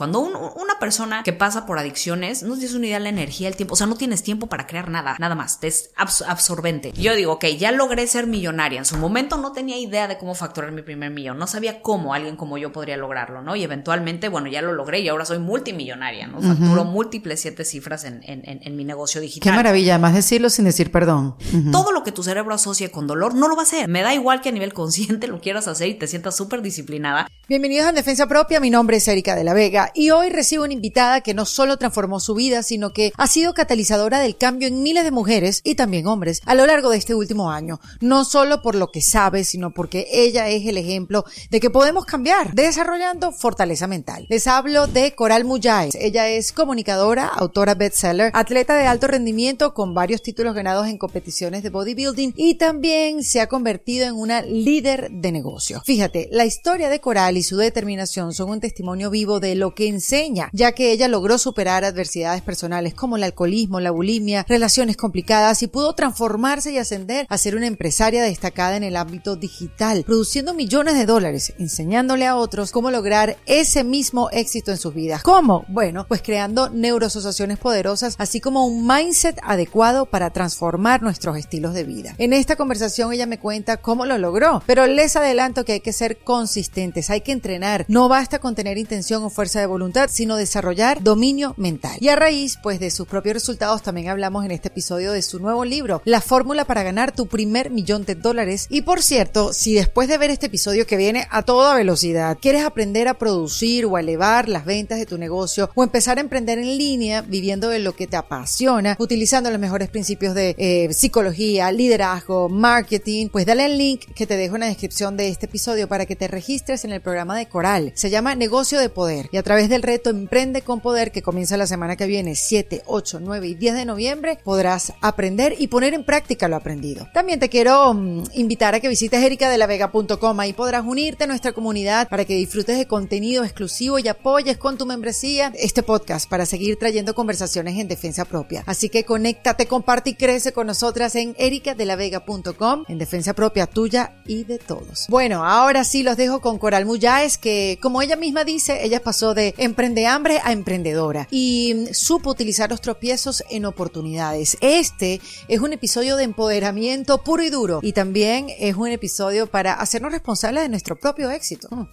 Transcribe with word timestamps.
Cuando 0.00 0.20
un, 0.20 0.32
una 0.34 0.78
persona 0.80 1.22
que 1.22 1.34
pasa 1.34 1.66
por 1.66 1.78
adicciones, 1.78 2.42
no 2.42 2.54
tienes 2.54 2.74
una 2.74 2.86
idea 2.86 2.96
de 2.96 3.02
la 3.02 3.10
energía, 3.10 3.48
el 3.48 3.56
tiempo, 3.56 3.74
o 3.74 3.76
sea, 3.76 3.86
no 3.86 3.96
tienes 3.96 4.22
tiempo 4.22 4.46
para 4.46 4.66
crear 4.66 4.88
nada, 4.88 5.14
nada 5.18 5.34
más, 5.34 5.58
es 5.60 5.90
abs 5.94 6.22
absorbente. 6.22 6.94
Yo 6.96 7.14
digo, 7.14 7.32
ok, 7.32 7.44
ya 7.58 7.70
logré 7.70 8.06
ser 8.06 8.26
millonaria. 8.26 8.78
En 8.78 8.86
su 8.86 8.96
momento 8.96 9.36
no 9.36 9.52
tenía 9.52 9.76
idea 9.76 10.08
de 10.08 10.16
cómo 10.16 10.34
facturar 10.34 10.72
mi 10.72 10.80
primer 10.80 11.10
millón, 11.10 11.36
no 11.36 11.46
sabía 11.46 11.82
cómo 11.82 12.14
alguien 12.14 12.36
como 12.36 12.56
yo 12.56 12.72
podría 12.72 12.96
lograrlo, 12.96 13.42
¿no? 13.42 13.56
Y 13.56 13.62
eventualmente, 13.62 14.30
bueno, 14.30 14.48
ya 14.48 14.62
lo 14.62 14.72
logré 14.72 15.00
y 15.00 15.08
ahora 15.10 15.26
soy 15.26 15.38
multimillonaria, 15.38 16.28
¿no? 16.28 16.40
Facturo 16.40 16.86
múltiples 16.86 17.42
siete 17.42 17.66
cifras 17.66 18.04
en, 18.04 18.22
en, 18.22 18.42
en, 18.46 18.76
mi 18.76 18.84
negocio 18.84 19.20
digital. 19.20 19.52
Qué 19.52 19.54
maravilla, 19.54 19.98
más 19.98 20.14
decirlo 20.14 20.48
sin 20.48 20.64
decir 20.64 20.90
perdón. 20.90 21.36
Todo 21.72 21.92
lo 21.92 22.04
que 22.04 22.12
tu 22.12 22.22
cerebro 22.22 22.54
asocie 22.54 22.90
con 22.90 23.06
dolor 23.06 23.34
no 23.34 23.48
lo 23.48 23.54
va 23.54 23.60
a 23.60 23.64
hacer. 23.64 23.86
Me 23.86 24.00
da 24.00 24.14
igual 24.14 24.40
que 24.40 24.48
a 24.48 24.52
nivel 24.52 24.72
consciente 24.72 25.26
lo 25.28 25.42
quieras 25.42 25.68
hacer 25.68 25.88
y 25.88 25.94
te 25.98 26.06
sientas 26.06 26.38
súper 26.38 26.62
disciplinada. 26.62 27.28
Bienvenidos 27.50 27.86
a 27.86 27.92
Defensa 27.92 28.26
Propia, 28.26 28.60
mi 28.60 28.70
nombre 28.70 28.96
es 28.96 29.06
Erika 29.06 29.36
de 29.36 29.44
la 29.44 29.52
Vega 29.52 29.89
y 29.94 30.10
hoy 30.10 30.30
recibo 30.30 30.64
una 30.64 30.72
invitada 30.72 31.20
que 31.20 31.34
no 31.34 31.46
solo 31.46 31.76
transformó 31.76 32.20
su 32.20 32.34
vida, 32.34 32.62
sino 32.62 32.92
que 32.92 33.12
ha 33.16 33.26
sido 33.26 33.54
catalizadora 33.54 34.20
del 34.20 34.36
cambio 34.36 34.68
en 34.68 34.82
miles 34.82 35.04
de 35.04 35.10
mujeres 35.10 35.60
y 35.64 35.74
también 35.74 36.06
hombres 36.06 36.42
a 36.46 36.54
lo 36.54 36.66
largo 36.66 36.90
de 36.90 36.98
este 36.98 37.14
último 37.14 37.50
año. 37.50 37.80
No 38.00 38.24
solo 38.24 38.62
por 38.62 38.74
lo 38.74 38.90
que 38.90 39.02
sabe, 39.02 39.44
sino 39.44 39.72
porque 39.72 40.06
ella 40.12 40.48
es 40.48 40.66
el 40.66 40.78
ejemplo 40.78 41.24
de 41.50 41.60
que 41.60 41.70
podemos 41.70 42.04
cambiar 42.04 42.54
desarrollando 42.54 43.32
fortaleza 43.32 43.86
mental. 43.86 44.26
Les 44.28 44.46
hablo 44.46 44.86
de 44.86 45.14
Coral 45.14 45.44
Muyay. 45.44 45.90
Ella 45.94 46.28
es 46.28 46.52
comunicadora, 46.52 47.26
autora 47.26 47.74
bestseller, 47.74 48.30
atleta 48.34 48.74
de 48.74 48.86
alto 48.86 49.06
rendimiento 49.06 49.74
con 49.74 49.94
varios 49.94 50.22
títulos 50.22 50.54
ganados 50.54 50.86
en 50.86 50.98
competiciones 50.98 51.62
de 51.62 51.70
bodybuilding 51.70 52.34
y 52.36 52.54
también 52.56 53.22
se 53.24 53.40
ha 53.40 53.48
convertido 53.48 54.06
en 54.06 54.14
una 54.14 54.42
líder 54.42 55.10
de 55.10 55.32
negocio. 55.32 55.82
Fíjate, 55.84 56.28
la 56.30 56.44
historia 56.44 56.88
de 56.88 57.00
Coral 57.00 57.36
y 57.36 57.42
su 57.42 57.56
determinación 57.56 58.32
son 58.32 58.50
un 58.50 58.60
testimonio 58.60 59.10
vivo 59.10 59.40
de 59.40 59.54
lo 59.54 59.69
que 59.74 59.88
enseña, 59.88 60.50
ya 60.52 60.72
que 60.72 60.92
ella 60.92 61.08
logró 61.08 61.38
superar 61.38 61.84
adversidades 61.84 62.42
personales 62.42 62.94
como 62.94 63.16
el 63.16 63.22
alcoholismo, 63.22 63.80
la 63.80 63.90
bulimia, 63.90 64.44
relaciones 64.48 64.96
complicadas 64.96 65.62
y 65.62 65.66
pudo 65.66 65.94
transformarse 65.94 66.72
y 66.72 66.78
ascender 66.78 67.26
a 67.28 67.38
ser 67.38 67.56
una 67.56 67.66
empresaria 67.66 68.22
destacada 68.22 68.76
en 68.76 68.84
el 68.84 68.96
ámbito 68.96 69.36
digital, 69.36 70.04
produciendo 70.04 70.54
millones 70.54 70.94
de 70.94 71.06
dólares, 71.06 71.52
enseñándole 71.58 72.26
a 72.26 72.36
otros 72.36 72.72
cómo 72.72 72.90
lograr 72.90 73.36
ese 73.46 73.84
mismo 73.84 74.28
éxito 74.30 74.70
en 74.70 74.78
sus 74.78 74.94
vidas. 74.94 75.22
¿Cómo? 75.22 75.64
Bueno, 75.68 76.06
pues 76.08 76.22
creando 76.22 76.70
neuroasociaciones 76.70 77.58
poderosas, 77.58 78.14
así 78.18 78.40
como 78.40 78.66
un 78.66 78.86
mindset 78.86 79.38
adecuado 79.42 80.06
para 80.06 80.30
transformar 80.30 81.02
nuestros 81.02 81.36
estilos 81.36 81.74
de 81.74 81.84
vida. 81.84 82.14
En 82.18 82.32
esta 82.32 82.56
conversación 82.56 83.12
ella 83.12 83.26
me 83.26 83.38
cuenta 83.38 83.78
cómo 83.78 84.06
lo 84.06 84.18
logró, 84.18 84.62
pero 84.66 84.86
les 84.86 85.16
adelanto 85.16 85.64
que 85.64 85.72
hay 85.72 85.80
que 85.80 85.92
ser 85.92 86.18
consistentes, 86.18 87.10
hay 87.10 87.20
que 87.20 87.32
entrenar. 87.32 87.84
No 87.88 88.08
basta 88.08 88.38
con 88.38 88.54
tener 88.54 88.78
intención 88.78 89.22
o 89.22 89.30
fuerza 89.30 89.59
de 89.60 89.66
voluntad, 89.66 90.10
sino 90.12 90.36
desarrollar 90.36 91.02
dominio 91.02 91.54
mental. 91.56 91.96
Y 92.00 92.08
a 92.08 92.16
raíz, 92.16 92.58
pues, 92.62 92.80
de 92.80 92.90
sus 92.90 93.06
propios 93.06 93.34
resultados, 93.34 93.82
también 93.82 94.08
hablamos 94.08 94.44
en 94.44 94.50
este 94.50 94.68
episodio 94.68 95.12
de 95.12 95.22
su 95.22 95.38
nuevo 95.38 95.64
libro, 95.64 96.02
La 96.04 96.20
fórmula 96.20 96.64
para 96.64 96.82
ganar 96.82 97.12
tu 97.12 97.26
primer 97.26 97.70
millón 97.70 98.04
de 98.04 98.14
dólares. 98.14 98.66
Y 98.70 98.82
por 98.82 99.02
cierto, 99.02 99.52
si 99.52 99.74
después 99.74 100.08
de 100.08 100.18
ver 100.18 100.30
este 100.30 100.46
episodio 100.46 100.86
que 100.86 100.96
viene 100.96 101.26
a 101.30 101.42
toda 101.42 101.74
velocidad, 101.74 102.38
quieres 102.40 102.64
aprender 102.64 103.08
a 103.08 103.14
producir 103.14 103.86
o 103.86 103.96
a 103.96 104.00
elevar 104.00 104.48
las 104.48 104.64
ventas 104.64 104.98
de 104.98 105.06
tu 105.06 105.18
negocio 105.18 105.70
o 105.74 105.82
empezar 105.82 106.18
a 106.18 106.20
emprender 106.20 106.58
en 106.58 106.78
línea, 106.78 107.22
viviendo 107.22 107.68
de 107.68 107.78
lo 107.78 107.94
que 107.94 108.06
te 108.06 108.16
apasiona, 108.16 108.96
utilizando 108.98 109.50
los 109.50 109.60
mejores 109.60 109.88
principios 109.88 110.34
de 110.34 110.54
eh, 110.58 110.92
psicología, 110.92 111.70
liderazgo, 111.72 112.48
marketing, 112.48 113.28
pues 113.28 113.46
dale 113.46 113.66
el 113.66 113.78
link 113.78 114.04
que 114.14 114.26
te 114.26 114.36
dejo 114.36 114.56
en 114.56 114.60
la 114.60 114.66
descripción 114.66 115.16
de 115.16 115.28
este 115.28 115.46
episodio 115.46 115.88
para 115.88 116.06
que 116.06 116.16
te 116.16 116.28
registres 116.28 116.84
en 116.84 116.92
el 116.92 117.00
programa 117.00 117.36
de 117.36 117.46
Coral. 117.46 117.92
Se 117.94 118.10
llama 118.10 118.34
Negocio 118.34 118.78
de 118.78 118.88
Poder 118.88 119.28
y 119.32 119.36
a 119.36 119.42
través 119.50 119.68
del 119.68 119.82
reto 119.82 120.10
Emprende 120.10 120.62
con 120.62 120.78
Poder 120.78 121.10
que 121.10 121.22
comienza 121.22 121.56
la 121.56 121.66
semana 121.66 121.96
que 121.96 122.06
viene, 122.06 122.36
7, 122.36 122.84
8, 122.86 123.18
9 123.20 123.48
y 123.48 123.54
10 123.56 123.74
de 123.74 123.84
noviembre, 123.84 124.38
podrás 124.44 124.92
aprender 125.00 125.56
y 125.58 125.66
poner 125.66 125.92
en 125.92 126.04
práctica 126.04 126.46
lo 126.46 126.54
aprendido. 126.54 127.08
También 127.12 127.40
te 127.40 127.48
quiero 127.48 127.92
mm, 127.92 128.26
invitar 128.34 128.76
a 128.76 128.80
que 128.80 128.86
visites 128.86 129.20
ericadelavega.com. 129.20 130.38
Ahí 130.38 130.52
podrás 130.52 130.84
unirte 130.84 131.24
a 131.24 131.26
nuestra 131.26 131.50
comunidad 131.50 132.08
para 132.08 132.24
que 132.24 132.36
disfrutes 132.36 132.78
de 132.78 132.86
contenido 132.86 133.42
exclusivo 133.42 133.98
y 133.98 134.06
apoyes 134.06 134.56
con 134.56 134.78
tu 134.78 134.86
membresía 134.86 135.52
este 135.56 135.82
podcast 135.82 136.30
para 136.30 136.46
seguir 136.46 136.78
trayendo 136.78 137.16
conversaciones 137.16 137.76
en 137.76 137.88
defensa 137.88 138.24
propia. 138.24 138.62
Así 138.66 138.88
que 138.88 139.02
conéctate, 139.02 139.66
comparte 139.66 140.10
y 140.10 140.14
crece 140.14 140.52
con 140.52 140.68
nosotras 140.68 141.16
en 141.16 141.34
ericadelavega.com 141.36 142.84
en 142.86 142.98
defensa 142.98 143.34
propia 143.34 143.66
tuya 143.66 144.12
y 144.26 144.44
de 144.44 144.58
todos. 144.58 145.06
Bueno, 145.08 145.44
ahora 145.44 145.82
sí 145.82 146.04
los 146.04 146.16
dejo 146.16 146.40
con 146.40 146.58
Coral 146.58 146.86
Muy 146.86 147.00
Muyáez, 147.00 147.36
que 147.36 147.80
como 147.82 148.00
ella 148.00 148.14
misma 148.14 148.44
dice, 148.44 148.84
ella 148.84 149.02
pasó 149.02 149.34
de 149.34 149.39
emprende 149.58 150.06
hambre 150.06 150.40
a 150.42 150.52
emprendedora 150.52 151.26
y 151.30 151.86
supo 151.92 152.30
utilizar 152.30 152.70
los 152.70 152.80
tropiezos 152.80 153.42
en 153.50 153.64
oportunidades. 153.64 154.56
Este 154.60 155.20
es 155.48 155.60
un 155.60 155.72
episodio 155.72 156.16
de 156.16 156.24
empoderamiento 156.24 157.22
puro 157.22 157.42
y 157.42 157.50
duro 157.50 157.80
y 157.82 157.92
también 157.92 158.48
es 158.58 158.76
un 158.76 158.88
episodio 158.88 159.46
para 159.46 159.74
hacernos 159.74 160.12
responsables 160.12 160.62
de 160.62 160.68
nuestro 160.68 160.96
propio 160.98 161.30
éxito. 161.30 161.68
Mm. 161.70 161.88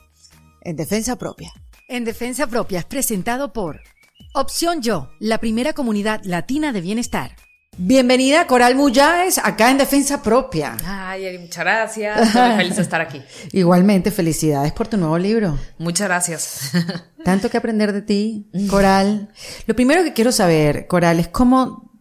En 0.61 0.75
defensa 0.75 1.15
propia. 1.15 1.51
En 1.87 2.03
defensa 2.03 2.47
propia 2.47 2.79
es 2.79 2.85
presentado 2.85 3.53
por 3.53 3.79
Opción 4.33 4.81
Yo, 4.81 5.09
la 5.19 5.39
primera 5.39 5.73
comunidad 5.73 6.21
latina 6.23 6.73
de 6.73 6.81
bienestar. 6.81 7.35
Bienvenida 7.79 8.47
Coral 8.47 8.73
Muyáez, 8.75 9.37
acá 9.37 9.69
en 9.69 9.77
Defensa 9.77 10.23
Propia. 10.23 10.75
Ay, 10.83 11.37
muchas 11.37 11.63
gracias. 11.63 12.21
Estoy 12.27 12.51
feliz 12.57 12.75
de 12.75 12.81
estar 12.81 13.01
aquí. 13.01 13.21
Igualmente, 13.51 14.09
felicidades 14.09 14.71
por 14.73 14.87
tu 14.87 14.97
nuevo 14.97 15.17
libro. 15.19 15.59
Muchas 15.77 16.07
gracias. 16.07 16.71
Tanto 17.23 17.49
que 17.51 17.57
aprender 17.57 17.93
de 17.93 18.01
ti, 18.01 18.49
Coral. 18.69 19.29
Lo 19.67 19.75
primero 19.75 20.03
que 20.03 20.13
quiero 20.13 20.31
saber, 20.31 20.87
Coral, 20.87 21.19
es 21.19 21.27
cómo, 21.27 21.91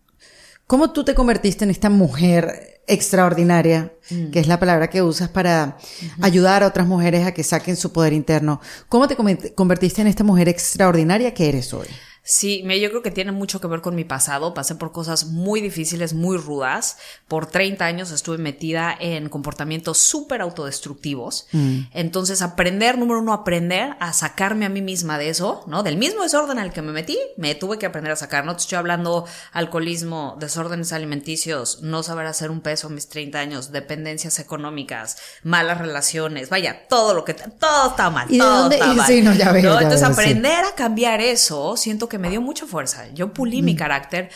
cómo 0.67 0.93
tú 0.93 1.05
te 1.05 1.15
convertiste 1.15 1.65
en 1.65 1.71
esta 1.71 1.91
mujer 1.91 2.81
extraordinaria, 2.87 3.93
Mm. 4.09 4.31
que 4.31 4.39
es 4.39 4.47
la 4.47 4.61
palabra 4.61 4.89
que 4.89 5.03
usas 5.03 5.29
para 5.29 5.79
ayudar 6.23 6.63
a 6.63 6.69
otras 6.69 6.87
mujeres 6.87 7.27
a 7.27 7.35
que 7.35 7.43
saquen 7.43 7.75
su 7.75 7.93
poder 7.93 8.13
interno. 8.13 8.61
¿Cómo 8.89 9.09
te 9.09 9.17
conver- 9.17 9.53
convertiste 9.57 10.01
en 10.01 10.07
esta 10.07 10.23
mujer 10.23 10.49
extraordinaria 10.49 11.35
que 11.35 11.49
eres 11.49 11.75
hoy? 11.75 11.89
Sí, 12.29 12.63
yo 12.81 12.91
creo 12.91 13.03
que 13.03 13.13
tiene 13.13 13.31
mucho 13.31 13.61
que 13.61 13.69
ver 13.69 13.81
con 13.81 13.95
mi 13.95 14.03
pasado. 14.05 14.53
Pasé 14.53 14.75
por 14.75 14.91
cosas 14.91 15.27
muy 15.27 15.61
difíciles, 15.61 16.13
muy 16.13 16.37
rudas. 16.37 16.99
Por 17.29 17.47
30 17.47 17.85
años 17.87 18.11
estuve 18.11 18.37
metida 18.39 18.95
en 18.99 19.29
comportamientos 19.29 19.99
súper 19.99 20.41
autodestructivos. 20.41 21.47
Entonces, 21.95 22.43
aprender, 22.43 22.99
número 22.99 23.21
uno, 23.21 23.33
aprender 23.33 23.97
a 24.01 24.13
sacarme 24.13 24.67
a 24.67 24.69
mí 24.69 24.83
misma 24.83 25.19
de 25.19 25.29
eso, 25.29 25.63
¿no? 25.69 25.83
Del 25.85 25.97
mismo 25.97 26.23
desorden 26.25 26.59
al 26.59 26.73
que 26.73 26.83
me 26.83 26.91
metí, 26.93 27.17
me 27.37 27.55
tuve 27.55 27.79
que 27.79 27.87
aprender 27.87 28.13
a 28.13 28.17
sacar. 28.17 28.45
No 28.45 28.57
te 28.57 28.63
estoy 28.63 28.77
hablando 28.79 29.25
alcoholismo, 29.53 30.37
desórdenes 30.41 30.93
alimenticios, 30.93 31.83
no 31.83 32.03
saber 32.03 32.27
hacer 32.27 32.51
un 32.51 32.61
peso 32.61 32.89
a 32.89 32.91
mis 32.91 33.09
30 33.09 33.39
años, 33.39 33.73
dependencias 33.73 34.39
económicas, 34.39 35.17
malas 35.43 35.79
relaciones, 35.79 36.49
vaya, 36.51 36.87
todo 36.89 37.15
lo 37.15 37.25
que, 37.25 37.35
todo 37.35 37.91
estaba 37.91 38.11
mal. 38.11 38.27
¿Y 38.31 38.35
de 38.35 38.39
todo 38.41 38.61
dónde- 38.63 38.77
estaba 38.77 38.95
mal. 38.97 39.07
sí, 39.07 39.23
no, 39.23 39.33
ya 39.35 39.53
veo, 39.53 39.63
ya 39.63 39.81
Entonces, 39.83 40.01
veo, 40.01 40.09
sí. 40.09 40.13
aprender 40.13 40.27
aprender 40.57 40.65
a 40.65 40.75
cambiar 40.75 41.21
eso, 41.21 41.77
siento 41.77 42.09
que 42.09 42.16
me 42.19 42.31
dio 42.31 42.41
mucha 42.41 42.67
fuerza. 42.67 43.09
Yo 43.13 43.33
pulí 43.33 43.63
mi 43.63 43.77
carácter 43.77 44.31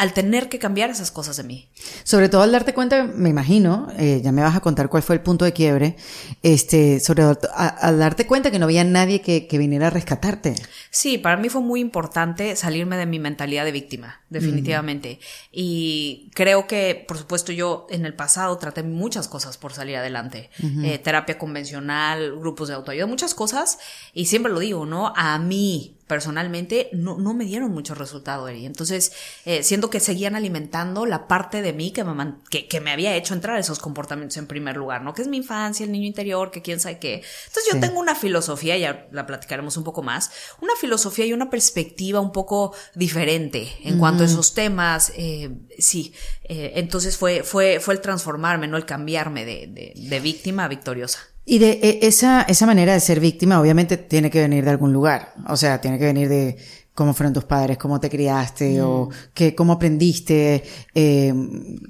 al 0.00 0.14
tener 0.14 0.48
que 0.48 0.58
cambiar 0.58 0.88
esas 0.88 1.10
cosas 1.10 1.36
de 1.36 1.42
mí. 1.42 1.68
Sobre 2.04 2.30
todo 2.30 2.40
al 2.40 2.52
darte 2.52 2.72
cuenta, 2.72 3.04
me 3.04 3.28
imagino, 3.28 3.88
eh, 3.98 4.22
ya 4.24 4.32
me 4.32 4.40
vas 4.40 4.56
a 4.56 4.60
contar 4.60 4.88
cuál 4.88 5.02
fue 5.02 5.16
el 5.16 5.20
punto 5.20 5.44
de 5.44 5.52
quiebre, 5.52 5.96
este, 6.42 7.00
sobre 7.00 7.22
al 7.22 7.98
darte 7.98 8.26
cuenta 8.26 8.50
que 8.50 8.58
no 8.58 8.64
había 8.64 8.82
nadie 8.82 9.20
que, 9.20 9.46
que 9.46 9.58
viniera 9.58 9.88
a 9.88 9.90
rescatarte. 9.90 10.54
Sí, 10.88 11.18
para 11.18 11.36
mí 11.36 11.50
fue 11.50 11.60
muy 11.60 11.80
importante 11.80 12.56
salirme 12.56 12.96
de 12.96 13.04
mi 13.04 13.18
mentalidad 13.18 13.66
de 13.66 13.72
víctima, 13.72 14.22
definitivamente. 14.30 15.20
Y 15.52 16.30
creo 16.34 16.66
que, 16.66 17.04
por 17.06 17.18
supuesto, 17.18 17.52
yo 17.52 17.86
en 17.90 18.06
el 18.06 18.14
pasado 18.14 18.56
traté 18.56 18.82
muchas 18.82 19.28
cosas 19.28 19.58
por 19.58 19.74
salir 19.74 19.96
adelante. 19.96 20.48
Eh, 20.82 20.98
terapia 20.98 21.36
convencional, 21.36 22.38
grupos 22.38 22.68
de 22.68 22.74
autoayuda, 22.74 23.06
muchas 23.06 23.34
cosas. 23.34 23.78
Y 24.14 24.26
siempre 24.26 24.50
lo 24.50 24.60
digo, 24.60 24.86
¿no? 24.86 25.12
A 25.14 25.38
mí, 25.38 25.99
personalmente, 26.10 26.88
no, 26.92 27.16
no 27.18 27.34
me 27.34 27.44
dieron 27.44 27.70
mucho 27.70 27.94
resultado, 27.94 28.48
Eri. 28.48 28.66
Entonces, 28.66 29.12
eh, 29.44 29.62
siento 29.62 29.90
que 29.90 30.00
seguían 30.00 30.34
alimentando 30.34 31.06
la 31.06 31.28
parte 31.28 31.62
de 31.62 31.72
mí 31.72 31.92
que 31.92 32.02
me, 32.02 32.34
que, 32.50 32.66
que 32.66 32.80
me 32.80 32.90
había 32.90 33.14
hecho 33.14 33.32
entrar 33.32 33.54
a 33.56 33.60
esos 33.60 33.78
comportamientos 33.78 34.36
en 34.36 34.48
primer 34.48 34.76
lugar, 34.76 35.02
¿no? 35.02 35.14
Que 35.14 35.22
es 35.22 35.28
mi 35.28 35.36
infancia, 35.36 35.84
el 35.86 35.92
niño 35.92 36.08
interior, 36.08 36.50
que 36.50 36.62
quién 36.62 36.80
sabe 36.80 36.98
qué. 36.98 37.14
Entonces, 37.46 37.64
yo 37.68 37.74
Sí. 37.74 37.80
tengo 37.80 38.00
una 38.00 38.16
filosofía, 38.16 38.76
ya 38.76 39.06
la 39.12 39.24
platicaremos 39.24 39.76
un 39.76 39.84
poco 39.84 40.02
más, 40.02 40.32
una 40.60 40.72
filosofía 40.80 41.26
y 41.26 41.32
una 41.32 41.48
perspectiva 41.48 42.18
un 42.18 42.32
poco 42.32 42.74
diferente 42.96 43.72
en 43.84 43.98
cuanto 44.00 44.24
a 44.24 44.26
esos 44.26 44.52
temas. 44.52 45.12
eh, 45.16 45.50
sí, 45.78 46.12
eh, 46.42 46.72
entonces 46.74 47.16
fue, 47.16 47.44
fue, 47.44 47.78
fue 47.78 47.94
el 47.94 48.00
transformarme, 48.00 48.66
no 48.66 48.76
el 48.76 48.84
cambiarme 48.84 49.44
de, 49.44 49.68
de, 49.68 49.92
de 49.94 50.20
víctima 50.20 50.64
a 50.64 50.68
victoriosa. 50.68 51.20
Y 51.44 51.58
de 51.58 51.80
e- 51.82 52.06
esa, 52.06 52.42
esa 52.42 52.66
manera 52.66 52.92
de 52.92 53.00
ser 53.00 53.20
víctima, 53.20 53.60
obviamente 53.60 53.96
tiene 53.96 54.30
que 54.30 54.40
venir 54.40 54.64
de 54.64 54.70
algún 54.70 54.92
lugar. 54.92 55.34
O 55.48 55.56
sea, 55.56 55.80
tiene 55.80 55.98
que 55.98 56.04
venir 56.04 56.28
de 56.28 56.56
cómo 56.94 57.14
fueron 57.14 57.32
tus 57.32 57.44
padres, 57.44 57.78
cómo 57.78 57.98
te 57.98 58.10
criaste, 58.10 58.82
o 58.82 59.08
que, 59.32 59.54
cómo 59.54 59.72
aprendiste 59.74 60.62
eh, 60.94 61.32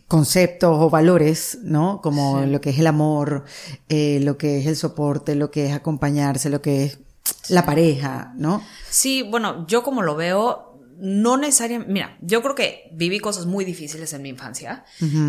conceptos 0.06 0.76
o 0.78 0.88
valores, 0.88 1.58
¿no? 1.62 2.00
Como 2.00 2.42
lo 2.42 2.60
que 2.60 2.70
es 2.70 2.78
el 2.78 2.86
amor, 2.86 3.44
eh, 3.88 4.20
lo 4.22 4.38
que 4.38 4.58
es 4.60 4.66
el 4.66 4.76
soporte, 4.76 5.34
lo 5.34 5.50
que 5.50 5.66
es 5.66 5.72
acompañarse, 5.72 6.48
lo 6.48 6.62
que 6.62 6.84
es 6.84 6.98
la 7.48 7.66
pareja, 7.66 8.32
¿no? 8.36 8.62
Sí, 8.88 9.22
bueno, 9.22 9.66
yo 9.66 9.82
como 9.82 10.02
lo 10.02 10.14
veo, 10.14 10.69
no 11.00 11.36
necesariamente, 11.36 11.92
mira, 11.92 12.16
yo 12.20 12.42
creo 12.42 12.54
que 12.54 12.88
viví 12.92 13.18
cosas 13.20 13.46
muy 13.46 13.64
difíciles 13.64 14.12
en 14.12 14.22
mi 14.22 14.28
infancia 14.28 14.84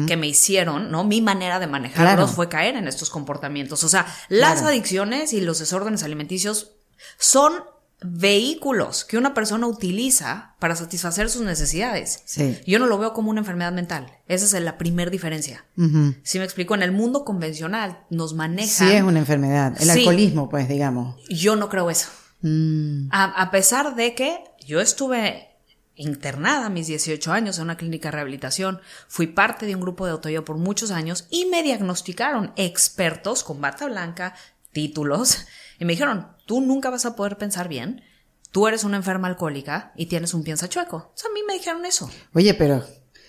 que 0.08 0.18
me 0.18 0.28
hicieron, 0.28 0.92
¿no? 0.92 1.04
Mi 1.04 1.22
manera 1.22 1.60
de 1.60 1.68
manejarlos 1.68 2.16
Claro. 2.16 2.28
fue 2.28 2.50
caer 2.50 2.76
en 2.76 2.88
estos 2.88 3.10
comportamientos. 3.10 3.84
O 3.84 3.90
sea, 3.90 4.06
las 4.30 4.54
Claro. 4.60 4.68
adicciones 4.70 5.34
y 5.34 5.42
los 5.42 5.60
desórdenes 5.60 6.04
alimenticios 6.04 6.74
son 7.18 7.54
vehículos 8.04 9.06
que 9.06 9.18
una 9.18 9.34
persona 9.34 9.68
utiliza 9.68 10.56
para 10.60 10.76
satisfacer 10.76 11.30
sus 11.30 11.44
necesidades. 11.44 12.22
Sí. 12.26 12.58
Yo 12.66 12.80
no 12.80 12.88
lo 12.88 12.98
veo 12.98 13.14
como 13.14 13.30
una 13.30 13.42
enfermedad 13.42 13.72
mental. 13.72 14.08
Esa 14.28 14.46
es 14.46 14.64
la 14.64 14.78
primera 14.78 15.10
diferencia. 15.12 15.66
Si 16.24 16.38
me 16.40 16.46
explico, 16.46 16.76
en 16.76 16.84
el 16.84 16.92
mundo 16.92 17.24
convencional 17.26 18.04
nos 18.10 18.34
manejan. 18.34 18.70
Sí 18.90 18.92
es 18.96 19.04
una 19.04 19.20
enfermedad. 19.20 19.74
El 19.80 19.86
Sí. 19.90 20.00
alcoholismo, 20.00 20.50
pues, 20.50 20.68
digamos. 20.68 21.16
Yo 21.30 21.56
no 21.56 21.70
creo 21.70 21.90
eso. 21.90 22.10
Mm, 22.42 23.10
A, 23.12 23.26
a 23.40 23.52
pesar 23.52 23.96
de 23.96 24.16
que 24.16 24.44
yo 24.66 24.82
estuve 24.82 25.51
internada 26.02 26.66
a 26.66 26.70
mis 26.70 26.88
18 26.88 27.32
años 27.32 27.58
en 27.58 27.64
una 27.66 27.78
clínica 27.78 28.10
de 28.10 28.14
rehabilitación, 28.14 28.82
fui 29.08 29.28
parte 29.28 29.66
de 29.66 29.76
un 29.76 29.82
grupo 29.82 30.06
de 30.06 30.12
autoayuda 30.12 30.44
por 30.46 30.58
muchos 30.58 30.92
años 30.92 31.28
y 31.30 31.46
me 31.46 31.64
diagnosticaron 31.64 32.54
expertos 32.56 33.44
con 33.44 33.62
bata 33.62 33.86
blanca, 33.88 34.34
títulos, 34.72 35.46
y 35.80 35.86
me 35.86 35.94
dijeron, 35.94 36.28
tú 36.46 36.62
nunca 36.62 36.90
vas 36.90 37.06
a 37.06 37.16
poder 37.16 37.38
pensar 37.38 37.68
bien, 37.68 38.04
tú 38.52 38.68
eres 38.68 38.84
una 38.84 38.98
enferma 38.98 39.28
alcohólica 39.28 39.94
y 39.96 40.08
tienes 40.08 40.34
un 40.34 40.44
piensa 40.44 40.68
chueco. 40.70 40.98
O 40.98 41.12
sea, 41.16 41.30
a 41.30 41.34
mí 41.34 41.42
me 41.48 41.54
dijeron 41.54 41.86
eso. 41.86 42.10
Oye, 42.34 42.54
pero 42.54 42.84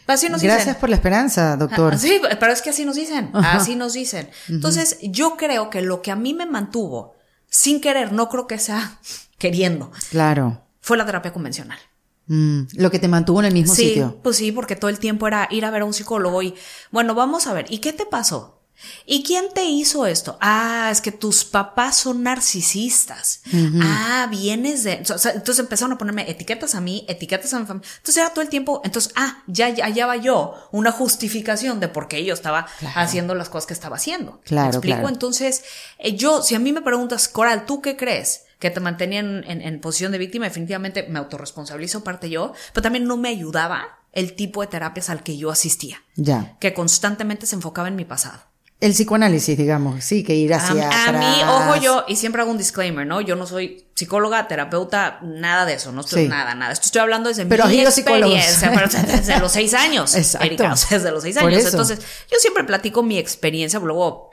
Así 0.08 0.28
nos 0.28 0.42
gracias 0.42 0.66
dicen. 0.66 0.80
por 0.80 0.88
la 0.90 0.96
esperanza, 0.96 1.56
doctor. 1.56 1.94
Ah, 1.94 1.98
Sí, 1.98 2.20
pero 2.40 2.52
es 2.52 2.60
que 2.60 2.70
así 2.70 2.84
nos 2.84 2.96
dicen, 2.96 3.30
Ajá. 3.32 3.56
así 3.58 3.76
nos 3.76 3.92
dicen. 3.92 4.28
Entonces, 4.48 4.98
yo 5.00 5.36
creo 5.36 5.70
que 5.70 5.80
lo 5.80 6.02
que 6.02 6.10
a 6.10 6.16
mí 6.16 6.34
me 6.34 6.44
mantuvo 6.44 7.14
sin 7.48 7.80
querer, 7.80 8.12
no 8.12 8.28
creo 8.28 8.46
que 8.48 8.58
sea 8.58 8.98
queriendo, 9.38 9.92
Claro. 10.10 10.60
fue 10.80 10.96
la 10.96 11.06
terapia 11.06 11.32
convencional. 11.32 11.78
Mm, 12.26 12.62
lo 12.74 12.90
que 12.90 12.98
te 12.98 13.08
mantuvo 13.08 13.40
en 13.40 13.46
el 13.46 13.54
mismo 13.54 13.74
sí, 13.74 13.88
sitio. 13.88 14.18
pues 14.22 14.36
sí, 14.36 14.52
porque 14.52 14.76
todo 14.76 14.88
el 14.90 14.98
tiempo 14.98 15.26
era 15.26 15.48
ir 15.50 15.64
a 15.64 15.70
ver 15.70 15.82
a 15.82 15.84
un 15.84 15.92
psicólogo 15.94 16.42
y, 16.42 16.54
bueno, 16.90 17.14
vamos 17.14 17.46
a 17.46 17.52
ver, 17.52 17.66
¿y 17.68 17.78
qué 17.78 17.92
te 17.92 18.06
pasó? 18.06 18.58
¿Y 19.06 19.22
quién 19.22 19.44
te 19.54 19.64
hizo 19.64 20.06
esto? 20.06 20.36
Ah, 20.40 20.88
es 20.90 21.00
que 21.00 21.12
tus 21.12 21.44
papás 21.44 21.96
son 21.98 22.22
narcisistas. 22.24 23.42
Ah, 23.80 24.26
vienes 24.30 24.82
de... 24.84 25.02
o 25.14 25.18
sea, 25.18 25.32
entonces 25.32 25.60
empezaron 25.60 25.92
a 25.92 25.98
ponerme 25.98 26.28
etiquetas 26.28 26.74
a 26.74 26.80
mí, 26.80 27.04
etiquetas 27.08 27.52
a 27.54 27.60
mi 27.60 27.66
familia. 27.66 27.88
Entonces 27.98 28.16
era 28.22 28.30
todo 28.30 28.42
el 28.42 28.48
tiempo, 28.48 28.80
entonces, 28.84 29.12
ah, 29.16 29.42
ya, 29.46 29.68
ya 29.68 29.84
hallaba 29.84 30.16
yo 30.16 30.54
una 30.72 30.90
justificación 30.90 31.78
de 31.80 31.88
por 31.88 32.08
qué 32.08 32.24
yo 32.24 32.34
estaba 32.34 32.66
haciendo 32.96 33.34
las 33.34 33.48
cosas 33.48 33.66
que 33.66 33.74
estaba 33.74 33.96
haciendo. 33.96 34.32
¿Me 34.32 34.40
Claro, 34.48 34.68
explico? 34.70 34.96
claro. 34.96 35.08
Entonces, 35.10 35.62
eh, 35.98 36.16
yo, 36.16 36.42
si 36.42 36.54
a 36.54 36.58
mí 36.58 36.72
me 36.72 36.82
preguntas, 36.82 37.28
Coral, 37.28 37.66
¿tú 37.66 37.82
qué 37.82 37.96
crees? 37.96 38.42
Que 38.62 38.70
te 38.70 38.78
mantenía 38.78 39.18
en, 39.18 39.80
posición 39.80 40.12
de 40.12 40.18
víctima, 40.18 40.44
definitivamente 40.44 41.04
me 41.08 41.18
autorresponsabilizo 41.18 42.04
parte 42.04 42.30
yo, 42.30 42.52
pero 42.72 42.82
también 42.82 43.08
no 43.08 43.16
me 43.16 43.28
ayudaba 43.28 43.98
el 44.12 44.34
tipo 44.36 44.60
de 44.60 44.68
terapias 44.68 45.10
al 45.10 45.24
que 45.24 45.36
yo 45.36 45.50
asistía, 45.50 46.00
Ya. 46.14 46.56
que 46.60 46.72
constantemente 46.72 47.44
se 47.46 47.56
enfocaba 47.56 47.88
en 47.88 47.96
mi 47.96 48.04
pasado. 48.04 48.38
El 48.78 48.92
psicoanálisis, 48.92 49.58
digamos, 49.58 50.04
sí, 50.04 50.22
que 50.22 50.36
ir 50.36 50.54
A, 50.54 50.58
hacia 50.58 50.88
a 51.08 51.12
mí, 51.12 51.40
atrás. 51.42 51.50
ojo 51.50 51.76
yo, 51.82 52.04
y 52.06 52.14
siempre 52.14 52.42
hago 52.42 52.52
un 52.52 52.58
disclaimer, 52.58 53.04
¿no? 53.04 53.20
Yo 53.20 53.34
no 53.34 53.46
soy 53.46 53.84
psicóloga, 53.96 54.46
terapeuta, 54.46 55.18
nada 55.22 55.64
de 55.66 55.74
eso, 55.74 55.90
no 55.90 56.02
estoy 56.02 56.24
Sí. 56.24 56.28
nada, 56.28 56.54
nada. 56.54 56.72
Esto 56.72 56.86
estoy 56.86 57.00
hablando 57.00 57.28
desde 57.30 57.46
Pero 57.46 57.66
mi 57.66 57.80
experiencia, 57.80 58.70
pero 58.72 58.88
desde 59.06 59.38
los 59.40 59.50
seis 59.50 59.74
años, 59.74 60.14
Exacto. 60.14 60.46
Erika, 60.46 60.72
o 60.72 60.76
sea, 60.76 60.98
desde 60.98 61.10
los 61.10 61.22
seis 61.24 61.36
Por 61.36 61.48
años. 61.48 61.60
eso. 61.60 61.70
Entonces, 61.70 61.98
yo 62.30 62.38
siempre 62.38 62.62
platico 62.64 63.02
mi 63.02 63.18
experiencia, 63.18 63.80
luego 63.80 64.30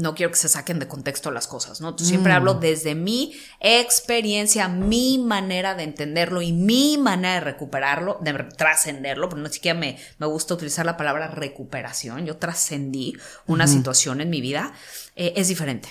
no 0.00 0.14
quiero 0.14 0.32
que 0.32 0.38
se 0.38 0.48
saquen 0.48 0.78
de 0.78 0.88
contexto 0.88 1.30
las 1.30 1.46
cosas, 1.46 1.80
¿no? 1.80 1.88
Entonces, 1.90 2.08
Mm. 2.08 2.10
siempre 2.10 2.32
hablo 2.32 2.54
desde 2.54 2.94
mi 2.94 3.34
experiencia, 3.60 4.68
mi 4.68 5.18
manera 5.18 5.74
de 5.74 5.82
entenderlo 5.84 6.42
y 6.42 6.52
mi 6.52 6.96
manera 6.98 7.34
de 7.34 7.40
recuperarlo, 7.40 8.18
de 8.22 8.32
trascenderlo, 8.56 9.28
porque 9.28 9.42
no 9.42 9.48
siquiera 9.50 9.78
me, 9.78 9.98
me 10.18 10.26
gusta 10.26 10.54
utilizar 10.54 10.86
la 10.86 10.96
palabra 10.96 11.28
recuperación. 11.28 12.24
Yo 12.26 12.36
trascendí 12.36 13.14
una 13.46 13.66
situación 13.66 14.20
en 14.20 14.30
mi 14.30 14.40
vida, 14.40 14.72
eh, 15.16 15.34
es 15.36 15.48
diferente. 15.48 15.88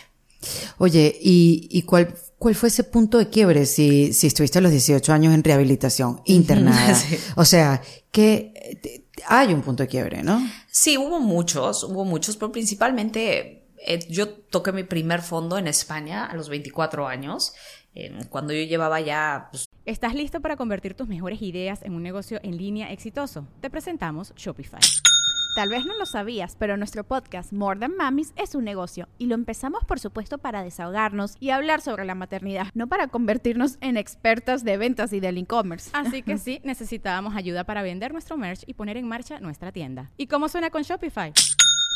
Oye, 0.78 1.18
¿y, 1.22 1.68
y 1.70 1.82
cuál, 1.84 2.16
cuál 2.38 2.56
fue 2.56 2.70
ese 2.70 2.86
punto 2.86 3.18
de 3.18 3.30
quiebre 3.30 3.66
si, 3.66 4.14
si 4.14 4.28
estuviste 4.28 4.60
a 4.60 4.62
los 4.62 4.72
18 4.72 5.12
años 5.12 5.34
en 5.34 5.44
rehabilitación, 5.44 6.22
internada? 6.26 6.96
Sí. 6.96 7.18
O 7.36 7.44
sea, 7.46 7.82
que 8.12 9.04
hay 9.28 9.54
un 9.54 9.62
punto 9.62 9.84
de 9.84 9.90
quiebre, 9.90 10.24
¿no? 10.24 10.42
Sí, 10.72 10.98
hubo 10.98 11.20
muchos, 11.20 11.84
hubo 11.84 12.06
muchos, 12.06 12.38
pero 12.38 12.52
principalmente 12.54 13.59
eh, 13.86 14.00
yo 14.10 14.30
toqué 14.30 14.72
mi 14.72 14.84
primer 14.84 15.22
fondo 15.22 15.58
en 15.58 15.68
España 15.68 16.26
a 16.26 16.36
los 16.36 16.50
24 16.50 17.08
años, 17.08 17.54
eh, 17.96 18.26
cuando 18.30 18.54
yo 18.54 18.64
llevaba 18.64 19.00
ya... 19.00 19.48
Pues, 19.52 19.66
¿Estás 19.86 20.14
listo 20.14 20.42
para 20.42 20.56
convertir 20.56 20.94
tus 20.94 21.08
mejores 21.08 21.42
ideas 21.42 21.82
en 21.84 21.94
un 21.94 22.04
negocio 22.04 22.40
en 22.44 22.58
línea 22.58 22.92
exitoso? 22.92 23.48
Te 23.62 23.70
presentamos 23.70 24.34
Shopify. 24.36 24.82
Tal 25.56 25.70
vez 25.70 25.84
no 25.84 25.98
lo 25.98 26.06
sabías, 26.06 26.56
pero 26.58 26.78
nuestro 26.78 27.04
podcast 27.04 27.52
More 27.52 27.80
Than 27.80 27.98
Mamis 27.98 28.34
es 28.36 28.54
un 28.54 28.64
negocio 28.64 29.08
y 29.18 29.26
lo 29.26 29.36
empezamos 29.36 29.84
por 29.84 30.00
supuesto 30.00 30.38
para 30.38 30.64
desahogarnos 30.64 31.36
y 31.40 31.50
hablar 31.50 31.82
sobre 31.82 32.06
la 32.06 32.16
maternidad, 32.16 32.68
no 32.76 32.88
para 32.88 33.08
convertirnos 33.08 33.78
en 33.82 33.98
expertas 33.98 34.64
de 34.64 34.78
ventas 34.78 35.12
y 35.12 35.20
del 35.20 35.38
e-commerce. 35.38 35.90
Así 35.94 36.22
que 36.22 36.38
sí, 36.38 36.62
necesitábamos 36.64 37.36
ayuda 37.36 37.64
para 37.64 37.82
vender 37.82 38.14
nuestro 38.14 38.38
merch 38.38 38.64
y 38.68 38.76
poner 38.76 38.98
en 38.98 39.08
marcha 39.08 39.40
nuestra 39.40 39.72
tienda. 39.72 40.12
¿Y 40.18 40.28
cómo 40.28 40.48
suena 40.50 40.70
con 40.70 40.84
Shopify? 40.84 41.34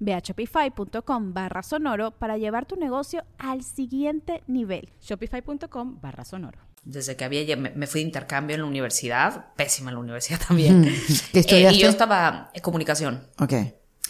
Ve 0.00 0.14
a 0.14 0.18
shopify.com 0.18 1.32
barra 1.32 1.62
sonoro 1.62 2.10
para 2.12 2.36
llevar 2.36 2.66
tu 2.66 2.76
negocio 2.76 3.24
al 3.38 3.62
siguiente 3.62 4.42
nivel. 4.46 4.90
Shopify.com 5.00 6.00
barra 6.00 6.24
sonoro. 6.24 6.58
Desde 6.84 7.16
que 7.16 7.24
había, 7.24 7.56
me 7.56 7.86
fui 7.86 8.02
de 8.02 8.06
intercambio 8.06 8.56
en 8.56 8.60
la 8.62 8.66
universidad, 8.66 9.54
pésima 9.56 9.90
en 9.90 9.94
la 9.94 10.00
universidad 10.00 10.40
también. 10.46 10.84
¿Qué 11.32 11.40
eh, 11.40 11.72
y 11.72 11.78
yo 11.78 11.88
estaba 11.88 12.50
en 12.52 12.62
comunicación. 12.62 13.26
Ok. 13.38 13.54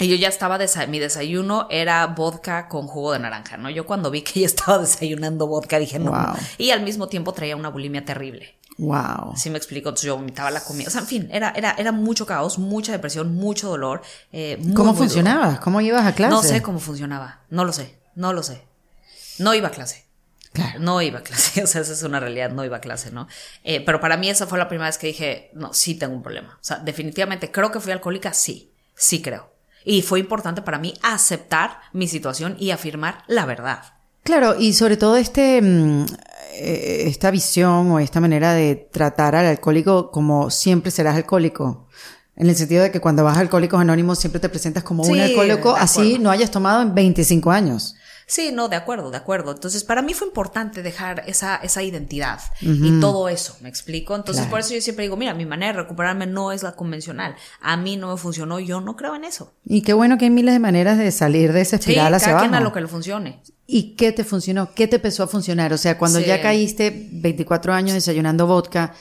Y 0.00 0.08
yo 0.08 0.16
ya 0.16 0.26
estaba, 0.26 0.58
mi 0.88 0.98
desayuno 0.98 1.68
era 1.70 2.04
vodka 2.08 2.68
con 2.68 2.88
jugo 2.88 3.12
de 3.12 3.20
naranja, 3.20 3.56
¿no? 3.56 3.70
Yo 3.70 3.86
cuando 3.86 4.10
vi 4.10 4.22
que 4.22 4.40
ella 4.40 4.46
estaba 4.46 4.78
desayunando 4.78 5.46
vodka 5.46 5.78
dije 5.78 6.00
no. 6.00 6.12
Y 6.58 6.70
al 6.70 6.82
mismo 6.82 7.06
tiempo 7.06 7.32
traía 7.32 7.54
una 7.54 7.68
bulimia 7.68 8.04
terrible. 8.04 8.56
Wow. 8.78 9.34
Sí 9.36 9.50
me 9.50 9.58
explico, 9.58 9.88
entonces 9.88 10.06
yo 10.06 10.16
vomitaba 10.16 10.50
la 10.50 10.60
comida. 10.60 10.88
O 10.88 10.90
sea, 10.90 11.02
en 11.02 11.06
fin, 11.06 11.28
era, 11.30 11.52
era, 11.56 11.72
era 11.78 11.92
mucho 11.92 12.26
caos, 12.26 12.58
mucha 12.58 12.92
depresión, 12.92 13.34
mucho 13.34 13.68
dolor. 13.68 14.02
Eh, 14.32 14.60
¿Cómo 14.74 14.94
funcionaba? 14.94 15.60
¿Cómo 15.60 15.80
ibas 15.80 16.06
a 16.06 16.14
clase? 16.14 16.34
No 16.34 16.42
sé 16.42 16.62
cómo 16.62 16.80
funcionaba, 16.80 17.40
no 17.50 17.64
lo 17.64 17.72
sé, 17.72 17.98
no 18.14 18.32
lo 18.32 18.42
sé. 18.42 18.64
No 19.38 19.54
iba 19.54 19.68
a 19.68 19.70
clase. 19.70 20.04
Claro. 20.52 20.78
No 20.78 21.02
iba 21.02 21.18
a 21.18 21.22
clase, 21.22 21.62
o 21.64 21.66
sea, 21.66 21.80
esa 21.80 21.92
es 21.92 22.02
una 22.02 22.20
realidad, 22.20 22.50
no 22.50 22.64
iba 22.64 22.76
a 22.76 22.80
clase, 22.80 23.10
¿no? 23.10 23.26
Eh, 23.64 23.80
pero 23.84 24.00
para 24.00 24.16
mí 24.16 24.28
esa 24.30 24.46
fue 24.46 24.58
la 24.58 24.68
primera 24.68 24.88
vez 24.88 24.98
que 24.98 25.08
dije, 25.08 25.50
no, 25.54 25.72
sí 25.72 25.96
tengo 25.96 26.14
un 26.14 26.22
problema. 26.22 26.54
O 26.54 26.64
sea, 26.64 26.78
definitivamente, 26.78 27.50
creo 27.50 27.70
que 27.72 27.80
fui 27.80 27.92
alcohólica, 27.92 28.32
sí, 28.32 28.72
sí 28.94 29.20
creo. 29.20 29.52
Y 29.84 30.02
fue 30.02 30.20
importante 30.20 30.62
para 30.62 30.78
mí 30.78 30.94
aceptar 31.02 31.80
mi 31.92 32.08
situación 32.08 32.56
y 32.58 32.70
afirmar 32.70 33.24
la 33.26 33.46
verdad. 33.46 33.94
Claro, 34.22 34.56
y 34.58 34.72
sobre 34.72 34.96
todo 34.96 35.16
este, 35.16 35.60
mm, 35.60 36.06
esta 36.52 37.30
visión 37.30 37.90
o 37.90 37.98
esta 37.98 38.20
manera 38.20 38.52
de 38.52 38.76
tratar 38.76 39.34
al 39.34 39.46
alcohólico 39.46 40.10
como 40.10 40.50
siempre 40.50 40.90
serás 40.90 41.16
alcohólico. 41.16 41.88
En 42.36 42.48
el 42.48 42.56
sentido 42.56 42.82
de 42.82 42.90
que 42.90 43.00
cuando 43.00 43.22
vas 43.22 43.36
a 43.36 43.40
Alcohólicos 43.40 43.80
Anónimos 43.80 44.18
siempre 44.18 44.40
te 44.40 44.48
presentas 44.48 44.82
como 44.82 45.04
un 45.04 45.20
alcohólico, 45.20 45.76
así 45.76 46.18
no 46.18 46.30
hayas 46.30 46.50
tomado 46.50 46.82
en 46.82 46.94
25 46.94 47.50
años. 47.50 47.94
Sí, 48.26 48.50
no, 48.52 48.68
de 48.68 48.76
acuerdo, 48.76 49.10
de 49.10 49.18
acuerdo. 49.18 49.52
Entonces, 49.52 49.84
para 49.84 50.00
mí 50.00 50.14
fue 50.14 50.26
importante 50.26 50.82
dejar 50.82 51.22
esa, 51.26 51.56
esa 51.56 51.82
identidad 51.82 52.40
y 52.60 52.98
todo 53.00 53.28
eso, 53.28 53.56
¿me 53.60 53.68
explico? 53.68 54.16
Entonces, 54.16 54.46
por 54.46 54.60
eso 54.60 54.74
yo 54.74 54.80
siempre 54.80 55.04
digo, 55.04 55.16
mira, 55.16 55.34
mi 55.34 55.44
manera 55.44 55.72
de 55.72 55.82
recuperarme 55.82 56.26
no 56.26 56.50
es 56.50 56.62
la 56.62 56.72
convencional. 56.72 57.36
A 57.60 57.76
mí 57.76 57.96
no 57.96 58.10
me 58.10 58.16
funcionó, 58.16 58.58
yo 58.60 58.80
no 58.80 58.96
creo 58.96 59.14
en 59.14 59.24
eso. 59.24 59.52
Y 59.64 59.82
qué 59.82 59.92
bueno 59.92 60.16
que 60.18 60.24
hay 60.24 60.30
miles 60.30 60.54
de 60.54 60.58
maneras 60.58 60.98
de 60.98 61.12
salir 61.12 61.52
de 61.52 61.60
esa 61.60 61.76
espiral 61.76 62.08
sí, 62.08 62.16
hacia 62.16 62.26
cada 62.26 62.38
abajo. 62.38 62.50
quien 62.50 62.54
a 62.54 62.64
lo 62.64 62.72
que 62.72 62.80
le 62.80 62.88
funcione. 62.88 63.42
¿Y 63.66 63.94
qué 63.96 64.12
te 64.12 64.24
funcionó? 64.24 64.74
¿Qué 64.74 64.86
te 64.86 64.96
empezó 64.96 65.22
a 65.22 65.26
funcionar? 65.26 65.72
O 65.72 65.78
sea, 65.78 65.96
cuando 65.96 66.20
ya 66.20 66.42
caíste 66.42 67.08
24 67.12 67.72
años 67.72 67.94
desayunando 67.94 68.46
vodka, 68.46 68.94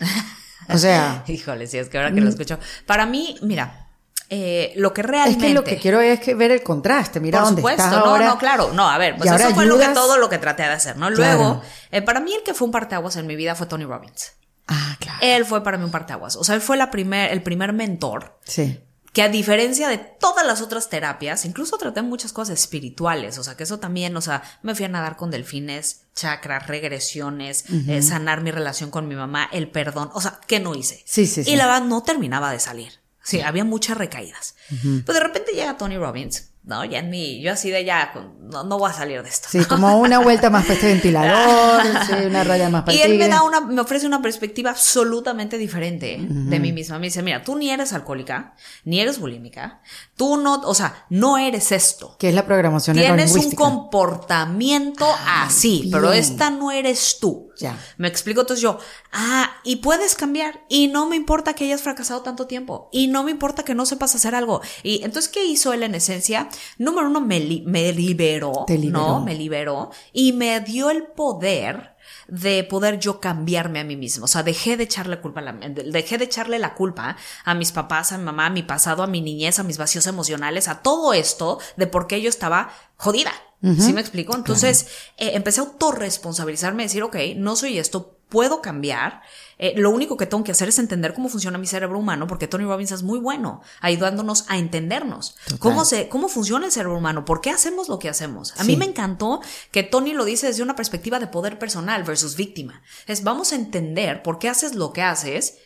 o 0.70 0.78
sea... 0.78 1.24
Híjole, 1.28 1.68
sí, 1.68 1.78
es 1.78 1.90
que 1.90 1.98
ahora 1.98 2.14
que 2.14 2.22
lo 2.22 2.30
escucho. 2.30 2.58
Para 2.86 3.06
mí, 3.06 3.36
mira, 3.42 3.90
eh, 4.30 4.74
lo 4.78 4.94
que 4.94 5.04
realmente. 5.04 5.46
Es 5.46 5.52
que 5.52 5.54
lo 5.54 5.64
que 5.64 5.78
quiero 5.78 6.00
es 6.02 6.20
que 6.20 6.34
ver 6.34 6.52
el 6.52 6.64
contraste, 6.64 7.20
mira 7.20 7.40
Por 7.40 7.48
dónde 7.48 7.62
supuesto, 7.62 7.84
estás 7.84 8.00
no, 8.00 8.06
ahora. 8.06 8.26
no, 8.26 8.38
claro, 8.38 8.72
no, 8.74 8.90
a 8.90 8.98
ver, 8.98 9.18
pues 9.18 9.30
eso 9.30 9.54
fue 9.54 9.66
lo 9.66 9.78
que, 9.78 9.88
todo 9.90 10.18
lo 10.18 10.30
que 10.30 10.38
traté 10.38 10.64
de 10.64 10.70
hacer, 10.70 10.98
¿no? 10.98 11.10
Luego, 11.10 11.62
eh, 11.92 12.02
para 12.02 12.20
mí 12.20 12.34
el 12.34 12.42
que 12.44 12.54
fue 12.54 12.66
un 12.66 12.72
parteaguas 12.72 13.16
en 13.18 13.28
mi 13.28 13.36
vida 13.36 13.54
fue 13.56 13.68
Tony 13.68 13.86
Robbins. 13.86 14.32
Ah, 14.68 14.96
claro. 15.00 15.20
Él 15.22 15.46
fue 15.46 15.62
para 15.62 15.78
mí 15.78 15.84
un 15.84 15.92
parteaguas. 15.92 16.38
O 16.38 16.44
sea, 16.44 16.56
él 16.56 16.62
fue 16.62 16.78
la 16.78 16.90
primer, 16.90 17.32
el 17.32 17.44
primer 17.44 17.74
mentor. 17.74 18.40
Sí. 18.46 18.80
Que 19.14 19.22
a 19.22 19.30
diferencia 19.30 19.88
de 19.88 20.00
todas 20.00 20.46
las 20.46 20.62
otras 20.62 20.90
terapias, 20.90 21.46
incluso 21.46 21.78
traté 21.78 22.02
muchas 22.02 22.34
cosas 22.34 22.60
espirituales. 22.60 23.38
O 23.38 23.44
sea, 23.44 23.56
que 23.56 23.64
eso 23.64 23.80
también, 23.80 24.18
o 24.18 24.22
sea, 24.22 24.44
me 24.64 24.76
fui 24.76 24.86
a 24.86 24.90
nadar 24.90 25.16
con 25.16 25.30
delfines, 25.30 26.02
chakras, 26.16 26.68
regresiones, 26.68 27.66
eh, 27.88 28.02
sanar 28.02 28.42
mi 28.42 28.52
relación 28.52 28.90
con 28.90 29.08
mi 29.08 29.16
mamá, 29.16 29.48
el 29.52 29.70
perdón. 29.70 30.10
O 30.14 30.22
sea, 30.22 30.40
¿qué 30.48 30.60
no 30.60 30.76
hice? 30.76 31.04
Sí, 31.06 31.28
sí, 31.28 31.44
sí. 31.44 31.52
Y 31.52 31.56
la 31.56 31.68
verdad 31.68 31.84
no 31.88 32.04
terminaba 32.04 32.52
de 32.52 32.60
salir. 32.60 33.04
Sí, 33.24 33.40
había 33.40 33.64
muchas 33.64 33.98
recaídas. 33.98 34.56
Pero 34.82 35.14
de 35.14 35.20
repente 35.20 35.54
llega 35.54 35.78
Tony 35.78 35.98
Robbins, 35.98 36.50
¿no? 36.64 36.86
Ya 36.86 37.00
en 37.00 37.10
mí, 37.10 37.42
yo 37.42 37.52
así 37.52 37.70
de 37.72 37.84
ya, 37.84 38.14
no, 38.40 38.64
no 38.64 38.78
voy 38.78 38.90
a 38.90 38.94
salir 38.94 39.22
de 39.22 39.30
esto. 39.30 39.50
Sí, 39.52 39.66
como 39.66 40.00
una 40.00 40.20
vuelta 40.20 40.50
más 40.50 40.64
para 40.64 40.76
este 40.76 40.88
ventilador, 40.88 41.84
sí, 42.08 42.14
una 42.26 42.44
raya 42.44 42.70
más 42.70 42.84
para 42.84 42.98
Y 42.98 43.02
él 43.02 43.18
me 43.18 43.28
da 43.28 43.44
una, 43.44 43.62
me 43.62 43.82
ofrece 43.82 44.08
una 44.08 44.22
perspectiva 44.22 44.72
absolutamente 44.72 45.58
diferente 45.58 46.18
de 46.20 46.60
mí 46.60 46.72
misma. 46.72 47.00
Me 47.00 47.08
dice, 47.08 47.22
mira, 47.22 47.44
tú 47.44 47.56
ni 47.58 47.70
eres 47.70 47.94
alcohólica, 47.94 48.56
ni 48.86 49.00
eres 49.00 49.20
bulímica, 49.20 49.82
tú 50.16 50.38
no, 50.38 50.56
o 50.62 50.74
sea, 50.74 51.06
no 51.10 51.38
eres 51.38 51.72
esto. 51.72 52.16
¿Qué 52.18 52.30
es 52.30 52.36
la 52.36 52.46
programación 52.46 52.96
Tienes 52.96 53.36
un 53.36 53.52
comportamiento 53.52 55.06
Ah, 55.26 55.46
así, 55.48 55.90
pero 55.92 56.12
esta 56.14 56.50
no 56.50 56.72
eres 56.72 57.18
tú. 57.20 57.50
Ya. 57.58 57.78
Me 57.98 58.08
explico, 58.08 58.42
entonces 58.42 58.62
yo, 58.62 58.80
ah, 59.12 59.52
y 59.64 59.78
puedes 59.78 60.16
cambiar, 60.16 60.66
y 60.70 60.88
no 60.88 61.08
me 61.08 61.16
importa 61.16 61.54
que 61.54 61.66
hayas 61.66 61.82
fracasado 61.82 62.22
tanto 62.22 62.48
tiempo, 62.48 62.90
y 62.92 63.08
no 63.08 63.24
me 63.24 63.32
importa 63.32 63.64
que 63.64 63.76
no 63.76 63.86
sepas 63.86 64.16
hacer 64.16 64.34
algo. 64.34 64.62
Y 64.82 65.04
entonces, 65.04 65.32
¿qué 65.32 65.46
hizo 65.46 65.74
él 65.74 65.84
en 65.84 65.96
esencia? 65.96 66.50
Número 66.78 67.08
uno, 67.08 67.22
me, 67.22 67.40
li- 67.40 67.64
me 67.66 67.92
liberó, 67.94 68.64
Te 68.68 68.78
liberó. 68.78 69.00
¿no? 69.00 69.20
Me 69.26 69.36
liberó, 69.36 69.92
y 70.12 70.34
me 70.34 70.60
dio 70.62 70.90
el 70.90 71.04
poder 71.04 71.94
de 72.28 72.64
poder 72.64 73.00
yo 73.00 73.20
cambiarme 73.20 73.80
a 73.80 73.84
mí 73.84 73.96
mismo. 73.96 74.26
O 74.26 74.28
sea, 74.28 74.44
dejé 74.44 74.76
de 74.78 74.84
echarle 74.84 75.20
culpa 75.22 75.40
a 75.40 75.44
la, 75.44 75.54
dejé 75.54 76.18
de 76.18 76.26
echarle 76.26 76.60
la 76.60 76.74
culpa 76.76 77.16
a 77.46 77.54
mis 77.54 77.72
papás, 77.72 78.12
a 78.12 78.18
mi 78.18 78.24
mamá, 78.26 78.48
a 78.48 78.50
mi 78.50 78.64
pasado, 78.64 79.04
a 79.04 79.08
mi 79.08 79.22
niñez, 79.22 79.60
a 79.60 79.64
mis 79.64 79.78
vacíos 79.78 80.06
emocionales, 80.08 80.68
a 80.68 80.82
todo 80.82 81.14
esto 81.14 81.60
de 81.78 81.88
por 81.88 82.08
qué 82.08 82.22
yo 82.22 82.30
estaba 82.30 82.70
jodida. 82.98 83.32
¿Sí 83.80 83.94
me 83.94 84.02
explico? 84.02 84.36
Entonces, 84.36 84.88
eh, 85.18 85.32
empecé 85.36 85.62
a 85.62 85.64
autorresponsabilizarme, 85.64 86.84
decir, 86.84 87.02
ok, 87.04 87.16
no 87.38 87.56
soy 87.56 87.78
esto, 87.78 88.20
puedo 88.28 88.62
cambiar. 88.62 89.22
Eh, 89.58 89.74
lo 89.78 89.90
único 89.90 90.18
que 90.18 90.26
tengo 90.26 90.44
que 90.44 90.52
hacer 90.52 90.70
es 90.70 90.80
entender 90.80 91.14
cómo 91.14 91.30
funciona 91.30 91.58
mi 91.58 91.68
cerebro 91.68 92.00
humano, 92.00 92.28
porque 92.28 92.48
Tony 92.48 92.66
Robbins 92.66 92.92
es 92.92 93.04
muy 93.04 93.20
bueno 93.20 93.62
ayudándonos 93.82 94.46
a 94.48 94.58
entendernos. 94.58 95.36
Cómo 95.60 95.86
se, 95.86 96.10
cómo 96.10 96.30
funciona 96.30 96.66
el 96.66 96.72
cerebro 96.72 96.98
humano, 96.98 97.26
por 97.26 97.42
qué 97.42 97.50
hacemos 97.50 97.90
lo 97.90 98.00
que 98.00 98.10
hacemos. 98.10 98.54
A 98.58 98.64
mí 98.64 98.76
me 98.76 98.86
encantó 98.86 99.42
que 99.72 99.84
Tony 99.84 100.14
lo 100.14 100.26
dice 100.26 100.48
desde 100.48 100.64
una 100.64 100.76
perspectiva 100.76 101.20
de 101.20 101.28
poder 101.28 101.60
personal 101.60 102.04
versus 102.04 102.36
víctima. 102.36 102.82
Es 103.08 103.24
vamos 103.24 103.52
a 103.52 103.56
entender 103.56 104.24
por 104.24 104.40
qué 104.40 104.50
haces 104.50 104.76
lo 104.76 104.94
que 104.94 105.02
haces 105.02 105.58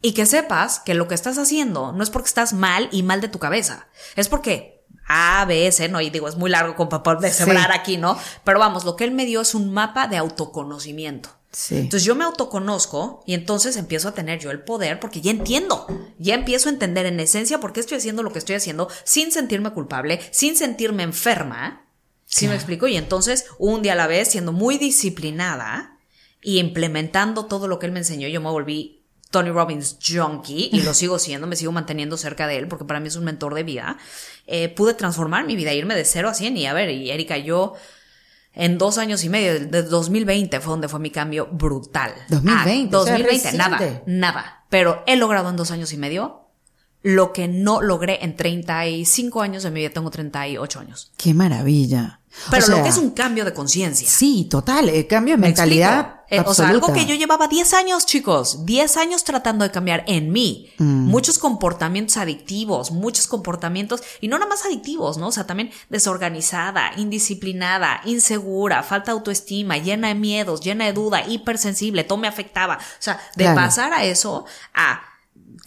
y 0.00 0.12
que 0.12 0.26
sepas 0.26 0.80
que 0.80 0.94
lo 0.94 1.08
que 1.08 1.14
estás 1.14 1.38
haciendo 1.38 1.92
no 1.92 2.02
es 2.02 2.10
porque 2.10 2.28
estás 2.28 2.52
mal 2.52 2.88
y 2.92 3.02
mal 3.02 3.20
de 3.20 3.28
tu 3.28 3.38
cabeza. 3.38 3.88
Es 4.14 4.28
porque 4.28 4.84
A, 5.08 5.44
B, 5.46 5.70
C, 5.72 5.88
no, 5.88 6.00
y 6.00 6.10
digo, 6.10 6.28
es 6.28 6.36
muy 6.36 6.50
largo 6.50 6.76
con 6.76 6.88
papel 6.88 7.18
de 7.18 7.32
sembrar 7.32 7.72
aquí, 7.72 7.96
¿no? 7.96 8.16
Pero 8.44 8.58
vamos, 8.58 8.84
lo 8.84 8.94
que 8.94 9.04
él 9.04 9.10
me 9.10 9.26
dio 9.26 9.40
es 9.40 9.54
un 9.54 9.72
mapa 9.72 10.06
de 10.06 10.16
autoconocimiento. 10.16 11.37
Sí. 11.50 11.76
Entonces 11.76 12.04
yo 12.04 12.14
me 12.14 12.24
autoconozco 12.24 13.22
y 13.26 13.34
entonces 13.34 13.76
empiezo 13.76 14.08
a 14.08 14.14
tener 14.14 14.38
yo 14.38 14.50
el 14.50 14.60
poder 14.60 15.00
porque 15.00 15.20
ya 15.20 15.30
entiendo, 15.30 15.86
ya 16.18 16.34
empiezo 16.34 16.68
a 16.68 16.72
entender 16.72 17.06
en 17.06 17.20
esencia 17.20 17.58
por 17.58 17.72
qué 17.72 17.80
estoy 17.80 17.98
haciendo 17.98 18.22
lo 18.22 18.32
que 18.32 18.38
estoy 18.38 18.56
haciendo 18.56 18.88
sin 19.04 19.32
sentirme 19.32 19.72
culpable, 19.72 20.20
sin 20.30 20.56
sentirme 20.56 21.04
enferma. 21.04 21.86
¿Sí 22.26 22.46
me 22.46 22.54
explico? 22.54 22.86
Y 22.86 22.96
entonces, 22.96 23.46
un 23.58 23.80
día 23.80 23.94
a 23.94 23.96
la 23.96 24.06
vez, 24.06 24.28
siendo 24.28 24.52
muy 24.52 24.76
disciplinada 24.76 25.98
y 26.42 26.58
implementando 26.58 27.46
todo 27.46 27.66
lo 27.68 27.78
que 27.78 27.86
él 27.86 27.92
me 27.92 28.00
enseñó, 28.00 28.28
yo 28.28 28.42
me 28.42 28.50
volví 28.50 28.98
Tony 29.30 29.50
Robbins 29.50 29.98
junkie 30.06 30.68
y 30.70 30.82
lo 30.82 30.92
sigo 30.94 31.18
siendo, 31.18 31.46
me 31.46 31.56
sigo 31.56 31.72
manteniendo 31.72 32.18
cerca 32.18 32.46
de 32.46 32.58
él 32.58 32.68
porque 32.68 32.84
para 32.84 33.00
mí 33.00 33.08
es 33.08 33.16
un 33.16 33.24
mentor 33.24 33.54
de 33.54 33.62
vida. 33.62 33.96
Eh, 34.46 34.68
pude 34.68 34.92
transformar 34.92 35.46
mi 35.46 35.56
vida, 35.56 35.72
irme 35.72 35.94
de 35.94 36.04
cero 36.04 36.28
a 36.28 36.34
100 36.34 36.56
y 36.58 36.66
a 36.66 36.74
ver, 36.74 36.90
y 36.90 37.10
Erika, 37.10 37.38
yo 37.38 37.74
en 38.58 38.76
dos 38.76 38.98
años 38.98 39.24
y 39.24 39.28
medio, 39.30 39.66
de 39.68 39.82
2020 39.84 40.60
fue 40.60 40.72
donde 40.72 40.88
fue 40.88 40.98
mi 41.00 41.10
cambio 41.10 41.48
brutal. 41.50 42.12
2020, 42.28 42.94
Ah, 42.96 43.00
o 43.00 43.04
sea, 43.04 43.12
2020, 43.16 43.56
nada, 43.56 44.02
nada. 44.06 44.64
Pero 44.68 45.02
he 45.06 45.16
logrado 45.16 45.48
en 45.48 45.56
dos 45.56 45.70
años 45.70 45.92
y 45.92 45.96
medio 45.96 46.42
lo 47.02 47.32
que 47.32 47.46
no 47.46 47.80
logré 47.80 48.24
en 48.24 48.36
35 48.36 49.40
años 49.40 49.62
de 49.62 49.70
mi 49.70 49.80
vida, 49.80 49.90
tengo 49.90 50.10
38 50.10 50.80
años. 50.80 51.12
Qué 51.16 51.32
maravilla. 51.32 52.20
Pero 52.50 52.66
O 52.66 52.70
lo 52.70 52.82
que 52.82 52.88
es 52.88 52.98
un 52.98 53.10
cambio 53.12 53.44
de 53.44 53.54
conciencia. 53.54 54.08
Sí, 54.08 54.48
total, 54.50 54.88
el 54.88 55.06
cambio 55.06 55.34
de 55.34 55.38
¿Me 55.40 55.46
mentalidad. 55.46 56.17
Eh, 56.30 56.42
o 56.44 56.52
sea, 56.52 56.68
algo 56.68 56.92
que 56.92 57.06
yo 57.06 57.14
llevaba 57.14 57.48
10 57.48 57.72
años, 57.74 58.04
chicos, 58.04 58.66
10 58.66 58.96
años 58.98 59.24
tratando 59.24 59.64
de 59.64 59.70
cambiar 59.70 60.04
en 60.06 60.30
mí. 60.30 60.70
Mm. 60.76 61.06
Muchos 61.06 61.38
comportamientos 61.38 62.18
adictivos, 62.18 62.90
muchos 62.90 63.26
comportamientos, 63.26 64.02
y 64.20 64.28
no 64.28 64.38
nada 64.38 64.48
más 64.50 64.64
adictivos, 64.66 65.16
¿no? 65.16 65.28
O 65.28 65.32
sea, 65.32 65.46
también 65.46 65.70
desorganizada, 65.88 66.90
indisciplinada, 66.96 68.02
insegura, 68.04 68.82
falta 68.82 69.12
de 69.12 69.18
autoestima, 69.18 69.78
llena 69.78 70.08
de 70.08 70.14
miedos, 70.16 70.60
llena 70.60 70.84
de 70.84 70.92
duda, 70.92 71.26
hipersensible, 71.26 72.04
todo 72.04 72.18
me 72.18 72.28
afectaba. 72.28 72.76
O 72.76 72.80
sea, 73.02 73.18
de 73.36 73.44
Claro. 73.44 73.60
pasar 73.60 73.92
a 73.94 74.04
eso 74.04 74.44
a 74.74 75.00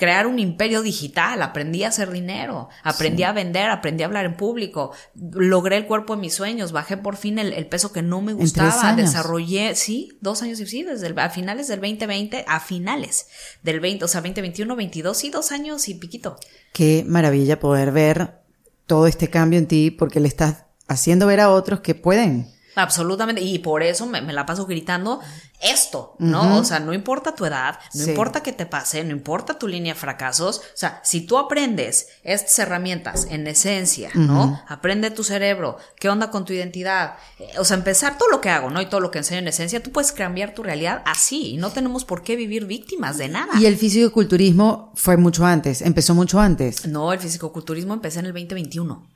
crear 0.02 0.26
un 0.26 0.40
imperio 0.40 0.82
digital, 0.82 1.44
aprendí 1.44 1.84
a 1.84 1.90
hacer 1.90 2.10
dinero, 2.10 2.70
aprendí 2.84 3.22
a 3.22 3.34
vender, 3.34 3.70
aprendí 3.70 4.02
a 4.02 4.08
hablar 4.08 4.26
en 4.26 4.36
público, 4.36 4.94
logré 5.14 5.78
el 5.78 5.86
cuerpo 5.86 6.16
de 6.16 6.22
mis 6.22 6.34
sueños, 6.34 6.72
bajé 6.72 6.98
por 6.98 7.18
fin 7.18 7.38
el, 7.38 7.54
el 7.54 7.68
peso 7.68 7.94
que 7.94 8.02
no 8.02 8.20
me 8.20 8.34
gustaba, 8.34 8.72
desarrollé, 9.04 9.76
sí, 9.76 10.18
dos 10.20 10.42
años 10.42 10.60
y 10.60 10.66
sí, 10.66 10.82
desde 10.82 11.06
el- 11.06 11.20
a 11.20 11.30
finales 11.30 11.68
del 11.68 11.82
2020, 11.82 12.46
a 12.48 12.60
finales 12.60 13.28
del 13.62 13.80
20, 13.80 14.06
o 14.06 14.08
sea, 14.08 14.22
2021, 14.22 14.76
22, 14.76 15.16
sí, 15.16 15.30
dos 15.30 15.52
años 15.52 15.88
y 15.88 15.94
piquito. 15.94 16.36
Qué 16.74 17.06
maravilla 17.08 17.60
poder 17.60 17.92
ver 17.92 18.40
todo 18.88 19.06
este 19.06 19.30
cambio 19.30 19.60
en 19.60 19.68
ti 19.68 19.92
porque 19.92 20.20
le 20.20 20.28
estás 20.28 20.66
haciendo 20.88 21.28
ver 21.28 21.42
a 21.42 21.52
otros 21.52 21.82
que 21.82 21.94
pueden. 21.94 22.48
Absolutamente, 22.76 23.42
y 23.42 23.60
por 23.60 23.84
eso 23.84 24.06
me, 24.06 24.22
me 24.22 24.34
la 24.34 24.46
paso 24.46 24.66
gritando 24.66 25.20
esto, 25.62 26.16
¿no? 26.18 26.58
O 26.58 26.64
sea, 26.64 26.80
no 26.80 26.92
importa 26.94 27.36
tu 27.36 27.46
edad, 27.46 27.78
no 27.94 28.04
Sí. 28.06 28.10
importa 28.10 28.42
que 28.42 28.52
te 28.52 28.66
pase, 28.66 29.04
no 29.04 29.12
importa 29.12 29.60
tu 29.60 29.68
línea 29.68 29.94
de 29.94 30.00
fracasos, 30.00 30.58
o 30.60 30.64
sea, 30.78 31.00
si 31.04 31.22
tú 31.22 31.38
aprendes 31.38 32.08
estas 32.24 32.58
herramientas 32.60 33.28
en 33.30 33.46
esencia, 33.46 34.10
¿no? 34.16 34.60
Aprende 34.68 35.12
tu 35.12 35.24
cerebro, 35.24 35.78
qué 36.00 36.10
onda 36.10 36.32
con 36.32 36.46
tu 36.46 36.54
identidad, 36.54 37.16
eh, 37.38 37.50
o 37.60 37.66
sea, 37.66 37.78
empezar 37.78 38.18
todo 38.18 38.30
lo 38.30 38.42
que 38.42 38.50
hago, 38.50 38.72
¿no? 38.72 38.82
Y 38.82 38.88
todo 38.88 39.02
lo 39.02 39.12
que 39.12 39.20
enseño 39.20 39.40
en 39.40 39.50
esencia, 39.50 39.84
tú 39.84 39.92
puedes 39.92 40.12
cambiar 40.14 40.56
tu 40.56 40.64
realidad 40.64 41.04
así, 41.06 41.50
y 41.52 41.58
no 41.58 41.70
tenemos 41.70 42.06
por 42.06 42.24
qué 42.24 42.36
vivir 42.36 42.66
víctimas 42.66 43.20
de 43.20 43.28
nada. 43.30 43.54
Y 43.60 43.68
el 43.68 43.78
fisicoculturismo 43.78 44.92
fue 44.96 45.18
mucho 45.18 45.46
antes, 45.46 45.82
empezó 45.84 46.16
mucho 46.16 46.40
antes. 46.40 46.88
No, 46.88 47.14
el 47.14 47.20
fisicoculturismo 47.20 47.94
empecé 47.94 48.20
en 48.20 48.26
el 48.28 48.34
2021. 48.34 49.08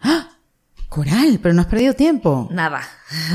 Coral, 0.96 1.40
pero 1.42 1.54
no 1.54 1.62
has 1.62 1.68
perdido 1.68 1.94
tiempo. 1.94 2.48
Nada. 2.52 2.82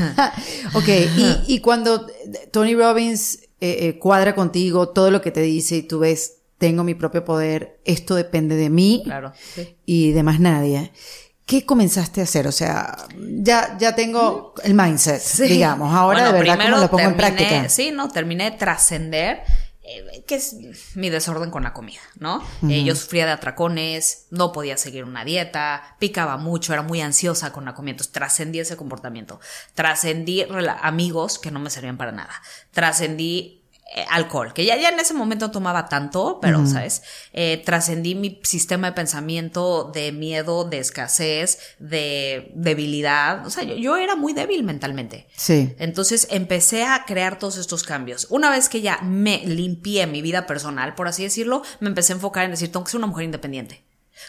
ok, 0.73 0.87
y, 0.87 1.43
y 1.47 1.59
cuando 1.59 2.07
Tony 2.51 2.73
Robbins 2.73 3.35
eh, 3.59 3.77
eh, 3.87 3.99
cuadra 3.99 4.33
contigo 4.33 4.89
todo 4.89 5.11
lo 5.11 5.21
que 5.21 5.29
te 5.29 5.41
dice 5.41 5.75
y 5.77 5.81
tú 5.83 5.99
ves, 5.99 6.37
tengo 6.57 6.83
mi 6.83 6.95
propio 6.95 7.23
poder, 7.23 7.79
esto 7.85 8.15
depende 8.15 8.55
de 8.55 8.69
mí 8.71 9.01
Claro. 9.05 9.31
sí. 9.55 9.75
y 9.85 10.11
de 10.11 10.23
más 10.23 10.39
nadie. 10.39 10.91
¿Qué 11.45 11.65
comenzaste 11.65 12.21
a 12.21 12.23
hacer? 12.23 12.47
O 12.47 12.51
sea, 12.51 12.95
ya, 13.43 13.77
ya 13.79 13.93
tengo 13.93 14.53
el 14.63 14.73
mindset, 14.73 15.19
Sí. 15.21 15.43
digamos. 15.43 15.93
Ahora 15.93 16.31
Bueno, 16.31 16.33
de 16.33 16.39
verdad 16.51 16.65
cómo 16.65 16.77
lo 16.81 16.89
pongo 16.89 17.03
en 17.09 17.17
práctica. 17.17 17.69
Sí, 17.69 17.91
no, 17.91 18.09
terminé 18.09 18.45
de 18.51 18.57
trascender, 18.57 19.41
eh, 19.97 20.23
que 20.25 20.35
es 20.35 20.55
mi 20.95 21.09
desorden 21.09 21.51
con 21.51 21.63
la 21.63 21.73
comida, 21.73 22.01
¿no? 22.19 22.43
Eh, 22.69 22.83
yo 22.83 22.95
sufría 22.95 23.25
de 23.25 23.31
atracones, 23.31 24.27
no 24.29 24.51
podía 24.51 24.77
seguir 24.77 25.03
una 25.03 25.25
dieta, 25.25 25.95
picaba 25.99 26.37
mucho, 26.37 26.73
era 26.73 26.81
muy 26.81 27.01
ansiosa 27.01 27.51
con 27.51 27.65
la 27.65 27.73
comida, 27.73 27.91
entonces 27.91 28.13
trascendí 28.13 28.59
ese 28.59 28.77
comportamiento. 28.77 29.39
Trascendí 29.73 30.45
amigos 30.81 31.39
que 31.39 31.51
no 31.51 31.59
me 31.59 31.69
servían 31.69 31.97
para 31.97 32.11
nada. 32.11 32.33
Trascendí 32.71 33.60
alcohol, 34.09 34.53
que 34.53 34.65
ya, 34.65 34.77
ya 34.77 34.89
en 34.89 34.99
ese 34.99 35.13
momento 35.13 35.47
no 35.47 35.51
tomaba 35.51 35.89
tanto, 35.89 36.39
pero, 36.41 36.65
¿sabes? 36.65 37.03
Eh, 37.33 37.61
trascendí 37.65 38.15
mi 38.15 38.39
sistema 38.43 38.87
de 38.87 38.93
pensamiento 38.93 39.91
de 39.93 40.11
miedo, 40.11 40.63
de 40.63 40.79
escasez, 40.79 41.59
de 41.79 42.51
debilidad. 42.55 43.45
O 43.45 43.49
sea, 43.49 43.63
yo, 43.63 43.75
yo 43.75 43.97
era 43.97 44.15
muy 44.15 44.33
débil 44.33 44.63
mentalmente. 44.63 45.27
Sí. 45.35 45.75
Entonces 45.77 46.27
empecé 46.31 46.83
a 46.83 47.05
crear 47.05 47.39
todos 47.39 47.57
estos 47.57 47.83
cambios. 47.83 48.27
Una 48.29 48.49
vez 48.49 48.69
que 48.69 48.81
ya 48.81 48.99
me 49.01 49.39
limpié 49.45 50.07
mi 50.07 50.21
vida 50.21 50.47
personal, 50.47 50.95
por 50.95 51.07
así 51.07 51.23
decirlo, 51.23 51.63
me 51.79 51.89
empecé 51.89 52.13
a 52.13 52.15
enfocar 52.15 52.45
en 52.45 52.51
decir, 52.51 52.71
tengo 52.71 52.85
que 52.85 52.91
ser 52.91 52.99
una 52.99 53.07
mujer 53.07 53.25
independiente. 53.25 53.83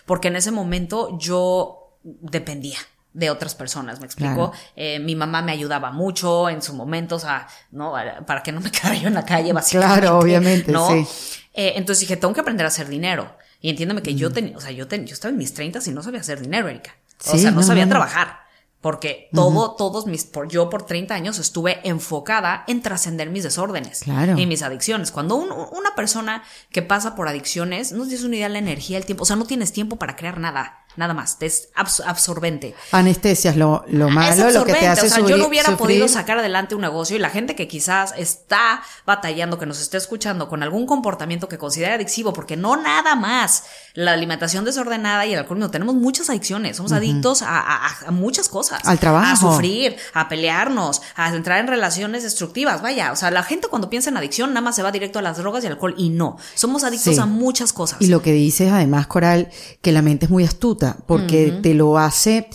Porque 0.07 0.29
en 0.29 0.37
ese 0.37 0.51
momento 0.51 1.19
yo 1.19 1.99
dependía 2.03 2.79
de 3.15 3.31
otras 3.31 3.55
personas, 3.55 4.01
¿me 4.01 4.07
explico? 4.07 4.51
Claro. 4.51 4.53
Eh, 4.77 4.99
mi 4.99 5.15
mamá 5.17 5.43
me 5.43 5.53
ayudaba 5.53 5.91
mucho 5.91 6.49
en 6.49 6.63
su 6.63 6.75
momento, 6.75 7.17
o 7.17 7.19
sea, 7.19 7.47
¿no? 7.71 7.93
Para 8.27 8.43
que 8.43 8.53
no 8.53 8.61
me 8.61 8.71
quedara 8.73 8.95
yo 8.97 9.09
en 9.09 9.15
la 9.15 9.25
calle, 9.25 9.53
básicamente. 9.53 10.01
Claro, 10.01 10.19
obviamente, 10.19 10.73
¿no? 10.73 10.89
sí. 10.89 11.07
Eh, 11.55 11.75
entonces 11.77 12.01
dije, 12.01 12.17
tengo 12.17 12.33
que 12.33 12.41
aprender 12.41 12.65
a 12.65 12.69
hacer 12.69 12.89
dinero. 12.89 13.37
Y 13.61 13.71
entiéndeme 13.71 14.03
que 14.03 14.13
Mm. 14.15 14.17
yo 14.17 14.33
tenía, 14.33 14.57
o 14.57 14.61
sea, 14.61 14.71
yo, 14.73 14.89
ten- 14.89 15.07
yo 15.07 15.13
estaba 15.15 15.31
en 15.31 15.39
mis 15.39 15.53
30 15.55 15.79
y 15.87 15.91
no 15.91 16.03
sabía 16.03 16.21
hacer 16.21 16.41
dinero, 16.41 16.69
Erika. 16.69 16.97
O 17.27 17.33
Sí, 17.33 17.39
sea, 17.39 17.51
no, 17.51 17.59
no, 17.61 17.63
sabía 17.63 17.85
no, 17.87 17.91
trabajar. 17.91 18.41
Porque 18.81 19.29
todo, 19.33 19.77
todos 19.77 20.07
mis, 20.07 20.25
por, 20.25 20.49
yo 20.49 20.69
por 20.69 20.85
30 20.87 21.15
años 21.15 21.39
estuve 21.39 21.79
enfocada 21.89 22.65
en 22.67 22.83
trascender 22.83 23.31
mis 23.31 23.45
desórdenes 23.45 24.01
Claro. 24.01 24.37
y 24.37 24.45
mis 24.47 24.63
adicciones. 24.63 25.13
Cuando 25.13 25.37
un- 25.37 25.53
una 25.53 25.95
persona 25.95 26.43
que 26.71 26.83
pasa 26.83 27.15
por 27.15 27.29
adicciones, 27.29 27.93
no 27.93 28.03
tienes 28.05 28.25
una 28.25 28.35
idea 28.35 28.47
de 28.49 28.55
la 28.55 28.59
energía, 28.59 28.99
el 28.99 29.07
tiempo, 29.07 29.23
o 29.23 29.27
sea, 29.27 29.37
no 29.37 29.45
tienes 29.45 29.73
tiempo 29.73 29.97
para 29.97 30.17
crear 30.17 30.41
nada, 30.41 30.82
nada 30.97 31.15
más, 31.15 31.39
te 31.39 31.47
es 31.47 31.71
abs- 31.75 32.03
absorbente. 32.07 32.75
Anestesias, 32.93 33.57
lo, 33.57 33.85
lo 33.89 34.07
Ah, 34.07 34.29
es 34.31 34.39
malo, 34.39 34.51
lo 34.51 34.65
que 34.65 34.75
te 34.75 34.87
hace 34.87 35.07
o 35.07 35.09
sea, 35.09 35.21
yo 35.27 35.37
no 35.37 35.47
hubiera 35.47 35.67
sufrir. 35.71 35.79
podido 35.79 36.09
sacar 36.09 36.39
adelante 36.39 36.75
un 36.75 36.81
negocio 36.83 37.17
y 37.17 37.19
la 37.19 37.31
gente 37.31 37.57
que 37.57 37.67
quizás 37.69 38.15
está 38.17 38.83
batallando, 39.07 39.59
que 39.59 39.67
nos 39.67 39.81
esté 39.81 39.97
escuchando 39.97 40.49
con 40.49 40.63
algún 40.63 40.87
comportamiento 40.87 41.49
que 41.49 41.59
considera 41.59 41.95
adictivo, 41.95 42.33
porque 42.33 42.57
no 42.57 42.77
nada 42.77 43.15
más 43.15 43.65
la 43.95 44.13
alimentación 44.13 44.65
desordenada 44.65 45.27
y 45.27 45.33
el 45.35 45.41
alcoholismo, 45.41 45.71
tenemos 45.71 45.95
muchas 45.95 46.31
adicciones, 46.31 46.77
somos 46.79 46.93
adictos 46.93 47.43
a, 47.43 47.59
a- 47.61 47.91
a 48.07 48.11
muchas 48.11 48.49
cosas. 48.49 48.81
Al 48.85 48.99
trabajo. 48.99 49.49
A 49.51 49.53
sufrir, 49.53 49.97
a 50.15 50.29
pelearnos, 50.29 51.03
a 51.15 51.29
entrar 51.35 51.59
en 51.61 51.67
relaciones 51.67 52.23
destructivas, 52.23 52.81
vaya, 52.83 53.13
o 53.13 53.17
sea, 53.17 53.31
la 53.31 53.43
gente 53.43 53.69
cuando 53.69 53.91
piensa 53.91 54.11
en 54.11 54.17
adicción 54.17 54.51
nada 54.51 54.63
más 54.63 54.77
se 54.77 54.83
va 54.83 54.93
directo 54.93 55.19
a 55.19 55.23
las 55.23 55.37
drogas 55.37 55.63
y 55.63 55.67
al 55.67 55.75
alcohol 55.75 55.95
y 55.99 56.09
no, 56.09 56.37
somos 56.55 56.85
adictos 56.85 57.15
Sí. 57.17 57.21
a 57.21 57.27
muchas 57.27 57.73
cosas. 57.73 58.01
Y 58.01 58.07
lo 58.07 58.23
que 58.23 58.33
dices 58.33 58.73
además, 58.73 59.07
Coral, 59.07 59.51
que 59.83 59.93
la 59.93 60.01
mente 60.03 60.25
es 60.27 60.31
muy 60.31 60.45
astuta, 60.45 60.97
porque 61.07 61.59
te 61.63 61.75
lo 61.75 61.99
hace, 61.99 62.49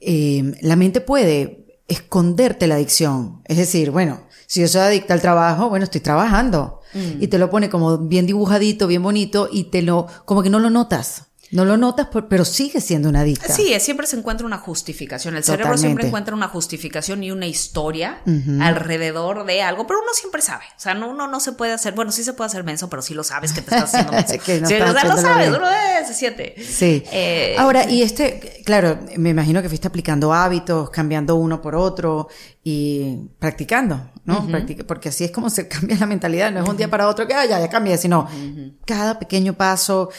eh, 0.00 0.54
la 0.62 0.76
mente 0.76 1.00
puede 1.00 1.80
esconderte 1.88 2.66
la 2.66 2.76
adicción. 2.76 3.42
Es 3.46 3.56
decir, 3.56 3.90
bueno, 3.90 4.22
si 4.46 4.60
yo 4.60 4.68
soy 4.68 4.82
adicta 4.82 5.14
al 5.14 5.20
trabajo, 5.20 5.68
bueno, 5.68 5.84
estoy 5.84 6.00
trabajando. 6.00 6.77
Y 6.94 7.28
te 7.28 7.38
lo 7.38 7.50
pone 7.50 7.68
como 7.68 7.98
bien 7.98 8.26
dibujadito, 8.26 8.86
bien 8.86 9.02
bonito, 9.02 9.48
y 9.50 9.64
te 9.64 9.82
lo, 9.82 10.06
como 10.24 10.42
que 10.42 10.50
no 10.50 10.58
lo 10.58 10.70
notas. 10.70 11.26
No 11.50 11.64
lo 11.64 11.76
notas, 11.76 12.08
por- 12.08 12.28
pero 12.28 12.44
sigue 12.44 12.80
siendo 12.80 13.08
una 13.08 13.20
adicta. 13.20 13.52
Sí, 13.52 13.72
siempre 13.80 14.06
se 14.06 14.16
encuentra 14.16 14.46
una 14.46 14.58
justificación. 14.58 15.34
El 15.36 15.44
cerebro 15.44 15.76
siempre 15.78 16.06
encuentra 16.06 16.34
una 16.34 16.48
justificación 16.48 17.22
y 17.24 17.30
una 17.30 17.46
historia 17.46 18.20
alrededor 18.60 19.44
de 19.46 19.62
algo, 19.62 19.86
pero 19.86 20.00
uno 20.00 20.10
siempre 20.14 20.42
sabe. 20.42 20.64
O 20.76 20.80
sea, 20.80 20.94
no, 20.94 21.08
uno 21.10 21.26
no 21.26 21.40
se 21.40 21.52
puede 21.52 21.72
hacer, 21.72 21.94
bueno, 21.94 22.12
sí 22.12 22.24
se 22.24 22.32
puede 22.32 22.46
hacer 22.48 22.64
menso, 22.64 22.88
pero 22.90 23.02
sí 23.02 23.14
lo 23.14 23.24
sabes 23.24 23.52
que 23.52 23.62
te 23.62 23.74
estás 23.74 23.94
haciendo 23.94 24.12
menso. 24.12 24.34
Que 24.44 24.60
no 24.60 24.68
Sí, 24.68 24.74
estás 24.74 24.90
o 24.90 24.92
sea, 25.00 25.08
lo 25.08 25.16
sabes, 25.20 25.48
uno 25.48 25.68
eh, 25.70 26.04
se 26.06 26.14
siente. 26.14 26.54
Sí. 26.62 27.02
Eh, 27.12 27.56
Ahora, 27.58 27.88
y 27.90 28.02
este, 28.02 28.62
claro, 28.64 28.98
me 29.16 29.30
imagino 29.30 29.62
que 29.62 29.68
fuiste 29.68 29.88
aplicando 29.88 30.32
hábitos, 30.32 30.90
cambiando 30.90 31.36
uno 31.36 31.60
por 31.62 31.74
otro 31.74 32.28
y 32.62 33.16
practicando, 33.38 34.10
¿no? 34.24 34.46
Porque 34.86 35.08
así 35.08 35.24
es 35.24 35.30
como 35.30 35.48
se 35.50 35.66
cambia 35.68 35.96
la 35.98 36.06
mentalidad, 36.06 36.52
no 36.52 36.62
es 36.62 36.68
un 36.68 36.76
día 36.76 36.88
para 36.88 37.08
otro 37.08 37.26
que 37.26 37.34
ah, 37.34 37.46
ya, 37.46 37.58
ya 37.60 37.68
cambia, 37.70 37.96
sino 37.96 38.28
cada 38.84 39.18
pequeño 39.18 39.54
paso, 39.54 40.10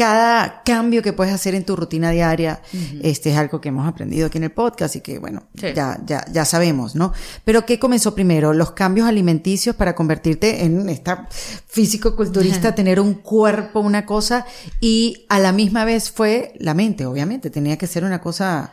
cada 0.00 0.62
cambio 0.64 1.02
que 1.02 1.12
puedes 1.12 1.30
hacer 1.34 1.54
en 1.54 1.62
tu 1.66 1.76
rutina 1.76 2.10
diaria, 2.10 2.62
este 3.02 3.32
es 3.32 3.36
algo 3.36 3.60
que 3.60 3.68
hemos 3.68 3.86
aprendido 3.86 4.28
aquí 4.28 4.38
en 4.38 4.44
el 4.44 4.50
podcast 4.50 4.96
y 4.96 5.02
que, 5.02 5.18
bueno, 5.18 5.42
Sí. 5.54 5.74
ya, 5.74 6.00
ya, 6.06 6.24
ya 6.32 6.46
sabemos, 6.46 6.96
¿no? 6.96 7.12
Pero 7.44 7.66
¿qué 7.66 7.78
comenzó 7.78 8.14
primero? 8.14 8.54
Los 8.54 8.70
cambios 8.70 9.06
alimenticios 9.06 9.76
para 9.76 9.94
convertirte 9.94 10.64
en 10.64 10.88
esta 10.88 11.28
físico-culturista, 11.66 12.74
tener 12.74 12.98
un 12.98 13.12
cuerpo, 13.12 13.80
una 13.80 14.06
cosa, 14.06 14.46
y 14.80 15.26
a 15.28 15.38
la 15.38 15.52
misma 15.52 15.84
vez 15.84 16.10
fue 16.10 16.54
la 16.58 16.72
mente, 16.72 17.04
obviamente, 17.04 17.50
tenía 17.50 17.76
que 17.76 17.86
ser 17.86 18.02
una 18.02 18.22
cosa... 18.22 18.72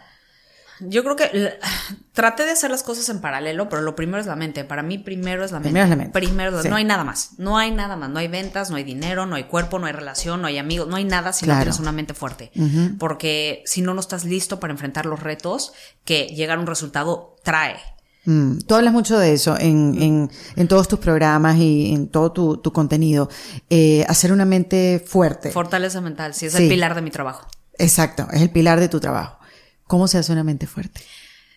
Yo 0.79 1.03
creo 1.03 1.15
que 1.15 1.57
traté 2.13 2.43
de 2.45 2.51
hacer 2.51 2.69
las 2.71 2.83
cosas 2.83 3.09
en 3.09 3.19
paralelo, 3.21 3.69
pero 3.69 3.81
lo 3.81 3.95
primero 3.95 4.19
es 4.19 4.25
la 4.27 4.35
mente. 4.35 4.63
Para 4.63 4.83
mí 4.83 4.97
primero 4.97 5.43
es 5.43 5.51
la 5.51 5.59
mente. 5.59 5.69
Primero 5.69 5.83
es 5.85 5.89
la 5.89 5.95
mente. 5.95 6.13
Primero 6.13 6.61
Sí. 6.61 6.69
no 6.69 6.75
hay 6.75 6.83
nada 6.85 7.03
más. 7.03 7.31
No 7.37 7.57
hay 7.57 7.71
nada 7.71 7.95
más. 7.95 8.09
No 8.09 8.19
hay 8.19 8.27
ventas, 8.27 8.69
no 8.69 8.75
hay 8.77 8.83
dinero, 8.83 9.25
no 9.25 9.35
hay 9.35 9.45
cuerpo, 9.45 9.79
no 9.79 9.87
hay 9.87 9.93
relación, 9.93 10.41
no 10.41 10.47
hay 10.47 10.57
amigos, 10.57 10.87
no 10.87 10.95
hay 10.95 11.03
nada 11.05 11.33
si 11.33 11.45
Claro. 11.45 11.59
no 11.59 11.63
tienes 11.65 11.79
una 11.79 11.91
mente 11.91 12.13
fuerte. 12.13 12.51
Porque 12.99 13.63
si 13.65 13.81
no, 13.81 13.93
no 13.93 13.99
estás 14.01 14.23
listo 14.25 14.59
para 14.59 14.71
enfrentar 14.73 15.05
los 15.05 15.21
retos 15.21 15.73
que 16.05 16.25
llegar 16.27 16.57
a 16.57 16.61
un 16.61 16.67
resultado 16.67 17.35
trae. 17.43 17.75
Mm, 18.25 18.57
tú 18.67 18.75
hablas 18.75 18.91
mucho 18.93 19.17
de 19.17 19.31
eso 19.33 19.55
en, 19.57 19.95
en, 20.01 20.31
en 20.57 20.67
todos 20.67 20.89
tus 20.89 20.99
programas 20.99 21.55
y 21.57 21.93
en 21.93 22.09
todo 22.09 22.33
tu, 22.33 22.57
tu 22.57 22.73
contenido. 22.73 23.29
Eh, 23.69 24.05
hacer 24.09 24.33
una 24.33 24.43
mente 24.43 25.01
fuerte. 25.05 25.49
Fortaleza 25.51 26.01
mental, 26.01 26.33
sí, 26.33 26.47
es 26.47 26.53
Sí. 26.53 26.63
el 26.63 26.69
pilar 26.69 26.93
de 26.93 27.01
mi 27.01 27.09
trabajo. 27.09 27.47
Exacto, 27.79 28.27
es 28.33 28.41
el 28.41 28.49
pilar 28.49 28.79
de 28.81 28.89
tu 28.89 28.99
trabajo. 28.99 29.36
¿Cómo 29.87 30.07
se 30.07 30.17
hace 30.17 30.31
una 30.31 30.43
mente 30.43 30.67
fuerte? 30.67 31.01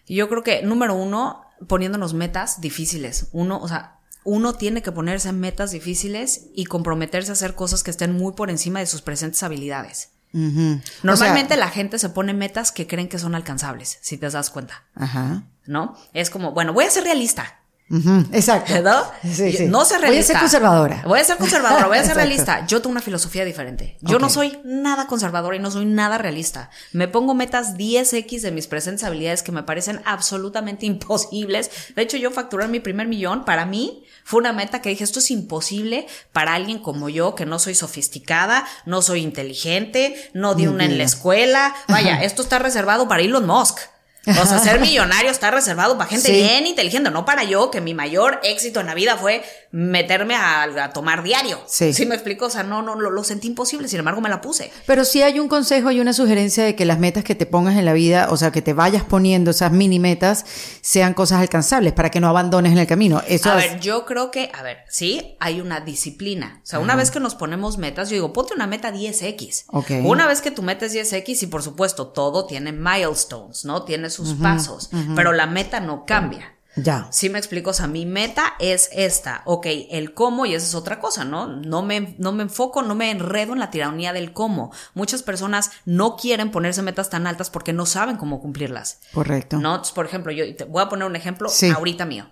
Yo 0.07 0.29
creo 0.29 0.43
que, 0.43 0.63
número 0.63 0.95
uno, 0.95 1.45
poniéndonos 1.67 2.15
metas 2.15 2.61
difíciles. 2.61 3.29
Uno, 3.33 3.61
o 3.61 3.69
sea, 3.69 3.99
uno 4.25 4.55
tiene 4.55 4.83
que 4.83 4.93
ponerse 4.93 5.33
metas 5.33 5.71
difíciles 5.71 6.47
y 6.55 6.65
comprometerse 6.65 7.31
a 7.31 7.35
hacer 7.35 7.55
cosas 7.55 7.83
que 7.83 7.91
estén 7.91 8.13
muy 8.13 8.33
por 8.33 8.51
encima 8.51 8.81
de 8.81 8.87
sus 8.87 9.03
presentes 9.03 9.43
habilidades. 9.43 10.11
Normalmente 10.33 11.55
O 11.55 11.57
sea, 11.57 11.67
la 11.67 11.71
gente 11.71 11.99
se 11.99 12.09
pone 12.09 12.35
metas 12.35 12.71
que 12.71 12.87
creen 12.87 13.09
que 13.09 13.19
son 13.19 13.35
alcanzables, 13.35 13.99
si 14.01 14.17
te 14.17 14.31
das 14.31 14.51
cuenta. 14.51 14.85
Ajá. 14.95 15.43
¿no? 15.71 15.97
Es 16.13 16.31
como, 16.31 16.53
bueno, 16.53 16.73
voy 16.73 16.85
a 16.85 16.91
ser 16.91 17.05
realista. 17.05 17.60
Exacto. 17.91 18.81
¿No? 18.83 19.03
Sí, 19.23 19.53
sí. 19.53 19.67
No 19.67 19.85
ser 19.85 19.99
Voy 19.99 20.07
a 20.07 20.11
realista. 20.11 20.33
ser 20.35 20.41
conservadora. 20.41 21.03
Voy 21.05 21.19
a 21.19 21.25
ser 21.25 21.37
conservadora, 21.39 21.87
voy 21.89 21.99
a 21.99 22.05
ser 22.05 22.15
realista. 22.17 22.65
Yo 22.67 22.81
tengo 22.81 22.93
una 22.93 23.01
filosofía 23.01 23.45
diferente. 23.45 23.97
Yo 24.01 24.19
no 24.19 24.31
soy 24.31 24.59
nada 24.65 25.09
conservadora 25.09 25.57
y 25.57 25.59
no 25.59 25.71
soy 25.71 25.87
nada 25.87 26.17
realista. 26.17 26.71
Me 26.93 27.09
pongo 27.09 27.35
metas 27.35 27.75
10x 27.77 28.43
de 28.43 28.53
mis 28.53 28.69
presentes 28.69 29.03
habilidades 29.03 29.43
que 29.43 29.51
me 29.51 29.65
parecen 29.65 30.01
absolutamente 30.05 30.87
imposibles. 30.91 31.71
De 31.97 32.03
hecho, 32.03 32.17
yo 32.17 32.31
facturar 32.31 32.69
mi 32.69 32.81
primer 32.81 33.09
millón, 33.09 33.45
para 33.45 33.67
mí, 33.67 34.05
fue 34.25 34.39
una 34.39 34.53
meta 34.53 34.81
que 34.81 34.91
dije, 34.91 35.03
esto 35.03 35.19
es 35.19 35.31
imposible 35.33 36.07
para 36.33 36.55
alguien 36.55 36.79
como 36.79 37.09
yo, 37.09 37.35
que 37.35 37.47
no 37.47 37.59
soy 37.59 37.75
sofisticada, 37.75 38.65
no 38.87 39.03
soy 39.03 39.23
inteligente, 39.23 40.31
no 40.33 40.55
di 40.55 40.69
una 40.69 40.85
en 40.85 40.99
la 40.99 41.05
escuela. 41.05 41.75
Vaya, 41.89 42.23
esto 42.23 42.43
está 42.43 42.61
reservado 42.61 43.09
para 43.09 43.23
Elon 43.23 43.47
Musk. 43.47 43.79
O 44.27 44.33
sea, 44.47 44.59
ser 44.59 44.81
millonario 44.81 45.31
está 45.31 45.51
reservado 45.51 45.97
para 45.97 46.11
gente 46.11 46.27
Sí. 46.27 46.33
bien 46.33 46.67
inteligente, 46.67 47.11
no 47.11 47.25
para 47.25 47.45
yo, 47.45 47.71
que 47.71 47.81
mi 47.81 47.95
mayor 47.95 48.39
éxito 48.43 48.81
en 48.81 48.87
la 48.87 48.95
vida 48.95 49.17
fue 49.17 49.43
meterme 49.73 50.35
a, 50.35 50.63
a 50.65 50.93
tomar 50.93 51.23
diario. 51.23 51.59
Sí. 51.67 51.93
me 52.07 52.15
explico? 52.17 52.47
O 52.47 52.51
sea, 52.51 52.63
no, 52.63 52.83
no, 52.83 52.97
lo, 52.97 53.11
lo 53.11 53.25
sentí 53.25 53.47
imposible, 53.49 53.89
sin 53.89 54.01
embargo 54.01 54.21
me 54.21 54.29
la 54.29 54.41
puse. 54.41 54.71
Pero 54.87 55.05
sí 55.05 55.23
hay 55.23 55.39
un 55.41 55.49
consejo 55.49 55.91
y 55.91 56.01
una 56.01 56.13
sugerencia 56.13 56.65
de 56.65 56.75
que 56.77 56.85
las 56.85 56.99
metas 56.99 57.25
que 57.25 57.35
te 57.35 57.47
pongas 57.47 57.77
en 57.77 57.85
la 57.85 57.93
vida, 57.93 58.29
o 58.31 58.37
sea, 58.37 58.51
que 58.53 58.61
te 58.63 58.73
vayas 58.75 59.05
poniendo 59.05 59.53
esas 59.53 59.73
mini 59.73 59.99
metas, 59.99 60.45
sean 60.83 61.15
cosas 61.15 61.41
alcanzables 61.41 61.93
para 61.95 62.11
que 62.11 62.21
no 62.21 62.29
abandones 62.29 62.73
en 62.73 62.79
el 62.79 62.87
camino. 62.87 63.23
Eso 63.27 63.51
a 63.51 63.59
es- 63.65 63.71
ver, 63.73 63.81
yo 63.81 64.05
creo 64.05 64.31
que, 64.31 64.51
a 64.53 64.63
ver, 64.63 64.79
sí, 64.89 65.37
hay 65.41 65.61
una 65.61 65.81
disciplina. 65.81 66.61
O 66.63 66.67
sea, 66.67 66.79
una 66.81 66.95
vez 66.97 67.11
que 67.11 67.21
nos 67.21 67.35
ponemos 67.37 67.79
metas, 67.79 68.11
yo 68.11 68.15
digo, 68.15 68.33
ponte 68.33 68.53
una 68.55 68.67
meta 68.67 68.93
10X. 68.93 69.65
Ok. 69.69 69.91
Una 70.05 70.27
vez 70.27 70.41
que 70.43 70.51
tu 70.51 70.63
meta 70.63 70.87
es 70.87 70.93
10X, 70.95 71.43
y 71.45 71.47
por 71.47 71.63
supuesto, 71.63 72.09
todo 72.09 72.47
tiene 72.47 72.73
milestones, 72.73 73.65
¿no? 73.65 73.85
Tiene 73.85 74.10
sus 74.11 74.35
pasos, 74.35 74.91
pero 75.15 75.33
la 75.33 75.47
meta 75.47 75.81
no 75.81 76.05
cambia. 76.05 76.57
Ya. 76.77 77.09
Sí 77.11 77.29
me 77.31 77.39
explico, 77.39 77.71
o 77.71 77.73
sea, 77.73 77.87
mi 77.89 78.07
meta 78.07 78.55
es 78.61 78.89
esta, 78.93 79.43
ok, 79.45 79.67
el 79.91 80.15
cómo 80.15 80.47
y 80.47 80.55
esa 80.55 80.67
es 80.67 80.75
otra 80.75 81.01
cosa, 81.01 81.25
¿no? 81.25 81.47
No 81.49 81.83
me, 81.83 82.15
no 82.19 82.33
me 82.33 82.43
enfoco, 82.45 82.83
no 82.83 82.95
me 82.95 83.11
enredo 83.11 83.53
en 83.53 83.59
la 83.59 83.71
tiranía 83.71 84.13
del 84.13 84.33
cómo. 84.33 84.73
Muchas 84.95 85.23
personas 85.23 85.71
no 85.85 86.17
quieren 86.17 86.51
ponerse 86.51 86.83
metas 86.83 87.11
tan 87.11 87.27
altas 87.27 87.51
porque 87.51 87.73
no 87.73 87.87
saben 87.87 88.17
cómo 88.17 88.41
cumplirlas. 88.41 89.01
Correcto. 89.13 89.57
¿No? 89.59 89.71
Entonces, 89.75 89.95
por 89.95 90.07
ejemplo, 90.07 90.33
yo 90.33 90.55
te 90.55 90.65
voy 90.65 90.83
a 90.83 90.89
poner 90.89 91.07
un 91.09 91.17
ejemplo 91.17 91.49
Sí. 91.49 91.69
ahorita 91.71 92.07
mío. 92.07 92.31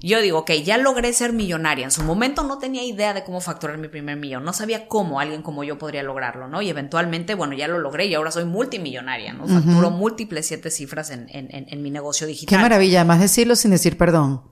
Yo 0.00 0.20
digo, 0.20 0.40
ok, 0.40 0.50
ya 0.64 0.76
logré 0.78 1.12
ser 1.12 1.32
millonaria. 1.32 1.84
En 1.84 1.90
su 1.90 2.02
momento 2.02 2.42
no 2.44 2.58
tenía 2.58 2.84
idea 2.84 3.14
de 3.14 3.24
cómo 3.24 3.40
facturar 3.40 3.78
mi 3.78 3.88
primer 3.88 4.16
millón. 4.16 4.44
No 4.44 4.52
sabía 4.52 4.86
cómo 4.86 5.18
alguien 5.20 5.42
como 5.42 5.64
yo 5.64 5.78
podría 5.78 6.02
lograrlo, 6.02 6.46
¿no? 6.48 6.60
Y 6.62 6.68
eventualmente, 6.68 7.34
bueno, 7.34 7.54
ya 7.54 7.68
lo 7.68 7.78
logré 7.78 8.06
y 8.06 8.14
ahora 8.14 8.30
soy 8.30 8.44
multimillonaria, 8.44 9.32
¿no? 9.32 9.46
Facturo 9.48 9.90
múltiples 9.90 10.46
siete 10.46 10.70
cifras 10.70 11.10
en, 11.10 11.26
en- 11.30 11.48
en- 11.54 11.66
en 11.68 11.82
mi 11.82 11.90
negocio 11.90 12.26
Qué 12.26 12.32
digital. 12.32 12.60
maravilla, 12.60 13.00
además 13.00 13.20
decirlo 13.20 13.56
sin 13.56 13.72
decir 13.78 13.96
perdón. 13.96 14.42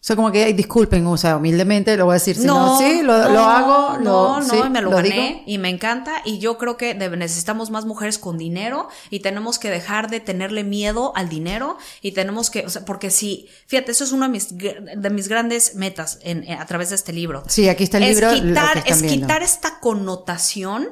O 0.00 0.04
sea, 0.08 0.14
como 0.14 0.30
que, 0.30 0.44
ay, 0.44 0.52
disculpen, 0.52 1.04
o 1.08 1.16
sea, 1.16 1.38
humildemente 1.38 1.96
lo 1.96 2.04
voy 2.04 2.12
a 2.12 2.14
decir. 2.14 2.36
Si 2.36 2.46
no, 2.46 2.78
sí, 2.78 3.02
lo, 3.02 3.18
lo 3.30 3.40
hago, 3.42 3.98
no, 3.98 4.38
lo, 4.38 4.40
no, 4.40 4.42
sí, 4.48 4.56
me 4.70 4.80
lo, 4.80 4.90
lo 4.90 4.96
gané 4.98 5.08
digo. 5.10 5.42
y 5.44 5.58
me 5.58 5.68
encanta 5.70 6.22
y 6.24 6.38
yo 6.38 6.56
creo 6.56 6.76
que 6.76 6.94
necesitamos 6.94 7.70
más 7.72 7.84
mujeres 7.84 8.16
con 8.16 8.38
dinero 8.38 8.86
y 9.10 9.20
tenemos 9.20 9.58
que 9.58 9.70
dejar 9.70 10.08
de 10.08 10.20
tenerle 10.20 10.62
miedo 10.62 11.12
al 11.16 11.28
dinero 11.28 11.78
y 12.00 12.12
tenemos 12.12 12.48
que, 12.48 12.64
o 12.64 12.70
sea, 12.70 12.84
porque 12.84 13.10
si, 13.10 13.48
fíjate, 13.66 13.90
eso 13.90 14.04
es 14.04 14.12
una 14.12 14.26
de 14.26 14.32
mis, 14.32 14.56
de 14.56 15.10
mis 15.10 15.26
grandes 15.26 15.74
metas 15.74 16.20
en- 16.22 16.44
en- 16.44 16.60
a 16.60 16.66
través 16.66 16.90
de 16.90 16.94
este 16.94 17.12
libro. 17.12 17.42
Sí, 17.48 17.68
aquí 17.68 17.82
está 17.82 17.98
el 17.98 18.04
es 18.04 18.10
libro, 18.10 18.30
que 18.34 18.40
Quitar, 18.40 18.82
es 18.86 19.02
viendo. 19.02 19.26
quitar 19.26 19.42
esta 19.42 19.80
connotación 19.80 20.90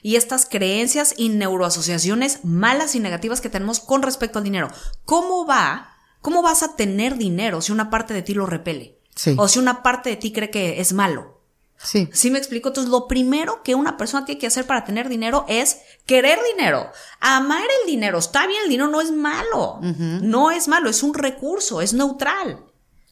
y 0.00 0.16
estas 0.16 0.46
creencias 0.46 1.12
y 1.18 1.28
neuroasociaciones 1.28 2.40
malas 2.42 2.94
y 2.94 3.00
negativas 3.00 3.42
que 3.42 3.50
tenemos 3.50 3.80
con 3.80 4.02
respecto 4.02 4.38
al 4.38 4.44
dinero. 4.44 4.68
¿Cómo 5.04 5.44
va? 5.46 5.92
¿Cómo 6.26 6.42
vas 6.42 6.64
a 6.64 6.74
tener 6.74 7.18
dinero 7.18 7.60
si 7.60 7.70
una 7.70 7.88
parte 7.88 8.12
de 8.12 8.20
ti 8.20 8.34
lo 8.34 8.46
repele? 8.46 8.98
Sí. 9.14 9.36
O 9.38 9.46
si 9.46 9.60
una 9.60 9.84
parte 9.84 10.10
de 10.10 10.16
ti 10.16 10.32
cree 10.32 10.50
que 10.50 10.80
es 10.80 10.92
malo. 10.92 11.40
Sí. 11.76 12.08
¿Sí 12.12 12.32
me 12.32 12.38
explico? 12.38 12.70
Entonces, 12.70 12.90
lo 12.90 13.06
primero 13.06 13.62
que 13.62 13.76
una 13.76 13.96
persona 13.96 14.24
tiene 14.24 14.40
que 14.40 14.48
hacer 14.48 14.66
para 14.66 14.84
tener 14.84 15.08
dinero 15.08 15.44
es 15.46 15.78
querer 16.04 16.40
dinero, 16.56 16.90
amar 17.20 17.62
el 17.62 17.88
dinero. 17.88 18.18
Está 18.18 18.44
bien, 18.48 18.60
el 18.64 18.68
dinero 18.68 18.90
no 18.90 19.00
es 19.00 19.12
malo. 19.12 19.78
No 19.80 20.50
es 20.50 20.66
malo, 20.66 20.90
es 20.90 21.04
un 21.04 21.14
recurso, 21.14 21.80
es 21.80 21.94
neutral. 21.94 22.58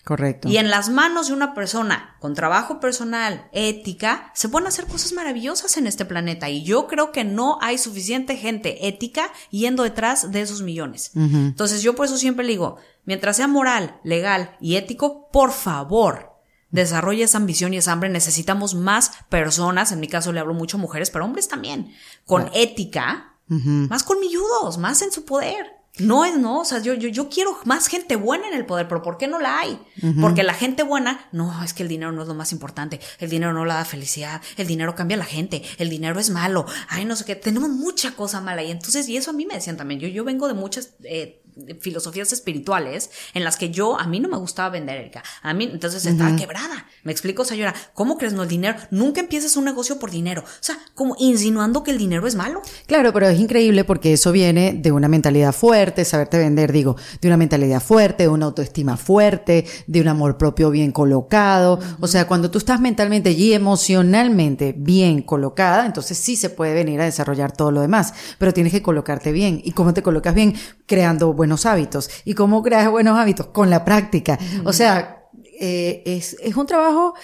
Correcto. 0.05 0.48
Y 0.48 0.59
en 0.59 0.68
las 0.68 0.90
manos 0.90 1.29
de 1.29 1.35
una 1.35 1.55
persona 1.55 2.16
con 2.20 2.35
trabajo 2.35 2.79
personal, 2.79 3.48
ética, 3.53 4.33
se 4.35 4.50
pueden 4.50 4.66
hacer 4.66 4.87
cosas 4.87 5.12
maravillosas 5.12 5.77
en 5.77 5.87
este 5.87 6.05
planeta. 6.05 6.50
Y 6.50 6.62
yo 6.62 6.88
creo 6.88 7.12
que 7.12 7.22
no 7.22 7.59
hay 7.62 7.79
suficiente 7.79 8.37
gente 8.37 8.88
ética 8.88 9.33
yendo 9.50 9.83
detrás 9.83 10.31
de 10.31 10.42
esos 10.42 10.62
millones. 10.62 11.12
Entonces 11.14 11.81
yo 11.81 11.94
por 11.94 12.07
eso 12.07 12.18
siempre 12.18 12.44
le 12.44 12.53
digo, 12.53 12.77
mientras 13.04 13.36
sea 13.36 13.48
moral, 13.48 14.00
legal 14.04 14.56
y 14.60 14.76
ético, 14.76 15.28
por 15.30 15.52
favor, 15.52 16.34
desarrolle 16.70 17.24
esa 17.24 17.38
ambición 17.38 17.72
y 17.72 17.78
esa 17.78 17.92
hambre. 17.92 18.10
Necesitamos 18.10 18.74
más 18.74 19.12
personas, 19.28 19.92
en 19.92 20.00
mi 20.00 20.08
caso 20.08 20.32
le 20.32 20.40
hablo 20.40 20.54
mucho 20.54 20.76
a 20.76 20.80
mujeres, 20.80 21.10
pero 21.10 21.24
hombres 21.24 21.48
también, 21.48 21.94
con 22.26 22.50
ética, 22.52 23.36
más 23.46 24.02
colmilludos, 24.02 24.78
más 24.78 25.02
en 25.02 25.12
su 25.12 25.24
poder. 25.24 25.84
No 25.98 26.24
es, 26.24 26.36
no, 26.36 26.58
o 26.58 26.64
sea, 26.64 26.82
yo, 26.82 26.92
yo, 26.94 27.08
yo 27.08 27.28
quiero 27.28 27.56
más 27.66 27.86
gente 27.86 28.16
buena 28.16 28.48
en 28.48 28.54
el 28.54 28.66
poder, 28.66 28.88
pero 28.88 29.00
¿por 29.00 29.16
qué 29.16 29.28
no 29.28 29.38
la 29.38 29.60
hay? 29.60 29.78
Porque 30.20 30.42
la 30.42 30.52
gente 30.52 30.82
buena, 30.82 31.28
no, 31.30 31.62
es 31.62 31.72
que 31.72 31.84
el 31.84 31.88
dinero 31.88 32.10
no 32.10 32.22
es 32.22 32.26
lo 32.26 32.34
más 32.34 32.50
importante, 32.50 32.98
el 33.20 33.30
dinero 33.30 33.52
no 33.52 33.64
la 33.64 33.74
da 33.74 33.84
felicidad, 33.84 34.42
el 34.56 34.66
dinero 34.66 34.96
cambia 34.96 35.14
a 35.14 35.18
la 35.18 35.24
gente, 35.24 35.62
el 35.78 35.90
dinero 35.90 36.18
es 36.18 36.30
malo, 36.30 36.66
ay, 36.88 37.04
no 37.04 37.14
sé 37.14 37.24
qué, 37.24 37.36
tenemos 37.36 37.70
mucha 37.70 38.16
cosa 38.16 38.40
mala 38.40 38.64
y 38.64 38.72
entonces, 38.72 39.08
y 39.08 39.16
eso 39.16 39.30
a 39.30 39.34
mí 39.34 39.46
me 39.46 39.54
decían 39.54 39.76
también, 39.76 40.00
yo, 40.00 40.08
yo 40.08 40.24
vengo 40.24 40.48
de 40.48 40.54
muchas 40.54 40.94
eh, 41.04 41.43
filosofías 41.80 42.32
espirituales 42.32 43.10
en 43.34 43.44
las 43.44 43.56
que 43.56 43.70
yo, 43.70 43.98
a 43.98 44.06
mí 44.06 44.20
no 44.20 44.28
me 44.28 44.36
gustaba 44.36 44.70
vender, 44.70 44.98
Erika, 44.98 45.22
a 45.42 45.54
mí, 45.54 45.68
entonces 45.72 46.04
estaba 46.06 46.34
quebrada, 46.36 46.86
me 47.02 47.12
explico, 47.12 47.42
o 47.42 47.44
sea, 47.44 47.56
yo 47.56 47.64
era, 47.64 47.74
¿cómo 47.94 48.18
crees 48.18 48.32
no 48.32 48.42
el 48.42 48.48
dinero? 48.48 48.76
Nunca 48.90 49.20
empieces 49.20 49.56
un 49.56 49.64
negocio 49.64 49.98
por 49.98 50.10
dinero, 50.10 50.42
o 50.42 50.62
sea, 50.62 50.78
como 50.94 51.16
insinuando 51.18 51.82
que 51.82 51.90
el 51.90 51.98
dinero 51.98 52.26
es 52.26 52.34
malo. 52.34 52.62
Claro, 52.86 53.12
pero 53.12 53.28
es 53.28 53.38
increíble 53.38 53.84
porque 53.84 54.12
eso 54.12 54.32
viene 54.32 54.74
de 54.74 54.92
una 54.92 55.08
mentalidad 55.08 55.52
fuerte, 55.52 56.04
saberte 56.04 56.38
vender, 56.38 56.72
digo, 56.72 56.96
de 57.20 57.28
una 57.28 57.36
mentalidad 57.36 57.80
fuerte, 57.80 58.24
de 58.24 58.28
una 58.28 58.46
autoestima 58.46 58.96
fuerte, 58.96 59.66
de 59.86 60.00
un 60.00 60.08
amor 60.08 60.36
propio 60.36 60.70
bien 60.70 60.92
colocado. 60.92 61.78
O 62.00 62.06
sea, 62.06 62.26
cuando 62.26 62.50
tú 62.50 62.58
estás 62.58 62.80
mentalmente 62.80 63.32
y 63.32 63.52
emocionalmente 63.52 64.74
bien 64.76 65.22
colocada, 65.22 65.86
entonces 65.86 66.18
sí 66.18 66.36
se 66.36 66.50
puede 66.50 66.74
venir 66.74 67.00
a 67.00 67.04
desarrollar 67.04 67.52
todo 67.52 67.70
lo 67.70 67.80
demás, 67.80 68.14
pero 68.38 68.52
tienes 68.52 68.72
que 68.72 68.82
colocarte 68.82 69.32
bien. 69.32 69.60
¿Y 69.64 69.72
cómo 69.72 69.94
te 69.94 70.02
colocas 70.02 70.34
bien? 70.34 70.54
Creando 70.86 71.32
buenos 71.44 71.66
hábitos. 71.66 72.09
¿Y 72.24 72.33
cómo 72.35 72.62
creas 72.62 72.90
buenos 72.90 73.18
hábitos? 73.18 73.48
Con 73.48 73.68
la 73.70 73.85
práctica. 73.85 74.38
O 74.64 74.72
sea, 74.72 75.24
eh, 75.61 76.02
es, 76.07 76.37
es 76.40 76.57
un 76.57 76.66
trabajo 76.66 77.14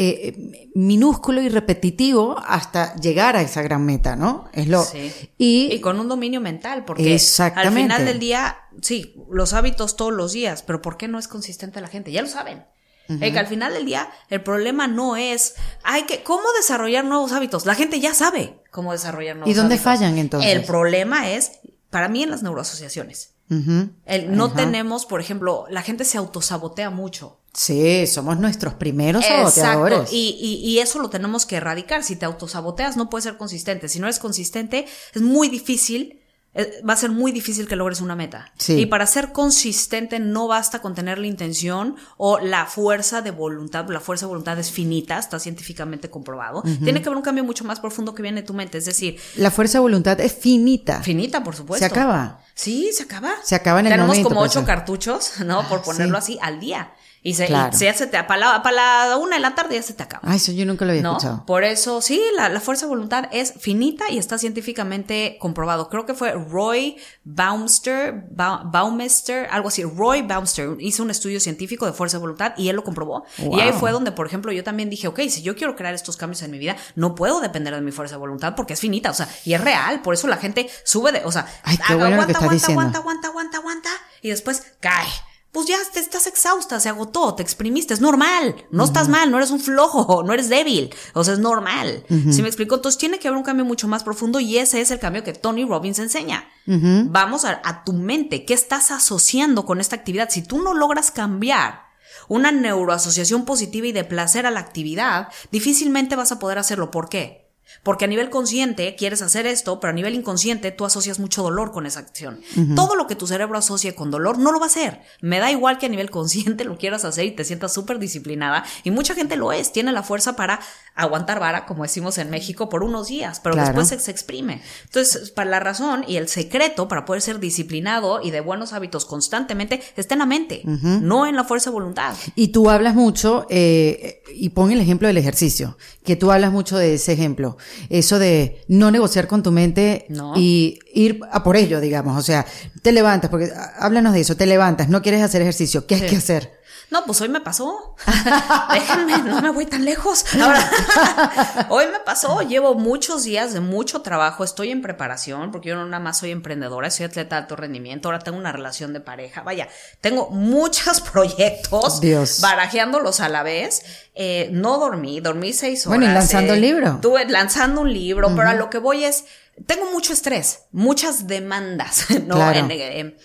eh, 0.00 0.70
minúsculo 0.74 1.42
y 1.42 1.48
repetitivo 1.48 2.36
hasta 2.38 2.94
llegar 2.96 3.36
a 3.36 3.42
esa 3.42 3.62
gran 3.62 3.84
meta, 3.84 4.16
¿no? 4.16 4.48
Es 4.52 4.68
lo 4.68 4.82
Sí. 4.84 5.12
y, 5.36 5.68
Y 5.72 5.80
con 5.80 5.98
un 6.00 6.08
dominio 6.08 6.40
mental, 6.40 6.84
porque 6.84 7.14
Exactamente. 7.14 7.68
al 7.68 7.82
final 7.82 8.04
del 8.06 8.18
día, 8.20 8.56
sí, 8.80 9.14
los 9.30 9.52
hábitos 9.52 9.96
todos 9.96 10.12
los 10.12 10.32
días, 10.32 10.62
pero 10.62 10.80
¿por 10.80 10.96
qué 10.96 11.08
no 11.08 11.18
es 11.18 11.28
consistente 11.28 11.80
la 11.80 11.88
gente? 11.88 12.10
Ya 12.12 12.22
lo 12.22 12.28
saben. 12.28 12.64
Eh, 13.08 13.32
que 13.32 13.38
al 13.38 13.46
final 13.46 13.72
del 13.72 13.86
día, 13.86 14.08
el 14.28 14.42
problema 14.42 14.86
no 14.86 15.16
es, 15.16 15.54
hay 15.82 16.02
que, 16.02 16.22
¿cómo 16.22 16.44
desarrollar 16.58 17.06
nuevos 17.06 17.32
hábitos? 17.32 17.64
La 17.64 17.74
gente 17.74 18.00
ya 18.00 18.12
sabe 18.12 18.60
cómo 18.70 18.92
desarrollar 18.92 19.34
nuevos 19.36 19.50
¿Y 19.50 19.54
dónde 19.54 19.76
hábitos. 19.76 19.92
fallan, 19.98 20.18
entonces? 20.18 20.52
El 20.52 20.62
problema 20.64 21.30
es, 21.30 21.52
para 21.88 22.08
mí, 22.08 22.22
en 22.22 22.30
las 22.30 22.42
neuroasociaciones. 22.42 23.34
El, 23.50 24.36
no 24.36 24.52
tenemos, 24.52 25.06
por 25.06 25.20
ejemplo, 25.20 25.66
la 25.70 25.82
gente 25.82 26.04
se 26.04 26.18
autosabotea 26.18 26.90
mucho. 26.90 27.38
sí, 27.54 28.06
somos 28.06 28.38
nuestros 28.38 28.74
primeros 28.74 29.24
saboteadores. 29.24 30.12
Y, 30.12 30.36
y, 30.38 30.68
y 30.68 30.78
eso 30.80 30.98
lo 31.00 31.08
tenemos 31.10 31.46
que 31.46 31.56
erradicar. 31.56 32.04
Si 32.04 32.14
te 32.16 32.26
autosaboteas, 32.26 32.96
no 32.96 33.08
puedes 33.08 33.24
ser 33.24 33.36
consistente. 33.36 33.88
Si 33.88 33.98
no 34.00 34.06
eres 34.06 34.18
consistente, 34.18 34.86
es 35.14 35.22
muy 35.22 35.48
difícil. 35.48 36.20
Eh, 36.58 36.82
Va 36.88 36.92
a 36.92 36.96
ser 36.96 37.10
muy 37.10 37.32
difícil 37.32 37.66
que 37.66 37.76
logres 37.76 38.00
una 38.02 38.14
meta. 38.16 38.52
Sí. 38.58 38.74
Y 38.74 38.86
para 38.86 39.06
ser 39.06 39.32
consistente 39.32 40.18
no 40.18 40.46
basta 40.48 40.80
con 40.80 40.94
tener 40.94 41.18
la 41.18 41.26
intención 41.26 41.96
o 42.16 42.38
la 42.38 42.66
fuerza 42.66 43.22
de 43.22 43.30
voluntad. 43.30 43.88
La 43.88 44.00
fuerza 44.00 44.26
de 44.26 44.28
voluntad 44.28 44.58
es 44.58 44.70
finita, 44.70 45.18
está 45.18 45.38
científicamente 45.38 46.10
comprobado. 46.10 46.62
Tiene 46.84 47.00
que 47.00 47.08
haber 47.08 47.16
un 47.16 47.22
cambio 47.22 47.44
mucho 47.44 47.64
más 47.64 47.80
profundo 47.80 48.14
que 48.14 48.22
viene 48.22 48.42
de 48.42 48.46
tu 48.46 48.52
mente. 48.54 48.78
Es 48.78 48.84
decir, 48.84 49.18
La 49.36 49.50
fuerza 49.50 49.78
de 49.78 49.82
voluntad 49.82 50.20
es 50.20 50.32
finita. 50.34 51.02
finita, 51.02 51.42
por 51.42 51.54
supuesto. 51.56 51.86
Se 51.86 51.90
acaba. 51.90 52.40
Sí, 52.54 52.90
se 52.92 53.04
acaba. 53.04 53.30
Se 53.44 53.54
acaba 53.54 53.80
en 53.80 53.86
el 53.86 53.92
Tenemos 53.92 54.08
momento, 54.08 54.28
como 54.28 54.40
pues, 54.40 54.50
ocho 54.52 54.60
sí. 54.60 54.66
cartuchos, 54.66 55.32
¿no? 55.46 55.68
Por 55.68 55.78
Ah, 55.78 55.82
ponerlo 55.82 56.20
sí. 56.20 56.34
así, 56.34 56.38
al 56.42 56.58
día. 56.60 56.92
Y 57.22 57.34
se, 57.34 57.44
y 57.44 57.48
Claro. 57.48 57.76
se, 57.76 57.92
se 57.94 58.06
te, 58.06 58.22
para 58.24 58.36
la, 58.40 58.62
para 58.62 59.06
la 59.08 59.16
una 59.16 59.36
de 59.36 59.40
la 59.42 59.54
tarde 59.54 59.74
ya 59.74 59.82
se 59.82 59.92
te 59.92 60.02
acaba. 60.02 60.22
Ay, 60.30 60.36
eso 60.36 60.52
yo 60.52 60.64
nunca 60.64 60.84
lo 60.84 60.92
había 60.92 61.02
¿no? 61.02 61.12
escuchado. 61.12 61.44
Por 61.46 61.64
eso, 61.64 62.00
sí, 62.00 62.22
la, 62.36 62.48
la 62.48 62.60
fuerza 62.60 62.86
de 62.86 62.90
voluntad 62.90 63.24
es 63.32 63.54
finita 63.58 64.10
y 64.10 64.18
está 64.18 64.38
científicamente 64.38 65.36
comprobado. 65.40 65.88
Creo 65.88 66.06
que 66.06 66.14
fue 66.14 66.32
Roy 66.32 66.96
Baumster, 67.24 68.24
Ba- 68.30 68.62
Baumeister, 68.64 69.48
algo 69.50 69.68
así. 69.68 69.82
Roy 69.84 70.22
Baumster 70.22 70.70
hizo 70.80 71.02
un 71.02 71.10
estudio 71.10 71.40
científico 71.40 71.86
de 71.86 71.92
fuerza 71.92 72.16
de 72.18 72.20
voluntad 72.20 72.52
y 72.56 72.68
él 72.68 72.76
lo 72.76 72.84
comprobó. 72.84 73.24
Y 73.38 73.60
ahí 73.60 73.72
fue 73.72 73.90
donde, 73.92 74.12
por 74.12 74.26
ejemplo, 74.26 74.52
yo 74.52 74.62
también 74.64 74.90
dije, 74.90 75.08
ok, 75.08 75.20
si 75.28 75.42
yo 75.42 75.56
quiero 75.56 75.76
crear 75.76 75.94
estos 75.94 76.16
cambios 76.16 76.42
en 76.42 76.50
mi 76.50 76.58
vida, 76.58 76.76
no 76.94 77.14
puedo 77.14 77.40
depender 77.40 77.74
de 77.74 77.80
mi 77.80 77.92
fuerza 77.92 78.14
de 78.16 78.20
voluntad 78.20 78.54
porque 78.56 78.72
es 78.74 78.80
finita, 78.80 79.10
o 79.10 79.14
sea, 79.14 79.28
y 79.44 79.54
es 79.54 79.60
real. 79.60 80.02
Por 80.02 80.14
eso 80.14 80.26
la 80.28 80.36
gente 80.36 80.68
sube 80.84 81.12
de, 81.12 81.22
o 81.24 81.32
sea, 81.32 81.46
Ay, 81.62 81.76
bueno 81.96 82.04
aguanta, 82.06 82.32
aguanta, 82.38 82.54
diciendo. 82.54 82.80
aguanta, 82.80 82.98
aguanta, 82.98 83.28
aguanta, 83.28 83.58
aguanta, 83.58 83.90
y 84.22 84.30
después 84.30 84.62
cae. 84.80 85.06
Pues 85.52 85.66
ya 85.66 85.76
te 85.92 86.00
estás 86.00 86.26
exhausta, 86.26 86.78
se 86.78 86.88
agotó, 86.88 87.34
te 87.34 87.42
exprimiste, 87.42 87.94
es 87.94 88.00
normal, 88.00 88.54
no 88.70 88.84
estás 88.84 89.08
mal, 89.08 89.30
no 89.30 89.38
eres 89.38 89.50
un 89.50 89.60
flojo, 89.60 90.22
no 90.26 90.32
eres 90.32 90.48
débil, 90.48 90.94
o 91.14 91.24
sea, 91.24 91.34
es 91.34 91.40
normal. 91.40 92.04
¿Sí 92.08 92.42
me 92.42 92.48
explico? 92.48 92.74
Entonces 92.74 92.98
tiene 92.98 93.18
que 93.18 93.28
haber 93.28 93.38
un 93.38 93.44
cambio 93.44 93.64
mucho 93.64 93.88
más 93.88 94.04
profundo 94.04 94.40
y 94.40 94.58
ese 94.58 94.80
es 94.80 94.90
el 94.90 94.98
cambio 94.98 95.24
que 95.24 95.32
Tony 95.32 95.64
Robbins 95.64 95.98
enseña. 95.98 96.48
Vamos 96.66 97.44
a, 97.44 97.62
a 97.64 97.84
tu 97.84 97.94
mente, 97.94 98.44
¿qué 98.44 98.54
estás 98.54 98.90
asociando 98.90 99.64
con 99.64 99.80
esta 99.80 99.96
actividad? 99.96 100.28
Si 100.30 100.42
tú 100.42 100.62
no 100.62 100.74
logras 100.74 101.10
cambiar 101.10 101.88
una 102.28 102.52
neuroasociación 102.52 103.44
positiva 103.44 103.86
y 103.86 103.92
de 103.92 104.04
placer 104.04 104.44
a 104.46 104.50
la 104.50 104.60
actividad, 104.60 105.28
difícilmente 105.50 106.14
vas 106.14 106.30
a 106.30 106.38
poder 106.38 106.58
hacerlo. 106.58 106.90
¿Por 106.90 107.08
qué? 107.08 107.47
Porque 107.88 108.04
a 108.04 108.08
nivel 108.08 108.28
consciente 108.28 108.96
quieres 108.96 109.22
hacer 109.22 109.46
esto, 109.46 109.80
pero 109.80 109.92
a 109.92 109.94
nivel 109.94 110.14
inconsciente 110.14 110.70
tú 110.72 110.84
asocias 110.84 111.18
mucho 111.18 111.42
dolor 111.42 111.72
con 111.72 111.86
esa 111.86 112.00
acción. 112.00 112.38
Todo 112.76 112.96
lo 112.96 113.06
que 113.06 113.14
tu 113.14 113.26
cerebro 113.26 113.56
asocie 113.56 113.94
con 113.94 114.10
dolor 114.10 114.38
no 114.38 114.52
lo 114.52 114.58
va 114.58 114.66
a 114.66 114.68
hacer. 114.68 115.00
Me 115.22 115.38
da 115.38 115.50
igual 115.50 115.78
que 115.78 115.86
a 115.86 115.88
nivel 115.88 116.10
consciente 116.10 116.66
lo 116.66 116.76
quieras 116.76 117.06
hacer 117.06 117.24
y 117.24 117.30
te 117.30 117.44
sientas 117.44 117.72
súper 117.72 117.98
disciplinada. 117.98 118.62
Y 118.84 118.90
mucha 118.90 119.14
gente 119.14 119.36
lo 119.36 119.52
es, 119.52 119.72
tiene 119.72 119.90
la 119.92 120.02
fuerza 120.02 120.36
para 120.36 120.60
aguantar 120.94 121.40
vara, 121.40 121.64
como 121.64 121.82
decimos 121.82 122.18
en 122.18 122.28
México, 122.28 122.68
por 122.68 122.82
unos 122.84 123.08
días, 123.08 123.40
pero 123.40 123.54
Claro. 123.54 123.68
después 123.68 123.88
se, 123.88 123.98
se 123.98 124.10
exprime. 124.10 124.60
Entonces, 124.84 125.30
para 125.30 125.48
la 125.48 125.58
razón 125.60 126.04
y 126.06 126.16
el 126.16 126.28
secreto 126.28 126.88
para 126.88 127.06
poder 127.06 127.22
ser 127.22 127.38
disciplinado 127.40 128.20
y 128.22 128.32
de 128.32 128.42
buenos 128.42 128.74
hábitos 128.74 129.06
constantemente 129.06 129.80
está 129.96 130.14
en 130.14 130.18
la 130.18 130.26
mente, 130.26 130.60
no 130.64 131.26
en 131.26 131.36
la 131.36 131.44
fuerza 131.44 131.70
de 131.70 131.74
voluntad. 131.74 132.14
Y 132.34 132.48
tú 132.48 132.68
hablas 132.68 132.94
mucho, 132.94 133.46
eh, 133.48 134.20
y 134.34 134.50
pon 134.50 134.72
el 134.72 134.80
ejemplo 134.82 135.08
del 135.08 135.16
ejercicio, 135.16 135.78
que 136.04 136.16
tú 136.16 136.30
hablas 136.32 136.52
mucho 136.52 136.76
de 136.76 136.92
ese 136.94 137.12
ejemplo, 137.14 137.56
eso 137.88 138.18
de 138.18 138.60
no 138.68 138.90
negociar 138.90 139.26
con 139.26 139.42
tu 139.42 139.50
mente 139.52 140.06
No. 140.08 140.34
y 140.36 140.78
ir 140.94 141.20
a 141.32 141.42
por 141.42 141.56
ello, 141.56 141.80
digamos, 141.80 142.18
o 142.18 142.22
sea, 142.22 142.44
te 142.82 142.92
levantas, 142.92 143.30
porque 143.30 143.50
ah, 143.54 143.72
háblanos 143.78 144.12
de 144.12 144.20
eso, 144.20 144.36
te 144.36 144.46
levantas, 144.46 144.88
no 144.88 145.02
quieres 145.02 145.22
hacer 145.22 145.42
ejercicio, 145.42 145.86
¿qué 145.86 145.96
hay 145.96 146.00
que 146.02 146.16
hacer? 146.16 146.57
No, 146.90 147.04
pues 147.04 147.20
hoy 147.20 147.28
me 147.28 147.40
pasó. 147.42 147.94
Déjenme, 148.72 149.18
no 149.18 149.42
me 149.42 149.50
voy 149.50 149.66
tan 149.66 149.84
lejos. 149.84 150.24
Ahora, 150.40 151.66
hoy 151.68 151.84
me 151.92 152.00
pasó. 152.00 152.40
Llevo 152.42 152.74
muchos 152.74 153.24
días 153.24 153.52
de 153.52 153.60
mucho 153.60 154.00
trabajo. 154.00 154.42
Estoy 154.42 154.70
en 154.70 154.80
preparación 154.80 155.50
porque 155.52 155.68
yo 155.68 155.76
no 155.76 155.84
nada 155.84 156.02
más 156.02 156.18
soy 156.18 156.30
emprendedora, 156.30 156.90
soy 156.90 157.04
atleta 157.06 157.36
de 157.36 157.42
alto 157.42 157.56
rendimiento. 157.56 158.08
Ahora 158.08 158.20
tengo 158.20 158.38
una 158.38 158.52
relación 158.52 158.94
de 158.94 159.00
pareja. 159.00 159.42
Vaya, 159.42 159.68
tengo 160.00 160.30
muchos 160.30 161.00
proyectos. 161.12 162.00
Dios. 162.00 162.40
Barajeándolos 162.40 163.20
a 163.20 163.28
la 163.28 163.42
vez. 163.42 163.82
Eh, 164.14 164.48
no 164.52 164.78
dormí, 164.78 165.20
dormí 165.20 165.52
seis 165.52 165.86
horas. 165.86 165.98
Bueno, 165.98 166.10
y 166.10 166.14
lanzando 166.14 166.52
eh, 166.54 166.56
el 166.56 166.62
libro. 166.62 166.88
Estuve 166.94 167.24
lanzando 167.28 167.82
un 167.82 167.92
libro, 167.92 168.34
pero 168.34 168.48
a 168.48 168.54
lo 168.54 168.70
que 168.70 168.78
voy 168.78 169.04
es, 169.04 169.26
tengo 169.66 169.90
mucho 169.92 170.12
estrés, 170.12 170.60
muchas 170.72 171.26
demandas, 171.26 172.06
¿no? 172.26 172.36
Claro. 172.36 172.58
En- 172.60 172.70
eh, 172.70 173.16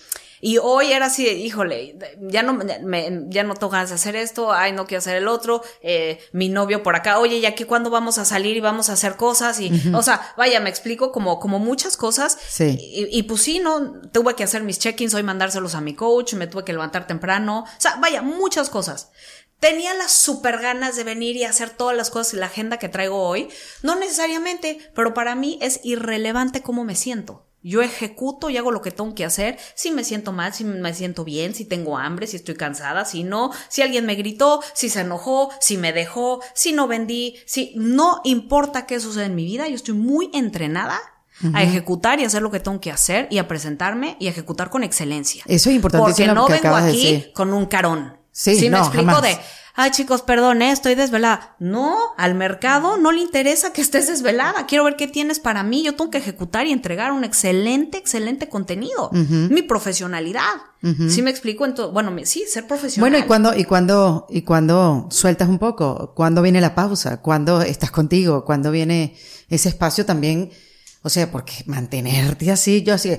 y 0.46 0.58
hoy 0.58 0.92
era 0.92 1.06
así, 1.06 1.24
de, 1.24 1.32
híjole, 1.36 1.98
ya 2.20 2.44
no, 2.44 2.52
me, 2.52 3.28
ya 3.30 3.44
no 3.44 3.54
tengo 3.54 3.70
ganas 3.70 3.88
de 3.88 3.96
hacer 3.96 4.18
esto, 4.18 4.52
ay, 4.52 4.74
no 4.74 4.86
quiero 4.86 5.00
hacer 5.00 5.16
el 5.16 5.30
otro, 5.30 5.64
eh, 5.82 6.20
mi 6.34 6.50
novio 6.50 6.84
por 6.84 6.98
acá, 6.98 7.20
oye, 7.20 7.38
¿y 7.38 7.46
aquí 7.46 7.64
cuándo 7.64 7.90
vamos 7.90 8.18
a 8.18 8.26
salir 8.26 8.58
y 8.58 8.60
vamos 8.60 8.90
a 8.90 8.94
hacer 8.94 9.16
cosas? 9.16 9.62
Y, 9.62 9.72
o 9.94 10.04
sea, 10.04 10.34
vaya, 10.36 10.60
me 10.60 10.70
explico 10.70 11.14
como, 11.14 11.40
como 11.40 11.60
muchas 11.60 11.96
cosas. 11.96 12.38
Sí. 12.46 12.78
Y, 12.78 13.18
y 13.18 13.24
pues 13.24 13.42
sí, 13.42 13.60
¿no? 13.60 14.02
Tuve 14.12 14.36
que 14.36 14.44
hacer 14.44 14.64
mis 14.64 14.80
check-ins, 14.80 15.14
hoy 15.14 15.24
mandárselos 15.24 15.76
a 15.76 15.82
mi 15.82 15.96
coach, 15.96 16.34
me 16.34 16.48
tuve 16.48 16.66
que 16.66 16.74
levantar 16.74 17.08
temprano. 17.08 17.64
O 17.66 17.82
sea, 17.82 17.96
vaya, 18.02 18.22
muchas 18.22 18.70
cosas. 18.70 19.12
Tenía 19.60 19.94
las 19.94 20.12
super 20.12 20.60
ganas 20.60 20.98
de 20.98 21.06
venir 21.06 21.38
y 21.38 21.46
hacer 21.46 21.70
todas 21.70 21.96
las 21.96 22.10
cosas 22.10 22.34
y 22.34 22.38
la 22.38 22.48
agenda 22.48 22.80
que 22.80 22.90
traigo 22.90 23.26
hoy. 23.26 23.48
No 23.82 23.96
necesariamente, 23.96 24.78
pero 24.94 25.14
para 25.14 25.36
mí 25.36 25.58
es 25.62 25.80
irrelevante 25.84 26.62
cómo 26.62 26.84
me 26.84 26.96
siento. 26.96 27.46
Yo 27.64 27.82
ejecuto 27.82 28.50
y 28.50 28.58
hago 28.58 28.72
lo 28.72 28.82
que 28.82 28.92
tengo 28.92 29.16
que 29.16 29.26
hacer. 29.26 29.58
Si 29.74 29.92
me 29.92 30.04
siento 30.04 30.34
mal, 30.34 30.54
si 30.54 30.66
me 30.66 30.94
siento 30.94 31.24
bien, 31.24 31.56
si 31.56 31.66
tengo 31.66 31.98
hambre, 31.98 32.28
si 32.28 32.36
estoy 32.36 32.56
cansada, 32.56 33.06
si 33.06 33.24
no, 33.24 33.52
si 33.70 33.82
alguien 33.82 34.06
me 34.06 34.16
gritó, 34.16 34.62
si 34.74 34.90
se 34.90 35.02
enojó, 35.02 35.50
si 35.60 35.78
me 35.78 35.94
dejó, 35.94 36.42
si 36.54 36.74
no 36.74 36.88
vendí, 36.88 37.38
si 37.46 37.74
no 37.76 38.22
importa 38.26 38.86
qué 38.86 39.00
sucede 39.00 39.26
en 39.26 39.36
mi 39.36 39.46
vida, 39.46 39.68
yo 39.68 39.76
estoy 39.76 39.96
muy 39.96 40.30
entrenada 40.34 41.00
a 41.54 41.64
ejecutar 41.64 42.20
y 42.20 42.26
hacer 42.26 42.42
lo 42.42 42.52
que 42.52 42.60
tengo 42.60 42.80
que 42.80 42.92
hacer 42.92 43.28
y 43.32 43.38
a 43.38 43.48
presentarme 43.48 44.18
y 44.20 44.28
a 44.28 44.30
ejecutar 44.30 44.70
con 44.70 44.84
excelencia. 44.84 45.44
Eso 45.48 45.70
es 45.70 45.76
importantísimo 45.76 46.34
Porque 46.34 46.36
no 46.36 46.46
que 46.46 46.68
vengo 46.68 46.82
de 46.82 46.90
aquí 46.90 47.32
con 47.34 47.54
un 47.54 47.66
carón. 47.66 48.18
Sí, 48.32 48.58
me 48.64 48.70
no, 48.70 48.78
explico 48.80 49.06
jamás. 49.06 49.22
de, 49.22 49.40
ay 49.76 49.92
chicos, 49.92 50.22
perdón, 50.22 50.62
eh, 50.62 50.72
estoy 50.72 50.96
desvelada. 50.96 51.56
No, 51.60 51.98
al 52.18 52.36
mercado 52.36 52.98
no 52.98 53.12
le 53.12 53.22
interesa 53.22 53.74
que 53.74 53.82
estés 53.82 54.08
desvelada. 54.08 54.66
Quiero 54.68 54.84
ver 54.84 54.96
qué 54.96 55.08
tienes 55.08 55.40
para 55.40 55.64
mí. 55.64 55.84
Yo 55.84 55.96
tengo 55.96 56.12
que 56.12 56.20
ejecutar 56.20 56.68
y 56.68 56.72
entregar 56.72 57.12
un 57.12 57.24
excelente, 57.24 57.98
excelente 57.98 58.50
contenido. 58.50 59.10
Mi 59.12 59.62
profesionalidad. 59.62 60.54
¿Sí 61.10 61.22
me 61.22 61.30
explico? 61.30 61.66
Entonces, 61.66 61.94
bueno, 61.94 62.14
sí, 62.26 62.44
ser 62.48 62.68
profesional. 62.68 63.10
Bueno, 63.10 63.24
y 63.24 63.28
cuando, 63.28 63.56
y 63.56 63.64
cuando, 63.64 64.28
y 64.30 64.42
cuando 64.42 65.08
sueltas 65.10 65.48
un 65.48 65.58
poco, 65.58 66.14
cuando 66.16 66.42
viene 66.42 66.60
la 66.60 66.76
pausa, 66.76 67.22
cuando 67.22 67.62
estás 67.62 67.90
contigo, 67.90 68.44
cuando 68.44 68.70
viene 68.70 69.16
ese 69.50 69.70
espacio 69.70 70.06
también, 70.06 70.52
o 71.02 71.10
sea, 71.10 71.32
porque 71.32 71.54
mantenerte 71.68 72.52
así, 72.52 72.84
yo 72.84 72.94
así, 72.94 73.12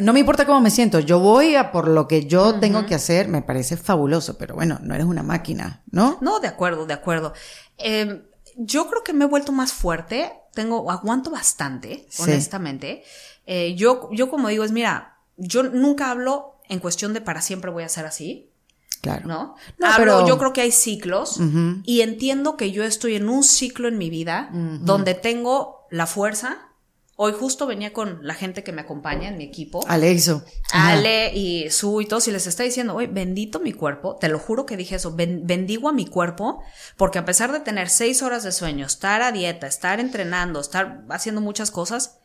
no 0.00 0.12
me 0.12 0.20
importa 0.20 0.46
cómo 0.46 0.60
me 0.60 0.70
siento, 0.70 1.00
yo 1.00 1.18
voy 1.20 1.54
a 1.56 1.70
por 1.72 1.88
lo 1.88 2.06
que 2.08 2.26
yo 2.26 2.58
tengo 2.60 2.86
que 2.86 2.94
hacer, 2.94 3.28
me 3.28 3.42
parece 3.42 3.76
fabuloso, 3.76 4.36
pero 4.38 4.54
bueno, 4.54 4.78
no 4.82 4.94
eres 4.94 5.06
una 5.06 5.22
máquina, 5.22 5.82
¿no? 5.90 6.18
No, 6.20 6.40
de 6.40 6.48
acuerdo, 6.48 6.86
de 6.86 6.94
acuerdo. 6.94 7.32
Eh, 7.78 8.22
yo 8.56 8.88
creo 8.88 9.04
que 9.04 9.12
me 9.12 9.24
he 9.24 9.28
vuelto 9.28 9.52
más 9.52 9.72
fuerte. 9.72 10.32
Tengo, 10.54 10.90
aguanto 10.90 11.30
bastante, 11.30 12.06
Sí. 12.10 12.22
honestamente. 12.22 13.02
Eh, 13.46 13.74
yo, 13.76 14.08
yo 14.12 14.28
como 14.30 14.48
digo, 14.48 14.64
es 14.64 14.72
mira, 14.72 15.18
yo 15.36 15.62
nunca 15.62 16.10
hablo 16.10 16.56
en 16.68 16.80
cuestión 16.80 17.14
de 17.14 17.20
para 17.20 17.40
siempre 17.40 17.70
voy 17.70 17.84
a 17.84 17.88
ser 17.88 18.04
así. 18.06 18.50
Claro. 19.00 19.28
¿no? 19.28 19.54
No, 19.78 19.86
Hablo, 19.86 19.96
pero- 20.16 20.26
yo 20.26 20.38
creo 20.38 20.52
que 20.52 20.60
hay 20.60 20.72
ciclos 20.72 21.38
y 21.84 22.00
entiendo 22.00 22.56
que 22.56 22.72
yo 22.72 22.82
estoy 22.82 23.14
en 23.14 23.28
un 23.28 23.44
ciclo 23.44 23.86
en 23.86 23.96
mi 23.96 24.10
vida 24.10 24.50
donde 24.52 25.14
tengo 25.14 25.86
la 25.90 26.06
fuerza. 26.06 26.58
Hoy 27.20 27.32
justo 27.32 27.66
venía 27.66 27.92
con 27.92 28.20
la 28.22 28.32
gente 28.32 28.62
que 28.62 28.70
me 28.70 28.82
acompaña 28.82 29.28
en 29.28 29.38
mi 29.38 29.42
equipo. 29.42 29.84
Alexo. 29.88 30.44
Ajá. 30.70 30.92
Ale 30.92 31.34
y 31.34 31.68
Su 31.68 32.00
y 32.00 32.06
todos, 32.06 32.28
y 32.28 32.30
les 32.30 32.46
está 32.46 32.62
diciendo, 32.62 32.94
oye, 32.94 33.08
bendito 33.08 33.58
mi 33.58 33.72
cuerpo, 33.72 34.14
te 34.20 34.28
lo 34.28 34.38
juro 34.38 34.66
que 34.66 34.76
dije 34.76 34.94
eso, 34.94 35.16
ben- 35.16 35.44
bendigo 35.44 35.88
a 35.88 35.92
mi 35.92 36.06
cuerpo, 36.06 36.62
porque 36.96 37.18
a 37.18 37.24
pesar 37.24 37.50
de 37.50 37.58
tener 37.58 37.88
seis 37.88 38.22
horas 38.22 38.44
de 38.44 38.52
sueño, 38.52 38.86
estar 38.86 39.20
a 39.22 39.32
dieta, 39.32 39.66
estar 39.66 39.98
entrenando, 39.98 40.60
estar 40.60 41.02
haciendo 41.10 41.40
muchas 41.40 41.72
cosas, 41.72 42.18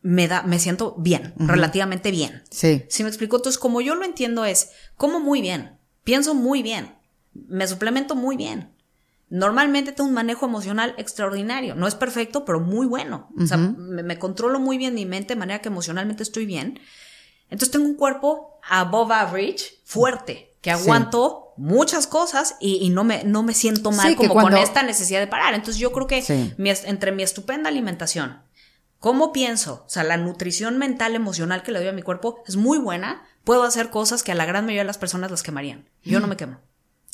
me 0.00 0.26
da, 0.26 0.42
me 0.42 0.58
siento 0.58 0.96
bien, 0.98 1.32
relativamente 1.38 2.10
bien. 2.10 2.42
Sí. 2.50 2.82
Si 2.88 3.04
me 3.04 3.08
explico, 3.08 3.36
entonces 3.36 3.60
como 3.60 3.80
yo 3.80 3.94
lo 3.94 4.04
entiendo 4.04 4.44
es, 4.44 4.70
como 4.96 5.20
muy 5.20 5.40
bien, 5.42 5.78
pienso 6.02 6.34
muy 6.34 6.64
bien, 6.64 6.96
me 7.34 7.68
suplemento 7.68 8.16
muy 8.16 8.36
bien. 8.36 8.72
Normalmente 9.34 9.92
tengo 9.92 10.08
un 10.08 10.14
manejo 10.14 10.44
emocional 10.44 10.94
extraordinario. 10.98 11.74
No 11.74 11.86
es 11.86 11.94
perfecto, 11.94 12.44
pero 12.44 12.60
muy 12.60 12.86
bueno. 12.86 13.30
O 13.42 13.46
sea, 13.46 13.56
me, 13.56 14.02
me 14.02 14.18
controlo 14.18 14.60
muy 14.60 14.76
bien 14.76 14.92
mi 14.92 15.06
mente 15.06 15.32
de 15.32 15.40
manera 15.40 15.60
que 15.62 15.68
emocionalmente 15.68 16.22
estoy 16.22 16.44
bien. 16.44 16.78
Entonces 17.48 17.70
tengo 17.70 17.86
un 17.86 17.94
cuerpo 17.96 18.60
above 18.68 19.10
average, 19.10 19.80
fuerte, 19.84 20.54
que 20.60 20.70
Sí. 20.74 20.82
aguanto 20.82 21.54
muchas 21.56 22.06
cosas 22.06 22.56
y, 22.60 22.76
y 22.84 22.90
no, 22.90 23.04
me, 23.04 23.24
no 23.24 23.42
me 23.42 23.54
siento 23.54 23.90
mal 23.90 24.10
Sí, 24.10 24.16
como 24.16 24.34
cuando- 24.34 24.50
con 24.50 24.58
esta 24.58 24.82
necesidad 24.82 25.20
de 25.20 25.26
parar. 25.28 25.54
Entonces 25.54 25.78
yo 25.78 25.92
creo 25.92 26.06
que 26.06 26.20
Sí. 26.20 26.52
mi 26.58 26.68
es- 26.68 26.84
entre 26.84 27.10
mi 27.10 27.22
estupenda 27.22 27.70
alimentación, 27.70 28.42
cómo 28.98 29.32
pienso, 29.32 29.84
o 29.86 29.88
sea, 29.88 30.04
la 30.04 30.18
nutrición 30.18 30.76
mental, 30.76 31.14
emocional 31.14 31.62
que 31.62 31.72
le 31.72 31.78
doy 31.78 31.88
a 31.88 31.92
mi 31.92 32.02
cuerpo 32.02 32.42
es 32.46 32.56
muy 32.56 32.76
buena, 32.76 33.22
puedo 33.44 33.62
hacer 33.62 33.88
cosas 33.88 34.22
que 34.22 34.32
a 34.32 34.34
la 34.34 34.44
gran 34.44 34.66
mayoría 34.66 34.82
de 34.82 34.86
las 34.88 34.98
personas 34.98 35.30
las 35.30 35.42
quemarían. 35.42 35.88
Yo 36.04 36.20
no 36.20 36.26
me 36.26 36.36
quemo. 36.36 36.58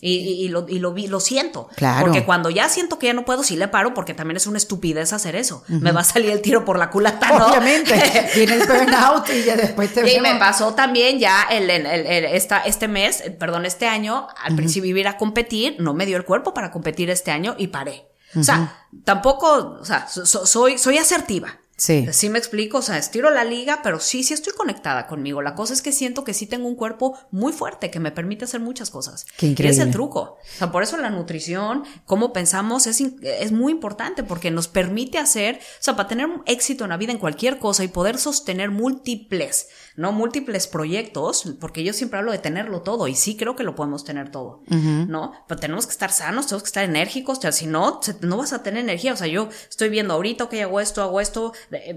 Y, 0.00 0.12
y- 0.18 0.44
y 0.44 0.48
lo, 0.48 0.64
y 0.68 0.78
lo, 0.78 0.92
vi- 0.92 1.08
lo 1.08 1.18
siento. 1.18 1.68
Claro. 1.74 2.04
Porque 2.06 2.24
cuando 2.24 2.50
ya 2.50 2.68
siento 2.68 3.00
que 3.00 3.06
ya 3.08 3.14
no 3.14 3.24
puedo, 3.24 3.42
sí 3.42 3.56
le 3.56 3.66
paro, 3.66 3.94
porque 3.94 4.14
también 4.14 4.36
es 4.36 4.46
una 4.46 4.56
estupidez 4.58 5.12
hacer 5.12 5.34
eso. 5.34 5.64
Me 5.66 5.90
va 5.90 6.02
a 6.02 6.04
salir 6.04 6.30
el 6.30 6.40
tiro 6.40 6.64
por 6.64 6.78
la 6.78 6.88
culata, 6.90 7.36
¿no? 7.36 7.46
Obviamente. 7.48 7.94
Viene 8.36 8.54
el 8.54 8.66
burnout 8.68 9.28
y 9.30 9.42
ya 9.42 9.56
después 9.56 9.92
te 9.92 10.08
Y 10.16 10.20
me 10.20 10.36
pasó 10.36 10.72
también 10.74 11.18
ya 11.18 11.42
el, 11.50 11.68
el- 11.68 11.84
el- 11.86 12.24
esta, 12.26 12.58
este 12.60 12.86
mes, 12.86 13.24
perdón, 13.40 13.66
este 13.66 13.86
año, 13.88 14.28
al 14.40 14.54
principio 14.54 14.88
iba 14.90 14.98
a 14.98 15.00
ir 15.00 15.08
a 15.08 15.16
competir, 15.16 15.74
no 15.80 15.94
me 15.94 16.06
dio 16.06 16.16
el 16.16 16.24
cuerpo 16.24 16.54
para 16.54 16.70
competir 16.70 17.10
este 17.10 17.32
año 17.32 17.56
y 17.58 17.66
paré. 17.66 18.06
O 18.36 18.42
sea, 18.44 18.86
tampoco, 19.04 19.78
o 19.80 19.84
sea, 19.84 20.06
so- 20.06 20.26
so- 20.26 20.46
soy, 20.46 20.78
soy 20.78 20.98
asertiva. 20.98 21.58
Sí. 21.78 22.06
Sí 22.12 22.28
me 22.28 22.38
explico, 22.38 22.78
o 22.78 22.82
sea, 22.82 22.98
estiro 22.98 23.30
la 23.30 23.44
liga, 23.44 23.80
pero 23.84 24.00
sí, 24.00 24.24
sí 24.24 24.34
estoy 24.34 24.52
conectada 24.52 25.06
conmigo. 25.06 25.40
La 25.42 25.54
cosa 25.54 25.72
es 25.72 25.80
que 25.80 25.92
siento 25.92 26.24
que 26.24 26.34
sí 26.34 26.46
tengo 26.46 26.66
un 26.66 26.74
cuerpo 26.74 27.16
muy 27.30 27.52
fuerte 27.52 27.90
que 27.90 28.00
me 28.00 28.10
permite 28.10 28.44
hacer 28.44 28.60
muchas 28.60 28.90
cosas. 28.90 29.26
Qué 29.36 29.46
Y 29.46 29.50
increíble. 29.50 29.76
es 29.76 29.78
el 29.78 29.92
truco. 29.92 30.20
O 30.20 30.58
sea, 30.58 30.72
por 30.72 30.82
eso 30.82 30.96
la 30.96 31.08
nutrición, 31.08 31.84
cómo 32.04 32.32
pensamos, 32.32 32.88
es, 32.88 33.00
es 33.22 33.52
muy 33.52 33.70
importante 33.72 34.24
porque 34.24 34.50
nos 34.50 34.66
permite 34.66 35.18
hacer, 35.18 35.56
o 35.56 35.60
sea, 35.78 35.94
para 35.94 36.08
tener 36.08 36.26
un 36.26 36.42
éxito 36.46 36.82
en 36.82 36.90
la 36.90 36.96
vida 36.96 37.12
en 37.12 37.18
cualquier 37.18 37.58
cosa 37.60 37.84
y 37.84 37.88
poder 37.88 38.18
sostener 38.18 38.70
múltiples, 38.72 39.68
¿no? 39.96 40.10
Múltiples 40.10 40.66
proyectos, 40.66 41.44
porque 41.60 41.84
yo 41.84 41.92
siempre 41.92 42.18
hablo 42.18 42.32
de 42.32 42.38
tenerlo 42.38 42.82
todo 42.82 43.06
y 43.06 43.14
sí 43.14 43.36
creo 43.36 43.54
que 43.54 43.62
lo 43.62 43.76
podemos 43.76 44.04
tener 44.04 44.30
todo, 44.32 44.62
¿no? 44.66 45.32
Pero 45.46 45.60
tenemos 45.60 45.86
que 45.86 45.92
estar 45.92 46.10
sanos, 46.10 46.46
tenemos 46.46 46.64
que 46.64 46.68
estar 46.68 46.84
enérgicos, 46.84 47.38
o 47.38 47.40
sea, 47.42 47.52
si 47.52 47.66
no, 47.66 48.00
no 48.22 48.36
vas 48.36 48.52
a 48.52 48.62
tener 48.64 48.82
energía. 48.82 49.12
O 49.12 49.16
sea, 49.16 49.28
yo 49.28 49.48
estoy 49.68 49.88
viendo 49.90 50.14
ahorita, 50.14 50.44
ok, 50.44 50.54
hago 50.54 50.80
esto, 50.80 51.02
hago 51.02 51.20
esto, 51.20 51.52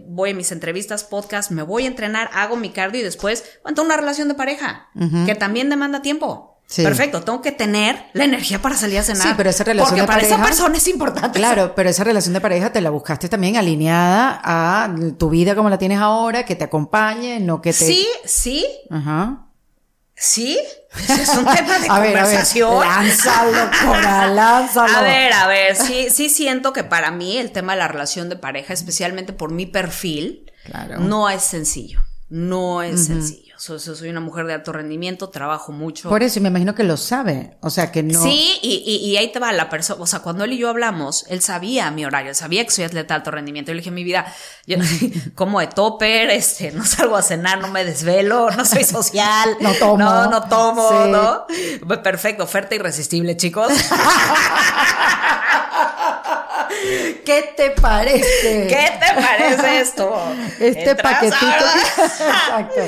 voy 0.08 0.32
a 0.32 0.34
mis 0.34 0.52
entrevistas, 0.52 1.04
podcast, 1.04 1.52
me 1.52 1.62
voy 1.64 1.86
a 1.86 1.88
entrenar, 1.88 2.30
hago 2.34 2.56
mi 2.58 2.70
cardio 2.72 3.02
y 3.02 3.04
después, 3.04 3.44
bueno, 3.64 3.76
tengo 3.76 3.86
una 3.88 3.98
relación 3.98 4.28
de 4.28 4.34
pareja 4.36 4.90
que 5.26 5.36
también 5.36 5.70
demanda 5.70 6.02
tiempo. 6.02 6.48
Sí. 6.68 6.84
Perfecto, 6.84 7.22
tengo 7.22 7.42
que 7.42 7.52
tener 7.52 8.06
la 8.14 8.24
energía 8.24 8.62
para 8.62 8.78
salir 8.78 8.98
a 9.00 9.04
cenar. 9.04 9.24
Sí, 9.28 9.34
pero 9.36 9.50
esa 9.50 9.66
relación 9.66 9.90
Porque 9.90 10.02
de 10.02 10.08
para 10.08 10.22
esa 10.22 10.30
pareja- 10.38 10.48
persona 10.48 10.78
es 10.78 10.88
importante. 10.88 11.38
Claro, 11.38 11.74
pero 11.76 11.90
esa 11.90 12.06
relación 12.06 12.34
de 12.34 12.40
pareja 12.40 12.72
te 12.72 12.80
la 12.80 12.90
buscaste 12.92 13.28
también 13.28 13.58
alineada 13.58 14.40
a 14.42 14.96
tu 15.18 15.30
vida 15.30 15.54
como 15.54 15.70
la 15.70 15.78
tienes 15.78 16.00
ahora, 16.00 16.46
que 16.46 16.56
te 16.56 16.64
acompañe, 16.64 17.42
no 17.42 17.62
que 17.62 17.74
te... 17.74 17.86
Sí, 17.86 18.08
sí, 18.24 18.66
Ajá. 18.90 19.48
Sí. 20.22 20.60
Ese 21.10 21.24
es 21.24 21.30
un 21.30 21.46
tema 21.56 21.80
de 21.80 21.88
A 21.90 22.00
ver, 22.00 22.18
a 22.18 22.24
ver, 22.24 22.24
conversación. 22.24 22.80
lánzalo, 22.88 23.70
Cora, 23.84 24.28
lánzalo. 24.34 24.98
A 24.98 25.02
ver, 25.02 25.34
a 25.34 25.48
ver, 25.48 25.76
sí, 25.76 26.08
sí 26.12 26.30
siento 26.30 26.72
que 26.74 26.84
para 26.84 27.12
mí 27.12 27.38
el 27.38 27.52
tema 27.52 27.74
de 27.74 27.80
la 27.80 27.88
relación 27.88 28.30
de 28.30 28.36
pareja, 28.36 28.74
especialmente 28.74 29.34
por 29.34 29.52
mi 29.52 29.66
perfil, 29.66 30.52
Claro. 30.66 31.00
no 31.00 31.30
es 31.30 31.42
sencillo. 31.44 32.00
No 32.30 32.82
es 32.84 33.08
sencillo. 33.08 33.51
So- 33.62 33.78
so- 33.78 33.95
soy 33.95 34.10
una 34.10 34.21
mujer 34.21 34.47
de 34.47 34.56
alto 34.56 34.71
rendimiento, 34.74 35.30
trabajo 35.30 35.71
mucho. 35.71 36.10
Por 36.10 36.24
eso, 36.24 36.39
y 36.39 36.41
me 36.41 36.50
imagino 36.50 36.74
que 36.74 36.82
lo 36.84 36.97
sabe. 36.97 37.58
O 37.62 37.69
sea, 37.69 37.91
que 37.91 38.02
no... 38.02 38.19
Sí, 38.24 38.58
y, 38.63 38.84
y- 38.84 39.08
y 39.12 39.17
ahí 39.17 39.32
te 39.32 39.38
va 39.38 39.52
la 39.52 39.69
persona. 39.69 40.02
O 40.02 40.08
sea, 40.08 40.21
cuando 40.21 40.45
él 40.45 40.54
y 40.54 40.58
yo 40.58 40.67
hablamos, 40.67 41.26
él 41.30 41.41
sabía 41.41 41.91
mi 41.91 42.04
horario, 42.04 42.32
él 42.32 42.36
sabía 42.36 42.65
que 42.65 42.71
soy 42.71 42.86
atleta 42.86 43.13
de 43.13 43.17
alto 43.19 43.30
rendimiento. 43.30 43.69
Yo 43.69 43.76
le 43.76 43.82
dije, 43.82 43.91
mi 43.91 44.04
vida, 44.04 44.26
yo 44.65 44.78
como 45.36 45.60
de 45.60 45.67
topper, 45.67 46.32
este, 46.32 46.71
no 46.71 46.84
salgo 46.84 47.15
a 47.17 47.21
cenar, 47.21 47.60
no 47.62 47.67
me 47.67 47.86
desvelo, 47.86 48.50
no 48.50 48.65
soy 48.65 48.84
social. 48.84 49.56
No 49.62 49.74
tomo. 49.76 49.97
No, 50.00 50.28
no 50.32 50.41
tomo, 50.50 50.89
Sí. 50.89 51.12
¿no? 51.12 51.45
Perfecto, 52.02 52.43
oferta 52.45 52.74
irresistible, 52.74 53.38
chicos. 53.38 53.71
¿Qué 57.26 57.54
te 57.56 57.72
parece? 57.72 58.68
¿Qué 58.68 58.90
te 59.00 59.22
parece 59.22 59.80
esto? 59.82 60.14
Este 60.60 60.92
¿Entras 60.92 61.14
paquetito. 61.14 61.66
Exacto. 62.04 62.82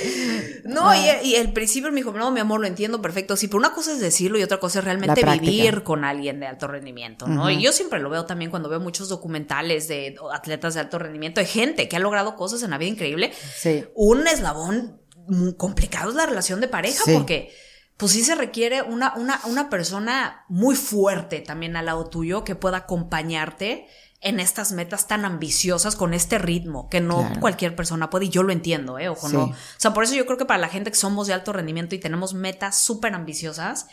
No, 0.65 0.93
y, 0.95 1.07
y 1.23 1.35
el 1.35 1.51
principio 1.53 1.91
me 1.91 1.97
dijo, 1.97 2.11
no, 2.13 2.31
mi 2.31 2.39
amor, 2.39 2.59
lo 2.61 2.67
entiendo 2.67 3.01
perfecto, 3.01 3.35
sí, 3.35 3.47
pero 3.47 3.59
una 3.59 3.73
cosa 3.73 3.91
es 3.91 3.99
decirlo 3.99 4.37
y 4.39 4.43
otra 4.43 4.59
cosa 4.59 4.79
es 4.79 4.85
realmente 4.85 5.23
vivir 5.25 5.83
con 5.83 6.05
alguien 6.05 6.39
de 6.39 6.47
alto 6.47 6.67
rendimiento, 6.67 7.27
¿no? 7.27 7.49
Y 7.49 7.61
yo 7.61 7.71
siempre 7.71 7.99
lo 7.99 8.09
veo 8.09 8.25
también 8.25 8.49
cuando 8.51 8.69
veo 8.69 8.79
muchos 8.79 9.09
documentales 9.09 9.87
de 9.87 10.15
atletas 10.33 10.73
de 10.73 10.79
alto 10.81 10.99
rendimiento, 10.99 11.41
de 11.41 11.47
gente 11.47 11.87
que 11.89 11.95
ha 11.95 11.99
logrado 11.99 12.35
cosas 12.35 12.63
en 12.63 12.71
la 12.71 12.77
vida 12.77 12.89
increíble. 12.91 13.31
Sí. 13.55 13.85
Un 13.95 14.27
eslabón 14.27 15.01
muy 15.27 15.55
complicado 15.55 16.09
es 16.09 16.15
la 16.15 16.25
relación 16.25 16.59
de 16.61 16.67
pareja, 16.67 17.03
Sí. 17.05 17.13
porque 17.13 17.51
pues 17.97 18.11
sí 18.13 18.23
se 18.23 18.35
requiere 18.35 18.81
una, 18.81 19.13
una, 19.15 19.39
una 19.45 19.69
persona 19.69 20.45
muy 20.49 20.75
fuerte 20.75 21.39
también 21.41 21.75
al 21.75 21.85
lado 21.85 22.05
tuyo 22.09 22.43
que 22.43 22.55
pueda 22.55 22.77
acompañarte 22.77 23.87
en 24.21 24.39
estas 24.39 24.71
metas 24.71 25.07
tan 25.07 25.25
ambiciosas 25.25 25.95
con 25.97 26.13
este 26.13 26.37
ritmo 26.37 26.89
que 26.89 27.01
no 27.01 27.19
Claro. 27.19 27.39
cualquier 27.41 27.75
persona 27.75 28.09
puede 28.09 28.25
y 28.25 28.29
yo 28.29 28.41
lo 28.43 28.53
entiendo, 28.53 28.97
¿eh? 28.97 29.09
Ojo, 29.09 29.27
Sí. 29.29 29.35
no. 29.35 29.43
O 29.43 29.55
sea, 29.77 29.93
por 29.93 30.05
eso 30.05 30.15
yo 30.15 30.25
creo 30.25 30.37
que 30.37 30.45
para 30.45 30.59
la 30.59 30.69
gente 30.69 30.91
que 30.91 30.97
somos 30.97 31.27
de 31.27 31.33
alto 31.33 31.51
rendimiento 31.51 31.93
y 31.93 31.99
tenemos 31.99 32.33
metas 32.33 32.77
súper 32.79 33.13
ambiciosas, 33.15 33.87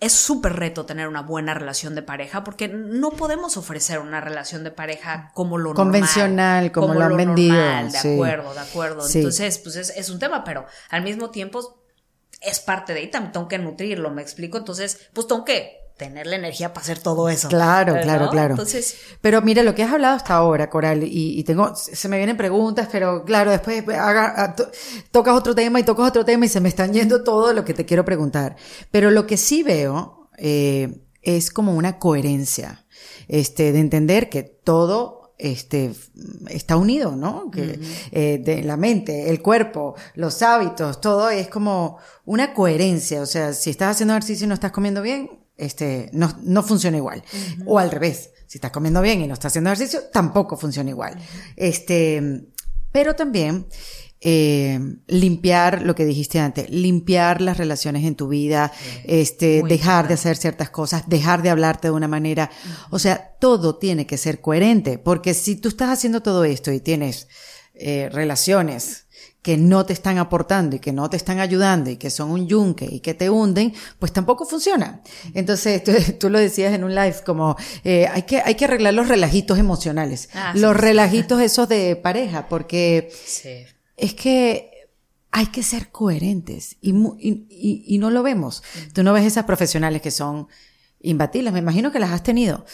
es 0.00 0.12
súper 0.12 0.54
reto 0.54 0.86
tener 0.86 1.06
una 1.06 1.22
buena 1.22 1.54
relación 1.54 1.94
de 1.94 2.02
pareja 2.02 2.42
porque 2.42 2.66
no 2.68 3.10
podemos 3.12 3.56
ofrecer 3.56 4.00
una 4.00 4.20
relación 4.20 4.64
de 4.64 4.72
pareja 4.72 5.30
como 5.34 5.56
lo 5.56 5.72
Convencional, 5.72 6.64
normal, 6.64 6.72
como 6.72 6.94
lo 6.94 7.04
han 7.04 7.16
vendido, 7.16 7.54
normal, 7.54 7.92
de 7.92 7.98
sí. 7.98 8.14
acuerdo, 8.14 8.54
de 8.54 8.60
acuerdo. 8.60 9.02
Sí. 9.06 9.18
Entonces, 9.18 9.58
pues 9.58 9.76
es, 9.76 9.90
es 9.96 10.10
un 10.10 10.18
tema, 10.18 10.42
pero 10.42 10.66
al 10.90 11.02
mismo 11.04 11.30
tiempo 11.30 11.83
es 12.44 12.60
parte 12.60 12.92
de 12.94 13.00
ahí, 13.00 13.10
también 13.10 13.32
tengo 13.32 13.48
que 13.48 13.58
nutrirlo, 13.58 14.10
me 14.10 14.22
explico. 14.22 14.58
Entonces, 14.58 14.98
pues 15.12 15.26
tengo 15.26 15.44
que 15.44 15.80
tener 15.96 16.26
la 16.26 16.34
energía 16.36 16.72
para 16.72 16.82
hacer 16.82 16.98
todo 16.98 17.28
eso. 17.28 17.48
Claro, 17.48 17.94
¿no? 17.94 18.00
claro, 18.02 18.28
claro. 18.28 18.54
Entonces, 18.54 18.96
Pero 19.20 19.42
mira, 19.42 19.62
lo 19.62 19.74
que 19.76 19.84
has 19.84 19.92
hablado 19.92 20.16
hasta 20.16 20.34
ahora, 20.34 20.68
Coral, 20.68 21.04
y, 21.04 21.38
y 21.38 21.44
tengo, 21.44 21.74
se 21.76 22.08
me 22.08 22.16
vienen 22.16 22.36
preguntas, 22.36 22.88
pero 22.90 23.24
claro, 23.24 23.52
después 23.52 23.84
haga- 23.88 24.56
to- 24.56 24.70
tocas 25.12 25.34
otro 25.36 25.54
tema 25.54 25.78
y 25.78 25.84
tocas 25.84 26.08
otro 26.08 26.24
tema 26.24 26.46
y 26.46 26.48
se 26.48 26.60
me 26.60 26.68
están 26.68 26.92
yendo 26.92 27.22
todo 27.22 27.52
lo 27.52 27.64
que 27.64 27.74
te 27.74 27.84
quiero 27.86 28.04
preguntar. 28.04 28.56
Pero 28.90 29.12
lo 29.12 29.26
que 29.26 29.36
sí 29.36 29.62
veo 29.62 30.28
eh, 30.36 31.00
es 31.22 31.50
como 31.52 31.74
una 31.74 31.98
coherencia, 32.00 32.84
este, 33.28 33.70
de 33.70 33.78
entender 33.78 34.28
que 34.28 34.42
todo 34.42 35.23
este 35.38 35.92
está 36.48 36.76
unido, 36.76 37.16
¿no? 37.16 37.50
Que 37.50 37.80
eh, 38.12 38.40
de 38.44 38.62
la 38.62 38.76
mente, 38.76 39.30
el 39.30 39.42
cuerpo, 39.42 39.94
los 40.14 40.42
hábitos, 40.42 41.00
todo 41.00 41.30
es 41.30 41.48
como 41.48 41.98
una 42.24 42.54
coherencia. 42.54 43.20
O 43.20 43.26
sea, 43.26 43.52
si 43.52 43.70
estás 43.70 43.92
haciendo 43.96 44.14
ejercicio 44.14 44.44
y 44.44 44.48
no 44.48 44.54
estás 44.54 44.72
comiendo 44.72 45.02
bien, 45.02 45.30
este, 45.56 46.10
no, 46.12 46.36
no 46.42 46.62
funciona 46.62 46.96
igual. 46.96 47.22
O 47.66 47.78
al 47.78 47.90
revés, 47.90 48.30
si 48.46 48.58
estás 48.58 48.70
comiendo 48.70 49.00
bien 49.02 49.20
y 49.20 49.26
no 49.26 49.34
estás 49.34 49.52
haciendo 49.52 49.70
ejercicio, 49.70 50.02
tampoco 50.12 50.56
funciona 50.56 50.90
igual. 50.90 51.16
Este, 51.56 52.46
pero 52.92 53.16
también 53.16 53.66
eh, 54.26 54.80
limpiar 55.06 55.82
lo 55.82 55.94
que 55.94 56.06
dijiste 56.06 56.40
antes, 56.40 56.70
limpiar 56.70 57.42
las 57.42 57.58
relaciones 57.58 58.04
en 58.04 58.14
tu 58.14 58.26
vida, 58.28 58.72
este, 59.04 59.62
dejar 59.68 60.08
de 60.08 60.14
hacer 60.14 60.38
ciertas 60.38 60.70
cosas, 60.70 61.04
dejar 61.08 61.42
de 61.42 61.50
hablarte 61.50 61.88
de 61.88 61.92
una 61.92 62.08
manera. 62.08 62.50
O 62.90 62.98
sea, 62.98 63.34
todo 63.38 63.76
tiene 63.76 64.06
que 64.06 64.16
ser 64.16 64.40
coherente, 64.40 64.96
porque 64.98 65.34
si 65.34 65.56
tú 65.56 65.68
estás 65.68 65.90
haciendo 65.90 66.22
todo 66.22 66.44
esto 66.44 66.72
y 66.72 66.80
tienes 66.80 67.28
eh, 67.74 68.08
relaciones 68.10 69.02
que 69.42 69.58
no 69.58 69.84
te 69.84 69.92
están 69.92 70.16
aportando 70.16 70.76
y 70.76 70.78
que 70.78 70.90
no 70.90 71.10
te 71.10 71.18
están 71.18 71.38
ayudando 71.38 71.90
y 71.90 71.98
que 71.98 72.08
son 72.08 72.30
un 72.30 72.46
yunque 72.48 72.86
y 72.86 73.00
que 73.00 73.12
te 73.12 73.28
hunden, 73.28 73.74
pues 73.98 74.10
tampoco 74.10 74.46
funciona. 74.46 75.02
Entonces, 75.34 75.84
tú, 75.84 75.92
tú 76.18 76.30
lo 76.30 76.38
decías 76.38 76.72
en 76.72 76.82
un 76.82 76.94
live 76.94 77.16
como, 77.26 77.56
eh, 77.84 78.06
hay 78.10 78.22
que, 78.22 78.40
hay 78.40 78.54
que 78.54 78.64
arreglar 78.64 78.94
los 78.94 79.06
relajitos 79.08 79.58
emocionales, 79.58 80.30
Ah, 80.32 80.52
los 80.54 80.72
sí. 80.74 80.78
relajitos 80.80 81.42
esos 81.42 81.68
de 81.68 81.94
pareja, 81.96 82.48
porque 82.48 83.12
sí. 83.26 83.66
Es 83.96 84.14
que 84.14 84.70
hay 85.30 85.46
que 85.46 85.62
ser 85.62 85.90
coherentes 85.90 86.76
y, 86.80 86.92
mu- 86.92 87.16
y, 87.18 87.46
y- 87.50 87.84
y 87.86 87.98
no 87.98 88.10
lo 88.10 88.22
vemos. 88.22 88.62
Tú 88.92 89.02
no 89.02 89.12
ves 89.12 89.24
esas 89.26 89.44
profesionales 89.44 90.00
que 90.02 90.10
son 90.10 90.46
imbatibles, 91.00 91.52
me 91.52 91.58
imagino 91.58 91.90
que 91.92 91.98
las 91.98 92.10
has 92.10 92.22
tenido. 92.22 92.64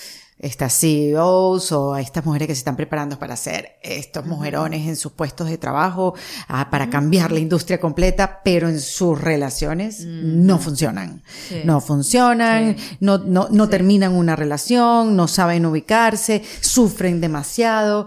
Estas 0.43 0.73
CEOs 0.81 1.71
o 1.73 1.93
a 1.93 2.01
estas 2.01 2.25
mujeres 2.25 2.49
que 2.49 2.55
se 2.55 2.61
están 2.61 2.77
preparando 2.77 3.19
para 3.19 3.37
ser 3.37 3.73
estos 3.83 4.25
mujerones 4.25 4.87
en 4.89 4.97
sus 4.97 5.13
puestos 5.13 5.49
de 5.51 5.59
trabajo, 5.59 6.15
ah, 6.49 6.71
para 6.71 6.89
cambiar 6.89 7.31
la 7.31 7.41
industria 7.41 7.79
completa, 7.79 8.41
pero 8.43 8.69
en 8.71 8.81
sus 8.81 9.21
relaciones 9.21 10.01
no 10.07 10.59
funcionan. 10.59 11.23
Sí. 11.49 11.57
No 11.65 11.83
funcionan, 11.83 12.77
no, 13.01 13.19
no, 13.19 13.49
no 13.51 13.69
terminan 13.69 14.15
una 14.15 14.35
relación, 14.35 15.15
no 15.15 15.29
saben 15.29 15.67
ubicarse, 15.67 16.43
sufren 16.63 17.21
demasiado. 17.21 18.07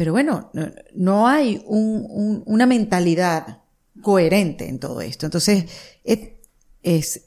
Pero 0.00 0.12
bueno, 0.12 0.48
no, 0.54 0.66
no 0.94 1.28
hay 1.28 1.62
un- 1.66 2.06
un- 2.08 2.42
una 2.46 2.64
mentalidad 2.64 3.58
coherente 4.00 4.66
en 4.66 4.78
todo 4.78 5.02
esto. 5.02 5.26
Entonces, 5.26 5.66
es, 6.04 6.20
es- 6.82 7.20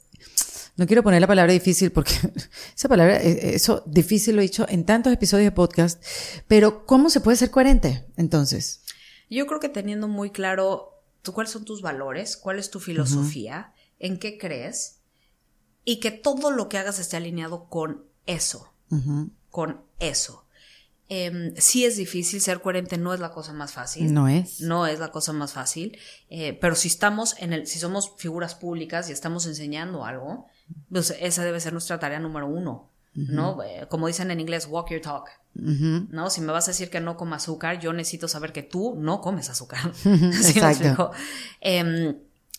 no 0.76 0.88
quiero 0.88 1.04
poner 1.04 1.22
la 1.22 1.28
palabra 1.28 1.54
difícil 1.54 1.92
porque 1.92 2.14
esa 2.76 2.90
palabra, 2.90 3.22
eh, 3.22 3.54
eso 3.54 3.84
difícil 3.86 4.34
lo 4.36 4.42
he 4.42 4.46
dicho 4.50 4.66
en 4.68 4.86
tantos 4.86 5.14
episodios 5.14 5.46
de 5.46 5.52
podcast, 5.52 6.04
pero 6.48 6.88
¿cómo 6.88 7.12
se 7.12 7.22
puede 7.22 7.38
ser 7.38 7.52
coherente 7.52 8.06
entonces? 8.18 8.82
Yo 9.30 9.46
creo 9.46 9.60
que 9.60 9.70
teniendo 9.70 10.08
muy 10.08 10.32
claro 10.32 11.04
tú, 11.22 11.32
cuáles 11.32 11.52
son 11.54 11.66
tus 11.66 11.84
valores, 11.84 12.38
cuál 12.38 12.58
es 12.58 12.72
tu 12.72 12.80
filosofía, 12.80 13.72
en 14.00 14.18
qué 14.18 14.40
crees, 14.40 14.96
y 15.86 16.00
que 16.00 16.10
todo 16.10 16.50
lo 16.50 16.70
que 16.70 16.80
hagas 16.80 16.98
esté 16.98 17.18
alineado 17.18 17.70
con 17.70 18.06
eso, 18.26 18.74
con 19.52 19.82
eso. 20.00 20.43
Em, 21.15 21.54
sí 21.58 21.86
es 21.86 21.95
difícil, 21.95 22.41
ser 22.41 22.60
coherente 22.60 22.97
no 22.97 23.13
es 23.13 23.19
la 23.19 23.30
cosa 23.30 23.54
más 23.54 23.71
fácil. 23.71 24.12
No 24.12 24.28
es. 24.28 24.62
No 24.62 24.88
es 24.88 24.97
la 24.99 25.12
cosa 25.12 25.32
más 25.32 25.54
fácil. 25.54 25.99
eh, 26.30 26.58
pero 26.60 26.73
si 26.76 26.88
estamos 26.88 27.36
en 27.38 27.54
el, 27.54 27.67
si 27.67 27.78
somos 27.78 28.13
figuras 28.17 28.56
públicas 28.56 29.10
y 29.10 29.13
estamos 29.13 29.45
enseñando 29.45 30.06
algo, 30.06 30.47
pues 30.91 31.15
esa 31.19 31.43
debe 31.43 31.60
ser 31.60 31.73
nuestra 31.73 31.99
tarea 31.99 32.19
número 32.19 32.47
uno. 32.47 32.89
¿No? 33.15 33.62
Eh, 33.62 33.86
Como 33.89 34.08
dicen 34.08 34.32
en 34.32 34.39
inglés, 34.39 34.67
walk 34.67 34.89
your 34.89 35.02
talk. 35.02 35.30
Ujú. 35.56 36.08
¿no? 36.10 36.32
Si 36.32 36.41
me 36.41 36.52
vas 36.52 36.67
a 36.67 36.71
decir 36.71 36.89
que 36.89 36.99
no 36.99 37.15
coma 37.15 37.36
azúcar, 37.36 37.80
yo 37.80 37.93
necesito 37.93 38.28
saber 38.28 38.52
que 38.52 38.63
tú 38.63 38.95
no 38.97 39.21
comes 39.21 39.52
azúcar. 39.52 39.93
¿Sí 40.02 40.10
me 40.10 40.32
Exacto. 40.49 41.12
Em, 41.62 42.15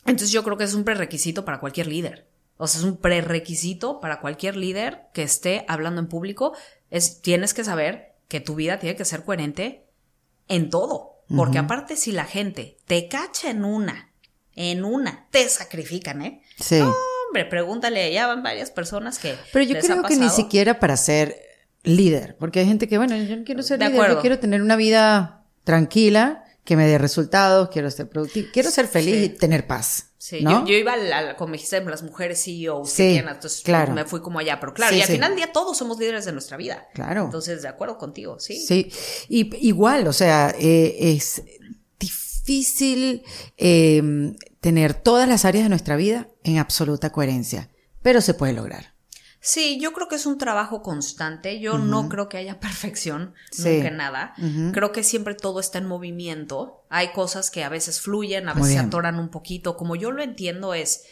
entonces 0.07 0.31
yo 0.31 0.45
creo 0.45 0.57
que 0.57 0.63
es 0.63 0.75
un 0.75 0.85
prerequisito 0.85 1.45
para 1.45 1.59
cualquier 1.59 1.89
líder. 1.89 2.29
O 2.57 2.69
sea, 2.69 2.79
es 2.79 2.85
un 2.85 2.99
prerequisito 2.99 4.01
para 4.01 4.21
cualquier 4.21 4.55
líder 4.55 5.07
que 5.13 5.25
esté 5.25 5.65
hablando 5.67 6.01
en 6.01 6.07
público. 6.07 6.53
Es, 6.93 7.21
tienes 7.21 7.53
que 7.53 7.65
saber 7.65 8.14
que 8.29 8.41
tu 8.41 8.55
vida 8.55 8.79
tiene 8.79 8.97
que 8.97 9.05
ser 9.05 9.25
coherente 9.25 9.87
en 10.49 10.71
todo. 10.71 11.13
Porque 11.35 11.59
aparte, 11.59 11.97
si 11.97 12.13
la 12.13 12.25
gente 12.27 12.77
te 12.87 13.09
cacha 13.09 13.49
en 13.51 13.65
una, 13.65 14.13
en 14.55 14.85
una, 14.85 15.27
te 15.31 15.49
sacrifican, 15.49 16.21
¿eh? 16.21 16.43
Sí. 16.61 16.81
Hombre, 16.81 17.47
pregúntale, 17.47 18.13
ya 18.13 18.27
van 18.27 18.43
varias 18.43 18.71
personas 18.71 19.19
que. 19.19 19.35
Pero 19.53 19.65
yo 19.65 19.73
les 19.75 19.85
ha 19.89 19.95
creo 19.95 20.03
que 20.05 20.17
ni 20.17 20.29
siquiera 20.29 20.79
para 20.79 20.97
ser 20.99 21.35
líder, 21.83 22.37
porque 22.39 22.61
hay 22.61 22.67
gente 22.67 22.89
que, 22.89 22.99
bueno, 22.99 23.17
yo 23.17 23.37
no 23.37 23.45
quiero 23.45 23.63
ser 23.63 23.79
De 23.79 23.87
líder, 23.87 23.97
acuerdo. 24.01 24.15
yo 24.17 24.21
quiero 24.21 24.39
tener 24.39 24.61
una 24.61 24.77
vida 24.77 25.47
tranquila, 25.65 26.45
que 26.65 26.77
me 26.77 26.87
dé 26.87 26.99
resultados, 26.99 27.71
quiero 27.71 27.91
ser 27.91 28.09
productivo, 28.09 28.49
quiero 28.53 28.71
ser 28.71 28.87
feliz 28.87 29.15
Sí. 29.17 29.25
y 29.25 29.29
tener 29.31 29.67
paz. 29.67 30.11
Sí, 30.27 30.41
¿no? 30.41 30.61
yo, 30.61 30.69
yo 30.69 30.79
iba, 30.79 30.95
como 31.37 31.51
me 31.51 31.59
dijiste, 31.59 31.85
las 31.85 32.03
mujeres 32.03 32.43
CEOs, 32.43 32.89
Sí, 32.89 33.03
que 33.03 33.11
tienen, 33.11 33.35
entonces 33.35 33.61
claro. 33.61 33.93
me 33.93 34.07
fui 34.07 34.23
como 34.23 34.39
allá, 34.39 34.59
pero 34.59 34.73
claro, 34.73 34.93
Sí, 34.95 34.99
y 34.99 35.03
al 35.03 35.07
sí. 35.07 35.13
final 35.13 35.33
del 35.33 35.37
día 35.37 35.53
todos 35.53 35.77
somos 35.77 35.99
líderes 35.99 36.25
de 36.25 36.33
nuestra 36.33 36.57
vida. 36.57 36.89
Claro. 36.95 37.25
Entonces, 37.25 37.61
de 37.61 37.69
acuerdo 37.69 37.99
contigo, 37.99 38.41
sí. 38.41 38.57
Sí, 38.59 38.91
y, 39.29 39.55
igual, 39.69 40.07
o 40.07 40.15
sea, 40.15 40.55
eh, 40.59 40.97
es 40.99 41.43
difícil 42.01 43.23
eh, 43.59 44.03
tener 44.63 44.95
todas 44.95 45.29
las 45.29 45.45
áreas 45.45 45.65
de 45.65 45.69
nuestra 45.69 45.95
vida 45.97 46.31
en 46.43 46.57
absoluta 46.57 47.11
coherencia, 47.13 47.69
pero 48.01 48.23
se 48.23 48.33
puede 48.33 48.55
lograr. 48.55 48.94
Sí, 49.47 49.79
yo 49.79 49.93
creo 49.93 50.09
que 50.09 50.17
es 50.17 50.25
un 50.25 50.39
trabajo 50.39 50.81
constante. 50.83 51.61
Yo 51.61 51.77
no 51.77 52.09
creo 52.09 52.31
que 52.31 52.39
haya 52.39 52.59
perfección, 52.61 53.35
Sí. 53.51 53.77
nunca 53.77 53.91
nada. 53.91 54.35
Creo 54.73 54.91
que 54.91 55.03
siempre 55.03 55.35
todo 55.35 55.61
está 55.61 55.77
en 55.79 55.87
movimiento. 55.87 56.83
Hay 56.89 57.09
cosas 57.13 57.51
que 57.51 57.63
a 57.63 57.69
veces 57.69 58.01
fluyen, 58.01 58.49
a 58.49 58.55
veces 58.55 58.73
se 58.73 58.79
atoran 58.79 59.19
un 59.19 59.29
poquito. 59.29 59.77
Como 59.77 59.97
yo 59.97 60.13
lo 60.13 60.23
entiendo 60.23 60.73
es, 60.73 61.05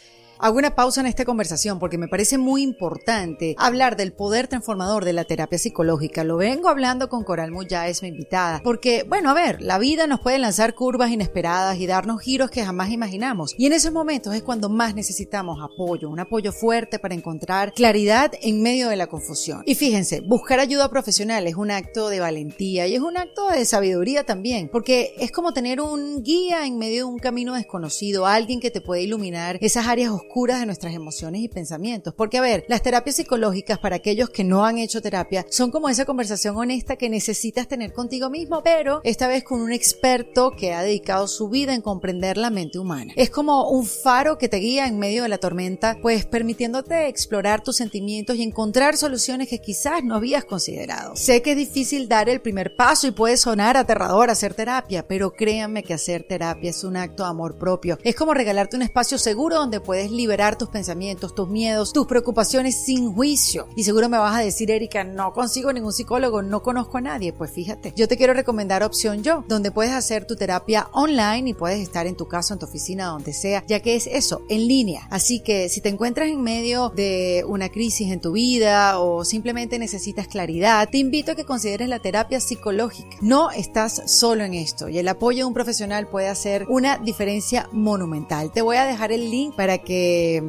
Hago 0.43 0.57
una 0.57 0.75
pausa 0.75 0.99
en 0.99 1.07
esta 1.07 1.23
conversación 1.23 1.79
porque 1.79 1.97
me 1.97 2.09
parece 2.09 2.37
muy 2.37 2.63
importante 2.63 3.55
hablar 3.57 3.95
del 3.95 4.11
poder 4.11 4.49
transformador 4.49 5.05
de 5.05 5.13
la 5.13 5.23
terapia 5.23 5.57
psicológica. 5.57 6.25
Lo 6.25 6.35
vengo 6.35 6.67
hablando 6.67 7.07
con 7.07 7.23
Coral 7.23 7.53
Muyáez, 7.53 8.01
mi 8.01 8.09
invitada, 8.09 8.59
porque, 8.61 9.05
bueno, 9.07 9.29
a 9.29 9.33
ver, 9.33 9.61
la 9.61 9.79
vida 9.79 10.05
nos 10.05 10.19
puede 10.19 10.39
lanzar 10.39 10.75
curvas 10.75 11.11
inesperadas 11.11 11.77
y 11.77 11.87
darnos 11.87 12.19
giros 12.19 12.51
que 12.51 12.65
jamás 12.65 12.89
imaginamos. 12.89 13.55
Y 13.57 13.67
en 13.67 13.71
esos 13.71 13.93
momentos 13.93 14.35
es 14.35 14.43
cuando 14.43 14.67
más 14.67 14.95
necesitamos 14.95 15.59
apoyo, 15.63 16.09
un 16.09 16.19
apoyo 16.19 16.51
fuerte 16.51 16.99
para 16.99 17.15
encontrar 17.15 17.71
claridad 17.71 18.33
en 18.41 18.61
medio 18.61 18.89
de 18.89 18.97
la 18.97 19.07
confusión. 19.07 19.63
Y 19.65 19.75
fíjense, 19.75 20.19
buscar 20.27 20.59
ayuda 20.59 20.89
profesional 20.89 21.47
es 21.47 21.55
un 21.55 21.71
acto 21.71 22.09
de 22.09 22.19
valentía 22.19 22.85
y 22.85 22.95
es 22.95 23.01
un 23.01 23.15
acto 23.15 23.47
de 23.47 23.63
sabiduría 23.63 24.25
también, 24.25 24.67
porque 24.69 25.13
es 25.19 25.31
como 25.31 25.53
tener 25.53 25.79
un 25.79 26.21
guía 26.21 26.67
en 26.67 26.77
medio 26.77 27.05
de 27.05 27.11
un 27.13 27.19
camino 27.19 27.53
desconocido, 27.53 28.25
alguien 28.25 28.59
que 28.59 28.71
te 28.71 28.81
puede 28.81 29.03
iluminar 29.03 29.57
esas 29.61 29.87
áreas 29.87 30.11
oscuras 30.11 30.32
de 30.33 30.65
nuestras 30.65 30.95
emociones 30.95 31.41
y 31.41 31.47
pensamientos. 31.47 32.13
Porque, 32.15 32.39
a 32.39 32.41
ver, 32.41 32.65
las 32.67 32.81
terapias 32.81 33.17
psicológicas 33.17 33.77
para 33.77 33.97
aquellos 33.97 34.31
que 34.31 34.43
no 34.43 34.65
han 34.65 34.79
hecho 34.79 35.01
terapia 35.01 35.45
son 35.49 35.69
como 35.69 35.89
esa 35.89 36.05
conversación 36.05 36.57
honesta 36.57 36.95
que 36.95 37.09
necesitas 37.09 37.67
tener 37.67 37.93
contigo 37.93 38.31
mismo, 38.31 38.63
pero 38.63 38.99
esta 39.03 39.27
vez 39.27 39.43
con 39.43 39.61
un 39.61 39.71
experto 39.71 40.51
que 40.57 40.73
ha 40.73 40.81
dedicado 40.81 41.27
su 41.27 41.49
vida 41.49 41.75
en 41.75 41.81
comprender 41.81 42.37
la 42.37 42.49
mente 42.49 42.79
humana. 42.79 43.13
Es 43.15 43.29
como 43.29 43.69
un 43.69 43.85
faro 43.85 44.39
que 44.39 44.49
te 44.49 44.57
guía 44.57 44.87
en 44.87 44.97
medio 44.97 45.21
de 45.21 45.29
la 45.29 45.37
tormenta, 45.37 45.97
pues 46.01 46.25
permitiéndote 46.25 47.07
explorar 47.07 47.63
tus 47.63 47.77
sentimientos 47.77 48.35
y 48.35 48.43
encontrar 48.43 48.97
soluciones 48.97 49.47
que 49.47 49.61
quizás 49.61 50.03
no 50.03 50.15
habías 50.15 50.45
considerado. 50.45 51.15
Sé 51.15 51.43
que 51.43 51.51
es 51.51 51.57
difícil 51.57 52.09
dar 52.09 52.27
el 52.27 52.41
primer 52.41 52.75
paso 52.75 53.05
y 53.05 53.11
puede 53.11 53.37
sonar 53.37 53.77
aterrador 53.77 54.31
hacer 54.31 54.55
terapia, 54.55 55.07
pero 55.07 55.33
créanme 55.33 55.83
que 55.83 55.93
hacer 55.93 56.23
terapia 56.27 56.71
es 56.71 56.83
un 56.83 56.97
acto 56.97 57.23
de 57.23 57.29
amor 57.29 57.59
propio. 57.59 57.99
Es 58.03 58.15
como 58.15 58.33
regalarte 58.33 58.75
un 58.75 58.81
espacio 58.81 59.19
seguro 59.19 59.57
donde 59.57 59.79
puedes 59.79 60.09
liberar 60.23 60.57
tus 60.57 60.69
pensamientos, 60.69 61.35
tus 61.35 61.49
miedos, 61.49 61.91
tus 61.91 62.07
preocupaciones 62.07 62.81
sin 62.85 63.13
juicio. 63.13 63.67
Y 63.75 63.83
seguro 63.83 64.07
me 64.07 64.17
vas 64.17 64.39
a 64.39 64.41
decir, 64.41 64.71
Erika, 64.71 65.03
no 65.03 65.33
consigo 65.33 65.73
ningún 65.73 65.91
psicólogo, 65.91 66.41
no 66.41 66.63
conozco 66.63 66.97
a 66.97 67.01
nadie. 67.01 67.33
Pues 67.33 67.51
fíjate, 67.51 67.91
yo 67.93 68.07
te 68.07 68.15
quiero 68.15 68.33
recomendar 68.33 68.83
Opción 68.83 69.21
Yo, 69.21 69.43
donde 69.49 69.69
puedes 69.69 69.91
hacer 69.91 70.25
tu 70.25 70.37
terapia 70.37 70.87
online 70.93 71.49
y 71.49 71.53
puedes 71.53 71.81
estar 71.81 72.07
en 72.07 72.15
tu 72.15 72.29
casa, 72.29 72.53
en 72.53 72.59
tu 72.61 72.67
oficina, 72.67 73.07
donde 73.07 73.33
sea, 73.33 73.65
ya 73.67 73.81
que 73.81 73.97
es 73.97 74.07
eso, 74.07 74.43
en 74.47 74.65
línea. 74.65 75.09
Así 75.09 75.41
que 75.41 75.67
si 75.67 75.81
te 75.81 75.89
encuentras 75.89 76.29
en 76.29 76.41
medio 76.41 76.87
de 76.87 77.43
una 77.45 77.67
crisis 77.67 78.09
en 78.09 78.21
tu 78.21 78.31
vida 78.31 78.99
o 78.99 79.25
simplemente 79.25 79.77
necesitas 79.77 80.29
claridad, 80.29 80.87
te 80.89 80.99
invito 80.99 81.33
a 81.33 81.35
que 81.35 81.43
consideres 81.43 81.89
la 81.89 81.99
terapia 81.99 82.39
psicológica. 82.39 83.17
No 83.19 83.51
estás 83.51 84.03
solo 84.05 84.45
en 84.45 84.53
esto 84.53 84.87
y 84.87 84.99
el 84.99 85.07
apoyo 85.09 85.39
de 85.39 85.45
un 85.45 85.53
profesional 85.53 86.07
puede 86.07 86.29
hacer 86.29 86.65
una 86.69 86.97
diferencia 86.97 87.67
monumental. 87.73 88.53
Te 88.53 88.61
voy 88.61 88.77
a 88.77 88.85
dejar 88.85 89.11
el 89.11 89.29
link 89.29 89.53
para 89.55 89.79
que 89.79 90.02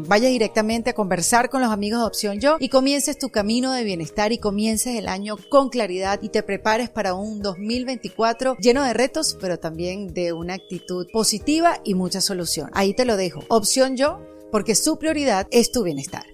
vayas 0.06 0.30
directamente 0.30 0.90
a 0.90 0.94
conversar 0.94 1.50
con 1.50 1.60
los 1.60 1.70
amigos 1.70 2.00
de 2.00 2.06
Opción 2.06 2.40
Yo 2.40 2.56
y 2.60 2.68
comiences 2.68 3.18
tu 3.18 3.30
camino 3.30 3.72
de 3.72 3.84
bienestar 3.84 4.32
y 4.32 4.38
comiences 4.38 4.96
el 4.96 5.08
año 5.08 5.36
con 5.48 5.68
claridad 5.68 6.20
y 6.22 6.28
te 6.28 6.42
prepares 6.42 6.90
para 6.90 7.14
un 7.14 7.42
2024 7.42 8.56
lleno 8.58 8.84
de 8.84 8.94
retos, 8.94 9.36
pero 9.40 9.58
también 9.58 10.14
de 10.14 10.32
una 10.32 10.54
actitud 10.54 11.06
positiva 11.12 11.80
y 11.84 11.94
mucha 11.94 12.20
solución. 12.20 12.70
Ahí 12.72 12.94
te 12.94 13.04
lo 13.04 13.16
dejo. 13.16 13.42
Opción 13.48 13.96
Yo, 13.96 14.20
porque 14.50 14.74
su 14.74 14.98
prioridad 14.98 15.46
es 15.50 15.72
tu 15.72 15.82
bienestar. 15.82 16.26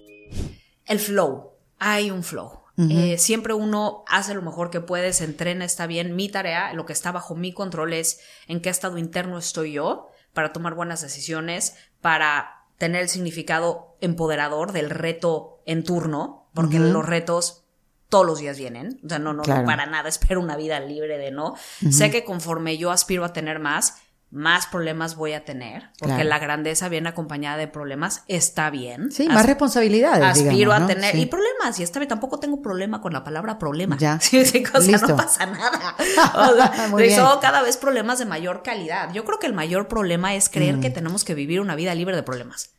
el 0.86 0.98
flow. 0.98 1.52
Hay 1.78 2.10
un 2.10 2.22
flow. 2.22 2.60
Eh, 2.88 3.18
siempre 3.18 3.52
uno 3.52 4.04
hace 4.08 4.32
lo 4.32 4.40
mejor 4.40 4.70
que 4.70 4.80
puede, 4.80 5.12
se 5.12 5.24
entrena, 5.24 5.66
está 5.66 5.86
bien. 5.86 6.16
Mi 6.16 6.30
tarea, 6.30 6.72
lo 6.72 6.86
que 6.86 6.94
está 6.94 7.12
bajo 7.12 7.34
mi 7.34 7.52
control 7.52 7.92
es 7.92 8.20
en 8.48 8.62
qué 8.62 8.70
estado 8.70 8.96
interno 8.96 9.36
estoy 9.36 9.72
yo 9.72 10.08
para 10.32 10.52
tomar 10.52 10.74
buenas 10.74 11.02
decisiones, 11.02 11.74
para 12.00 12.59
tener 12.80 13.02
el 13.02 13.08
significado 13.10 13.98
empoderador 14.00 14.72
del 14.72 14.88
reto 14.88 15.60
en 15.66 15.84
turno, 15.84 16.48
porque 16.54 16.78
los 16.78 17.04
retos 17.04 17.64
todos 18.08 18.24
los 18.24 18.38
días 18.38 18.58
vienen. 18.58 18.98
O 19.04 19.08
sea, 19.10 19.18
no, 19.18 19.34
no, 19.34 19.42
Claro. 19.42 19.60
no 19.60 19.66
para 19.66 19.84
nada 19.84 20.08
espero 20.08 20.40
una 20.40 20.56
vida 20.56 20.80
libre 20.80 21.18
de 21.18 21.30
no. 21.30 21.56
Sé 21.90 22.10
que 22.10 22.24
conforme 22.24 22.78
yo 22.78 22.90
aspiro 22.90 23.26
a 23.26 23.34
tener 23.34 23.58
más, 23.58 23.98
más 24.32 24.66
problemas 24.68 25.16
voy 25.16 25.32
a 25.32 25.44
tener, 25.44 25.90
porque 25.98 26.14
Claro. 26.14 26.28
la 26.28 26.38
grandeza 26.38 26.88
bien 26.88 27.08
acompañada 27.08 27.56
de 27.56 27.66
problemas 27.66 28.22
está 28.28 28.70
bien. 28.70 29.10
Sí, 29.10 29.26
As- 29.28 29.34
más 29.34 29.44
responsabilidades. 29.46 30.22
aspiro 30.24 30.54
digamos, 30.72 30.82
a 30.82 30.86
tener 30.86 31.12
Sí. 31.16 31.22
y 31.22 31.26
problemas 31.26 31.80
y 31.80 31.82
esta 31.82 31.98
vez 31.98 32.08
tampoco 32.08 32.38
tengo 32.38 32.62
problema 32.62 33.00
con 33.00 33.12
la 33.12 33.24
palabra 33.24 33.58
problema 33.58 33.96
Ya. 33.98 34.20
sí, 34.20 34.44
sí, 34.44 34.62
o 34.72 34.80
sea, 34.80 34.98
no 34.98 35.16
pasa 35.16 35.46
nada 35.46 35.96
o 36.34 36.54
sea, 36.54 36.88
Muy 36.90 37.02
y 37.02 37.06
bien. 37.06 37.18
son 37.18 37.40
cada 37.40 37.62
vez 37.62 37.76
problemas 37.76 38.20
de 38.20 38.24
mayor 38.26 38.62
calidad 38.62 39.12
yo 39.12 39.24
creo 39.24 39.38
que 39.40 39.46
el 39.48 39.52
mayor 39.52 39.88
problema 39.88 40.34
es 40.36 40.48
creer 40.48 40.76
Mm. 40.76 40.80
que 40.80 40.90
tenemos 40.90 41.24
que 41.24 41.34
vivir 41.34 41.60
una 41.60 41.74
vida 41.74 41.92
libre 41.96 42.14
de 42.14 42.22
problemas 42.22 42.70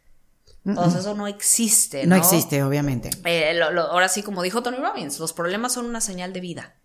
entonces 0.66 1.02
eso 1.02 1.16
no 1.16 1.28
existe 1.28 2.06
No 2.06 2.16
no, 2.16 2.22
existe, 2.22 2.64
obviamente. 2.64 3.10
Eh, 3.26 3.54
lo- 3.56 3.72
lo- 3.72 3.88
ahora 3.91 4.08
sí 4.08 4.24
como 4.24 4.41
dijo 4.41 4.64
Tony 4.64 4.78
Robbins 4.78 5.20
los 5.20 5.34
problemas 5.34 5.74
son 5.74 5.86
una 5.86 5.99
señal 6.02 6.32
de 6.34 6.39
vida 6.39 6.76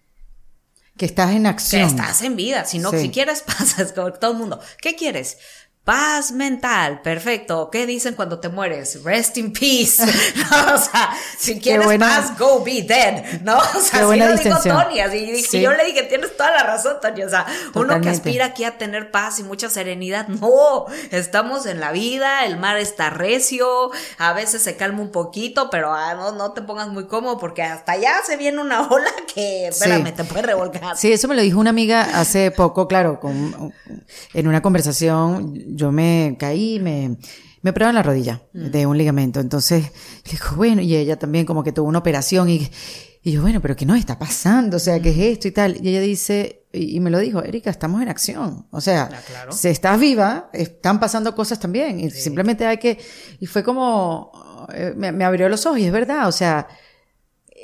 Que 0.97 1.05
estás 1.07 1.31
en 1.33 1.43
que 1.43 1.49
acción. 1.49 1.83
estás 1.83 2.23
en 2.23 2.37
vida. 2.37 2.65
Si 2.65 2.79
no, 2.79 2.91
Sí. 2.91 3.01
si 3.01 3.11
quieres, 3.11 3.43
pasas 3.47 3.93
con 3.93 4.19
todo 4.19 4.33
el 4.33 4.39
mundo. 4.39 4.61
¿Qué 4.81 4.97
quieres? 4.97 5.39
Paz 5.87 6.33
mental, 6.33 7.01
perfecto. 7.01 7.71
¿Qué 7.71 7.87
dicen 7.87 8.15
cuando 8.15 8.41
te 8.41 8.49
mueres? 8.49 9.05
Rest 9.05 9.39
in 9.39 9.53
peace. 9.53 10.03
No, 10.51 10.75
o 10.75 10.79
sea, 10.79 11.11
si 11.39 11.61
quieres 11.61 11.87
buena- 11.87 12.09
paz, 12.09 12.37
go 12.39 12.63
be 12.65 12.83
dead. 12.83 13.41
¿No? 13.43 13.57
O 13.57 13.81
sea, 13.81 14.01
así 14.09 14.19
lo 14.19 14.37
dijo. 14.37 14.59
Tony. 14.65 14.99
Así 14.99 15.43
Sí. 15.45 15.61
yo 15.61 15.71
le 15.73 15.85
dije, 15.85 16.03
tienes 16.03 16.37
toda 16.37 16.51
la 16.51 16.65
razón, 16.65 16.97
Tony. 17.01 17.23
O 17.23 17.29
sea, 17.31 17.47
uno 17.75 18.01
que 18.01 18.09
aspira 18.11 18.47
aquí 18.47 18.65
a 18.65 18.79
tener 18.79 19.13
paz 19.13 19.39
y 19.39 19.45
mucha 19.45 19.71
serenidad. 19.71 20.27
No, 20.27 20.87
estamos 21.13 21.67
en 21.67 21.79
la 21.79 21.93
vida, 21.93 22.45
el 22.47 22.57
mar 22.59 22.77
está 22.79 23.11
recio, 23.11 23.93
a 24.19 24.33
veces 24.33 24.63
se 24.63 24.77
calma 24.77 25.01
un 25.03 25.13
poquito, 25.13 25.71
pero 25.71 25.95
ah, 25.95 26.15
no, 26.15 26.33
no 26.33 26.51
te 26.53 26.63
pongas 26.63 26.89
muy 26.89 27.07
cómodo 27.07 27.39
porque 27.39 27.63
hasta 27.63 27.93
allá 27.93 28.15
se 28.27 28.37
viene 28.37 28.61
una 28.61 28.81
ola 28.89 29.11
que, 29.33 29.69
espérame, 29.69 30.07
Sí. 30.09 30.13
te 30.15 30.25
puede 30.25 30.43
revolcar. 30.43 30.97
Sí, 30.97 31.13
eso 31.13 31.29
me 31.29 31.37
lo 31.37 31.43
dijo 31.43 31.61
una 31.61 31.71
amiga 31.71 32.03
hace 32.21 32.51
poco, 32.51 32.89
claro, 32.89 33.21
con, 33.21 33.73
en 34.35 34.49
una 34.49 34.63
conversación 34.63 35.76
yo 35.77 35.93
me 35.93 36.37
caí, 36.39 36.81
me, 36.81 37.17
me 37.63 37.71
operaron 37.71 37.95
la 37.95 38.03
rodilla 38.03 38.43
de 38.53 38.87
un 38.87 38.97
ligamento. 38.99 39.41
Entonces, 39.41 39.85
le 40.25 40.31
dijo, 40.33 40.57
bueno, 40.57 40.83
y 40.83 40.95
ella 40.97 41.19
también 41.19 41.47
como 41.47 41.63
que 41.63 41.73
tuvo 41.73 41.89
una 41.89 41.99
operación 41.99 42.49
y, 42.49 42.69
y 43.23 43.33
yo, 43.33 43.43
bueno, 43.43 43.61
pero 43.61 43.75
¿qué 43.77 43.85
nos 43.87 43.99
está 43.99 44.19
pasando? 44.19 44.77
O 44.77 44.81
sea, 44.81 45.01
¿qué 45.01 45.11
es 45.11 45.19
esto 45.19 45.49
y 45.49 45.51
tal? 45.53 45.77
Y 45.85 45.89
ella 45.91 46.01
dice, 46.01 46.65
y, 46.73 46.97
y 46.97 47.01
me 47.01 47.11
lo 47.11 47.19
dijo, 47.19 47.43
Erika, 47.43 47.71
estamos 47.71 48.01
en 48.03 48.09
acción. 48.09 48.67
O 48.71 48.81
sea, 48.81 49.11
Ah, 49.13 49.21
claro. 49.27 49.53
si 49.53 49.69
estás 49.69 49.99
viva, 49.99 50.49
están 50.53 51.01
pasando 51.01 51.35
cosas 51.35 51.59
también. 51.59 51.99
Y 52.01 52.11
simplemente 52.11 52.67
hay 52.67 52.79
que, 52.79 52.99
y 53.41 53.47
fue 53.47 53.63
como, 53.65 54.31
eh, 54.73 54.93
me, 54.97 55.13
me 55.13 55.25
abrió 55.25 55.49
los 55.49 55.67
ojos 55.67 55.79
y 55.81 55.85
es 55.85 55.93
verdad, 55.93 56.29
o 56.29 56.33
sea, 56.33 56.69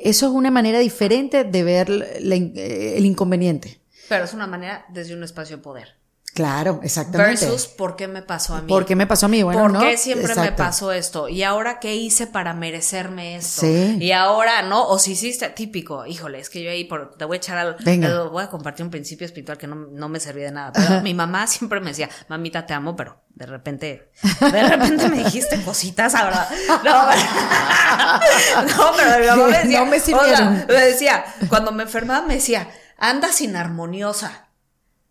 eso 0.05 0.27
es 0.27 0.33
una 0.33 0.51
manera 0.51 0.81
diferente 0.81 1.45
de 1.45 1.63
ver 1.63 1.89
la 1.89 2.35
eh, 2.35 2.95
el 2.97 3.07
inconveniente. 3.07 3.81
Pero 4.09 4.25
es 4.25 4.35
una 4.35 4.49
manera 4.49 4.85
desde 4.93 5.15
un 5.15 5.23
espacio 5.23 5.59
de 5.59 5.63
poder. 5.63 5.89
Claro, 6.35 6.81
exactamente. 6.83 7.45
Versus 7.45 7.67
por 7.67 7.95
qué 7.95 8.09
me 8.09 8.23
pasó 8.23 8.55
a 8.55 8.63
mí. 8.63 8.69
¿Por 8.69 8.87
qué 8.87 8.97
me 8.97 9.07
pasó 9.07 9.27
a 9.27 9.29
mí? 9.29 9.43
Bueno, 9.43 9.61
¿Por 9.61 9.73
no. 9.73 9.81
qué 9.81 9.99
siempre 9.99 10.35
me 10.35 10.53
pasó 10.53 10.91
esto? 10.91 11.29
¿Y 11.29 11.43
ahora 11.43 11.79
qué 11.79 11.95
hice 11.95 12.27
para 12.27 12.55
merecerme 12.55 13.37
esto? 13.37 13.61
Sí. 13.61 13.99
Y 14.01 14.13
ahora, 14.13 14.63
¿no? 14.63 14.89
O 14.89 14.99
si 14.99 15.13
hiciste, 15.13 15.51
típico, 15.51 16.07
híjole, 16.07 16.41
es 16.41 16.49
que 16.49 16.63
yo 16.63 16.71
ahí 16.71 16.85
por, 16.85 17.17
te 17.17 17.27
voy 17.27 17.35
a 17.35 17.39
echar 17.39 17.59
al, 17.59 17.77
Venga. 17.85 18.25
voy 18.25 18.43
a 18.45 18.49
compartir 18.49 18.83
un 18.83 18.91
principio 18.91 19.27
espiritual 19.27 19.59
que 19.59 19.67
no, 19.67 19.75
no 19.75 20.09
me 20.09 20.21
servía 20.21 20.47
de 20.47 20.53
nada. 20.53 20.73
Pero 20.73 21.03
mi 21.03 21.13
mamá 21.13 21.47
siempre 21.47 21.81
me 21.81 21.91
decía, 21.91 22.09
mamita, 22.29 22.65
te 22.65 22.73
amo, 22.73 22.97
pero 22.97 23.21
de 23.35 23.45
repente, 23.47 24.11
de 24.41 24.69
repente 24.69 25.09
me 25.11 25.25
dijiste 25.25 25.61
cositas, 25.63 26.15
ahora. 26.15 26.49
No, 26.83 27.09
pero, 27.11 28.63
no, 28.77 28.93
pero 28.97 29.21
mi 29.21 29.27
mamá 29.27 29.47
me 29.49 29.59
decía, 29.59 29.81
No 29.81 29.87
me 29.87 29.97
o 29.97 30.01
sea, 30.01 30.07
sirvieron. 30.07 30.65
me 30.67 30.75
decía, 30.81 31.25
cuando 31.51 31.73
me 31.73 31.83
enfermaba 31.83 32.27
me 32.27 32.35
decía, 32.37 32.69
andas 32.97 33.41
inarmoniosa. 33.43 34.49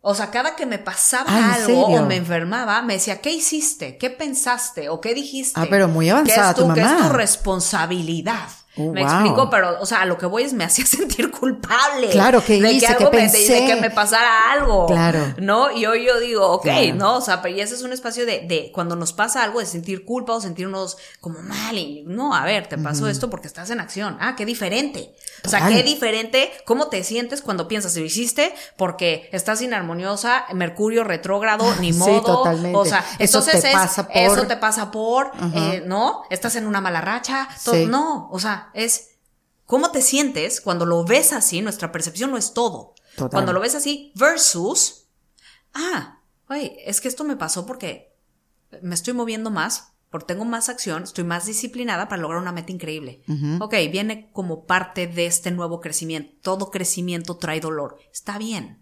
O 0.04 0.16
sea, 0.16 0.32
cada 0.32 0.56
que 0.56 0.66
me 0.66 0.80
pasaba 0.80 1.26
Ah, 1.30 1.38
¿en 1.58 1.64
algo 1.64 1.86
o 1.86 2.06
me 2.08 2.16
enfermaba, 2.16 2.82
me 2.82 2.94
decía, 2.94 3.22
¿qué 3.22 3.32
hiciste? 3.32 3.98
¿Qué 3.98 4.10
pensaste? 4.10 4.90
¿O 4.90 5.00
qué 5.00 5.14
dijiste? 5.14 5.60
Ah, 5.60 5.68
pero 5.70 5.88
muy 5.88 6.10
avanzada 6.10 6.56
¿Qué 6.56 6.62
es 6.62 6.68
tu 6.68 6.74
¿Qué 6.74 6.80
es 6.82 6.88
mamá. 6.88 7.08
tu 7.10 7.14
responsabilidad? 7.14 8.50
Oh, 8.78 8.94
me 8.94 9.02
wow. 9.04 9.12
explico, 9.12 9.50
pero, 9.50 9.82
o 9.82 9.86
sea, 9.86 10.02
a 10.02 10.06
lo 10.06 10.18
que 10.18 10.26
voy 10.26 10.44
es 10.44 10.54
me 10.54 10.64
hacía 10.64 10.86
sentir 10.88 11.30
culpable. 11.30 12.10
Claro, 12.10 12.42
¿qué 12.44 12.60
de 12.62 12.72
hice? 12.72 12.88
que 12.88 12.96
¿Qué 12.96 13.04
algo 13.04 13.12
me, 13.12 13.18
de- 13.18 13.30
pensé? 13.30 13.54
de 13.54 13.66
que 13.68 13.76
me 13.76 13.92
pasara 13.92 14.52
algo. 14.54 14.86
Claro. 14.88 15.20
¿No? 15.40 15.70
Y 15.72 15.86
hoy 15.86 16.06
yo 16.06 16.20
digo, 16.22 16.48
ok, 16.48 16.64
Claro. 16.64 16.96
¿no? 16.96 17.18
O 17.18 17.22
sea, 17.22 17.42
pero 17.42 17.56
y 17.56 17.60
ese 17.62 17.76
es 17.76 17.82
un 17.84 17.92
espacio 17.92 18.26
de, 18.26 18.46
de 18.48 18.72
cuando 18.74 18.96
nos 18.96 19.12
pasa 19.12 19.44
algo, 19.44 19.60
de 19.60 19.66
sentir 19.66 20.06
culpa 20.06 20.34
o 20.34 20.42
sentirnos 20.42 20.98
como 21.20 21.42
mal. 21.42 21.78
Y 21.78 22.04
no, 22.08 22.34
a 22.34 22.46
ver, 22.46 22.68
te 22.68 22.78
pasó 22.78 23.08
esto 23.10 23.30
porque 23.30 23.48
estás 23.48 23.70
en 23.72 23.82
acción. 23.82 24.18
Ah, 24.22 24.36
qué 24.38 24.46
diferente. 24.46 25.14
O 25.46 25.50
sea, 25.50 25.68
qué 25.68 25.82
diferente. 25.84 26.52
¿Cómo 26.66 26.88
te 26.88 27.04
sientes 27.04 27.42
cuando 27.42 27.68
piensas? 27.68 27.96
¿Lo 27.98 28.06
hiciste? 28.06 28.54
Porque 28.78 29.30
estás 29.32 29.62
inarmoniosa, 29.62 30.46
Mercurio 30.54 31.04
retrógrado, 31.04 31.66
ni 31.80 31.94
Sí, 31.94 32.00
modo. 32.00 32.22
totalmente. 32.22 32.78
O 32.78 32.86
sea, 32.86 33.00
Eso 33.20 33.40
entonces 33.40 33.62
te 33.62 33.68
es, 33.70 33.74
pasa 33.74 34.08
por- 34.08 34.18
eso 34.18 34.48
te 34.48 34.58
pasa 34.58 34.92
por, 34.92 35.32
eh, 35.56 35.84
¿no? 35.86 36.24
Estás 36.30 36.56
en 36.56 36.68
una 36.68 36.80
mala 36.82 37.02
racha. 37.02 37.48
Sí. 37.60 37.86
No, 37.88 38.30
o 38.32 38.40
sea, 38.40 38.70
es 38.74 39.10
cómo 39.66 39.92
te 39.92 40.02
sientes 40.02 40.62
cuando 40.62 40.86
lo 40.86 41.04
ves 41.06 41.34
así. 41.34 41.62
Nuestra 41.62 41.92
percepción 41.92 42.30
no 42.32 42.38
es 42.38 42.54
todo. 42.54 42.94
Total. 43.16 43.30
Cuando 43.32 43.54
lo 43.54 43.60
ves 43.60 43.76
así 43.76 44.12
versus, 44.16 45.08
ah, 45.74 46.20
oye, 46.50 46.78
es 46.86 47.02
que 47.02 47.08
esto 47.08 47.24
me 47.24 47.36
pasó 47.36 47.66
porque 47.66 48.16
me 48.82 48.96
estoy 48.96 49.14
moviendo 49.14 49.50
más, 49.50 49.91
porque 50.12 50.34
tengo 50.34 50.46
más 50.46 50.70
acción, 50.70 51.04
estoy 51.04 51.24
más 51.24 51.46
disciplinada 51.46 52.08
para 52.10 52.22
lograr 52.22 52.42
una 52.42 52.52
meta 52.52 52.72
increíble. 52.72 53.24
Ok, 53.60 53.74
viene 53.92 54.30
como 54.34 54.66
parte 54.66 55.08
de 55.08 55.26
este 55.26 55.52
nuevo 55.52 55.80
crecimiento. 55.80 56.36
Todo 56.42 56.70
crecimiento 56.70 57.38
trae 57.38 57.62
dolor. 57.62 57.98
Está 58.14 58.38
bien, 58.38 58.78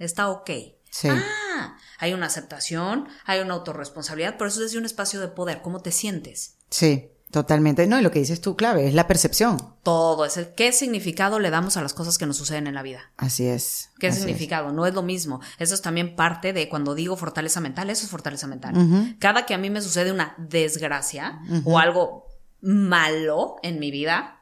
está 0.00 0.28
ok. 0.28 0.50
Sí. 0.90 1.08
Ah, 1.08 1.78
hay 1.98 2.12
una 2.12 2.26
aceptación, 2.26 3.08
hay 3.24 3.40
una 3.40 3.54
autorresponsabilidad, 3.54 4.36
pero 4.36 4.48
eso 4.48 4.60
es 4.60 4.66
desde 4.66 4.78
un 4.78 4.84
espacio 4.84 5.20
de 5.20 5.28
poder. 5.28 5.62
¿Cómo 5.62 5.80
te 5.80 5.90
sientes? 5.90 6.58
Sí, 6.68 7.08
totalmente. 7.32 7.86
No, 7.88 7.98
y 7.98 8.02
lo 8.02 8.12
que 8.12 8.20
dices 8.20 8.40
tú, 8.40 8.54
clave, 8.54 8.86
es 8.86 8.94
la 8.94 9.08
percepción. 9.08 9.74
Todo 9.82 10.24
es 10.24 10.36
el 10.36 10.54
qué 10.54 10.70
significado 10.70 11.40
le 11.40 11.50
damos 11.50 11.76
a 11.76 11.82
las 11.82 11.94
cosas 11.94 12.16
que 12.18 12.26
nos 12.26 12.36
suceden 12.36 12.68
en 12.68 12.74
la 12.74 12.82
vida. 12.82 13.10
Así 13.16 13.46
es. 13.48 13.90
¿Qué 13.98 14.06
así 14.06 14.18
es. 14.18 14.22
significado? 14.24 14.70
No 14.72 14.86
es 14.86 14.94
lo 14.94 15.02
mismo. 15.02 15.40
Eso 15.58 15.74
es 15.74 15.82
también 15.82 16.14
parte 16.14 16.52
de 16.52 16.68
cuando 16.68 16.94
digo 16.94 17.16
fortaleza 17.16 17.60
mental, 17.60 17.90
eso 17.90 18.04
es 18.04 18.10
fortaleza 18.10 18.46
mental. 18.46 19.16
Cada 19.18 19.46
que 19.46 19.54
a 19.54 19.58
mí 19.58 19.70
me 19.70 19.82
sucede 19.82 20.12
una 20.12 20.36
desgracia 20.38 21.40
o 21.64 21.78
algo 21.80 22.28
malo 22.60 23.56
en 23.62 23.80
mi 23.80 23.90
vida, 23.90 24.38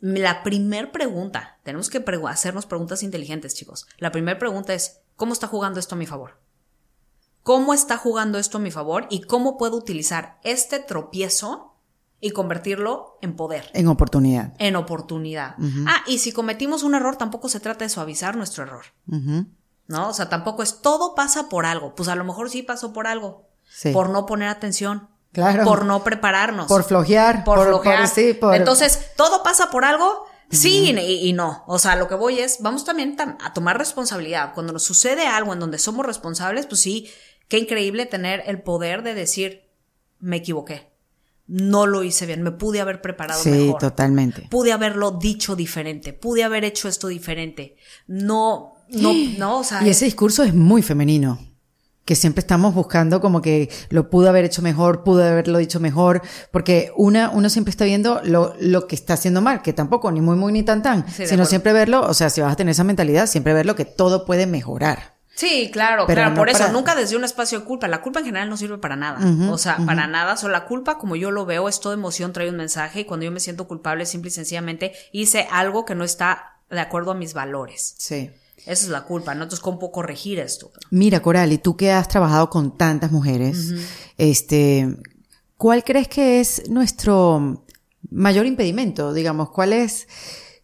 la 0.00 0.42
primer 0.42 0.90
pregunta, 0.90 1.60
tenemos 1.62 1.90
que 1.90 2.04
pregu- 2.04 2.28
hacernos 2.28 2.66
preguntas 2.66 3.04
inteligentes, 3.04 3.54
chicos. 3.54 3.86
La 3.98 4.10
primera 4.10 4.38
pregunta 4.38 4.74
es, 4.74 5.00
¿cómo 5.14 5.32
está 5.32 5.46
jugando 5.46 5.78
esto 5.78 5.94
a 5.94 5.98
mi 5.98 6.06
favor? 6.06 6.40
¿Cómo 7.44 7.74
está 7.74 7.96
jugando 7.96 8.38
esto 8.38 8.58
a 8.58 8.60
mi 8.60 8.70
favor? 8.70 9.06
¿Y 9.10 9.22
cómo 9.22 9.58
puedo 9.58 9.76
utilizar 9.76 10.38
este 10.44 10.78
tropiezo 10.80 11.71
y 12.24 12.30
convertirlo 12.30 13.18
en 13.20 13.34
poder? 13.36 13.68
En 13.74 13.88
oportunidad. 13.88 14.54
En 14.58 14.76
oportunidad. 14.76 15.56
Ah, 15.86 16.02
y 16.06 16.18
si 16.18 16.32
cometimos 16.32 16.84
un 16.84 16.94
error, 16.94 17.16
tampoco 17.16 17.48
se 17.50 17.58
trata 17.60 17.84
de 17.84 17.88
suavizar 17.90 18.36
nuestro 18.36 18.62
error. 18.62 18.84
¿no? 19.88 20.08
O 20.08 20.14
sea, 20.14 20.28
tampoco 20.28 20.62
es 20.62 20.80
todo 20.80 21.14
pasa 21.14 21.48
por 21.48 21.66
algo. 21.66 21.94
Pues 21.96 22.08
a 22.08 22.14
lo 22.14 22.24
mejor 22.24 22.48
sí 22.48 22.62
pasó 22.62 22.92
por 22.92 23.06
algo. 23.08 23.48
Sí. 23.68 23.90
Por 23.92 24.08
no 24.08 24.24
poner 24.24 24.48
atención. 24.48 25.08
Claro. 25.32 25.64
Por 25.64 25.84
no 25.84 26.04
prepararnos. 26.04 26.68
Por 26.68 26.84
flojear. 26.84 27.42
por, 27.44 27.58
flojear. 27.66 28.06
sí, 28.06 28.34
por- 28.34 28.54
Entonces, 28.54 29.10
todo 29.16 29.42
pasa 29.42 29.70
por 29.70 29.84
algo. 29.84 30.24
Sí 30.50 30.94
y, 30.96 31.28
y 31.28 31.32
no. 31.32 31.64
O 31.66 31.78
sea, 31.78 31.96
lo 31.96 32.06
que 32.06 32.14
voy 32.14 32.38
es, 32.38 32.58
vamos 32.60 32.84
también 32.84 33.16
tam- 33.16 33.36
a 33.42 33.52
tomar 33.54 33.78
responsabilidad. 33.78 34.52
Cuando 34.54 34.72
nos 34.74 34.84
sucede 34.84 35.26
algo 35.26 35.52
en 35.54 35.58
donde 35.60 35.78
somos 35.78 36.04
responsables, 36.06 36.66
pues 36.66 36.80
sí, 36.82 37.10
qué 37.48 37.58
increíble 37.58 38.04
tener 38.06 38.42
el 38.46 38.62
poder 38.62 39.02
de 39.02 39.14
decir, 39.14 39.68
me 40.20 40.36
equivoqué. 40.36 40.91
No 41.54 41.86
lo 41.86 42.02
hice 42.02 42.24
bien, 42.24 42.42
me 42.42 42.50
pude 42.50 42.80
haber 42.80 43.02
preparado 43.02 43.42
Sí, 43.42 43.50
mejor. 43.50 43.78
totalmente. 43.78 44.48
Pude 44.50 44.72
haberlo 44.72 45.10
dicho 45.10 45.54
diferente, 45.54 46.14
pude 46.14 46.44
haber 46.44 46.64
hecho 46.64 46.88
esto 46.88 47.08
diferente. 47.08 47.76
No, 48.06 48.72
no, 48.88 49.12
no, 49.38 49.58
o 49.58 49.64
sea, 49.64 49.86
Y 49.86 49.90
ese 49.90 50.06
discurso 50.06 50.44
es 50.44 50.54
muy 50.54 50.80
femenino. 50.80 51.38
Que 52.06 52.14
siempre 52.16 52.40
estamos 52.40 52.74
buscando 52.74 53.20
como 53.20 53.42
que 53.42 53.68
lo 53.90 54.08
pudo 54.08 54.30
haber 54.30 54.46
hecho 54.46 54.62
mejor, 54.62 55.04
pudo 55.04 55.22
haberlo 55.22 55.58
dicho 55.58 55.78
mejor, 55.78 56.22
porque 56.50 56.90
una, 56.96 57.28
uno 57.28 57.50
siempre 57.50 57.70
está 57.70 57.84
viendo 57.84 58.22
lo, 58.24 58.54
lo 58.58 58.86
que 58.86 58.94
está 58.94 59.12
haciendo 59.12 59.42
mal, 59.42 59.60
que 59.60 59.74
tampoco 59.74 60.10
ni 60.10 60.22
muy, 60.22 60.36
muy, 60.36 60.52
ni 60.54 60.62
tan, 60.62 60.82
tan, 60.82 61.06
Sí, 61.06 61.26
sino 61.26 61.44
siempre 61.44 61.74
verlo, 61.74 62.00
o 62.00 62.14
sea, 62.14 62.30
si 62.30 62.40
vas 62.40 62.54
a 62.54 62.56
tener 62.56 62.72
esa 62.72 62.82
mentalidad, 62.82 63.26
siempre 63.26 63.52
verlo 63.52 63.76
que 63.76 63.84
todo 63.84 64.24
puede 64.24 64.46
mejorar. 64.46 65.11
Sí, 65.34 65.70
claro, 65.72 66.04
Pero 66.06 66.16
claro, 66.18 66.30
no 66.30 66.36
por 66.36 66.48
eso, 66.50 66.58
para- 66.60 66.72
nunca 66.72 66.94
desde 66.94 67.16
un 67.16 67.24
espacio 67.24 67.60
de 67.60 67.64
culpa. 67.64 67.88
La 67.88 68.02
culpa 68.02 68.20
en 68.20 68.26
general 68.26 68.50
no 68.50 68.56
sirve 68.56 68.78
para 68.78 68.96
nada. 68.96 69.18
O 69.50 69.56
sea, 69.58 69.78
para 69.86 70.06
nada. 70.06 70.36
Solo 70.36 70.52
la 70.52 70.66
culpa, 70.66 70.98
como 70.98 71.16
yo 71.16 71.30
lo 71.30 71.46
veo, 71.46 71.68
es 71.68 71.80
toda 71.80 71.94
emoción, 71.94 72.32
trae 72.32 72.50
un 72.50 72.56
mensaje. 72.56 73.00
Y 73.00 73.04
cuando 73.04 73.24
yo 73.24 73.32
me 73.32 73.40
siento 73.40 73.66
culpable, 73.66 74.04
simple 74.06 74.28
y 74.28 74.32
sencillamente 74.32 74.92
hice 75.10 75.48
algo 75.50 75.84
que 75.84 75.94
no 75.94 76.04
está 76.04 76.58
de 76.70 76.80
acuerdo 76.80 77.10
a 77.12 77.14
mis 77.14 77.32
valores. 77.34 77.94
Sí. 77.98 78.30
Esa 78.58 78.84
es 78.84 78.88
la 78.88 79.02
culpa, 79.02 79.34
¿no? 79.34 79.42
Entonces, 79.44 79.60
¿cómo 79.62 79.78
puedo 79.78 79.90
corregir 79.92 80.38
esto? 80.38 80.70
Mira, 80.90 81.20
Coral, 81.20 81.50
y 81.52 81.58
tú 81.58 81.76
que 81.76 81.90
has 81.90 82.06
trabajado 82.08 82.48
con 82.48 82.76
tantas 82.76 83.10
mujeres, 83.10 83.72
este, 84.18 84.86
¿cuál 85.56 85.82
crees 85.82 86.08
que 86.08 86.40
es 86.40 86.68
nuestro 86.70 87.64
mayor 88.10 88.46
impedimento? 88.46 89.12
Digamos, 89.12 89.50
¿cuál 89.50 89.72
es, 89.72 90.06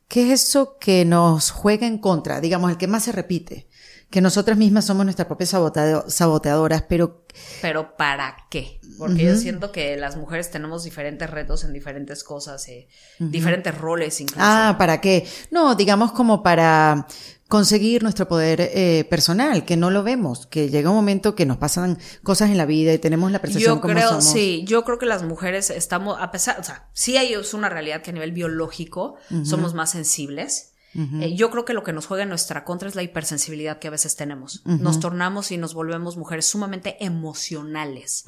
qué 0.07 0.31
es 0.33 0.43
eso 0.43 0.77
que 0.79 1.05
nos 1.05 1.51
juega 1.51 1.87
en 1.87 1.99
contra? 1.99 2.41
Digamos, 2.41 2.71
el 2.71 2.77
que 2.77 2.87
más 2.87 3.03
se 3.05 3.13
repite. 3.13 3.68
Que 4.11 4.21
nosotras 4.23 4.57
mismas 4.57 4.87
somos 4.87 5.05
nuestras 5.05 5.27
propias 5.27 5.51
saboteadoras, 5.51 6.83
pero 6.89 7.27
Pero 7.61 7.97
¿para 7.97 8.37
qué? 8.51 8.81
Porque 8.97 9.25
yo 9.25 9.37
siento 9.37 9.71
que 9.71 9.97
las 9.97 10.17
mujeres 10.17 10.51
tenemos 10.51 10.83
diferentes 10.85 11.29
retos 11.29 11.63
en 11.65 11.73
diferentes 11.73 12.25
cosas, 12.25 12.67
eh, 12.69 12.89
diferentes 13.19 13.77
roles 13.77 14.21
incluso. 14.21 14.41
Ah, 14.43 14.77
¿para 14.79 15.01
qué? 15.01 15.27
No, 15.51 15.75
digamos 15.75 16.13
como 16.13 16.43
para 16.43 17.07
conseguir 17.49 18.03
nuestro 18.03 18.29
poder 18.29 18.61
eh, 18.61 19.07
personal, 19.09 19.65
que 19.65 19.77
no 19.77 19.91
lo 19.91 20.03
vemos, 20.03 20.47
que 20.47 20.69
llega 20.69 20.91
un 20.91 20.97
momento 20.97 21.35
que 21.35 21.47
nos 21.47 21.57
pasan 21.57 21.99
cosas 22.23 22.51
en 22.51 22.59
la 22.59 22.67
vida 22.67 22.93
y 22.93 22.99
tenemos 22.99 23.33
la 23.33 23.41
percepción 23.41 23.77
Yo 23.77 23.81
como 23.81 23.95
creo, 23.95 24.09
somos. 24.09 24.25
sí, 24.25 24.65
yo 24.67 24.85
creo 24.85 24.99
que 24.99 25.07
las 25.07 25.23
mujeres 25.23 25.71
estamos, 25.71 26.19
a 26.21 26.31
pesar, 26.31 26.61
o 26.61 26.65
sea, 26.65 26.89
sí 26.93 27.17
hay 27.17 27.33
es 27.33 27.55
una 27.55 27.69
realidad 27.71 28.03
que 28.03 28.11
a 28.11 28.13
nivel 28.13 28.33
biológico 28.33 29.17
somos 29.45 29.75
más 29.75 29.91
sensibles. 29.91 30.73
Eh, 31.21 31.37
yo 31.37 31.51
creo 31.51 31.65
que 31.65 31.75
lo 31.75 31.85
que 31.85 31.93
nos 31.93 32.07
juega 32.07 32.25
en 32.25 32.29
nuestra 32.29 32.65
contra 32.65 32.89
es 32.89 32.97
la 32.97 33.05
hipersensibilidad 33.05 33.79
que 33.79 33.87
a 33.87 33.93
veces 33.93 34.17
tenemos. 34.17 34.63
Nos 34.65 34.99
tornamos 34.99 35.53
y 35.53 35.57
nos 35.57 35.75
volvemos 35.75 36.17
mujeres 36.17 36.47
sumamente 36.47 36.97
emocionales. 37.05 38.25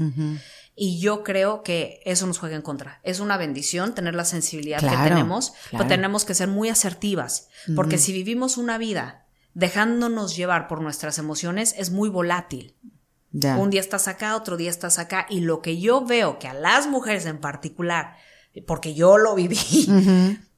Y 0.77 1.01
yo 1.01 1.25
creo 1.25 1.63
que 1.63 2.01
eso 2.05 2.27
nos 2.27 2.39
juega 2.39 2.57
en 2.57 2.63
contra. 2.63 3.01
Es 3.03 3.21
una 3.21 3.37
bendición 3.37 3.95
tener 3.95 4.15
la 4.15 4.25
sensibilidad 4.25 4.81
que 4.81 5.09
tenemos, 5.09 5.51
claro. 5.51 5.69
pero 5.73 5.87
tenemos 5.89 6.25
que 6.25 6.35
ser 6.35 6.49
muy 6.49 6.69
asertivas, 6.69 7.49
porque 7.75 7.99
si 7.99 8.13
vivimos 8.13 8.57
una 8.57 8.79
vida 8.79 9.27
dejándonos 9.53 10.37
llevar 10.37 10.69
por 10.69 10.81
nuestras 10.81 11.19
emociones, 11.19 11.75
es 11.77 11.91
muy 11.91 12.09
volátil. 12.09 12.77
Ya. 13.33 13.57
Un 13.57 13.71
día 13.71 13.81
estás 13.81 14.09
acá, 14.09 14.37
otro 14.37 14.57
día 14.57 14.71
estás 14.71 14.99
acá. 14.99 15.27
Y 15.29 15.41
lo 15.41 15.61
que 15.61 15.81
yo 15.81 16.05
veo 16.05 16.39
que 16.39 16.49
a 16.49 16.55
las 16.55 16.87
mujeres 16.87 17.27
en 17.27 17.39
particular, 17.39 18.17
porque 18.67 18.95
yo 18.95 19.19
lo 19.19 19.35
viví, 19.35 19.59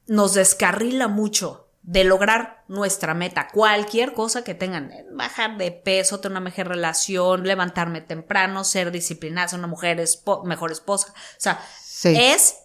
nos 0.07 0.33
descarrila 0.33 1.07
mucho 1.07 1.62
de 1.83 2.03
lograr 2.05 2.63
nuestra 2.69 3.13
meta. 3.13 3.49
Cualquier 3.51 4.13
cosa 4.13 4.43
que 4.43 4.55
tengan, 4.55 4.91
eh, 4.91 5.05
bajar 5.11 5.57
de 5.57 5.71
peso, 5.71 6.19
tener 6.21 6.31
una 6.37 6.39
mejor 6.49 6.69
relación, 6.69 7.43
levantarme 7.45 7.99
temprano, 8.01 8.63
ser 8.63 8.89
disciplinada, 8.91 9.49
ser 9.49 9.59
una 9.59 9.67
mujer 9.67 9.99
espo- 9.99 10.43
mejor 10.45 10.71
esposa. 10.71 11.13
O 11.13 11.39
sea, 11.39 11.59
Sí. 11.83 12.15
es 12.17 12.55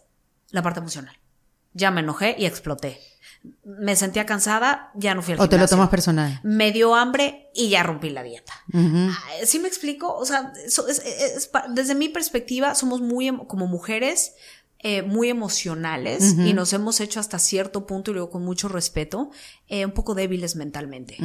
la 0.51 0.63
parte 0.63 0.79
emocional. 0.81 1.19
Ya 1.75 1.91
me 1.91 2.01
enojé 2.01 2.37
y 2.39 2.47
exploté. 2.47 3.01
Me 3.65 3.95
sentía 3.95 4.27
cansada, 4.27 4.91
ya 4.95 5.15
no 5.15 5.23
fui 5.23 5.35
al 5.35 5.41
O 5.41 5.49
te 5.49 5.59
lo 5.59 5.69
tomas 5.69 5.89
personal. 5.91 6.41
Me 6.43 6.73
dio 6.73 6.95
hambre 6.95 7.51
y 7.55 7.69
ya 7.71 7.83
rompí 7.83 8.11
la 8.11 8.23
dieta. 8.23 8.53
Ah, 8.75 9.19
¿Sí 9.45 9.59
me 9.59 9.69
explico? 9.69 10.13
O 10.17 10.25
sea, 10.25 10.53
eso 10.65 10.89
es- 10.89 10.99
es- 11.01 11.37
es 11.37 11.47
pa- 11.47 11.67
desde 11.69 11.95
mi 11.95 12.09
perspectiva, 12.09 12.75
somos 12.75 13.01
muy, 13.01 13.31
como 13.47 13.67
mujeres, 13.67 14.35
eh, 14.81 15.03
muy 15.03 15.29
emocionales 15.29 16.37
y 16.39 16.53
nos 16.53 16.73
hemos 16.73 17.01
hecho 17.01 17.19
hasta 17.21 17.39
cierto 17.39 17.87
punto, 17.87 18.11
y 18.11 18.15
lo 18.15 18.21
digo 18.21 18.31
con 18.31 18.45
mucho 18.45 18.69
respeto, 18.69 19.31
eh, 19.67 19.85
un 19.85 19.93
poco 19.93 20.15
débiles 20.15 20.55
mentalmente. 20.57 21.17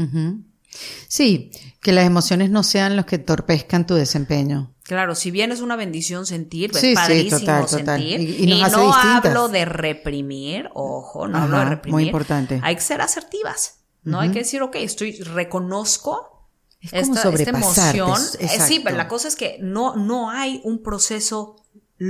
Sí, 1.07 1.51
que 1.81 1.91
las 1.91 2.05
emociones 2.07 2.49
no 2.49 2.63
sean 2.63 2.95
los 2.95 3.05
que 3.05 3.17
entorpezcan 3.17 3.85
tu 3.85 3.93
desempeño. 3.93 4.73
Claro, 4.83 5.13
si 5.13 5.29
bien 5.29 5.51
es 5.51 5.61
una 5.61 5.75
bendición 5.75 6.25
sentir, 6.25 6.73
Sí, 6.73 6.79
sí, 6.79 6.87
es 6.93 6.95
padrísimo 6.99 7.39
total, 7.39 7.65
total. 7.67 7.85
sentir, 7.99 8.19
Y- 8.21 8.43
y, 8.43 8.47
no 8.47 8.65
distintas. 8.65 9.25
hablo 9.25 9.47
de 9.49 9.65
reprimir, 9.65 10.69
ojo, 10.73 11.27
no 11.27 11.37
Ajá, 11.37 11.43
hablo 11.45 11.57
de 11.59 11.63
muy 11.65 11.69
reprimir. 11.75 12.05
importante. 12.07 12.59
Hay 12.63 12.75
que 12.75 12.81
ser 12.81 13.01
asertivas, 13.01 13.81
¿no? 14.03 14.19
Hay 14.19 14.31
que 14.31 14.39
decir, 14.39 14.61
ok, 14.63 14.75
estoy, 14.77 15.13
reconozco 15.21 16.49
Es 16.81 16.91
como 16.91 17.15
esta, 17.15 17.29
esta 17.29 17.49
emoción. 17.51 18.11
es- 18.11 18.37
Eh, 18.39 18.59
sí, 18.59 18.81
pero 18.83 18.97
la 18.97 19.07
cosa 19.07 19.27
es 19.27 19.35
que 19.35 19.57
no, 19.61 19.95
no 19.95 20.31
hay 20.31 20.59
un 20.65 20.81
proceso 20.81 21.55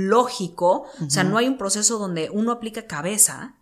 lógico, 0.08 0.86
o 1.04 1.10
sea, 1.10 1.22
no 1.24 1.38
hay 1.38 1.46
un 1.48 1.56
proceso 1.56 1.98
donde 1.98 2.28
uno 2.30 2.52
aplica 2.52 2.86
cabeza 2.86 3.54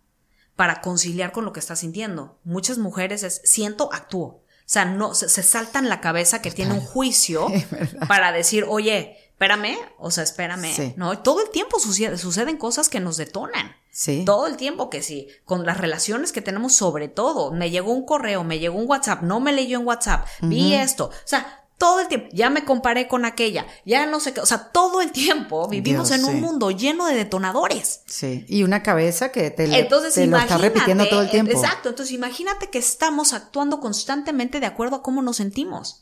para 0.55 0.81
conciliar 0.81 1.31
con 1.31 1.45
lo 1.45 1.53
que 1.53 1.59
está 1.59 1.75
sintiendo. 1.75 2.39
Muchas 2.43 2.77
mujeres 2.77 3.23
es 3.23 3.41
siento, 3.43 3.91
actúo. 3.93 4.25
O 4.25 4.65
sea, 4.73 4.85
no, 4.85 5.13
se, 5.13 5.29
se 5.29 5.43
saltan 5.43 5.89
la 5.89 5.99
cabeza 6.01 6.41
que 6.41 6.49
tiene 6.51 6.73
un 6.73 6.81
juicio 6.81 7.47
para 8.07 8.31
decir, 8.31 8.65
oye, 8.67 9.17
espérame, 9.31 9.77
o 9.99 10.09
sea, 10.09 10.23
espérame, 10.23 10.73
Sí. 10.73 10.93
¿no? 10.95 11.19
Todo 11.19 11.41
el 11.43 11.49
tiempo 11.49 11.79
sucede- 11.79 12.17
suceden 12.17 12.57
cosas 12.57 12.89
que 12.89 12.99
nos 12.99 13.17
detonan. 13.17 13.75
Sí. 13.91 14.23
Todo 14.25 14.47
el 14.47 14.57
tiempo 14.57 14.89
que 14.89 15.03
sí, 15.03 15.27
con 15.45 15.65
las 15.65 15.77
relaciones 15.77 16.31
que 16.31 16.41
tenemos 16.41 16.73
sobre 16.73 17.09
todo, 17.09 17.51
me 17.51 17.69
llegó 17.69 17.91
un 17.93 18.05
correo, 18.05 18.43
me 18.43 18.57
llegó 18.57 18.79
un 18.79 18.89
WhatsApp, 18.89 19.21
no 19.21 19.39
me 19.39 19.51
leyó 19.53 19.79
en 19.79 19.85
WhatsApp, 19.85 20.25
vi 20.41 20.73
esto, 20.73 21.05
o 21.07 21.27
sea, 21.27 21.62
todo 21.83 21.99
el 21.99 22.07
tiempo, 22.07 22.29
ya 22.31 22.49
me 22.49 22.63
comparé 22.63 23.09
con 23.09 23.25
aquella, 23.25 23.65
ya 23.83 24.05
no 24.05 24.21
sé 24.21 24.33
qué, 24.33 24.39
o 24.39 24.45
sea, 24.45 24.69
todo 24.71 25.01
el 25.01 25.11
tiempo 25.11 25.67
vivimos 25.67 26.07
Dios, 26.07 26.17
en 26.17 26.25
un 26.25 26.35
sí. 26.35 26.39
mundo 26.39 26.71
lleno 26.71 27.07
de 27.07 27.13
detonadores. 27.13 28.03
Sí. 28.05 28.45
Y 28.47 28.63
una 28.63 28.81
cabeza 28.81 29.33
que 29.33 29.51
te, 29.51 29.65
Entonces, 29.77 30.13
te 30.13 30.25
lo 30.25 30.37
está 30.37 30.57
repitiendo 30.57 31.05
todo 31.09 31.23
el 31.23 31.29
tiempo. 31.29 31.51
Exacto, 31.51 31.89
entonces 31.89 32.15
imagínate 32.15 32.69
que 32.69 32.77
estamos 32.77 33.33
actuando 33.33 33.81
constantemente 33.81 34.61
de 34.61 34.65
acuerdo 34.65 34.95
a 34.95 35.03
cómo 35.03 35.21
nos 35.21 35.35
sentimos. 35.35 35.99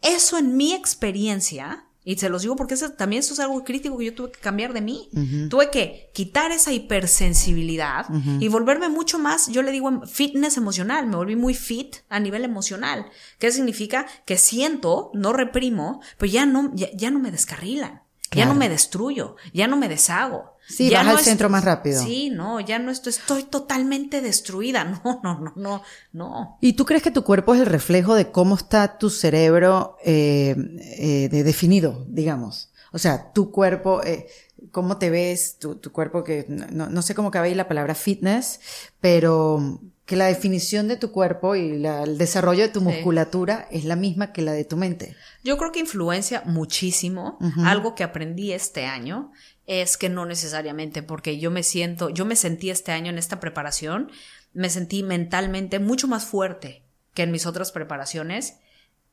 Eso 0.00 0.38
en 0.38 0.56
mi 0.56 0.74
experiencia, 0.74 1.86
y 2.10 2.18
se 2.18 2.28
los 2.28 2.42
digo 2.42 2.56
porque 2.56 2.74
eso, 2.74 2.90
también 2.90 3.20
eso 3.20 3.34
es 3.34 3.38
algo 3.38 3.62
crítico 3.62 3.96
que 3.96 4.06
yo 4.06 4.14
tuve 4.14 4.32
que 4.32 4.40
cambiar 4.40 4.72
de 4.72 4.80
mí. 4.80 5.08
Tuve 5.48 5.70
que 5.70 6.10
quitar 6.12 6.50
esa 6.50 6.72
hipersensibilidad 6.72 8.06
y 8.40 8.48
volverme 8.48 8.88
mucho 8.88 9.20
más, 9.20 9.46
yo 9.46 9.62
le 9.62 9.70
digo 9.70 9.88
em, 9.88 10.02
fitness 10.08 10.56
emocional, 10.56 11.06
me 11.06 11.14
volví 11.14 11.36
muy 11.36 11.54
fit 11.54 11.98
a 12.08 12.18
nivel 12.18 12.44
emocional. 12.44 13.06
¿Qué 13.38 13.52
significa? 13.52 14.06
Que 14.24 14.38
siento, 14.38 15.12
no 15.14 15.32
reprimo, 15.32 16.00
pero 16.18 16.32
ya 16.32 16.46
no, 16.46 16.72
ya, 16.74 16.88
ya 16.94 17.12
no 17.12 17.20
me 17.20 17.30
descarrilan. 17.30 18.02
Ya 18.32 18.46
no 18.46 18.54
me 18.54 18.68
destruyo, 18.68 19.36
ya 19.52 19.68
no 19.68 19.76
me 19.76 19.88
deshago. 19.88 20.56
Sí, 20.70 20.88
ya 20.88 20.98
vas 20.98 21.06
no 21.06 21.18
al 21.18 21.24
centro 21.24 21.48
más 21.50 21.64
rápido. 21.64 22.02
Sí, 22.02 22.30
no, 22.30 22.60
ya 22.60 22.78
no 22.78 22.90
estoy, 22.90 23.10
estoy 23.10 23.42
totalmente 23.44 24.20
destruida. 24.20 24.84
No, 25.04 25.20
no, 25.22 25.40
no, 25.40 25.52
no, 25.56 25.82
no. 26.12 26.58
¿Y 26.60 26.74
tú 26.74 26.84
crees 26.86 27.02
que 27.02 27.10
tu 27.10 27.24
cuerpo 27.24 27.54
es 27.54 27.60
el 27.60 27.66
reflejo 27.66 28.14
de 28.14 28.30
cómo 28.30 28.54
está 28.56 28.98
tu 28.98 29.10
cerebro 29.10 29.96
eh, 30.04 30.54
eh, 30.98 31.28
de 31.30 31.42
definido, 31.44 32.04
digamos? 32.08 32.70
O 32.92 32.98
sea, 32.98 33.32
tu 33.32 33.50
cuerpo, 33.50 34.02
eh, 34.04 34.26
cómo 34.72 34.96
te 34.98 35.10
ves, 35.10 35.58
tu, 35.58 35.76
tu 35.76 35.92
cuerpo 35.92 36.24
que, 36.24 36.44
no, 36.48 36.88
no 36.88 37.02
sé 37.02 37.14
cómo 37.14 37.30
cabe 37.30 37.48
ahí 37.48 37.54
la 37.54 37.68
palabra 37.68 37.94
fitness, 37.94 38.60
pero 39.00 39.80
que 40.06 40.16
la 40.16 40.26
definición 40.26 40.88
de 40.88 40.96
tu 40.96 41.12
cuerpo 41.12 41.54
y 41.54 41.78
la- 41.78 42.02
el 42.02 42.18
desarrollo 42.18 42.62
de 42.62 42.68
tu 42.68 42.80
musculatura 42.80 43.68
es 43.70 43.84
la 43.84 43.94
misma 43.94 44.32
que 44.32 44.42
la 44.42 44.50
de 44.52 44.64
tu 44.64 44.76
mente. 44.76 45.14
Yo 45.44 45.56
creo 45.56 45.70
que 45.70 45.78
influencia 45.78 46.42
muchísimo. 46.46 47.38
Algo 47.64 47.94
que 47.94 48.02
aprendí 48.02 48.52
este 48.52 48.86
año 48.86 49.30
es 49.70 49.96
que 49.96 50.08
no 50.08 50.26
necesariamente, 50.26 51.02
porque 51.02 51.38
yo 51.38 51.50
me 51.52 51.62
siento, 51.62 52.10
yo 52.10 52.24
me 52.24 52.34
sentí 52.36 52.70
este 52.70 52.90
año 52.92 53.08
en 53.10 53.18
esta 53.18 53.38
preparación, 53.38 54.10
me 54.52 54.68
sentí 54.68 55.02
mentalmente 55.04 55.78
mucho 55.78 56.08
más 56.08 56.24
fuerte 56.24 56.82
que 57.14 57.22
en 57.22 57.30
mis 57.30 57.46
otras 57.46 57.70
preparaciones 57.70 58.54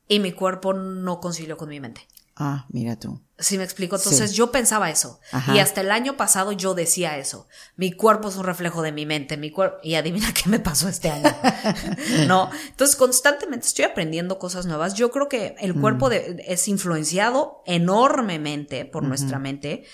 y 0.08 0.18
mi 0.18 0.32
cuerpo 0.32 0.72
no 0.74 1.20
concilió 1.20 1.56
con 1.56 1.68
mi 1.68 1.78
mente. 1.80 2.00
Ah, 2.40 2.66
mira 2.70 2.96
tú. 2.96 3.20
¿Sí 3.40 3.58
me 3.58 3.64
explico? 3.64 3.96
Entonces 3.96 4.30
Sí. 4.30 4.36
yo 4.36 4.52
pensaba 4.52 4.90
eso. 4.90 5.18
Ajá. 5.32 5.54
Y 5.54 5.58
hasta 5.58 5.80
el 5.80 5.90
año 5.90 6.16
pasado 6.16 6.52
yo 6.52 6.74
decía 6.74 7.18
eso. 7.18 7.48
Mi 7.76 7.90
cuerpo 7.92 8.28
es 8.28 8.36
un 8.36 8.44
reflejo 8.44 8.80
de 8.82 8.92
mi 8.92 9.06
mente, 9.06 9.36
mi 9.36 9.50
cuerpo. 9.50 9.78
Y 9.82 9.94
adivina 9.94 10.32
qué 10.34 10.48
me 10.48 10.60
pasó 10.60 10.88
este 10.88 11.10
año. 11.10 11.34
no. 12.28 12.48
Entonces 12.68 12.94
constantemente 12.96 13.66
estoy 13.66 13.84
aprendiendo 13.86 14.38
cosas 14.38 14.66
nuevas. 14.66 14.94
Yo 14.94 15.10
creo 15.10 15.28
que 15.28 15.56
el 15.60 15.74
Mm. 15.74 15.80
cuerpo 15.80 16.08
de- 16.10 16.44
es 16.46 16.68
influenciado 16.68 17.62
enormemente 17.66 18.84
por 18.84 19.02
nuestra 19.02 19.38
mente. 19.40 19.84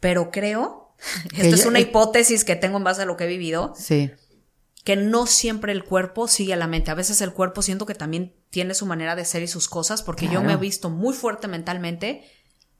Pero 0.00 0.30
creo, 0.30 0.94
esta 1.34 1.46
es 1.54 1.62
ya- 1.62 1.68
una 1.68 1.78
eh, 1.78 1.82
hipótesis 1.82 2.44
que 2.44 2.56
tengo 2.56 2.78
en 2.78 2.84
base 2.84 3.02
a 3.02 3.06
lo 3.06 3.16
que 3.16 3.24
he 3.24 3.28
vivido, 3.28 3.72
Sí. 3.76 4.10
que 4.84 4.96
no 4.96 5.26
siempre 5.26 5.72
el 5.72 5.84
cuerpo 5.84 6.28
sigue 6.28 6.52
a 6.54 6.56
la 6.56 6.66
mente. 6.66 6.90
A 6.90 6.94
veces 6.94 7.20
el 7.20 7.32
cuerpo 7.32 7.62
siento 7.62 7.84
que 7.86 7.94
también 7.94 8.34
tiene 8.50 8.74
su 8.74 8.86
manera 8.86 9.16
de 9.16 9.24
ser 9.24 9.42
y 9.42 9.48
sus 9.48 9.68
cosas, 9.68 10.02
porque 10.02 10.28
yo 10.28 10.42
me 10.42 10.54
he 10.54 10.56
visto 10.56 10.88
muy 10.90 11.14
fuerte 11.14 11.46
mentalmente 11.48 12.22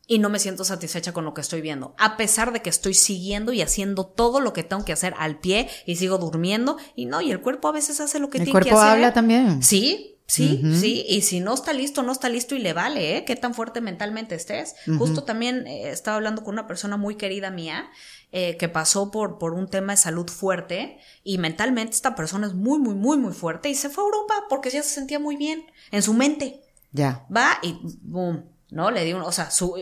y 0.07 0.19
no 0.21 0.31
me 0.31 0.39
siento 0.39 0.65
satisfecha 0.65 1.13
con 1.13 1.27
lo 1.27 1.35
que 1.35 1.43
estoy 1.43 1.61
viendo, 1.61 1.95
a 1.99 2.17
pesar 2.17 2.55
de 2.55 2.63
que 2.63 2.71
estoy 2.71 2.95
siguiendo 2.95 3.53
y 3.53 3.61
haciendo 3.61 4.07
todo 4.07 4.41
lo 4.41 4.55
que 4.55 4.63
tengo 4.63 4.83
que 4.87 4.95
hacer 4.95 5.13
al 5.19 5.39
pie 5.39 5.69
y 5.85 5.97
sigo 5.97 6.17
durmiendo 6.17 6.79
y 6.97 7.05
no, 7.05 7.21
y 7.21 7.31
el 7.31 7.43
cuerpo 7.43 7.69
a 7.69 7.73
veces 7.73 8.01
hace 8.01 8.19
lo 8.19 8.31
que 8.31 8.39
El 8.39 8.45
tiene 8.45 8.59
que 8.59 8.65
cuerpo 8.71 8.81
hacer. 8.81 8.93
habla 8.95 9.13
también. 9.13 9.63
Sí, 9.63 10.18
sí, 10.29 10.63
sí, 10.79 11.05
y 11.09 11.23
si 11.23 11.41
no 11.41 11.55
está 11.55 11.73
listo, 11.73 12.03
no 12.03 12.13
está 12.13 12.29
listo 12.29 12.55
y 12.55 12.61
le 12.61 12.73
vale, 12.73 13.17
¿eh? 13.17 13.25
Qué 13.25 13.35
tan 13.35 13.55
fuerte 13.55 13.81
mentalmente 13.81 14.35
estés. 14.37 14.77
Justo 14.99 15.25
también 15.25 15.67
eh, 15.67 15.91
estaba 15.91 16.17
hablando 16.19 16.45
con 16.45 16.55
una 16.55 16.69
persona 16.69 16.97
muy 16.97 17.17
querida 17.17 17.51
mía 17.51 17.91
eh, 18.31 18.57
que 18.59 18.69
pasó 18.69 19.11
por, 19.11 19.39
por 19.39 19.55
un 19.55 19.69
tema 19.69 19.95
de 19.95 19.97
salud 19.97 20.29
fuerte 20.29 20.99
y 21.25 21.39
mentalmente 21.39 21.95
esta 21.95 22.15
persona 22.15 22.47
es 22.47 22.55
muy, 22.55 22.79
muy, 22.79 22.95
muy, 22.95 23.17
muy 23.17 23.33
fuerte 23.33 23.71
y 23.71 23.75
se 23.75 23.89
fue 23.89 24.05
a 24.05 24.07
Europa 24.07 24.35
porque 24.49 24.71
ya 24.71 24.83
se 24.83 24.91
sentía 24.91 25.19
muy 25.19 25.37
bien 25.37 25.65
en 25.91 26.03
su 26.03 26.15
mente. 26.15 26.63
Ya. 26.93 27.27
Va 27.35 27.59
y 27.63 27.79
boom, 28.03 28.45
¿no? 28.71 28.91
Le 28.91 29.05
di 29.05 29.15
un, 29.15 29.23
o 29.23 29.33
sea, 29.33 29.51
su, 29.51 29.75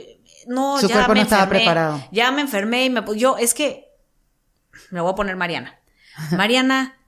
no, 0.47 0.81
Su 0.81 0.89
ya 0.89 0.95
cuerpo 0.95 1.13
me 1.13 1.19
no 1.19 1.23
estaba 1.25 1.43
enfermé, 1.43 1.65
preparado. 1.65 2.09
Ya 2.13 2.31
me 2.31 2.41
enfermé 2.41 2.85
y 2.85 2.91
me, 2.91 3.03
yo, 3.17 3.37
es 3.37 3.53
que, 3.53 3.89
me 4.91 5.01
voy 5.01 5.11
a 5.11 5.15
poner 5.15 5.37
Mariana. 5.37 5.79
Mariana, 6.31 6.97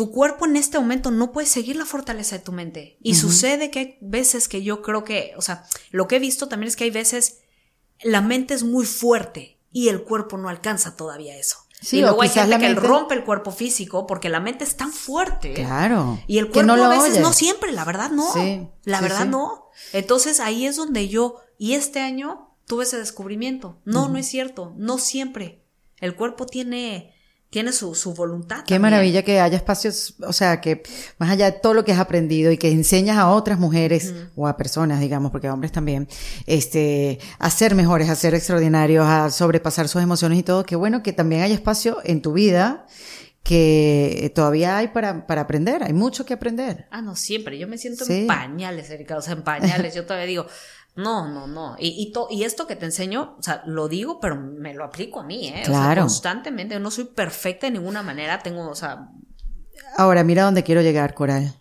tu 0.00 0.10
cuerpo 0.10 0.46
en 0.46 0.56
este 0.56 0.78
momento 0.78 1.10
no 1.10 1.30
puede 1.30 1.46
seguir 1.46 1.76
la 1.76 1.84
fortaleza 1.84 2.38
de 2.38 2.42
tu 2.42 2.52
mente. 2.52 2.96
Y 3.02 3.16
sucede 3.16 3.70
que 3.70 3.78
hay 3.78 3.98
veces 4.00 4.48
que 4.48 4.62
yo 4.62 4.80
creo 4.80 5.04
que, 5.04 5.34
o 5.36 5.42
sea, 5.42 5.66
lo 5.90 6.08
que 6.08 6.16
he 6.16 6.18
visto 6.18 6.48
también 6.48 6.68
es 6.68 6.76
que 6.76 6.84
hay 6.84 6.90
veces 6.90 7.40
la 8.02 8.22
mente 8.22 8.54
es 8.54 8.62
muy 8.62 8.86
fuerte 8.86 9.58
y 9.70 9.88
el 9.90 10.02
cuerpo 10.04 10.38
no 10.38 10.48
alcanza 10.48 10.96
todavía 10.96 11.36
eso. 11.36 11.58
Sí, 11.82 11.98
y 11.98 12.00
luego 12.00 12.22
hay 12.22 12.30
gente 12.30 12.56
que 12.56 12.68
mente- 12.68 12.80
rompe 12.80 13.14
el 13.14 13.24
cuerpo 13.24 13.50
físico 13.50 14.06
porque 14.06 14.30
la 14.30 14.40
mente 14.40 14.64
es 14.64 14.74
tan 14.78 14.90
fuerte. 14.90 15.52
Claro. 15.52 16.18
Y 16.26 16.38
el 16.38 16.46
cuerpo 16.50 16.68
no 16.68 16.76
lo 16.78 16.84
a 16.84 16.88
veces 16.88 17.20
no 17.20 17.34
siempre, 17.34 17.70
la 17.72 17.84
verdad 17.84 18.10
no. 18.10 18.32
Sí, 18.32 18.68
la 18.84 18.98
sí, 19.00 19.02
verdad 19.02 19.24
sí. 19.24 19.28
no. 19.28 19.66
Entonces 19.92 20.40
ahí 20.40 20.64
es 20.64 20.76
donde 20.76 21.08
yo, 21.08 21.36
y 21.58 21.74
este 21.74 22.00
año 22.00 22.56
tuve 22.66 22.84
ese 22.84 22.96
descubrimiento. 22.96 23.82
No, 23.84 24.08
no 24.08 24.16
es 24.16 24.26
cierto, 24.26 24.72
no 24.78 24.96
siempre. 24.96 25.62
El 25.98 26.16
cuerpo 26.16 26.46
tiene, 26.46 27.14
tiene 27.50 27.72
su, 27.72 27.94
su 27.96 28.14
voluntad. 28.14 28.58
Qué 28.58 28.74
también. 28.76 28.82
maravilla 28.82 29.22
que 29.24 29.40
haya 29.40 29.56
espacios, 29.56 30.14
o 30.24 30.32
sea, 30.32 30.60
que 30.60 30.82
más 31.18 31.30
allá 31.30 31.50
de 31.50 31.58
todo 31.58 31.74
lo 31.74 31.84
que 31.84 31.92
has 31.92 31.98
aprendido 31.98 32.52
y 32.52 32.56
que 32.58 32.70
enseñas 32.70 33.18
a 33.18 33.28
otras 33.28 33.58
mujeres 33.58 34.14
o 34.36 34.46
a 34.46 34.56
personas, 34.56 35.00
digamos, 35.00 35.32
porque 35.32 35.48
a 35.48 35.52
hombres 35.54 35.72
también, 35.72 36.08
este, 36.46 37.18
a 37.40 37.50
ser 37.50 37.74
mejores, 37.74 38.08
a 38.08 38.14
ser 38.14 38.34
extraordinarios, 38.36 39.04
a 39.06 39.30
sobrepasar 39.30 39.88
sus 39.88 40.00
emociones 40.00 40.38
y 40.38 40.42
todo, 40.44 40.64
qué 40.64 40.76
bueno 40.76 41.02
que 41.02 41.12
también 41.12 41.42
haya 41.42 41.54
espacio 41.54 41.98
en 42.04 42.22
tu 42.22 42.32
vida 42.32 42.86
que 43.42 44.30
todavía 44.34 44.76
hay 44.76 44.88
para, 44.88 45.26
para 45.26 45.40
aprender, 45.40 45.82
hay 45.82 45.92
mucho 45.94 46.24
que 46.26 46.34
aprender. 46.34 46.86
Ah, 46.90 47.00
no, 47.02 47.16
siempre. 47.16 47.58
Yo 47.58 47.66
me 47.66 47.78
siento 47.78 48.04
Sí. 48.04 48.12
en 48.20 48.26
pañales, 48.26 48.90
Erika. 48.90 49.16
O 49.16 49.22
sea, 49.22 49.32
en 49.32 49.42
pañales. 49.42 49.94
Yo 49.94 50.04
todavía 50.04 50.26
digo, 50.26 50.46
no, 50.96 51.28
no, 51.28 51.46
no. 51.46 51.76
Y, 51.78 51.88
y, 52.02 52.12
to- 52.12 52.28
y 52.30 52.44
esto 52.44 52.66
que 52.66 52.76
te 52.76 52.84
enseño, 52.84 53.36
o 53.38 53.42
sea, 53.42 53.62
lo 53.66 53.88
digo, 53.88 54.20
pero 54.20 54.36
me 54.36 54.74
lo 54.74 54.84
aplico 54.84 55.20
a 55.20 55.24
mí, 55.24 55.48
¿eh? 55.48 55.62
O 55.62 55.64
sea, 55.66 55.74
Claro. 55.74 56.02
constantemente. 56.02 56.74
Yo 56.74 56.80
no 56.80 56.90
soy 56.90 57.04
perfecta 57.04 57.66
de 57.66 57.72
ninguna 57.72 58.02
manera. 58.02 58.40
Tengo, 58.42 58.68
o 58.68 58.74
sea, 58.74 59.08
Ahora, 59.96 60.22
mira 60.24 60.44
dónde 60.44 60.62
quiero 60.62 60.82
llegar, 60.82 61.14
Coral. 61.14 61.54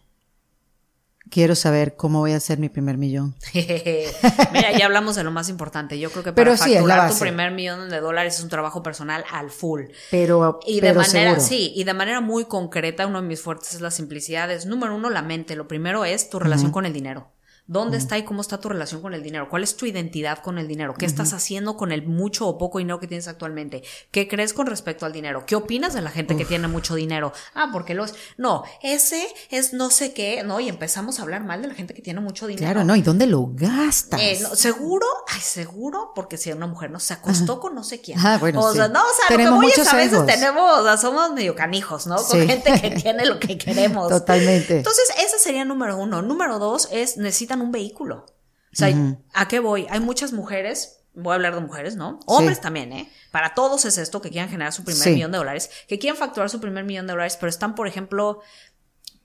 Quiero 1.31 1.53
saber 1.55 1.95
cómo 1.95 2.19
voy 2.19 2.31
a 2.33 2.37
hacer 2.37 2.57
mi 2.57 2.69
primer 2.69 2.97
millón. 2.97 3.35
Mira, 3.53 4.71
ya 4.77 4.85
hablamos 4.85 5.15
de 5.15 5.23
lo 5.23 5.29
más 5.31 5.47
importante. 5.47 5.99
Yo 5.99 6.09
creo 6.09 6.23
que 6.23 6.33
Pero 6.33 6.51
para 6.53 6.63
sí, 6.63 6.73
es 6.73 6.81
la 6.83 6.95
facturar 6.95 7.11
tu 7.13 7.19
primer 7.19 7.51
millón 7.51 7.89
de 7.89 7.99
dólares 7.99 8.37
es 8.37 8.43
un 8.43 8.49
trabajo 8.49 8.81
personal 8.81 9.23
al 9.31 9.51
full. 9.51 9.83
Pero, 10.09 10.59
Y 10.65 10.75
de 10.81 10.87
pero 10.87 11.01
manera, 11.01 11.31
seguro. 11.31 11.41
sí, 11.47 11.71
y 11.75 11.83
de 11.83 11.93
manera 11.93 12.19
muy 12.19 12.45
concreta, 12.45 13.05
uno 13.05 13.21
de 13.21 13.27
mis 13.27 13.41
fuertes 13.41 13.75
es 13.75 13.81
la 13.81 13.91
simplicidad. 13.91 14.49
Es 14.51 14.65
número 14.65 14.95
uno, 14.95 15.09
la 15.11 15.21
mente. 15.21 15.55
Lo 15.55 15.67
primero 15.67 16.03
es 16.03 16.29
tu 16.31 16.39
relación 16.39 16.71
con 16.71 16.85
el 16.87 16.93
dinero. 16.93 17.31
¿Dónde 17.69 17.97
está 17.97 18.17
y 18.17 18.23
cómo 18.23 18.41
está 18.41 18.59
tu 18.59 18.67
relación 18.67 18.99
con 18.99 19.13
el 19.13 19.21
dinero? 19.21 19.47
¿Cuál 19.47 19.61
es 19.61 19.77
tu 19.77 19.85
identidad 19.85 20.39
con 20.39 20.57
el 20.57 20.67
dinero? 20.67 20.95
¿Qué 20.95 21.05
estás 21.05 21.33
haciendo 21.33 21.77
con 21.77 21.91
el 21.91 22.01
mucho 22.07 22.47
o 22.47 22.57
poco 22.57 22.79
dinero 22.79 22.99
que 22.99 23.05
tienes 23.05 23.27
actualmente? 23.27 23.83
¿Qué 24.09 24.27
crees 24.27 24.53
con 24.55 24.65
respecto 24.65 25.05
al 25.05 25.13
dinero? 25.13 25.45
¿Qué 25.45 25.55
opinas 25.55 25.93
de 25.93 26.01
la 26.01 26.09
gente 26.09 26.35
que 26.35 26.45
tiene 26.45 26.67
mucho 26.67 26.95
dinero? 26.95 27.31
Ah, 27.53 27.69
porque 27.71 27.93
los... 27.93 28.15
No, 28.37 28.63
ese 28.81 29.27
es 29.51 29.73
no 29.73 29.91
sé 29.91 30.13
qué, 30.13 30.41
¿no? 30.43 30.59
Y 30.59 30.67
empezamos 30.67 31.19
a 31.19 31.21
hablar 31.21 31.43
mal 31.43 31.61
de 31.61 31.67
la 31.67 31.75
gente 31.75 31.93
que 31.93 32.01
tiene 32.01 32.21
mucho 32.21 32.47
dinero. 32.47 32.65
Claro, 32.65 32.83
no, 32.83 32.95
¿y 32.95 33.03
dónde 33.03 33.27
lo 33.27 33.51
gastas? 33.53 34.19
Eh, 34.19 34.39
no, 34.41 34.55
seguro, 34.55 35.05
ay, 35.27 35.39
seguro, 35.39 36.11
porque 36.15 36.37
si 36.37 36.51
una 36.51 36.65
mujer 36.65 36.89
no 36.89 36.99
se 36.99 37.13
acostó 37.13 37.59
con 37.59 37.75
no 37.75 37.83
sé 37.83 38.01
quién. 38.01 38.17
Ah, 38.19 38.39
bueno, 38.39 38.61
o 38.61 38.71
sí. 38.71 38.77
sea, 38.77 38.87
no, 38.87 38.99
o 39.01 39.13
sea, 39.15 39.27
Tenemos 39.27 39.61
lo 39.63 39.69
que 39.69 39.75
voy 39.77 39.85
es 39.85 39.93
a 39.93 39.95
veces 39.95 40.25
tenemos, 40.25 40.79
o 40.79 40.83
sea, 40.83 40.97
somos 40.97 41.33
medio 41.33 41.53
canijos, 41.53 42.07
¿no? 42.07 42.15
Con 42.15 42.25
Sí. 42.41 42.47
gente 42.47 42.81
que 42.81 42.89
tiene 42.91 43.27
lo 43.27 43.39
que 43.39 43.57
queremos. 43.59 44.09
Totalmente. 44.09 44.77
Entonces, 44.77 45.05
ese 45.23 45.37
sería 45.37 45.65
número 45.65 45.97
uno. 45.97 46.23
Número 46.23 46.57
dos 46.57 46.87
es 46.91 47.17
necesitan 47.17 47.58
un 47.61 47.71
vehículo. 47.71 48.25
O 48.71 48.75
sea, 48.75 48.93
¿a 49.33 49.47
qué 49.47 49.59
voy? 49.59 49.87
Hay 49.89 49.99
muchas 49.99 50.31
mujeres, 50.33 51.01
voy 51.13 51.31
a 51.31 51.35
hablar 51.35 51.55
de 51.55 51.61
mujeres, 51.61 51.95
¿no? 51.95 52.19
Hombres 52.27 52.57
Sí. 52.57 52.63
también, 52.63 52.93
¿eh? 52.93 53.11
Para 53.31 53.53
todos 53.55 53.83
es 53.85 53.97
esto, 53.97 54.21
que 54.21 54.29
quieran 54.29 54.49
generar 54.49 54.73
su 54.73 54.83
primer 54.83 55.01
Sí. 55.03 55.11
millón 55.13 55.31
de 55.31 55.39
dólares, 55.39 55.69
que 55.87 55.97
quieran 55.97 56.17
facturar 56.17 56.49
su 56.49 56.59
primer 56.61 56.83
millón 56.83 57.07
de 57.07 57.13
dólares, 57.13 57.35
pero 57.39 57.49
están, 57.49 57.73
por 57.75 57.87
ejemplo, 57.87 58.41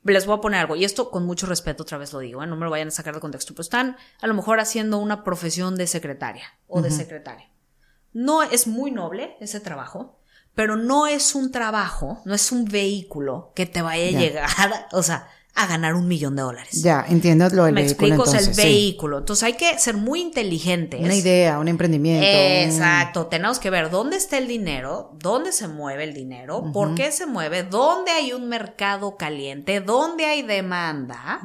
les 0.03 0.27
voy 0.27 0.37
a 0.37 0.41
poner 0.41 0.61
algo, 0.61 0.77
y 0.77 0.85
esto 0.85 1.11
con 1.11 1.25
mucho 1.27 1.47
respeto 1.47 1.83
otra 1.83 1.99
vez 1.99 2.13
lo 2.13 2.19
digo, 2.21 2.43
¿eh? 2.43 2.47
no 2.47 2.57
me 2.57 2.65
lo 2.65 2.71
vayan 2.71 2.89
a 2.89 2.91
sacar 2.91 3.15
de 3.15 3.21
contexto, 3.21 3.55
pero 3.55 3.63
están 3.63 3.97
a 4.21 4.27
lo 4.27 4.35
mejor 4.35 4.61
haciendo 4.61 4.99
una 4.99 5.25
profesión 5.25 5.77
de 5.77 5.87
secretaria 5.87 6.45
o 6.67 6.83
de 6.83 6.91
secretaria. 6.91 7.49
No 8.13 8.43
es 8.43 8.67
muy 8.67 8.91
noble 8.91 9.37
ese 9.41 9.61
trabajo, 9.61 10.19
pero 10.55 10.77
no 10.77 11.07
es 11.07 11.35
un 11.35 11.51
trabajo, 11.53 12.21
no 12.27 12.35
es 12.35 12.53
un 12.53 12.65
vehículo 12.67 13.53
que 13.55 13.67
te 13.67 13.83
vaya 13.83 14.11
Ya. 14.11 14.19
a 14.19 14.21
llegar, 14.21 14.49
o 14.93 15.03
sea, 15.03 15.27
a 15.57 15.67
ganar 15.69 15.95
un 15.95 16.09
millón 16.09 16.35
de 16.35 16.43
dólares. 16.43 16.83
Ya, 16.83 17.05
entiendo 17.09 17.49
lo 17.51 17.65
del 17.65 17.75
Me 17.75 17.83
vehículo. 17.83 18.07
explico, 18.09 18.23
o 18.23 18.27
sea, 18.27 18.41
el 18.41 18.47
entonces, 18.47 18.65
sí. 18.65 18.71
vehículo. 18.73 19.19
Entonces 19.19 19.43
hay 19.45 19.53
que 19.55 19.79
ser 19.79 19.97
muy 19.97 20.21
inteligentes. 20.21 21.01
Una 21.01 21.15
idea, 21.15 21.59
un 21.61 21.69
emprendimiento. 21.69 22.27
un- 22.27 22.71
Exacto, 22.73 23.27
tenemos 23.27 23.59
que 23.61 23.71
ver 23.71 23.89
dónde 23.91 24.17
está 24.17 24.39
el 24.39 24.49
dinero, 24.49 25.13
dónde 25.21 25.53
se 25.53 25.69
mueve 25.69 26.05
el 26.05 26.13
dinero, 26.15 26.71
por 26.73 26.95
qué 26.97 27.13
se 27.13 27.27
mueve, 27.27 27.63
dónde 27.63 28.11
hay 28.11 28.33
un 28.33 28.49
mercado 28.49 29.17
caliente, 29.17 29.81
dónde 29.81 30.25
hay 30.25 30.43
demanda. 30.43 31.41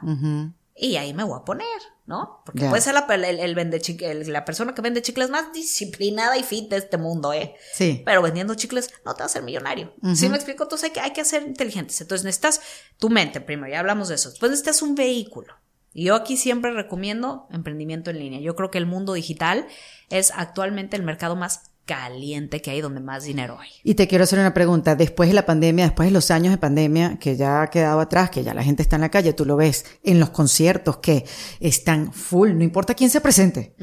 Y 0.80 0.96
ahí 0.96 1.14
me 1.14 1.24
voy 1.24 1.38
a 1.40 1.44
poner, 1.46 1.68
¿no? 2.06 2.42
Porque 2.46 2.62
puede 2.70 2.82
ser 2.82 2.94
la, 2.94 3.06
el, 3.14 3.24
el 3.40 3.56
vende 3.56 3.82
el- 4.02 4.32
la 4.32 4.46
persona 4.46 4.74
que 4.74 4.82
vende 4.82 5.02
chicles 5.02 5.30
más 5.30 5.52
disciplinada 5.54 6.38
y 6.38 6.44
fit 6.44 6.70
de 6.70 6.78
este 6.78 6.98
mundo, 6.98 7.34
¿eh? 7.34 7.56
Sí. 7.74 8.02
Pero 8.06 8.22
vendiendo 8.22 8.56
chicles 8.56 8.90
no 9.06 9.14
te 9.14 9.24
vas 9.24 9.32
a 9.32 9.34
hacer 9.34 9.44
millonario. 9.44 9.94
¿Sí 10.16 10.30
me 10.30 10.36
explico? 10.38 10.64
Entonces 10.64 10.86
hay 10.90 10.94
que, 10.94 11.00
hay 11.02 11.12
que 11.14 11.26
ser 11.26 11.44
inteligentes. 11.44 12.00
Entonces 12.02 12.24
necesitas 12.26 12.62
tu 12.98 13.10
mente 13.10 13.42
primero, 13.42 13.72
ya 13.72 13.80
hablamos 13.80 14.08
de 14.10 14.16
eso. 14.16 14.30
Después 14.30 14.50
necesitas 14.52 14.82
un 14.82 14.96
vehículo. 14.96 15.54
Y 15.92 16.06
yo 16.06 16.16
aquí 16.16 16.38
siempre 16.38 16.72
recomiendo 16.72 17.48
emprendimiento 17.52 18.12
en 18.12 18.20
línea. 18.20 18.40
Yo 18.40 18.56
creo 18.56 18.70
que 18.70 18.78
el 18.78 18.86
mundo 18.86 19.14
digital 19.14 19.68
es 20.10 20.32
actualmente 20.36 20.96
el 20.96 21.04
mercado 21.04 21.36
más 21.36 21.69
caliente 21.90 22.62
que 22.62 22.70
hay, 22.70 22.82
donde 22.82 23.00
más 23.00 23.24
dinero 23.24 23.58
hay. 23.60 23.70
Y 23.84 23.96
te 23.96 24.08
quiero 24.08 24.24
hacer 24.24 24.38
una 24.38 24.54
pregunta. 24.54 24.96
Después 24.96 25.28
de 25.28 25.34
la 25.34 25.48
pandemia, 25.48 25.86
después 25.86 26.08
de 26.08 26.12
los 26.12 26.30
años 26.30 26.52
de 26.52 26.60
pandemia, 26.60 27.18
que 27.18 27.36
ya 27.36 27.64
ha 27.64 27.70
quedado 27.72 28.00
atrás, 28.00 28.30
que 28.30 28.44
ya 28.44 28.54
la 28.54 28.64
gente 28.64 28.84
está 28.84 28.98
en 28.98 29.02
la 29.02 29.10
calle, 29.10 29.34
tú 29.34 29.44
lo 29.44 29.56
ves 29.56 29.86
en 30.04 30.20
los 30.20 30.30
conciertos 30.30 30.98
que 30.98 31.26
están 31.60 32.14
full, 32.14 32.52
no 32.54 32.64
importa 32.64 32.94
quién 32.94 33.10
se 33.10 33.22
presente. 33.22 33.74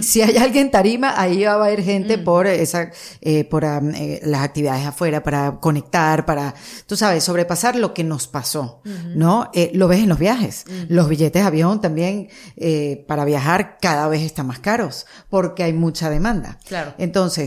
Si 0.00 0.20
hay 0.20 0.36
alguien 0.36 0.66
en 0.66 0.70
tarima, 0.70 1.18
ahí 1.18 1.44
va 1.44 1.52
a 1.52 1.54
haber 1.54 1.82
gente 1.82 2.18
por 2.18 2.46
esa, 2.46 2.90
eh, 3.22 3.44
por 3.44 3.64
am, 3.64 3.94
eh, 3.94 4.20
las 4.22 4.42
actividades 4.42 4.84
afuera, 4.84 5.22
para 5.22 5.58
conectar, 5.58 6.26
para, 6.26 6.54
tú 6.86 6.94
sabes, 6.94 7.24
sobrepasar 7.24 7.76
lo 7.76 7.94
que 7.94 8.04
nos 8.04 8.28
pasó, 8.28 8.82
¿no? 9.14 9.50
Eh, 9.54 9.70
lo 9.72 9.88
ves 9.88 10.00
en 10.00 10.10
los 10.10 10.18
viajes. 10.18 10.66
Los 10.88 11.08
billetes 11.08 11.40
de 11.40 11.48
avión 11.48 11.80
también, 11.80 12.28
para 13.06 13.24
viajar 13.24 13.78
cada 13.80 14.08
vez 14.08 14.20
están 14.20 14.46
más 14.46 14.58
caros, 14.58 15.06
porque 15.30 15.62
hay 15.62 15.72
mucha 15.72 16.10
demanda. 16.10 16.58
Claro. 16.66 16.92
Entonces, 16.98 17.45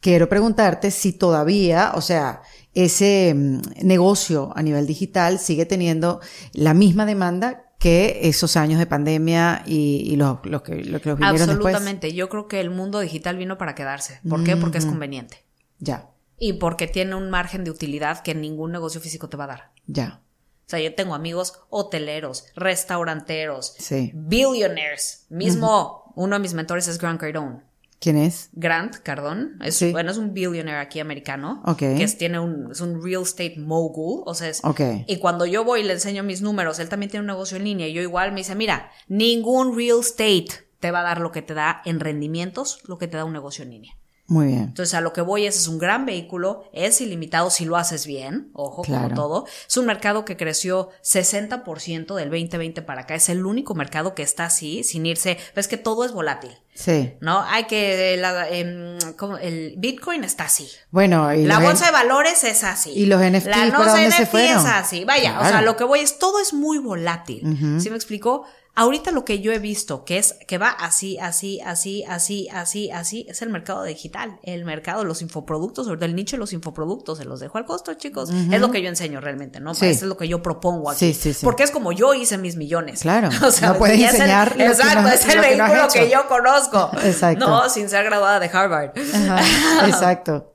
quiero 0.00 0.28
preguntarte 0.28 0.90
si 0.90 1.12
todavía, 1.12 1.92
o 1.94 2.00
sea, 2.00 2.42
ese 2.74 3.34
mm, 3.34 3.60
negocio 3.82 4.52
a 4.54 4.62
nivel 4.62 4.86
digital 4.86 5.38
sigue 5.38 5.66
teniendo 5.66 6.20
la 6.52 6.74
misma 6.74 7.06
demanda 7.06 7.66
que 7.78 8.20
esos 8.22 8.56
años 8.56 8.78
de 8.78 8.86
pandemia 8.86 9.62
y, 9.66 10.02
y 10.12 10.16
los, 10.16 10.38
los 10.44 10.62
que, 10.62 10.76
los 10.84 11.02
que 11.02 11.10
los 11.10 11.18
vinieron 11.18 11.48
después. 11.48 11.74
Absolutamente. 11.74 12.12
Yo 12.14 12.28
creo 12.28 12.48
que 12.48 12.60
el 12.60 12.70
mundo 12.70 13.00
digital 13.00 13.36
vino 13.36 13.58
para 13.58 13.74
quedarse. 13.74 14.20
¿Por 14.28 14.44
qué? 14.44 14.56
Porque 14.56 14.78
es 14.78 14.86
conveniente. 14.86 15.44
Ya, 15.78 16.08
Y 16.38 16.54
porque 16.54 16.86
tiene 16.86 17.14
un 17.14 17.28
margen 17.28 17.64
de 17.64 17.70
utilidad 17.70 18.22
que 18.22 18.34
ningún 18.34 18.72
negocio 18.72 19.00
físico 19.00 19.28
te 19.28 19.36
va 19.36 19.44
a 19.44 19.48
dar. 19.48 19.72
ya, 19.86 20.22
O 20.66 20.68
sea, 20.70 20.80
yo 20.80 20.94
tengo 20.94 21.14
amigos 21.14 21.60
hoteleros, 21.68 22.46
restauranteros, 22.56 23.74
sí. 23.78 24.10
billionaires. 24.14 25.26
Mismo, 25.28 26.12
uno 26.16 26.36
de 26.36 26.40
mis 26.40 26.54
mentores 26.54 26.88
es 26.88 26.98
Grant 26.98 27.20
Cardone. 27.20 27.60
¿Quién 27.98 28.18
es? 28.18 28.50
Grant 28.52 28.96
Cardone, 28.96 29.52
es, 29.64 29.76
Sí. 29.76 29.90
bueno, 29.90 30.10
es 30.10 30.18
un 30.18 30.34
billionaire 30.34 30.78
aquí 30.80 31.00
americano. 31.00 31.62
Ok. 31.64 31.78
Que 31.78 32.02
es, 32.02 32.18
tiene 32.18 32.38
un, 32.38 32.70
es 32.72 32.80
un 32.80 33.02
real 33.02 33.22
estate 33.22 33.56
mogul. 33.58 34.22
O 34.26 34.34
sea, 34.34 34.48
es, 34.48 34.62
Ok. 34.64 34.80
y 35.06 35.16
cuando 35.18 35.46
yo 35.46 35.64
voy 35.64 35.80
y 35.80 35.84
le 35.84 35.94
enseño 35.94 36.22
mis 36.22 36.42
números, 36.42 36.78
él 36.78 36.88
también 36.88 37.10
tiene 37.10 37.22
un 37.22 37.26
negocio 37.28 37.56
en 37.56 37.64
línea. 37.64 37.88
Y 37.88 37.94
yo 37.94 38.02
igual 38.02 38.32
me 38.32 38.38
dice, 38.40 38.54
mira, 38.54 38.90
ningún 39.08 39.76
real 39.76 40.00
estate 40.00 40.48
te 40.78 40.90
va 40.90 41.00
a 41.00 41.04
dar 41.04 41.20
lo 41.20 41.32
que 41.32 41.40
te 41.42 41.54
da 41.54 41.80
en 41.86 41.98
rendimientos, 42.00 42.80
lo 42.86 42.98
que 42.98 43.08
te 43.08 43.16
da 43.16 43.24
un 43.24 43.32
negocio 43.32 43.64
en 43.64 43.70
línea. 43.70 43.92
Muy 44.28 44.46
bien. 44.46 44.62
Entonces, 44.64 44.92
a 44.94 45.00
lo 45.00 45.12
que 45.12 45.20
voy 45.20 45.46
es, 45.46 45.56
es 45.56 45.68
un 45.68 45.78
gran 45.78 46.04
vehículo, 46.04 46.64
es 46.72 47.00
ilimitado 47.00 47.48
si 47.48 47.64
lo 47.64 47.76
haces 47.76 48.06
bien, 48.06 48.50
ojo, 48.54 48.82
Claro. 48.82 49.04
como 49.04 49.14
todo. 49.14 49.46
Es 49.68 49.76
un 49.76 49.86
mercado 49.86 50.24
que 50.24 50.36
creció 50.36 50.90
60% 51.02 52.14
del 52.16 52.30
2020 52.30 52.82
para 52.82 53.02
acá. 53.02 53.14
Es 53.14 53.28
el 53.28 53.46
único 53.46 53.74
mercado 53.74 54.14
que 54.14 54.22
está 54.22 54.46
así, 54.46 54.82
sin 54.84 55.06
irse. 55.06 55.38
Ves 55.54 55.68
que 55.68 55.76
todo 55.76 56.04
es 56.04 56.12
volátil, 56.12 56.50
Sí. 56.74 57.14
¿no? 57.20 57.42
Hay 57.44 57.64
que. 57.64 58.16
la- 58.18 58.48
em, 58.48 58.98
el 59.40 59.74
Bitcoin 59.78 60.24
está 60.24 60.44
así. 60.44 60.68
Bueno, 60.90 61.32
y 61.32 61.44
La 61.44 61.58
bolsa 61.60 61.86
de 61.86 61.92
valores 61.92 62.42
es 62.44 62.64
así. 62.64 62.90
¿Y 62.90 63.06
los 63.06 63.20
NFT 63.22 63.46
La 63.50 63.56
para 63.72 63.92
dónde 63.92 64.10
se 64.10 64.22
NFT 64.22 64.30
fueron? 64.30 64.58
es 64.58 64.64
así. 64.66 65.04
Vaya, 65.04 65.38
o 65.40 65.44
sea, 65.44 65.62
lo 65.62 65.76
que 65.76 65.84
voy 65.84 66.00
es, 66.00 66.18
todo 66.18 66.40
es 66.40 66.52
muy 66.52 66.78
volátil. 66.78 67.42
¿Sí 67.80 67.90
me 67.90 67.96
explicó? 67.96 68.44
Ahorita 68.78 69.10
lo 69.10 69.24
que 69.24 69.40
yo 69.40 69.52
he 69.52 69.58
visto, 69.58 70.04
que 70.04 70.18
es, 70.18 70.34
que 70.46 70.58
va 70.58 70.68
así, 70.68 71.18
así, 71.18 71.60
así, 71.62 72.04
así, 72.04 72.46
así, 72.52 72.90
así, 72.90 73.26
es 73.26 73.40
el 73.40 73.48
mercado 73.48 73.82
digital, 73.84 74.38
el 74.42 74.66
mercado 74.66 74.98
de 75.00 75.06
los 75.06 75.22
infoproductos, 75.22 75.88
ahorita 75.88 76.04
el 76.04 76.14
nicho 76.14 76.36
de 76.36 76.40
los 76.40 76.52
infoproductos, 76.52 77.16
se 77.16 77.24
los 77.24 77.40
dejo 77.40 77.56
al 77.56 77.64
costo, 77.64 77.94
chicos. 77.94 78.28
Es 78.30 78.60
lo 78.60 78.70
que 78.70 78.82
yo 78.82 78.88
enseño 78.90 79.20
realmente, 79.22 79.60
¿no? 79.60 79.72
Sí. 79.74 79.86
Eso 79.86 80.04
es 80.04 80.08
lo 80.10 80.18
que 80.18 80.28
yo 80.28 80.42
propongo 80.42 80.90
aquí. 80.90 80.98
Sí, 80.98 81.14
sí, 81.14 81.32
sí. 81.32 81.44
Porque 81.44 81.62
es 81.62 81.70
como 81.70 81.92
yo 81.92 82.12
hice 82.12 82.36
mis 82.36 82.56
millones. 82.56 83.00
Claro. 83.00 83.30
No 83.62 83.78
puedes 83.78 83.98
ya 83.98 84.08
es 84.08 84.14
el- 84.14 84.20
enseñar 84.20 84.54
Exacto, 84.60 85.02
no- 85.02 85.08
es 85.08 85.26
el 85.26 85.36
lo 85.36 85.42
que 85.42 85.56
no 85.56 85.64
has 85.64 85.70
vehículo 85.72 85.88
que, 86.04 86.10
yo 86.10 86.28
conozco. 86.28 86.90
Exacto. 87.02 87.48
No, 87.48 87.68
sin 87.70 87.88
ser 87.88 88.04
graduada 88.04 88.38
de 88.40 88.50
Harvard. 88.52 88.90
Ajá, 89.14 89.86
exacto. 89.88 90.52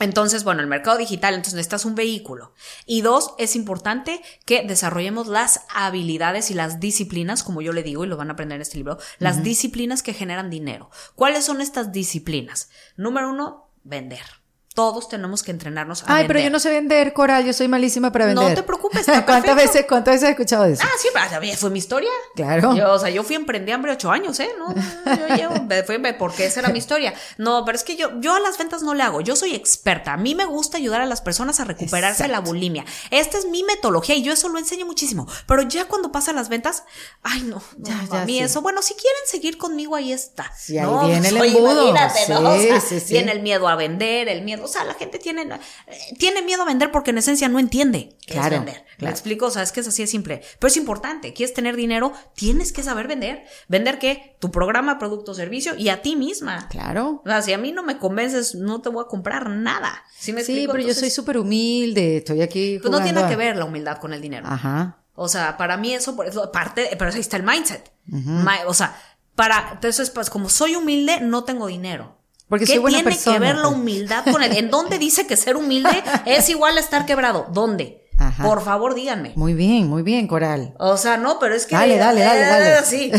Entonces, 0.00 0.44
bueno, 0.44 0.60
el 0.60 0.66
mercado 0.66 0.98
digital, 0.98 1.34
entonces 1.34 1.54
necesitas 1.54 1.84
un 1.84 1.94
vehículo. 1.94 2.52
Y 2.84 3.02
dos, 3.02 3.34
es 3.38 3.54
importante 3.54 4.20
que 4.44 4.62
desarrollemos 4.62 5.28
las 5.28 5.60
habilidades 5.72 6.50
y 6.50 6.54
las 6.54 6.80
disciplinas, 6.80 7.42
como 7.42 7.62
yo 7.62 7.72
le 7.72 7.82
digo, 7.82 8.04
y 8.04 8.08
lo 8.08 8.16
van 8.16 8.30
a 8.30 8.32
aprender 8.32 8.56
en 8.56 8.62
este 8.62 8.78
libro, 8.78 8.98
las 9.18 9.42
disciplinas 9.42 10.02
que 10.02 10.14
generan 10.14 10.50
dinero. 10.50 10.90
¿Cuáles 11.14 11.44
son 11.44 11.60
estas 11.60 11.92
disciplinas? 11.92 12.70
Número 12.96 13.30
uno, 13.30 13.68
vender. 13.84 14.43
Todos 14.74 15.08
tenemos 15.08 15.44
que 15.44 15.52
entrenarnos 15.52 16.02
a 16.02 16.06
Ay, 16.08 16.12
vender. 16.22 16.26
pero 16.26 16.40
yo 16.40 16.50
no 16.50 16.58
sé 16.58 16.68
vender, 16.70 17.12
Coral, 17.12 17.44
yo 17.46 17.52
soy 17.52 17.68
malísima 17.68 18.10
para 18.10 18.34
No 18.34 18.40
vender. 18.40 18.56
te 18.56 18.62
preocupes, 18.64 19.06
¿Cuántas 19.24 19.54
veces, 19.54 19.86
cuántas 19.88 20.14
veces 20.14 20.24
has 20.24 20.30
escuchado 20.30 20.64
eso? 20.64 20.82
Ah, 20.84 20.90
sí, 21.00 21.08
pero 21.14 21.56
fue 21.56 21.70
mi 21.70 21.78
historia. 21.78 22.10
Claro. 22.34 22.74
Yo, 22.74 22.92
o 22.92 22.98
sea, 22.98 23.08
yo 23.08 23.22
fui 23.22 23.36
emprendí 23.36 23.70
hambre 23.70 23.92
ocho 23.92 24.10
años, 24.10 24.40
¿eh? 24.40 24.50
No, 24.58 24.74
no, 24.74 25.16
yo 25.28 25.36
llevo, 25.36 25.54
fue 25.86 26.00
porque 26.18 26.46
esa 26.46 26.58
era 26.58 26.70
mi 26.70 26.80
historia. 26.80 27.14
No, 27.38 27.64
pero 27.64 27.76
es 27.76 27.84
que 27.84 27.94
yo, 27.94 28.20
yo 28.20 28.34
a 28.34 28.40
las 28.40 28.58
ventas 28.58 28.82
no 28.82 28.94
le 28.94 29.04
hago. 29.04 29.20
Yo 29.20 29.36
soy 29.36 29.54
experta. 29.54 30.12
A 30.14 30.16
mí 30.16 30.34
me 30.34 30.44
gusta 30.44 30.76
ayudar 30.78 31.00
a 31.00 31.06
las 31.06 31.20
personas 31.20 31.60
a 31.60 31.64
recuperarse 31.64 32.24
de 32.24 32.30
la 32.30 32.40
bulimia. 32.40 32.84
Esta 33.12 33.38
es 33.38 33.46
mi 33.46 33.62
metodología 33.62 34.16
y 34.16 34.24
yo 34.24 34.32
eso 34.32 34.48
lo 34.48 34.58
enseño 34.58 34.86
muchísimo. 34.86 35.28
Pero 35.46 35.62
ya 35.62 35.84
cuando 35.84 36.10
pasa 36.10 36.32
las 36.32 36.48
ventas, 36.48 36.82
ay, 37.22 37.42
no, 37.42 37.62
no, 37.78 37.88
Ya, 37.88 38.00
a 38.00 38.06
ya, 38.20 38.24
mí 38.24 38.38
sí. 38.38 38.40
eso. 38.40 38.60
Bueno, 38.60 38.82
si 38.82 38.94
quieren 38.94 39.20
seguir 39.26 39.56
conmigo, 39.56 39.94
ahí 39.94 40.12
está. 40.12 40.50
Sí, 40.56 40.76
ahí 40.78 40.84
No, 40.84 41.06
viene 41.06 41.28
el 41.28 41.36
embudo. 41.36 41.90
imagínate, 41.90 42.28
¿no? 42.28 42.50
O 42.50 42.58
Sí, 42.58 42.66
sea, 42.66 42.80
sí, 42.80 42.98
sí. 42.98 43.12
Viene 43.14 43.30
el 43.30 43.40
miedo 43.42 43.68
a 43.68 43.76
vender, 43.76 44.28
el 44.28 44.42
miedo. 44.42 44.63
O 44.64 44.68
sea, 44.68 44.84
la 44.84 44.94
gente 44.94 45.18
tiene, 45.18 45.42
eh, 45.42 45.98
tiene 46.18 46.42
miedo 46.42 46.62
a 46.62 46.66
vender 46.66 46.90
porque 46.90 47.10
en 47.10 47.18
esencia 47.18 47.48
no 47.48 47.58
entiende 47.58 48.16
qué 48.26 48.32
Claro, 48.34 48.56
es 48.56 48.64
vender. 48.64 48.84
¿Me 48.92 48.96
claro. 48.98 49.12
explico? 49.12 49.46
O 49.46 49.50
sea, 49.50 49.62
es 49.62 49.72
que 49.72 49.80
es 49.80 49.88
así 49.88 50.02
de 50.02 50.06
simple. 50.08 50.42
Pero 50.58 50.68
es 50.68 50.76
importante. 50.76 51.32
¿Quieres 51.32 51.54
tener 51.54 51.76
dinero? 51.76 52.12
Tienes 52.34 52.72
que 52.72 52.82
saber 52.82 53.06
vender. 53.08 53.44
¿Vender 53.68 53.98
qué? 53.98 54.36
Tu 54.40 54.50
programa, 54.50 54.98
producto 54.98 55.34
servicio 55.34 55.74
y 55.76 55.88
a 55.88 56.02
ti 56.02 56.16
misma. 56.16 56.68
Claro. 56.68 57.22
O 57.24 57.28
sea, 57.28 57.42
si 57.42 57.52
a 57.52 57.58
mí 57.58 57.72
no 57.72 57.82
me 57.82 57.98
convences, 57.98 58.54
no 58.54 58.80
te 58.82 58.88
voy 58.88 59.04
a 59.04 59.08
comprar 59.08 59.50
nada. 59.50 60.02
¿Sí 60.18 60.32
me 60.32 60.42
Sí, 60.44 60.52
explico? 60.52 60.72
pero 60.72 60.86
yo 60.88 60.94
soy 60.94 61.10
súper 61.10 61.38
humilde, 61.38 62.18
estoy 62.18 62.42
aquí 62.42 62.78
Pues 62.80 62.90
no 62.90 63.02
tiene 63.02 63.26
que 63.28 63.36
ver 63.36 63.56
la 63.56 63.64
humildad 63.64 63.98
con 63.98 64.12
el 64.12 64.20
dinero. 64.20 64.46
Ajá. 64.48 64.98
O 65.16 65.28
sea, 65.28 65.56
para 65.56 65.76
mí 65.76 65.92
eso 65.94 66.16
por 66.16 66.26
eso 66.26 66.50
parte, 66.50 66.88
pero 66.98 67.10
ahí 67.12 67.20
está 67.20 67.36
el 67.36 67.42
mindset. 67.44 67.92
Ma- 68.06 68.58
o 68.66 68.74
sea, 68.74 68.96
para 69.34 69.70
entonces 69.72 70.10
pues 70.10 70.30
como 70.30 70.48
soy 70.48 70.76
humilde 70.76 71.20
no 71.20 71.44
tengo 71.44 71.66
dinero. 71.66 72.18
Porque 72.54 72.66
¿Qué 72.66 72.74
soy 72.74 72.82
buena 72.82 72.98
tiene 72.98 73.10
persona, 73.10 73.34
que 73.36 73.40
ver 73.40 73.56
la 73.56 73.66
humildad 73.66 74.24
con 74.30 74.40
el 74.44 74.56
en 74.56 74.70
dónde 74.70 75.00
dice 75.00 75.26
que 75.26 75.36
ser 75.36 75.56
humilde 75.56 76.04
es 76.24 76.48
igual 76.48 76.76
a 76.76 76.80
estar 76.80 77.04
quebrado? 77.04 77.48
¿Dónde? 77.50 78.00
Ajá. 78.16 78.44
Por 78.44 78.62
favor, 78.62 78.94
díganme. 78.94 79.32
Muy 79.34 79.54
bien, 79.54 79.88
muy 79.88 80.04
bien, 80.04 80.28
Coral. 80.28 80.72
O 80.78 80.96
sea, 80.96 81.16
no, 81.16 81.40
pero 81.40 81.56
es 81.56 81.66
que. 81.66 81.74
Dale, 81.74 81.98
dale, 81.98 82.20
dale, 82.20 82.42
eh, 82.42 82.70
dale. 82.70 82.86
Sí, 82.86 83.10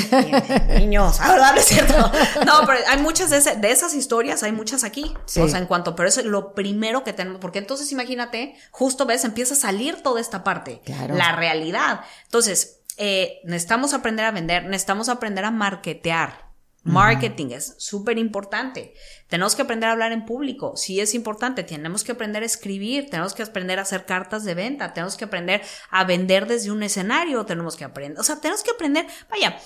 niños. 0.79 1.19
Ahora, 1.19 1.53
es 1.57 1.65
cierto. 1.65 1.97
No, 2.45 2.61
pero 2.65 2.79
hay 2.87 3.01
muchas 3.01 3.29
de, 3.29 3.39
ese- 3.39 3.57
de 3.57 3.71
esas 3.71 3.93
historias, 3.93 4.41
hay 4.43 4.53
muchas 4.53 4.85
aquí. 4.85 5.13
Sí. 5.25 5.41
O 5.41 5.49
sea, 5.49 5.59
en 5.59 5.65
cuanto, 5.65 5.97
pero 5.97 6.07
eso 6.07 6.21
es 6.21 6.25
lo 6.27 6.53
primero 6.53 7.03
que 7.03 7.11
tenemos. 7.11 7.41
Porque 7.41 7.59
entonces, 7.59 7.91
imagínate, 7.91 8.55
justo 8.71 9.05
ves, 9.05 9.25
empieza 9.25 9.53
a 9.55 9.57
salir 9.57 10.01
toda 10.01 10.21
esta 10.21 10.45
parte. 10.45 10.81
Claro. 10.85 11.15
La 11.15 11.33
realidad. 11.33 11.99
Entonces, 12.23 12.79
eh, 12.95 13.39
necesitamos 13.43 13.93
aprender 13.93 14.23
a 14.25 14.31
vender, 14.31 14.63
necesitamos 14.63 15.09
aprender 15.09 15.43
a 15.43 15.51
marketear. 15.51 16.44
Marketing 16.85 17.47
es 17.47 17.75
súper 17.79 18.19
importante. 18.19 18.93
Tenemos 19.27 19.55
que 19.55 19.63
aprender 19.63 19.89
a 19.89 19.93
hablar 19.93 20.11
en 20.11 20.25
público. 20.25 20.77
Sí 20.77 20.99
es 20.99 21.15
importante. 21.15 21.63
Tenemos 21.63 22.03
que 22.03 22.11
aprender 22.11 22.43
a 22.43 22.45
escribir. 22.45 23.09
Tenemos 23.09 23.33
que 23.33 23.41
aprender 23.41 23.79
a 23.79 23.81
hacer 23.81 24.05
cartas 24.05 24.43
de 24.43 24.53
venta. 24.53 24.93
Tenemos 24.93 25.17
que 25.17 25.25
aprender 25.25 25.61
a 25.89 26.03
vender 26.03 26.47
desde 26.47 26.71
un 26.71 26.83
escenario. 26.83 27.45
Tenemos 27.45 27.75
que 27.75 27.85
aprender. 27.85 28.19
O 28.19 28.23
sea, 28.23 28.39
tenemos 28.39 28.61
que 28.61 28.69
aprender. 28.69 29.07
Vaya, 29.31 29.57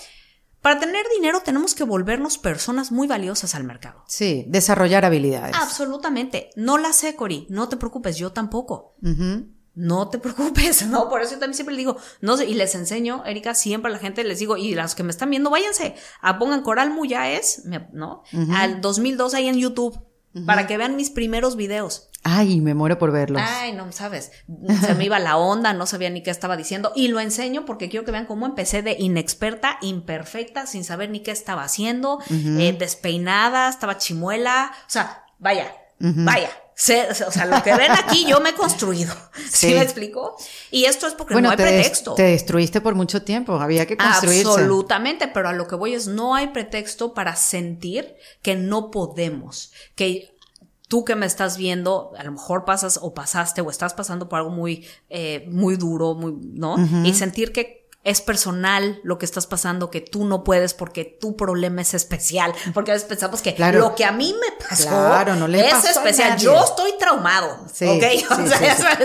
para 0.62 0.80
tener 0.80 1.06
dinero 1.16 1.42
tenemos 1.42 1.76
que 1.76 1.84
volvernos 1.84 2.38
personas 2.38 2.92
muy 2.92 3.08
valiosas 3.08 3.54
al 3.54 3.66
mercado. 3.66 4.04
Sí, 4.08 4.46
desarrollar 4.48 5.04
habilidades. 5.04 5.56
Absolutamente. 5.56 6.50
No 6.56 6.78
la 6.78 6.94
sé, 6.94 7.16
Cori. 7.16 7.48
No 7.50 7.68
te 7.68 7.78
preocupes. 7.78 8.18
Yo 8.18 8.32
tampoco. 8.32 8.96
No 9.80 10.10
te 10.10 10.18
preocupes, 10.26 10.86
¿no? 10.88 11.08
Por 11.10 11.22
eso 11.22 11.32
yo 11.36 11.40
también 11.40 11.56
siempre 11.56 11.74
le 11.76 11.80
digo, 11.80 11.96
no 12.22 12.36
sé, 12.38 12.46
y 12.46 12.54
les 12.54 12.76
enseño, 12.76 13.24
Erika, 13.26 13.54
siempre 13.56 13.90
a 13.90 13.94
la 13.94 14.00
gente 14.00 14.24
les 14.24 14.40
digo, 14.40 14.58
y 14.58 14.76
las 14.76 14.94
que 14.94 15.04
me 15.04 15.10
están 15.12 15.30
viendo, 15.30 15.50
váyanse 15.50 15.96
a 16.22 16.38
pongan 16.38 16.62
Coral 16.64 16.92
Muyaes, 16.92 17.64
me- 17.66 17.88
¿no? 17.94 18.24
Al 18.54 18.82
2002 18.82 19.34
ahí 19.34 19.48
en 19.48 19.58
YouTube. 19.58 19.98
para 20.46 20.68
que 20.68 20.78
vean 20.78 20.96
mis 20.96 21.10
primeros 21.10 21.56
videos. 21.56 22.10
Ay, 22.24 22.62
me 22.62 22.76
muero 22.76 23.00
por 23.00 23.12
verlos. 23.12 23.42
Ay, 23.44 23.72
no 23.74 23.92
sabes. 23.92 24.32
Se 24.86 24.94
me 24.94 25.06
iba 25.06 25.18
la 25.18 25.38
onda, 25.38 25.74
no 25.74 25.88
sabía 25.88 26.12
ni 26.12 26.22
qué 26.22 26.30
estaba 26.30 26.56
diciendo. 26.56 26.92
Y 26.96 27.08
lo 27.08 27.20
enseño 27.20 27.66
porque 27.66 27.90
quiero 27.90 28.06
que 28.06 28.12
vean 28.12 28.28
cómo 28.28 28.46
empecé 28.46 28.84
de 28.84 28.96
inexperta, 29.00 29.80
imperfecta, 29.82 30.68
sin 30.68 30.84
saber 30.84 31.10
ni 31.10 31.22
qué 31.22 31.32
estaba 31.32 31.64
haciendo, 31.64 32.20
eh, 32.30 32.76
despeinada, 32.78 33.70
estaba 33.70 33.98
chimuela. 33.98 34.72
O 34.86 34.90
sea, 34.90 35.24
vaya, 35.40 35.74
vaya. 36.00 36.50
O 37.28 37.32
sea, 37.32 37.46
lo 37.46 37.62
que 37.62 37.76
ven 37.76 37.92
aquí 37.92 38.26
yo 38.26 38.40
me 38.40 38.50
he 38.50 38.54
construido. 38.54 39.14
¿Sí, 39.52 39.74
me 39.74 39.82
explico? 39.82 40.36
Y 40.72 40.86
esto 40.86 41.08
es 41.08 41.14
porque 41.14 41.40
no 41.40 41.50
hay 41.50 41.58
pretexto. 41.58 42.16
te 42.16 42.24
destruiste 42.24 42.82
por 42.82 42.96
mucho 42.96 43.22
tiempo, 43.22 43.60
había 43.60 43.86
que 43.86 43.98
construirse. 43.98 44.48
Absolutamente, 44.48 45.28
pero 45.28 45.50
a 45.50 45.54
lo 45.54 45.68
que 45.68 45.76
voy 45.76 45.94
es 45.94 46.08
no 46.08 46.36
hay 46.36 46.48
pretexto 46.48 47.14
para 47.14 47.36
sentir 47.36 48.16
que 48.42 48.56
no 48.56 48.92
podemos, 48.92 49.72
que 49.96 50.36
tú 50.88 51.06
que 51.06 51.16
me 51.16 51.26
estás 51.26 51.58
viendo, 51.58 52.12
a 52.18 52.24
lo 52.24 52.32
mejor 52.32 52.66
pasas 52.66 53.00
o 53.02 53.14
pasaste 53.14 53.62
o 53.62 53.70
estás 53.70 53.94
pasando 53.94 54.28
por 54.28 54.40
algo 54.40 54.50
muy, 54.50 54.86
eh, 55.10 55.46
muy 55.50 55.76
duro, 55.76 56.16
muy, 56.16 56.34
¿no? 56.34 56.78
Y 57.04 57.14
sentir 57.14 57.52
que 57.52 57.79
es 58.06 58.22
personal 58.22 59.02
lo 59.04 59.18
que 59.18 59.26
estás 59.26 59.46
pasando, 59.46 59.92
que 59.92 60.00
tú 60.00 60.24
no 60.24 60.46
puedes 60.46 60.74
porque 60.74 61.04
tu 61.04 61.36
problema 61.36 61.82
es 61.82 61.94
especial. 61.94 62.54
Porque 62.74 62.92
a 62.92 62.94
veces 62.94 63.08
pensamos 63.08 63.42
que 63.42 63.56
lo 63.74 63.94
que 63.94 64.06
a 64.06 64.14
mí 64.14 64.34
me 64.40 64.66
pasó 64.66 64.90
no 65.36 65.48
le 65.48 65.68
es 65.68 65.84
especial. 65.84 66.38
Yo 66.40 66.64
estoy 66.64 66.94
traumado. 66.98 67.60
Sí, 67.74 68.02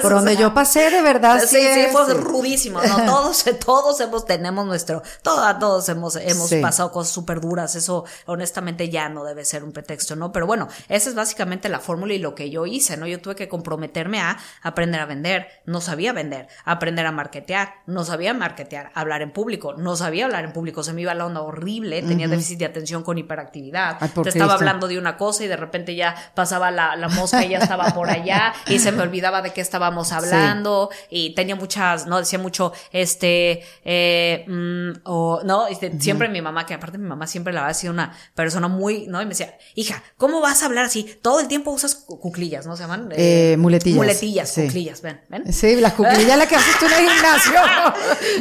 Por 0.00 0.12
donde 0.12 0.36
yo 0.36 0.54
pasé, 0.54 0.90
de 0.90 1.02
verdad. 1.02 1.42
Sí, 1.44 1.58
sí, 1.74 1.86
fue 1.90 2.14
rudísimo. 2.14 2.80
No, 2.82 3.04
todos, 3.06 3.44
todos 3.64 4.00
hemos, 4.00 4.26
tenemos 4.26 4.64
nuestro, 4.64 5.02
todos, 5.22 5.58
todos 5.58 5.88
hemos, 5.88 6.16
hemos 6.16 6.52
pasado 6.54 6.92
cosas 6.92 7.12
súper 7.12 7.40
duras. 7.40 7.74
Eso, 7.74 8.04
honestamente, 8.26 8.90
ya 8.90 9.08
no 9.08 9.24
debe 9.24 9.44
ser 9.44 9.64
un 9.64 9.72
pretexto, 9.72 10.14
¿no? 10.14 10.30
Pero 10.30 10.46
bueno, 10.46 10.68
esa 10.88 11.08
es 11.08 11.16
básicamente 11.16 11.68
la 11.68 11.80
fórmula 11.80 12.14
y 12.14 12.18
lo 12.18 12.36
que 12.36 12.48
yo 12.48 12.64
hice, 12.64 12.96
¿no? 12.96 13.08
Yo 13.08 13.20
tuve 13.20 13.34
que 13.34 13.48
comprometerme 13.48 14.20
a 14.20 14.38
aprender 14.62 15.00
a 15.00 15.06
vender. 15.06 15.48
No 15.66 15.80
sabía 15.80 16.12
vender. 16.12 16.46
Aprender 16.64 17.06
a 17.06 17.12
marketear. 17.12 17.74
No 17.86 18.04
sabía 18.04 18.34
marketear 18.34 18.83
hablar 18.94 19.22
en 19.22 19.32
público. 19.32 19.74
No 19.74 19.96
sabía 19.96 20.26
hablar 20.26 20.44
en 20.44 20.52
público, 20.52 20.82
se 20.82 20.92
me 20.92 21.02
iba 21.02 21.14
la 21.14 21.26
onda 21.26 21.40
horrible, 21.40 22.02
tenía 22.02 22.28
déficit 22.28 22.58
de 22.58 22.66
atención 22.66 23.02
con 23.02 23.18
hiperactividad. 23.18 23.98
Te 24.22 24.28
estaba 24.28 24.54
hablando 24.54 24.88
de 24.88 24.98
una 24.98 25.16
cosa 25.16 25.44
y 25.44 25.48
de 25.48 25.56
repente 25.56 25.94
ya 25.94 26.14
pasaba 26.34 26.70
la, 26.70 26.96
la 26.96 27.08
mosca 27.08 27.44
y 27.44 27.50
ya 27.50 27.58
estaba 27.58 27.86
por 27.94 28.10
allá 28.10 28.52
y 28.66 28.78
se 28.78 28.92
me 28.92 29.02
olvidaba 29.04 29.42
de 29.42 29.52
qué 29.52 29.60
estábamos 29.60 30.12
hablando 30.12 30.90
y 31.10 31.34
tenía 31.34 31.56
muchas, 31.56 32.06
no, 32.06 32.18
decía 32.18 32.38
mucho, 32.38 32.72
este, 32.92 33.62
eh, 33.84 34.44
mm, 34.46 35.00
o, 35.04 35.40
no, 35.44 35.66
este, 35.66 35.98
siempre 36.00 36.28
mi 36.28 36.42
mamá, 36.42 36.66
que 36.66 36.74
aparte 36.74 36.98
mi 36.98 37.08
mamá 37.08 37.26
siempre 37.26 37.52
la 37.52 37.66
ha 37.66 37.74
sido 37.74 37.92
una 37.92 38.12
persona 38.34 38.68
muy, 38.68 39.06
¿no? 39.06 39.20
Y 39.20 39.24
me 39.24 39.30
decía, 39.30 39.56
hija, 39.74 40.02
¿cómo 40.16 40.40
vas 40.40 40.62
a 40.62 40.66
hablar 40.66 40.86
así? 40.86 41.18
Todo 41.22 41.40
el 41.40 41.48
tiempo 41.48 41.70
usas 41.70 41.94
cuclillas, 41.94 42.66
¿no? 42.66 42.76
Se 42.76 42.82
llaman 42.82 43.08
eh, 43.12 43.56
muletillas. 43.58 43.96
Muletillas, 43.96 44.52
cuclillas, 44.52 45.02
ven, 45.02 45.20
ven. 45.28 45.52
Sí, 45.52 45.76
las 45.76 45.94
cuclillas 45.94 46.38
las 46.38 46.48
que 46.48 46.56
haces 46.56 46.78
tú 46.78 46.86
en 46.86 46.92
el 46.92 47.10
gimnasio. 47.10 47.52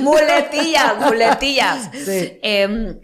muletillas, 0.02 0.33
muletillas. 1.00 1.90
Em, 2.42 3.00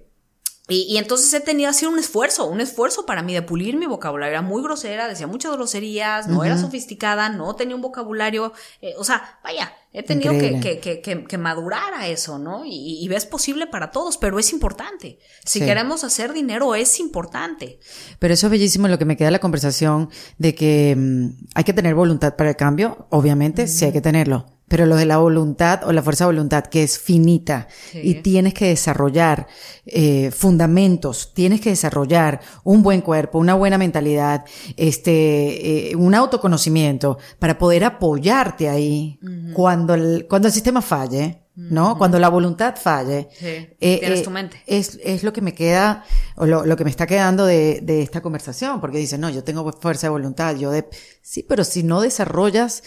y, 0.69 0.97
entonces 0.97 1.33
he 1.33 1.39
tenido 1.39 1.71
así 1.71 1.85
un 1.87 1.97
esfuerzo, 1.97 2.45
un 2.45 2.61
esfuerzo 2.61 3.05
para 3.05 3.23
mí 3.23 3.33
de 3.33 3.41
pulir 3.41 3.75
mi 3.75 3.87
vocabulario. 3.87 4.33
Era 4.33 4.41
muy 4.43 4.61
grosera, 4.61 5.07
decía 5.07 5.25
muchas 5.25 5.51
groserías, 5.53 6.27
no 6.27 6.43
era 6.43 6.57
sofisticada, 6.57 7.29
no 7.29 7.55
tenía 7.55 7.75
un 7.75 7.81
vocabulario, 7.81 8.53
eh, 8.81 8.93
o 8.97 9.03
sea, 9.03 9.39
vaya, 9.43 9.73
he 9.91 10.03
tenido 10.03 10.31
que, 10.33 10.59
que, 10.59 11.01
que, 11.01 11.23
que, 11.23 11.37
madurar 11.39 11.95
a 11.95 12.07
eso, 12.07 12.37
¿no? 12.37 12.65
Y, 12.65 13.03
y, 13.03 13.11
es 13.11 13.25
posible 13.25 13.65
para 13.65 13.89
todos, 13.89 14.17
pero 14.17 14.37
es 14.37 14.53
importante. 14.53 15.17
Si 15.43 15.59
queremos 15.59 16.03
hacer 16.03 16.33
dinero, 16.33 16.75
es 16.75 16.99
importante. 16.99 17.79
Pero 18.19 18.35
eso 18.35 18.45
es 18.45 18.51
bellísimo 18.51 18.87
lo 18.87 18.99
que 18.99 19.05
me 19.05 19.17
queda 19.17 19.31
la 19.31 19.39
conversación 19.39 20.09
de 20.37 20.53
que 20.53 20.95
mm, 20.95 21.29
hay 21.55 21.63
que 21.63 21.73
tener 21.73 21.95
voluntad 21.95 22.35
para 22.35 22.51
el 22.51 22.55
cambio, 22.55 23.07
obviamente, 23.09 23.67
sí 23.67 23.85
hay 23.85 23.91
que 23.91 24.01
tenerlo 24.01 24.58
pero 24.69 24.85
lo 24.85 24.95
de 24.95 25.05
la 25.05 25.17
voluntad 25.17 25.81
o 25.83 25.91
la 25.91 26.01
fuerza 26.01 26.23
de 26.23 26.33
voluntad 26.33 26.63
que 26.65 26.83
es 26.83 26.97
finita 26.99 27.67
y 27.93 28.15
tienes 28.15 28.53
que 28.53 28.67
desarrollar 28.67 29.47
eh, 29.85 30.31
fundamentos, 30.31 31.33
tienes 31.33 31.59
que 31.59 31.71
desarrollar 31.71 32.39
un 32.63 32.83
buen 32.83 33.01
cuerpo, 33.01 33.39
una 33.39 33.55
buena 33.55 33.77
mentalidad, 33.77 34.45
este, 34.77 35.91
eh, 35.91 35.95
un 35.95 36.15
autoconocimiento 36.15 37.17
para 37.39 37.57
poder 37.57 37.83
apoyarte 37.83 38.69
ahí 38.69 39.19
cuando 39.53 39.95
el, 39.95 40.27
cuando 40.29 40.47
el 40.47 40.53
sistema 40.53 40.81
falle. 40.81 41.43
¿no? 41.59 41.97
Cuando 41.97 42.19
la 42.19 42.29
voluntad 42.29 42.75
falle, 42.81 43.27
eh, 43.41 43.75
eh, 43.81 44.21
tu 44.23 44.29
mente. 44.29 44.63
Es, 44.65 44.97
es 45.03 45.23
lo 45.23 45.33
que 45.33 45.41
me 45.41 45.53
queda, 45.53 46.05
o 46.37 46.45
lo, 46.45 46.65
lo 46.65 46.77
que 46.77 46.85
me 46.85 46.89
está 46.89 47.05
quedando 47.05 47.45
de, 47.45 47.81
de 47.81 48.01
esta 48.01 48.21
conversación, 48.21 48.79
porque 48.79 48.97
dice, 48.97 49.17
no, 49.17 49.29
yo 49.29 49.43
tengo 49.43 49.69
fuerza 49.73 50.07
de 50.07 50.11
voluntad, 50.11 50.55
yo 50.55 50.71
de, 50.71 50.87
sí, 51.21 51.45
pero 51.47 51.65
si 51.65 51.83
no 51.83 51.99
desarrollas 51.99 52.81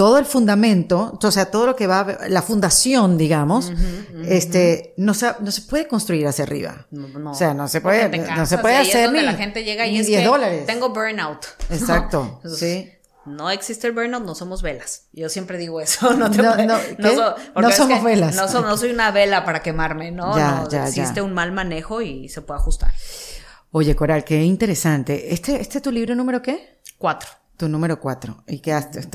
todo 0.00 0.16
el 0.16 0.24
fundamento, 0.24 1.18
o 1.22 1.30
sea, 1.30 1.50
todo 1.50 1.66
lo 1.66 1.76
que 1.76 1.86
va, 1.86 2.20
la 2.26 2.40
fundación, 2.40 3.18
digamos, 3.18 3.70
este, 4.24 4.94
no 4.96 5.12
se, 5.12 5.30
no 5.40 5.50
se 5.50 5.60
puede 5.60 5.86
construir 5.88 6.26
hacia 6.26 6.44
arriba. 6.44 6.86
No, 6.90 7.32
o 7.32 7.34
sea, 7.34 7.52
no 7.52 7.68
se 7.68 7.82
puede, 7.82 8.08
no 8.18 8.46
se 8.46 8.56
puede 8.56 8.76
hacer 8.76 9.12
ni, 9.12 9.20
la 9.20 9.34
gente 9.34 9.62
llega 9.62 9.86
y 9.86 9.98
es 9.98 10.06
10 10.06 10.24
dólares. 10.24 10.64
Tengo 10.64 10.88
burnout. 10.88 11.44
Exacto, 11.68 12.40
sí. 12.56 12.90
No 13.26 13.50
existe 13.50 13.88
el 13.88 13.92
burnout, 13.92 14.24
no 14.24 14.34
somos 14.34 14.62
velas. 14.62 15.08
Yo 15.12 15.28
siempre 15.28 15.58
digo 15.58 15.82
eso. 15.82 16.14
No, 16.16 16.30
no, 16.30 16.56
no, 17.54 17.70
somos 17.70 18.02
velas. 18.02 18.34
No, 18.36 18.62
no, 18.62 18.78
soy 18.78 18.92
una 18.92 19.10
vela 19.10 19.44
para 19.44 19.60
quemarme, 19.60 20.12
¿no? 20.12 20.34
Ya, 20.34 20.64
ya, 20.70 20.88
existe 20.88 21.20
un 21.20 21.34
mal 21.34 21.52
manejo 21.52 22.00
y 22.00 22.30
se 22.30 22.40
puede 22.40 22.58
ajustar. 22.58 22.90
Oye, 23.70 23.94
Coral, 23.94 24.24
qué 24.24 24.42
interesante. 24.44 25.34
¿Este, 25.34 25.60
este 25.60 25.76
es 25.76 25.82
tu 25.82 25.92
libro 25.92 26.14
número 26.14 26.40
qué? 26.40 26.80
Cuatro. 26.96 27.39
Tu 27.60 27.68
número 27.68 28.00
cuatro. 28.00 28.42
¿Y 28.46 28.60
qué 28.60 28.72
haces? 28.72 29.06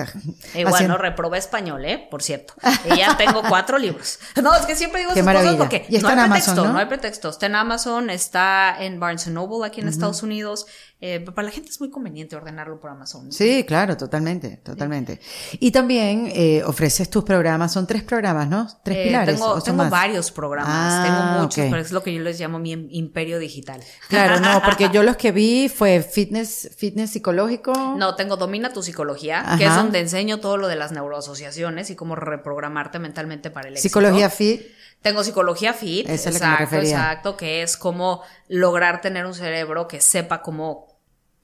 Igual, 0.54 0.88
no 0.88 1.00
reprobé 1.00 1.40
español, 1.40 1.84
¿eh? 1.84 2.08
Por 2.12 2.22
cierto. 2.22 2.54
Y 2.86 2.96
ya 2.96 3.18
tengo 3.18 3.42
cuatro 3.42 3.80
libros. 3.80 4.20
No, 4.40 4.54
es 4.54 4.68
que 4.68 4.76
siempre 4.76 5.00
digo 5.00 5.14
esas 5.14 5.26
cosas 5.26 5.56
porque 5.56 5.88
no 6.00 6.10
hay 6.10 6.30
pretexto, 6.30 6.66
¿no? 6.68 6.78
hay 6.78 6.86
pretexto. 6.86 7.30
Está 7.30 7.48
en 7.48 7.56
Amazon, 7.56 8.12
está 8.12 8.76
en 8.84 9.00
Barnes 9.00 9.26
Noble 9.30 9.66
aquí 9.66 9.82
en 9.82 9.88
Estados 9.88 10.22
Unidos. 10.22 10.68
Eh, 11.08 11.20
para 11.20 11.46
la 11.46 11.52
gente 11.52 11.70
es 11.70 11.80
muy 11.80 11.92
conveniente 11.92 12.36
ordenarlo 12.36 12.80
por 12.80 12.90
Amazon. 12.90 13.32
Sí, 13.32 13.64
claro, 13.64 13.96
totalmente, 13.96 14.58
totalmente. 14.64 15.20
Y 15.60 15.70
también 15.70 16.32
eh, 16.34 16.64
ofreces 16.66 17.12
tus 17.12 17.24
programas, 17.24 17.72
son 17.72 17.86
tres 17.86 18.02
programas, 18.02 18.50
¿no? 18.50 18.68
Tres 18.84 18.98
eh, 18.98 19.04
pilares. 19.04 19.36
Tengo, 19.36 19.62
tengo 19.62 19.88
varios 19.88 20.32
programas, 20.32 20.74
ah, 20.74 21.04
tengo 21.06 21.44
muchos, 21.44 21.66
pero 21.70 21.78
es 21.78 21.92
lo 21.92 22.02
que 22.02 22.12
yo 22.12 22.24
les 22.24 22.40
llamo 22.40 22.58
mi 22.58 22.72
imperio 22.72 23.38
digital. 23.38 23.84
Claro, 24.10 24.40
no, 24.40 24.64
porque 24.64 24.90
yo 24.92 25.04
los 25.04 25.16
que 25.16 25.32
vi 25.32 25.70
fue 25.70 26.02
fitness, 26.02 26.72
fitness 26.76 27.12
psicológico. 27.12 27.72
No, 27.96 28.16
tengo 28.16 28.36
Domina 28.36 28.74
tu 28.74 28.82
psicología, 28.82 29.46
que 29.60 29.66
es 29.68 29.76
donde 29.76 30.00
enseño 30.00 30.40
todo 30.40 30.58
lo 30.58 30.68
de 30.68 30.76
las 30.76 30.92
neuroasociaciones 30.92 31.92
y 31.92 31.96
cómo 31.96 32.16
reprogramarte 32.16 32.98
mentalmente 32.98 33.52
para 33.52 33.68
el 33.68 33.76
éxito. 33.76 33.90
Psicología 33.90 34.32
fit. 34.32 34.62
Tengo 35.04 35.24
psicología 35.24 35.74
fit, 35.74 36.10
exacto, 36.10 36.78
exacto, 36.78 37.38
que 37.38 37.62
es 37.62 37.78
como 37.78 38.24
lograr 38.48 39.02
tener 39.02 39.28
un 39.28 39.36
cerebro 39.36 39.88
que 39.88 40.02
sepa 40.02 40.42
cómo 40.42 40.95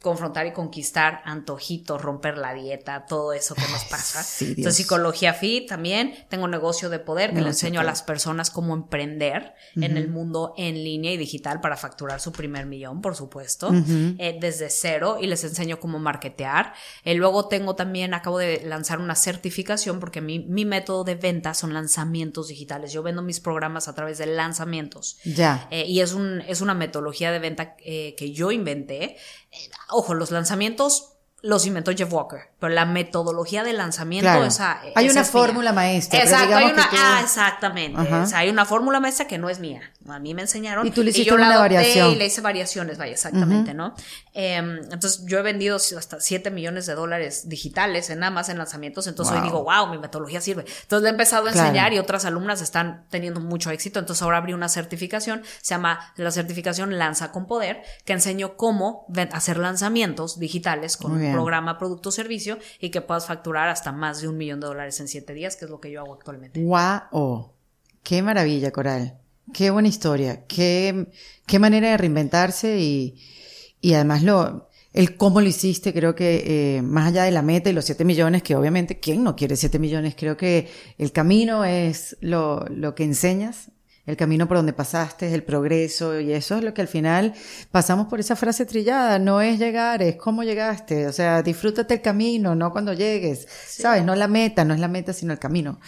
confrontar 0.02 0.48
y 0.48 0.52
conquistar 0.52 1.22
antojitos, 1.26 2.02
romper 2.02 2.38
la 2.38 2.54
dieta, 2.54 3.06
todo 3.06 3.34
eso 3.34 3.54
que 3.54 3.62
nos 3.72 3.86
pasa. 3.86 4.26
Entonces, 4.44 4.76
psicología 4.76 5.34
fit 5.34 5.70
también. 5.70 6.16
Tengo 6.28 6.46
un 6.46 6.52
negocio 6.52 6.90
de 6.90 6.98
poder 7.00 7.34
que 7.34 7.42
le 7.42 7.48
enseño 7.48 7.80
a 7.80 7.84
las 7.84 8.02
personas 8.02 8.50
cómo 8.50 8.74
emprender 8.74 9.54
en 9.76 9.98
el 9.98 10.10
mundo 10.10 10.54
en 10.58 10.84
línea 10.84 11.12
y 11.12 11.18
digital 11.18 11.62
para 11.62 11.78
facturar 11.78 12.20
su 12.20 12.32
primer 12.32 12.66
millón, 12.66 13.02
por 13.02 13.16
supuesto, 13.16 13.72
eh, 14.18 14.38
desde 14.42 14.70
cero 14.70 15.18
y 15.22 15.28
les 15.28 15.44
enseño 15.44 15.80
cómo 15.80 16.00
marketear. 16.00 16.74
Eh, 17.04 17.14
luego 17.14 17.48
tengo 17.48 17.76
también, 17.76 18.16
acabo 18.16 18.40
de 18.40 18.64
lanzar 18.66 19.00
una 19.00 19.16
certificación 19.16 20.00
porque 20.00 20.20
mi, 20.20 20.40
mi 20.40 20.66
método 20.66 21.04
de 21.04 21.16
venta 21.16 21.54
son 21.54 21.74
lanzamientos 21.74 22.48
digitales. 22.48 22.92
Yo 22.92 23.04
vendo 23.04 23.22
mis 23.22 23.40
programas 23.40 23.88
a 23.88 23.94
través 23.94 24.18
de 24.18 24.26
lanzamientos. 24.26 25.20
Ya. 25.26 25.68
Eh, 25.70 25.86
y 25.86 26.00
es, 26.00 26.14
un, 26.14 26.42
es 26.48 26.62
una 26.62 26.74
metodología 26.74 27.32
de 27.32 27.40
venta 27.40 27.76
que 27.76 28.32
yo 28.34 28.52
inventé 28.52 29.18
ojo, 29.90 30.14
los 30.14 30.32
lanzamientos 30.32 31.14
los 31.42 31.66
inventó 31.66 31.92
Jeff 31.92 32.12
Walker, 32.14 32.52
pero 32.60 32.74
la 32.74 32.86
metodología 32.86 33.64
de 33.64 33.74
lanzamiento 33.74 34.44
esa 34.44 34.80
hay 34.96 35.10
una 35.10 35.24
fórmula 35.24 35.74
maestra. 35.74 36.20
Exacto, 36.20 36.56
hay 36.56 36.72
una, 36.72 36.90
ah, 36.92 37.20
exactamente. 37.24 38.00
hay 38.36 38.50
una 38.50 38.66
fórmula 38.66 39.00
maestra 39.00 39.26
que 39.26 39.38
no 39.38 39.50
es 39.50 39.60
mía. 39.60 39.82
A 40.14 40.20
mí 40.20 40.34
me 40.34 40.42
enseñaron. 40.42 40.86
Y 40.86 40.92
tú 40.92 41.04
le 41.04 41.12
hiciste 41.12 41.34
una 41.34 41.58
variación. 41.58 42.12
Y 42.12 42.16
le 42.16 42.26
hice 42.26 42.42
variaciones, 42.42 42.98
vaya, 42.98 43.14
exactamente, 43.14 43.74
¿no? 43.74 43.94
Em, 44.34 44.80
entonces 44.92 45.24
yo 45.26 45.40
he 45.40 45.42
vendido 45.42 45.76
hasta 45.76 46.20
7 46.20 46.52
millones 46.52 46.86
de 46.86 46.96
dólares 46.96 47.50
digitales 47.50 48.10
en 48.10 48.20
nada 48.20 48.32
más 48.32 48.50
en 48.50 48.58
lanzamientos. 48.58 49.08
Entonces 49.08 49.36
hoy 49.36 49.42
digo, 49.42 49.64
wow, 49.64 49.88
mi 49.88 49.98
metodología 49.98 50.42
sirve. 50.42 50.66
Entonces 50.82 51.04
le 51.04 51.10
he 51.10 51.12
empezado 51.12 51.48
a 51.48 51.52
enseñar 51.52 51.94
y 51.94 52.00
otras 52.00 52.26
alumnas 52.26 52.62
están 52.62 53.06
teniendo 53.10 53.40
mucho 53.40 53.72
éxito. 53.72 54.00
Entonces 54.00 54.22
ahora 54.22 54.38
abrí 54.38 54.54
una 54.54 54.70
certificación, 54.70 55.44
se 55.62 55.76
llama 55.76 56.14
la 56.16 56.32
certificación 56.32 56.98
Lanza 56.98 57.32
con 57.32 57.48
Poder, 57.48 57.84
que 58.06 58.14
enseño 58.14 58.58
cómo 58.58 59.06
hacer 59.32 59.58
lanzamientos 59.58 60.40
digitales 60.40 60.98
con 60.98 61.14
un 61.14 61.32
programa, 61.32 61.78
producto, 61.78 62.12
servicio 62.12 62.58
y 62.80 62.90
que 62.90 63.02
puedas 63.02 63.26
facturar 63.26 63.70
hasta 63.70 63.92
más 63.92 64.22
de 64.22 64.28
un 64.28 64.38
millón 64.38 64.60
de 64.60 64.68
dólares 64.68 65.00
en 65.00 65.08
7 65.08 65.34
días, 65.34 65.56
que 65.56 65.66
es 65.66 65.72
lo 65.72 65.80
que 65.80 65.92
yo 65.92 66.02
hago 66.02 66.14
actualmente. 66.14 66.62
¡Wow! 66.62 67.54
¡Qué 68.04 68.22
maravilla, 68.22 68.72
Coral! 68.72 69.21
Qué 69.54 69.70
buena 69.70 69.88
historia, 69.88 70.46
qué, 70.48 71.08
qué 71.46 71.60
manera 71.60 71.92
de 71.92 71.98
reinventarse 71.98 72.80
y, 72.80 73.22
y 73.82 73.94
además 73.94 74.24
lo, 74.24 74.70
el 74.94 75.16
cómo 75.16 75.42
lo 75.42 75.48
hiciste, 75.48 75.94
creo 75.94 76.16
que 76.16 76.78
eh, 76.78 76.82
más 76.82 77.08
allá 77.10 77.24
de 77.24 77.32
la 77.32 77.42
meta 77.42 77.70
y 77.70 77.74
los 77.74 77.86
7 77.86 78.04
millones, 78.04 78.44
que 78.44 78.56
obviamente, 78.56 79.00
¿quién 79.00 79.24
no 79.24 79.36
quiere 79.36 79.56
7 79.56 79.80
millones? 79.80 80.16
Creo 80.18 80.36
que 80.36 80.70
el 80.98 81.12
camino 81.12 81.64
es 81.64 82.18
lo, 82.20 82.66
lo 82.70 82.94
que 82.94 83.04
enseñas, 83.04 83.72
el 84.06 84.18
camino 84.18 84.48
por 84.48 84.58
donde 84.58 84.74
pasaste, 84.74 85.28
es 85.28 85.34
el 85.34 85.44
progreso, 85.44 86.20
y 86.20 86.34
eso 86.34 86.58
es 86.58 86.64
lo 86.64 86.74
que 86.74 86.82
al 86.82 86.88
final 86.88 87.34
pasamos 87.72 88.08
por 88.08 88.20
esa 88.20 88.36
frase 88.36 88.66
trillada, 88.66 89.18
no 89.20 89.42
es 89.42 89.60
llegar, 89.60 90.02
es 90.02 90.16
cómo 90.18 90.44
llegaste, 90.44 91.08
o 91.08 91.14
sea, 91.14 91.42
disfrútate 91.42 91.94
el 91.94 92.02
camino, 92.02 92.56
no 92.56 92.72
cuando 92.72 92.94
llegues, 92.94 93.48
¿sabes? 93.68 94.04
No 94.04 94.16
la 94.16 94.28
meta, 94.28 94.66
no 94.66 94.74
es 94.74 94.80
la 94.80 94.88
meta, 94.88 95.14
sino 95.14 95.32
el 95.32 95.40
camino. 95.40 95.80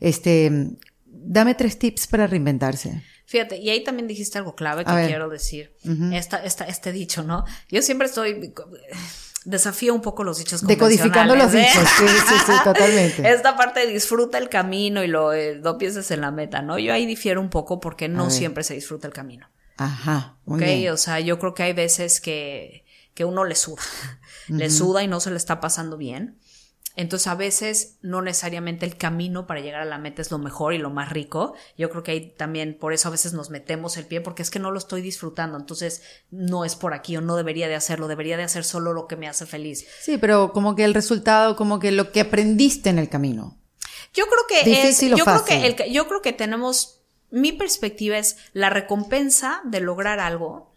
Este, 0.00 0.76
dame 1.06 1.54
tres 1.54 1.78
tips 1.78 2.06
para 2.08 2.26
reinventarse. 2.26 3.02
Fíjate, 3.30 3.58
y 3.58 3.70
ahí 3.70 3.84
también 3.84 4.08
dijiste 4.08 4.38
algo 4.38 4.56
clave 4.56 4.84
que 4.84 4.90
quiero 5.06 5.28
decir. 5.28 5.72
esta, 6.12 6.42
esta, 6.42 6.64
este 6.64 6.90
dicho, 6.90 7.22
¿no? 7.22 7.44
Yo 7.68 7.80
siempre 7.80 8.08
estoy. 8.08 8.52
Desafío 9.44 9.94
un 9.94 10.02
poco 10.02 10.24
los 10.24 10.38
dichos 10.38 10.66
Decodificando 10.66 11.36
los 11.36 11.52
dichos, 11.52 11.76
¿eh? 11.76 11.86
sí, 11.96 12.06
sí, 12.08 12.34
sí, 12.44 12.52
totalmente. 12.64 13.22
Esta 13.32 13.56
parte 13.56 13.86
de 13.86 13.92
disfruta 13.92 14.36
el 14.36 14.48
camino 14.48 15.04
y 15.04 15.06
lo, 15.06 15.32
eh, 15.32 15.60
no 15.62 15.78
pienses 15.78 16.10
en 16.10 16.22
la 16.22 16.32
meta, 16.32 16.60
¿no? 16.60 16.76
Yo 16.80 16.92
ahí 16.92 17.06
difiero 17.06 17.40
un 17.40 17.50
poco 17.50 17.78
porque 17.78 18.08
no 18.08 18.30
siempre 18.30 18.64
se 18.64 18.74
disfruta 18.74 19.06
el 19.06 19.12
camino. 19.12 19.48
Ajá, 19.76 20.36
muy 20.44 20.58
¿ok? 20.58 20.66
bien. 20.66 20.92
O 20.92 20.96
sea, 20.96 21.20
yo 21.20 21.38
creo 21.38 21.54
que 21.54 21.62
hay 21.62 21.72
veces 21.72 22.20
que, 22.20 22.84
que 23.14 23.24
uno 23.24 23.44
le 23.44 23.54
suda, 23.54 23.82
le 24.48 24.70
suda 24.70 25.04
y 25.04 25.06
no 25.06 25.20
se 25.20 25.30
le 25.30 25.36
está 25.36 25.60
pasando 25.60 25.96
bien. 25.96 26.40
Entonces, 26.96 27.26
a 27.28 27.34
veces 27.34 27.96
no 28.02 28.20
necesariamente 28.20 28.84
el 28.84 28.96
camino 28.96 29.46
para 29.46 29.60
llegar 29.60 29.80
a 29.80 29.84
la 29.84 29.98
meta 29.98 30.22
es 30.22 30.30
lo 30.30 30.38
mejor 30.38 30.74
y 30.74 30.78
lo 30.78 30.90
más 30.90 31.10
rico. 31.10 31.54
Yo 31.78 31.90
creo 31.90 32.02
que 32.02 32.10
ahí 32.10 32.34
también 32.36 32.76
por 32.78 32.92
eso 32.92 33.08
a 33.08 33.12
veces 33.12 33.32
nos 33.32 33.50
metemos 33.50 33.96
el 33.96 34.06
pie 34.06 34.20
porque 34.20 34.42
es 34.42 34.50
que 34.50 34.58
no 34.58 34.70
lo 34.70 34.78
estoy 34.78 35.00
disfrutando. 35.00 35.56
Entonces, 35.56 36.02
no 36.30 36.64
es 36.64 36.76
por 36.76 36.94
aquí 36.94 37.16
o 37.16 37.20
no 37.20 37.36
debería 37.36 37.68
de 37.68 37.74
hacerlo. 37.74 38.08
Debería 38.08 38.36
de 38.36 38.42
hacer 38.42 38.64
solo 38.64 38.92
lo 38.92 39.06
que 39.06 39.16
me 39.16 39.28
hace 39.28 39.46
feliz. 39.46 39.86
Sí, 40.00 40.18
pero 40.18 40.52
como 40.52 40.74
que 40.74 40.84
el 40.84 40.94
resultado, 40.94 41.56
como 41.56 41.78
que 41.78 41.92
lo 41.92 42.12
que 42.12 42.20
aprendiste 42.20 42.90
en 42.90 42.98
el 42.98 43.08
camino. 43.08 43.56
Yo 44.12 44.26
creo 44.26 44.46
que 44.48 44.68
Difícil 44.68 45.12
es, 45.12 45.18
yo 45.18 45.24
creo 45.24 45.44
que 45.44 45.66
el 45.66 45.92
yo 45.92 46.08
creo 46.08 46.20
que 46.20 46.32
tenemos 46.32 47.00
mi 47.30 47.52
perspectiva 47.52 48.18
es 48.18 48.36
la 48.52 48.70
recompensa 48.70 49.60
de 49.64 49.80
lograr 49.80 50.18
algo 50.18 50.70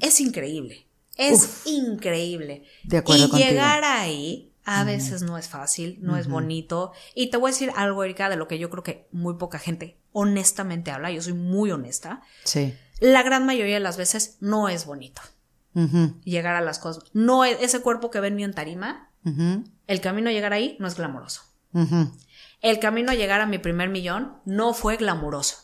es 0.00 0.20
increíble. 0.20 0.86
Es 1.16 1.44
Uf. 1.44 1.66
increíble. 1.66 2.64
De 2.84 2.98
acuerdo 2.98 3.26
y 3.26 3.28
contigo. 3.28 3.50
llegar 3.50 3.84
ahí 3.84 4.51
a 4.64 4.84
veces 4.84 5.22
no 5.22 5.38
es 5.38 5.48
fácil, 5.48 5.98
no 6.02 6.16
es 6.16 6.28
bonito. 6.28 6.92
Y 7.14 7.30
te 7.30 7.36
voy 7.36 7.50
a 7.50 7.52
decir 7.52 7.72
algo, 7.76 8.04
Erika, 8.04 8.28
de 8.28 8.36
lo 8.36 8.46
que 8.48 8.58
yo 8.58 8.70
creo 8.70 8.82
que 8.82 9.08
muy 9.12 9.34
poca 9.34 9.58
gente 9.58 9.98
honestamente 10.12 10.90
habla. 10.90 11.10
Yo 11.10 11.20
soy 11.22 11.32
muy 11.32 11.70
honesta. 11.72 12.22
Sí. 12.44 12.74
La 13.00 13.22
gran 13.22 13.44
mayoría 13.46 13.74
de 13.74 13.80
las 13.80 13.96
veces 13.96 14.36
no 14.40 14.68
es 14.68 14.86
bonito 14.86 15.20
Ujú, 15.74 16.20
llegar 16.22 16.54
a 16.54 16.60
las 16.60 16.78
cosas. 16.78 17.04
No 17.12 17.44
es 17.44 17.56
ese 17.60 17.80
cuerpo 17.80 18.10
que 18.10 18.20
ven 18.20 18.38
en 18.38 18.52
tarima. 18.54 19.10
ujú, 19.24 19.64
El 19.86 20.00
camino 20.00 20.30
a 20.30 20.32
llegar 20.32 20.52
ahí 20.52 20.76
no 20.78 20.86
es 20.86 20.96
glamoroso. 20.96 21.42
El 22.60 22.78
camino 22.78 23.10
a 23.10 23.14
llegar 23.14 23.40
a 23.40 23.46
mi 23.46 23.58
primer 23.58 23.88
millón 23.88 24.36
no 24.44 24.74
fue 24.74 24.96
glamuroso. 24.96 25.56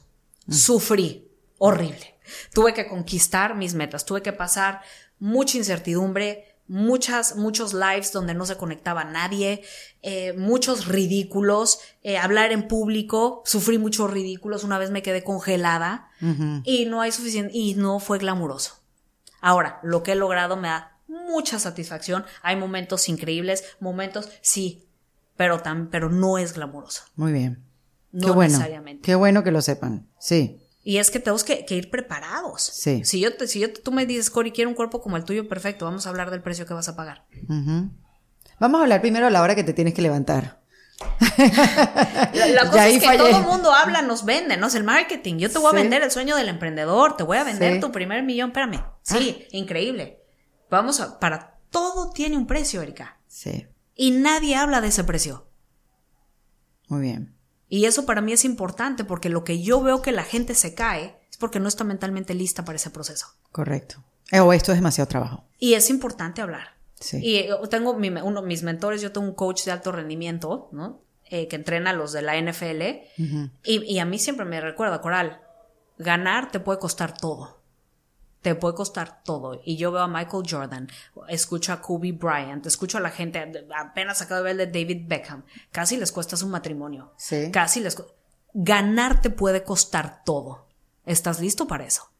Sufrí. 0.50 1.28
Horrible. 1.58 2.16
Tuve 2.54 2.72
que 2.74 2.88
conquistar 2.88 3.54
mis 3.54 3.74
metas. 3.74 4.04
Tuve 4.04 4.22
que 4.22 4.32
pasar 4.32 4.80
mucha 5.18 5.58
incertidumbre, 5.58 6.47
muchas, 6.68 7.36
muchos 7.36 7.74
lives 7.74 8.12
donde 8.12 8.34
no 8.34 8.46
se 8.46 8.56
conectaba 8.56 9.04
nadie, 9.04 9.62
eh, 10.02 10.34
muchos 10.34 10.86
ridículos, 10.86 11.80
eh, 12.02 12.18
hablar 12.18 12.52
en 12.52 12.68
público, 12.68 13.42
sufrí 13.44 13.78
muchos 13.78 14.10
ridículos. 14.10 14.64
Una 14.64 14.78
vez 14.78 14.90
me 14.90 15.02
quedé 15.02 15.24
congelada 15.24 16.10
y 16.64 16.86
no 16.86 17.00
hay 17.00 17.12
suficiente, 17.12 17.56
y 17.56 17.74
no 17.74 17.98
fue 17.98 18.18
glamuroso. 18.18 18.80
Ahora, 19.40 19.80
lo 19.82 20.02
que 20.02 20.12
he 20.12 20.16
logrado 20.16 20.56
me 20.56 20.68
da 20.68 20.98
mucha 21.06 21.58
satisfacción. 21.58 22.24
Hay 22.42 22.56
momentos 22.56 23.08
increíbles, 23.08 23.64
momentos, 23.80 24.28
sí, 24.42 24.84
pero, 25.36 25.60
tan, 25.60 25.88
pero 25.88 26.10
no 26.10 26.38
es 26.38 26.52
glamuroso. 26.52 27.04
Muy 27.16 27.32
bien. 27.32 27.64
No 28.12 28.26
Qué 28.26 28.32
bueno. 28.32 28.52
necesariamente. 28.52 29.02
Qué 29.02 29.14
bueno 29.14 29.44
que 29.44 29.50
lo 29.50 29.62
sepan. 29.62 30.08
Sí. 30.18 30.60
Y 30.88 30.96
es 30.96 31.10
que 31.10 31.18
tenemos 31.20 31.44
que, 31.44 31.66
que 31.66 31.74
ir 31.74 31.90
preparados. 31.90 32.62
Sí. 32.62 33.04
Si 33.04 33.20
yo 33.20 33.36
te, 33.36 33.46
si 33.46 33.60
yo 33.60 33.70
te- 33.70 33.82
tú 33.82 33.92
me 33.92 34.06
dices, 34.06 34.30
Cory, 34.30 34.52
quiero 34.52 34.70
un 34.70 34.74
cuerpo 34.74 35.02
como 35.02 35.18
el 35.18 35.24
tuyo, 35.24 35.46
perfecto, 35.46 35.84
vamos 35.84 36.06
a 36.06 36.08
hablar 36.08 36.30
del 36.30 36.40
precio 36.40 36.64
que 36.64 36.72
vas 36.72 36.88
a 36.88 36.96
pagar. 36.96 37.26
Vamos 38.58 38.78
a 38.78 38.82
hablar 38.84 39.02
primero 39.02 39.26
a 39.26 39.30
la 39.30 39.42
hora 39.42 39.54
que 39.54 39.64
te 39.64 39.74
tienes 39.74 39.92
que 39.92 40.00
levantar. 40.00 40.62
La, 40.98 42.64
cosa 42.70 42.88
es 42.88 43.00
que 43.00 43.06
fallé. 43.06 43.18
todo 43.18 43.28
el 43.28 43.42
mundo 43.44 43.72
habla, 43.72 44.00
nos 44.00 44.24
vende, 44.24 44.56
¿no? 44.56 44.68
Es 44.68 44.74
el 44.76 44.84
marketing. 44.84 45.36
Yo 45.36 45.50
te 45.50 45.58
voy 45.58 45.72
Sí. 45.72 45.76
a 45.76 45.80
vender 45.82 46.02
el 46.02 46.10
sueño 46.10 46.36
del 46.36 46.48
emprendedor, 46.48 47.18
te 47.18 47.22
voy 47.22 47.36
a 47.36 47.44
vender 47.44 47.74
Sí. 47.74 47.80
tu 47.80 47.92
primer 47.92 48.22
millón, 48.22 48.48
espérame. 48.48 48.82
Sí, 49.02 49.38
Ah. 49.42 49.44
increíble. 49.52 50.22
Vamos 50.70 51.00
a, 51.00 51.18
para 51.20 51.58
todo 51.70 52.12
tiene 52.12 52.38
un 52.38 52.46
precio, 52.46 52.80
Erika. 52.80 53.20
Sí. 53.26 53.66
Y 53.94 54.12
nadie 54.12 54.56
habla 54.56 54.80
de 54.80 54.88
ese 54.88 55.04
precio. 55.04 55.48
Muy 56.88 57.02
bien. 57.02 57.34
Y 57.68 57.84
eso 57.84 58.06
para 58.06 58.20
mí 58.20 58.32
es 58.32 58.44
importante 58.44 59.04
porque 59.04 59.28
lo 59.28 59.44
que 59.44 59.60
yo 59.62 59.82
veo 59.82 60.00
que 60.02 60.12
la 60.12 60.24
gente 60.24 60.54
se 60.54 60.74
cae 60.74 61.16
es 61.30 61.36
porque 61.36 61.60
no 61.60 61.68
está 61.68 61.84
mentalmente 61.84 62.34
lista 62.34 62.64
para 62.64 62.76
ese 62.76 62.90
proceso. 62.90 63.26
Correcto. 63.52 64.02
Eh, 64.30 64.40
O 64.40 64.52
esto 64.52 64.72
es 64.72 64.78
demasiado 64.78 65.08
trabajo. 65.08 65.44
Y 65.58 65.74
es 65.74 65.90
importante 65.90 66.40
hablar. 66.42 66.76
Sí. 67.00 67.18
Y 67.22 67.36
eh, 67.36 67.50
tengo 67.70 67.94
mi- 67.94 68.08
uno 68.08 68.40
de 68.42 68.46
mis 68.48 68.62
mentores, 68.62 69.00
yo 69.02 69.12
tengo 69.12 69.26
un 69.26 69.34
coach 69.34 69.64
de 69.64 69.72
alto 69.72 69.92
rendimiento, 69.92 70.68
¿no? 70.72 71.00
Eh, 71.30 71.46
que 71.46 71.56
entrena 71.56 71.90
a 71.90 71.92
los 71.92 72.12
de 72.12 72.22
la 72.22 72.36
NFL. 72.36 72.82
Y, 73.64 73.84
y 73.84 73.98
a 73.98 74.04
mí 74.06 74.18
siempre 74.18 74.46
me 74.46 74.60
recuerda, 74.60 75.00
Coral, 75.02 75.40
ganar 75.98 76.50
te 76.50 76.60
puede 76.60 76.78
costar 76.78 77.16
todo. 77.16 77.57
Te 78.42 78.54
puede 78.54 78.74
costar 78.74 79.22
todo. 79.24 79.60
Y 79.64 79.76
yo 79.76 79.90
veo 79.90 80.02
a 80.02 80.08
Michael 80.08 80.44
Jordan, 80.48 80.88
escucho 81.28 81.72
a 81.72 81.80
Kobe 81.80 82.12
Bryant, 82.12 82.64
escucho 82.66 82.98
a 82.98 83.00
la 83.00 83.10
gente, 83.10 83.66
apenas 83.76 84.22
acabo 84.22 84.42
de 84.42 84.52
ver 84.52 84.60
el 84.60 84.72
de 84.72 84.80
David 84.80 85.06
Beckham, 85.08 85.44
casi 85.72 85.96
les 85.96 86.12
cuesta 86.12 86.36
su 86.36 86.46
matrimonio. 86.46 87.12
Sí. 87.16 87.50
Casi 87.50 87.80
les 87.80 87.96
Ganar 88.54 89.20
te 89.20 89.30
puede 89.30 89.62
costar 89.62 90.24
todo. 90.24 90.66
¿Estás 91.04 91.40
listo 91.40 91.66
para 91.66 91.84
eso? 91.84 92.10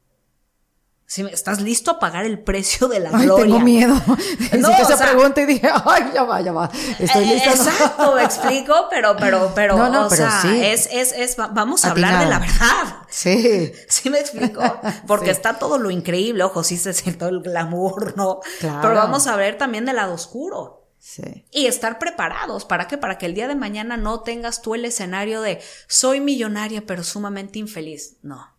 Sí, 1.11 1.26
¿Estás 1.32 1.62
listo 1.62 1.90
a 1.90 1.98
pagar 1.98 2.26
el 2.26 2.38
precio 2.38 2.86
de 2.86 3.00
la 3.00 3.09
Ay, 3.14 3.24
gloria? 3.24 3.44
tengo 3.46 3.61
miedo. 3.61 3.94
Hiciste 4.38 4.59
o 4.66 4.70
esa 4.72 4.96
sea- 4.98 5.06
pregunta 5.11 5.40
y 5.40 5.46
dije, 5.46 5.70
ay, 5.86 6.11
ya 6.12 6.22
va, 6.24 6.40
ya 6.42 6.52
va. 6.52 6.70
Estoy 6.98 7.24
Eh, 7.30 7.32
lista. 7.34 7.54
¿no? 7.54 7.62
Exacto, 7.70 8.14
me 8.14 8.24
explico, 8.24 8.74
pero, 8.90 9.16
pero, 9.18 9.52
pero, 9.54 9.76
No, 9.78 9.88
no, 9.88 10.06
o 10.06 10.09
pero 10.11 10.30
sea, 10.30 10.42
sí. 10.42 10.61
es, 10.66 10.86
es, 10.92 11.12
es, 11.12 11.40
va- 11.40 11.46
vamos 11.46 11.86
a 11.86 11.92
hablar 11.92 12.22
de 12.22 12.26
la 12.30 12.38
verdad. 12.38 12.96
Sí. 13.09 13.72
¿Sí 13.88 14.11
me 14.11 14.20
explico? 14.20 14.61
Porque 15.06 15.26
Sí. 15.26 15.30
está 15.32 15.54
todo 15.59 15.78
lo 15.78 15.90
increíble, 15.90 16.44
ojo, 16.44 16.62
sí 16.62 16.76
se 16.76 16.92
siente 16.92 17.24
el 17.24 17.40
glamour, 17.40 18.14
¿no? 18.18 18.40
Claro. 18.61 18.80
Pero 18.82 18.94
vamos 18.96 19.26
a 19.28 19.36
ver 19.36 19.56
también 19.56 19.86
del 19.86 19.96
lado 19.96 20.12
oscuro. 20.12 20.90
Sí. 20.98 21.46
Y 21.52 21.66
estar 21.68 21.98
preparados. 21.98 22.66
¿Para 22.66 22.86
qué? 22.86 22.98
Para 22.98 23.16
que 23.16 23.24
el 23.24 23.32
día 23.34 23.48
de 23.48 23.54
mañana 23.54 23.96
no 23.96 24.20
tengas 24.20 24.61
tú 24.61 24.74
el 24.74 24.84
escenario 24.84 25.40
de 25.40 25.62
soy 25.86 26.20
millonaria 26.20 26.84
pero 26.86 27.02
sumamente 27.02 27.59
infeliz. 27.59 28.18
No. 28.20 28.57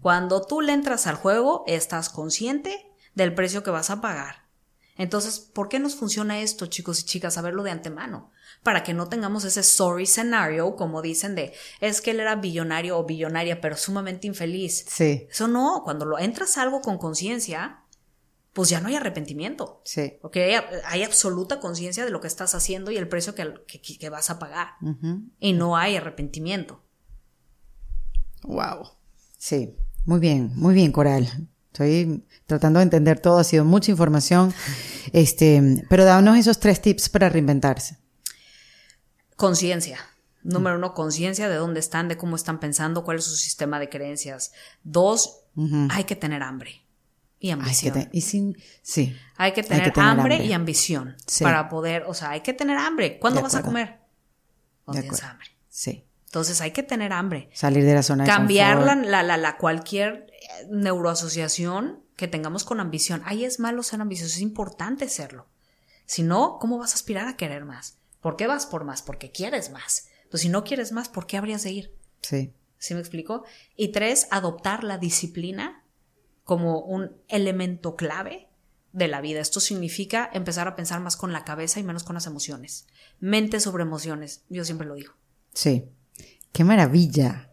Cuando 0.00 0.42
tú 0.46 0.60
le 0.62 0.72
entras 0.72 1.06
al 1.06 1.16
juego, 1.16 1.64
estás 1.66 2.08
consciente 2.08 2.90
del 3.14 3.34
precio 3.34 3.62
que 3.62 3.70
vas 3.70 3.90
a 3.90 4.00
pagar. 4.00 4.46
Entonces, 4.96 5.40
¿por 5.40 5.68
qué 5.68 5.78
nos 5.78 5.94
funciona 5.96 6.40
esto, 6.40 6.66
chicos 6.66 7.00
y 7.00 7.04
chicas? 7.04 7.34
Saberlo 7.34 7.62
de 7.62 7.70
antemano. 7.70 8.30
Para 8.62 8.82
que 8.82 8.94
no 8.94 9.08
tengamos 9.08 9.44
ese 9.44 9.62
sorry 9.62 10.06
scenario, 10.06 10.76
como 10.76 11.02
dicen 11.02 11.34
de, 11.34 11.52
es 11.80 12.00
que 12.00 12.12
él 12.12 12.20
era 12.20 12.36
billonario 12.36 12.98
o 12.98 13.04
billonaria, 13.04 13.60
pero 13.60 13.76
sumamente 13.76 14.26
infeliz. 14.26 14.84
Sí. 14.88 15.26
Eso 15.30 15.48
no, 15.48 15.82
cuando 15.84 16.04
lo 16.04 16.18
entras 16.18 16.56
a 16.56 16.62
algo 16.62 16.80
con 16.82 16.98
conciencia, 16.98 17.80
pues 18.52 18.68
ya 18.68 18.80
no 18.80 18.88
hay 18.88 18.96
arrepentimiento. 18.96 19.80
Sí. 19.84 20.18
Ok, 20.22 20.36
hay, 20.36 20.54
hay 20.84 21.02
absoluta 21.02 21.58
conciencia 21.58 22.04
de 22.04 22.10
lo 22.10 22.20
que 22.20 22.26
estás 22.28 22.54
haciendo 22.54 22.90
y 22.90 22.98
el 22.98 23.08
precio 23.08 23.34
que, 23.34 23.52
que- 23.66 23.80
que 23.98 24.08
vas 24.10 24.28
a 24.30 24.38
pagar. 24.38 24.74
Y 25.40 25.54
no 25.54 25.76
hay 25.76 25.96
arrepentimiento. 25.96 26.82
Wow. 28.44 28.90
Sí. 29.42 29.74
Muy 30.04 30.20
bien, 30.20 30.52
muy 30.54 30.72
bien, 30.72 30.92
Coral. 30.92 31.48
Estoy 31.72 32.24
tratando 32.46 32.78
de 32.78 32.84
entender 32.84 33.18
todo, 33.18 33.38
ha 33.38 33.44
sido 33.44 33.64
mucha 33.64 33.90
información. 33.90 34.54
Este, 35.12 35.84
pero 35.88 36.04
danos 36.04 36.38
esos 36.38 36.60
tres 36.60 36.80
tips 36.80 37.08
para 37.08 37.28
reinventarse. 37.28 37.98
Conciencia. 39.34 39.98
Número 40.44 40.76
uno, 40.76 40.94
conciencia 40.94 41.48
de 41.48 41.56
dónde 41.56 41.80
están, 41.80 42.06
de 42.06 42.16
cómo 42.16 42.36
están 42.36 42.60
pensando, 42.60 43.02
cuál 43.02 43.18
es 43.18 43.24
su 43.24 43.34
sistema 43.34 43.80
de 43.80 43.88
creencias. 43.88 44.52
Dos, 44.84 45.40
hay 45.90 46.04
que 46.04 46.14
tener 46.14 46.42
hambre 46.44 46.86
y 47.40 47.48
que 47.48 47.52
ambición. 47.52 47.94
te- 47.94 48.08
y 48.12 48.20
sin, 48.20 48.56
sí. 48.82 49.16
Hay 49.36 49.52
que 49.54 49.64
tener, 49.64 49.92
tener 49.92 50.08
hambre, 50.08 50.34
hambre. 50.36 50.46
y 50.46 50.52
ambición 50.52 51.16
Sí. 51.26 51.42
para 51.42 51.68
poder, 51.68 52.04
o 52.06 52.14
sea, 52.14 52.30
hay 52.30 52.42
que 52.42 52.52
tener 52.52 52.78
hambre. 52.78 53.18
¿Cuándo 53.18 53.38
De 53.38 53.42
vas 53.42 53.56
a 53.56 53.62
comer? 53.62 53.98
Cuando 54.84 55.00
tienes 55.02 55.22
hambre. 55.24 55.48
Sí. 55.68 56.04
Entonces 56.32 56.62
hay 56.62 56.70
que 56.70 56.82
tener 56.82 57.12
hambre. 57.12 57.50
Salir 57.52 57.84
de 57.84 57.92
la 57.92 58.02
zona 58.02 58.24
de 58.24 58.30
Cambiar 58.30 58.78
la, 58.78 58.94
confort. 58.94 59.06
la, 59.10 59.22
la, 59.22 59.36
la 59.36 59.58
cualquier 59.58 60.28
eh, 60.32 60.66
neuroasociación 60.70 62.06
que 62.16 62.26
tengamos 62.26 62.64
con 62.64 62.80
ambición. 62.80 63.20
Ahí 63.26 63.44
es 63.44 63.60
malo 63.60 63.82
ser 63.82 64.00
ambicioso, 64.00 64.32
es 64.34 64.40
importante 64.40 65.10
serlo. 65.10 65.50
Si 66.06 66.22
no, 66.22 66.56
¿cómo 66.58 66.78
vas 66.78 66.92
a 66.92 66.94
aspirar 66.94 67.28
a 67.28 67.36
querer 67.36 67.66
más? 67.66 67.98
¿Por 68.22 68.36
qué 68.36 68.46
vas 68.46 68.64
por 68.64 68.84
más? 68.84 69.02
Porque 69.02 69.30
quieres 69.30 69.70
más. 69.70 70.08
Entonces, 70.22 70.40
si 70.40 70.48
no 70.48 70.64
quieres 70.64 70.90
más, 70.90 71.10
¿por 71.10 71.26
qué 71.26 71.36
habrías 71.36 71.64
de 71.64 71.72
ir? 71.72 71.94
Sí. 72.22 72.54
¿Sí 72.78 72.94
me 72.94 73.00
explico? 73.00 73.44
Y 73.76 73.88
tres, 73.88 74.26
adoptar 74.30 74.84
la 74.84 74.96
disciplina 74.96 75.84
como 76.44 76.80
un 76.80 77.14
elemento 77.28 77.94
clave 77.94 78.48
de 78.92 79.06
la 79.06 79.20
vida. 79.20 79.40
Esto 79.40 79.60
significa 79.60 80.30
empezar 80.32 80.66
a 80.66 80.76
pensar 80.76 81.00
más 81.00 81.18
con 81.18 81.34
la 81.34 81.44
cabeza 81.44 81.78
y 81.78 81.82
menos 81.82 82.04
con 82.04 82.14
las 82.14 82.26
emociones. 82.26 82.86
Mente 83.20 83.60
sobre 83.60 83.82
emociones, 83.82 84.44
yo 84.48 84.64
siempre 84.64 84.86
lo 84.86 84.94
digo. 84.94 85.12
Sí, 85.52 85.90
qué 86.52 86.64
maravilla. 86.64 87.48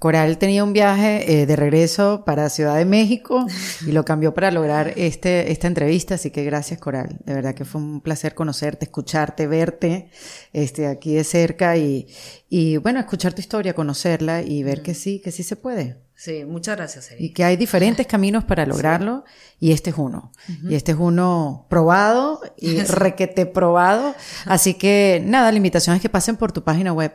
Coral 0.00 0.38
tenía 0.38 0.64
un 0.64 0.72
viaje 0.72 1.42
eh, 1.42 1.46
de 1.46 1.56
regreso 1.56 2.24
para 2.24 2.48
Ciudad 2.48 2.76
de 2.76 2.86
México 2.86 3.46
y 3.86 3.92
lo 3.92 4.02
cambió 4.06 4.32
para 4.32 4.50
lograr 4.50 4.94
este, 4.96 5.52
esta 5.52 5.66
entrevista, 5.66 6.14
así 6.14 6.30
que 6.30 6.42
gracias 6.42 6.80
Coral. 6.80 7.18
De 7.26 7.34
verdad 7.34 7.54
que 7.54 7.66
fue 7.66 7.82
un 7.82 8.00
placer 8.00 8.34
conocerte, 8.34 8.86
escucharte, 8.86 9.46
verte 9.46 10.08
este, 10.54 10.86
aquí 10.86 11.14
de 11.14 11.22
cerca 11.22 11.76
y, 11.76 12.08
y 12.48 12.78
bueno, 12.78 12.98
escuchar 12.98 13.34
tu 13.34 13.42
historia, 13.42 13.74
conocerla 13.74 14.40
y 14.42 14.62
ver 14.62 14.80
que 14.82 14.94
sí, 14.94 15.20
que 15.20 15.32
sí 15.32 15.42
se 15.42 15.56
puede. 15.56 15.98
Sí, 16.20 16.44
muchas 16.46 16.76
gracias. 16.76 17.10
Y 17.18 17.34
que 17.34 17.44
hay 17.44 17.56
diferentes 17.56 18.06
caminos 18.08 18.44
para 18.44 18.64
lograrlo 18.64 19.24
y 19.58 19.72
este 19.72 19.88
es 19.88 19.96
uno. 19.96 20.32
Y 20.68 20.74
este 20.74 20.92
es 20.92 20.98
uno 20.98 21.66
probado 21.70 22.40
y 22.56 22.80
requete 22.84 23.44
probado. 23.44 24.14
Así 24.44 24.74
que 24.74 25.22
nada, 25.24 25.50
la 25.50 25.56
invitación 25.58 25.96
es 25.96 26.02
que 26.02 26.08
pasen 26.08 26.36
por 26.36 26.52
tu 26.52 26.62
página 26.62 26.92
web. 26.92 27.12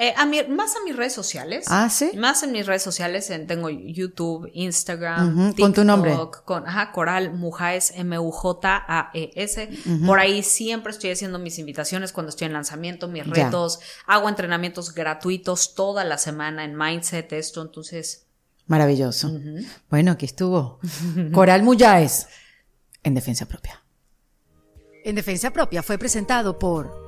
Eh, 0.00 0.14
a 0.16 0.26
mi- 0.26 0.44
más 0.44 0.76
a 0.76 0.84
mis 0.84 0.94
redes 0.94 1.12
sociales. 1.12 1.64
Ah, 1.68 1.90
¿sí? 1.90 2.12
Más 2.16 2.44
en 2.44 2.52
mis 2.52 2.64
redes 2.66 2.82
sociales. 2.82 3.30
en- 3.30 3.48
tengo 3.48 3.68
YouTube, 3.68 4.48
Instagram, 4.54 5.48
Ujú, 5.48 5.56
con 5.60 5.72
tu 5.74 5.82
nombre. 5.84 6.10
TikTok, 6.12 6.44
Con, 6.44 6.68
ajá, 6.68 6.92
Coral 6.92 7.34
Mujaes, 7.34 7.92
M-U-J-A-E-S. 7.96 9.70
Por 10.06 10.20
ahí 10.20 10.42
siempre 10.42 10.92
estoy 10.92 11.10
haciendo 11.10 11.38
mis 11.38 11.58
invitaciones 11.58 12.12
cuando 12.12 12.30
estoy 12.30 12.46
en 12.46 12.52
lanzamiento, 12.52 13.08
mis 13.08 13.24
Ya. 13.24 13.44
retos. 13.46 13.80
Hago 14.06 14.28
entrenamientos 14.28 14.94
gratuitos 14.94 15.74
toda 15.74 16.04
la 16.04 16.16
semana 16.18 16.64
en 16.64 16.76
Mindset, 16.76 17.32
esto. 17.32 17.62
Entonces, 17.62 18.24
Maravilloso. 18.66 19.30
Bueno, 19.88 20.12
aquí 20.12 20.26
estuvo. 20.26 20.78
Coral 21.32 21.62
Muyáez, 21.62 22.26
en 23.02 23.14
Defensa 23.14 23.46
Propia. 23.46 23.82
En 25.04 25.14
Defensa 25.14 25.50
Propia 25.50 25.82
fue 25.82 25.96
presentado 25.96 26.58
por 26.58 27.07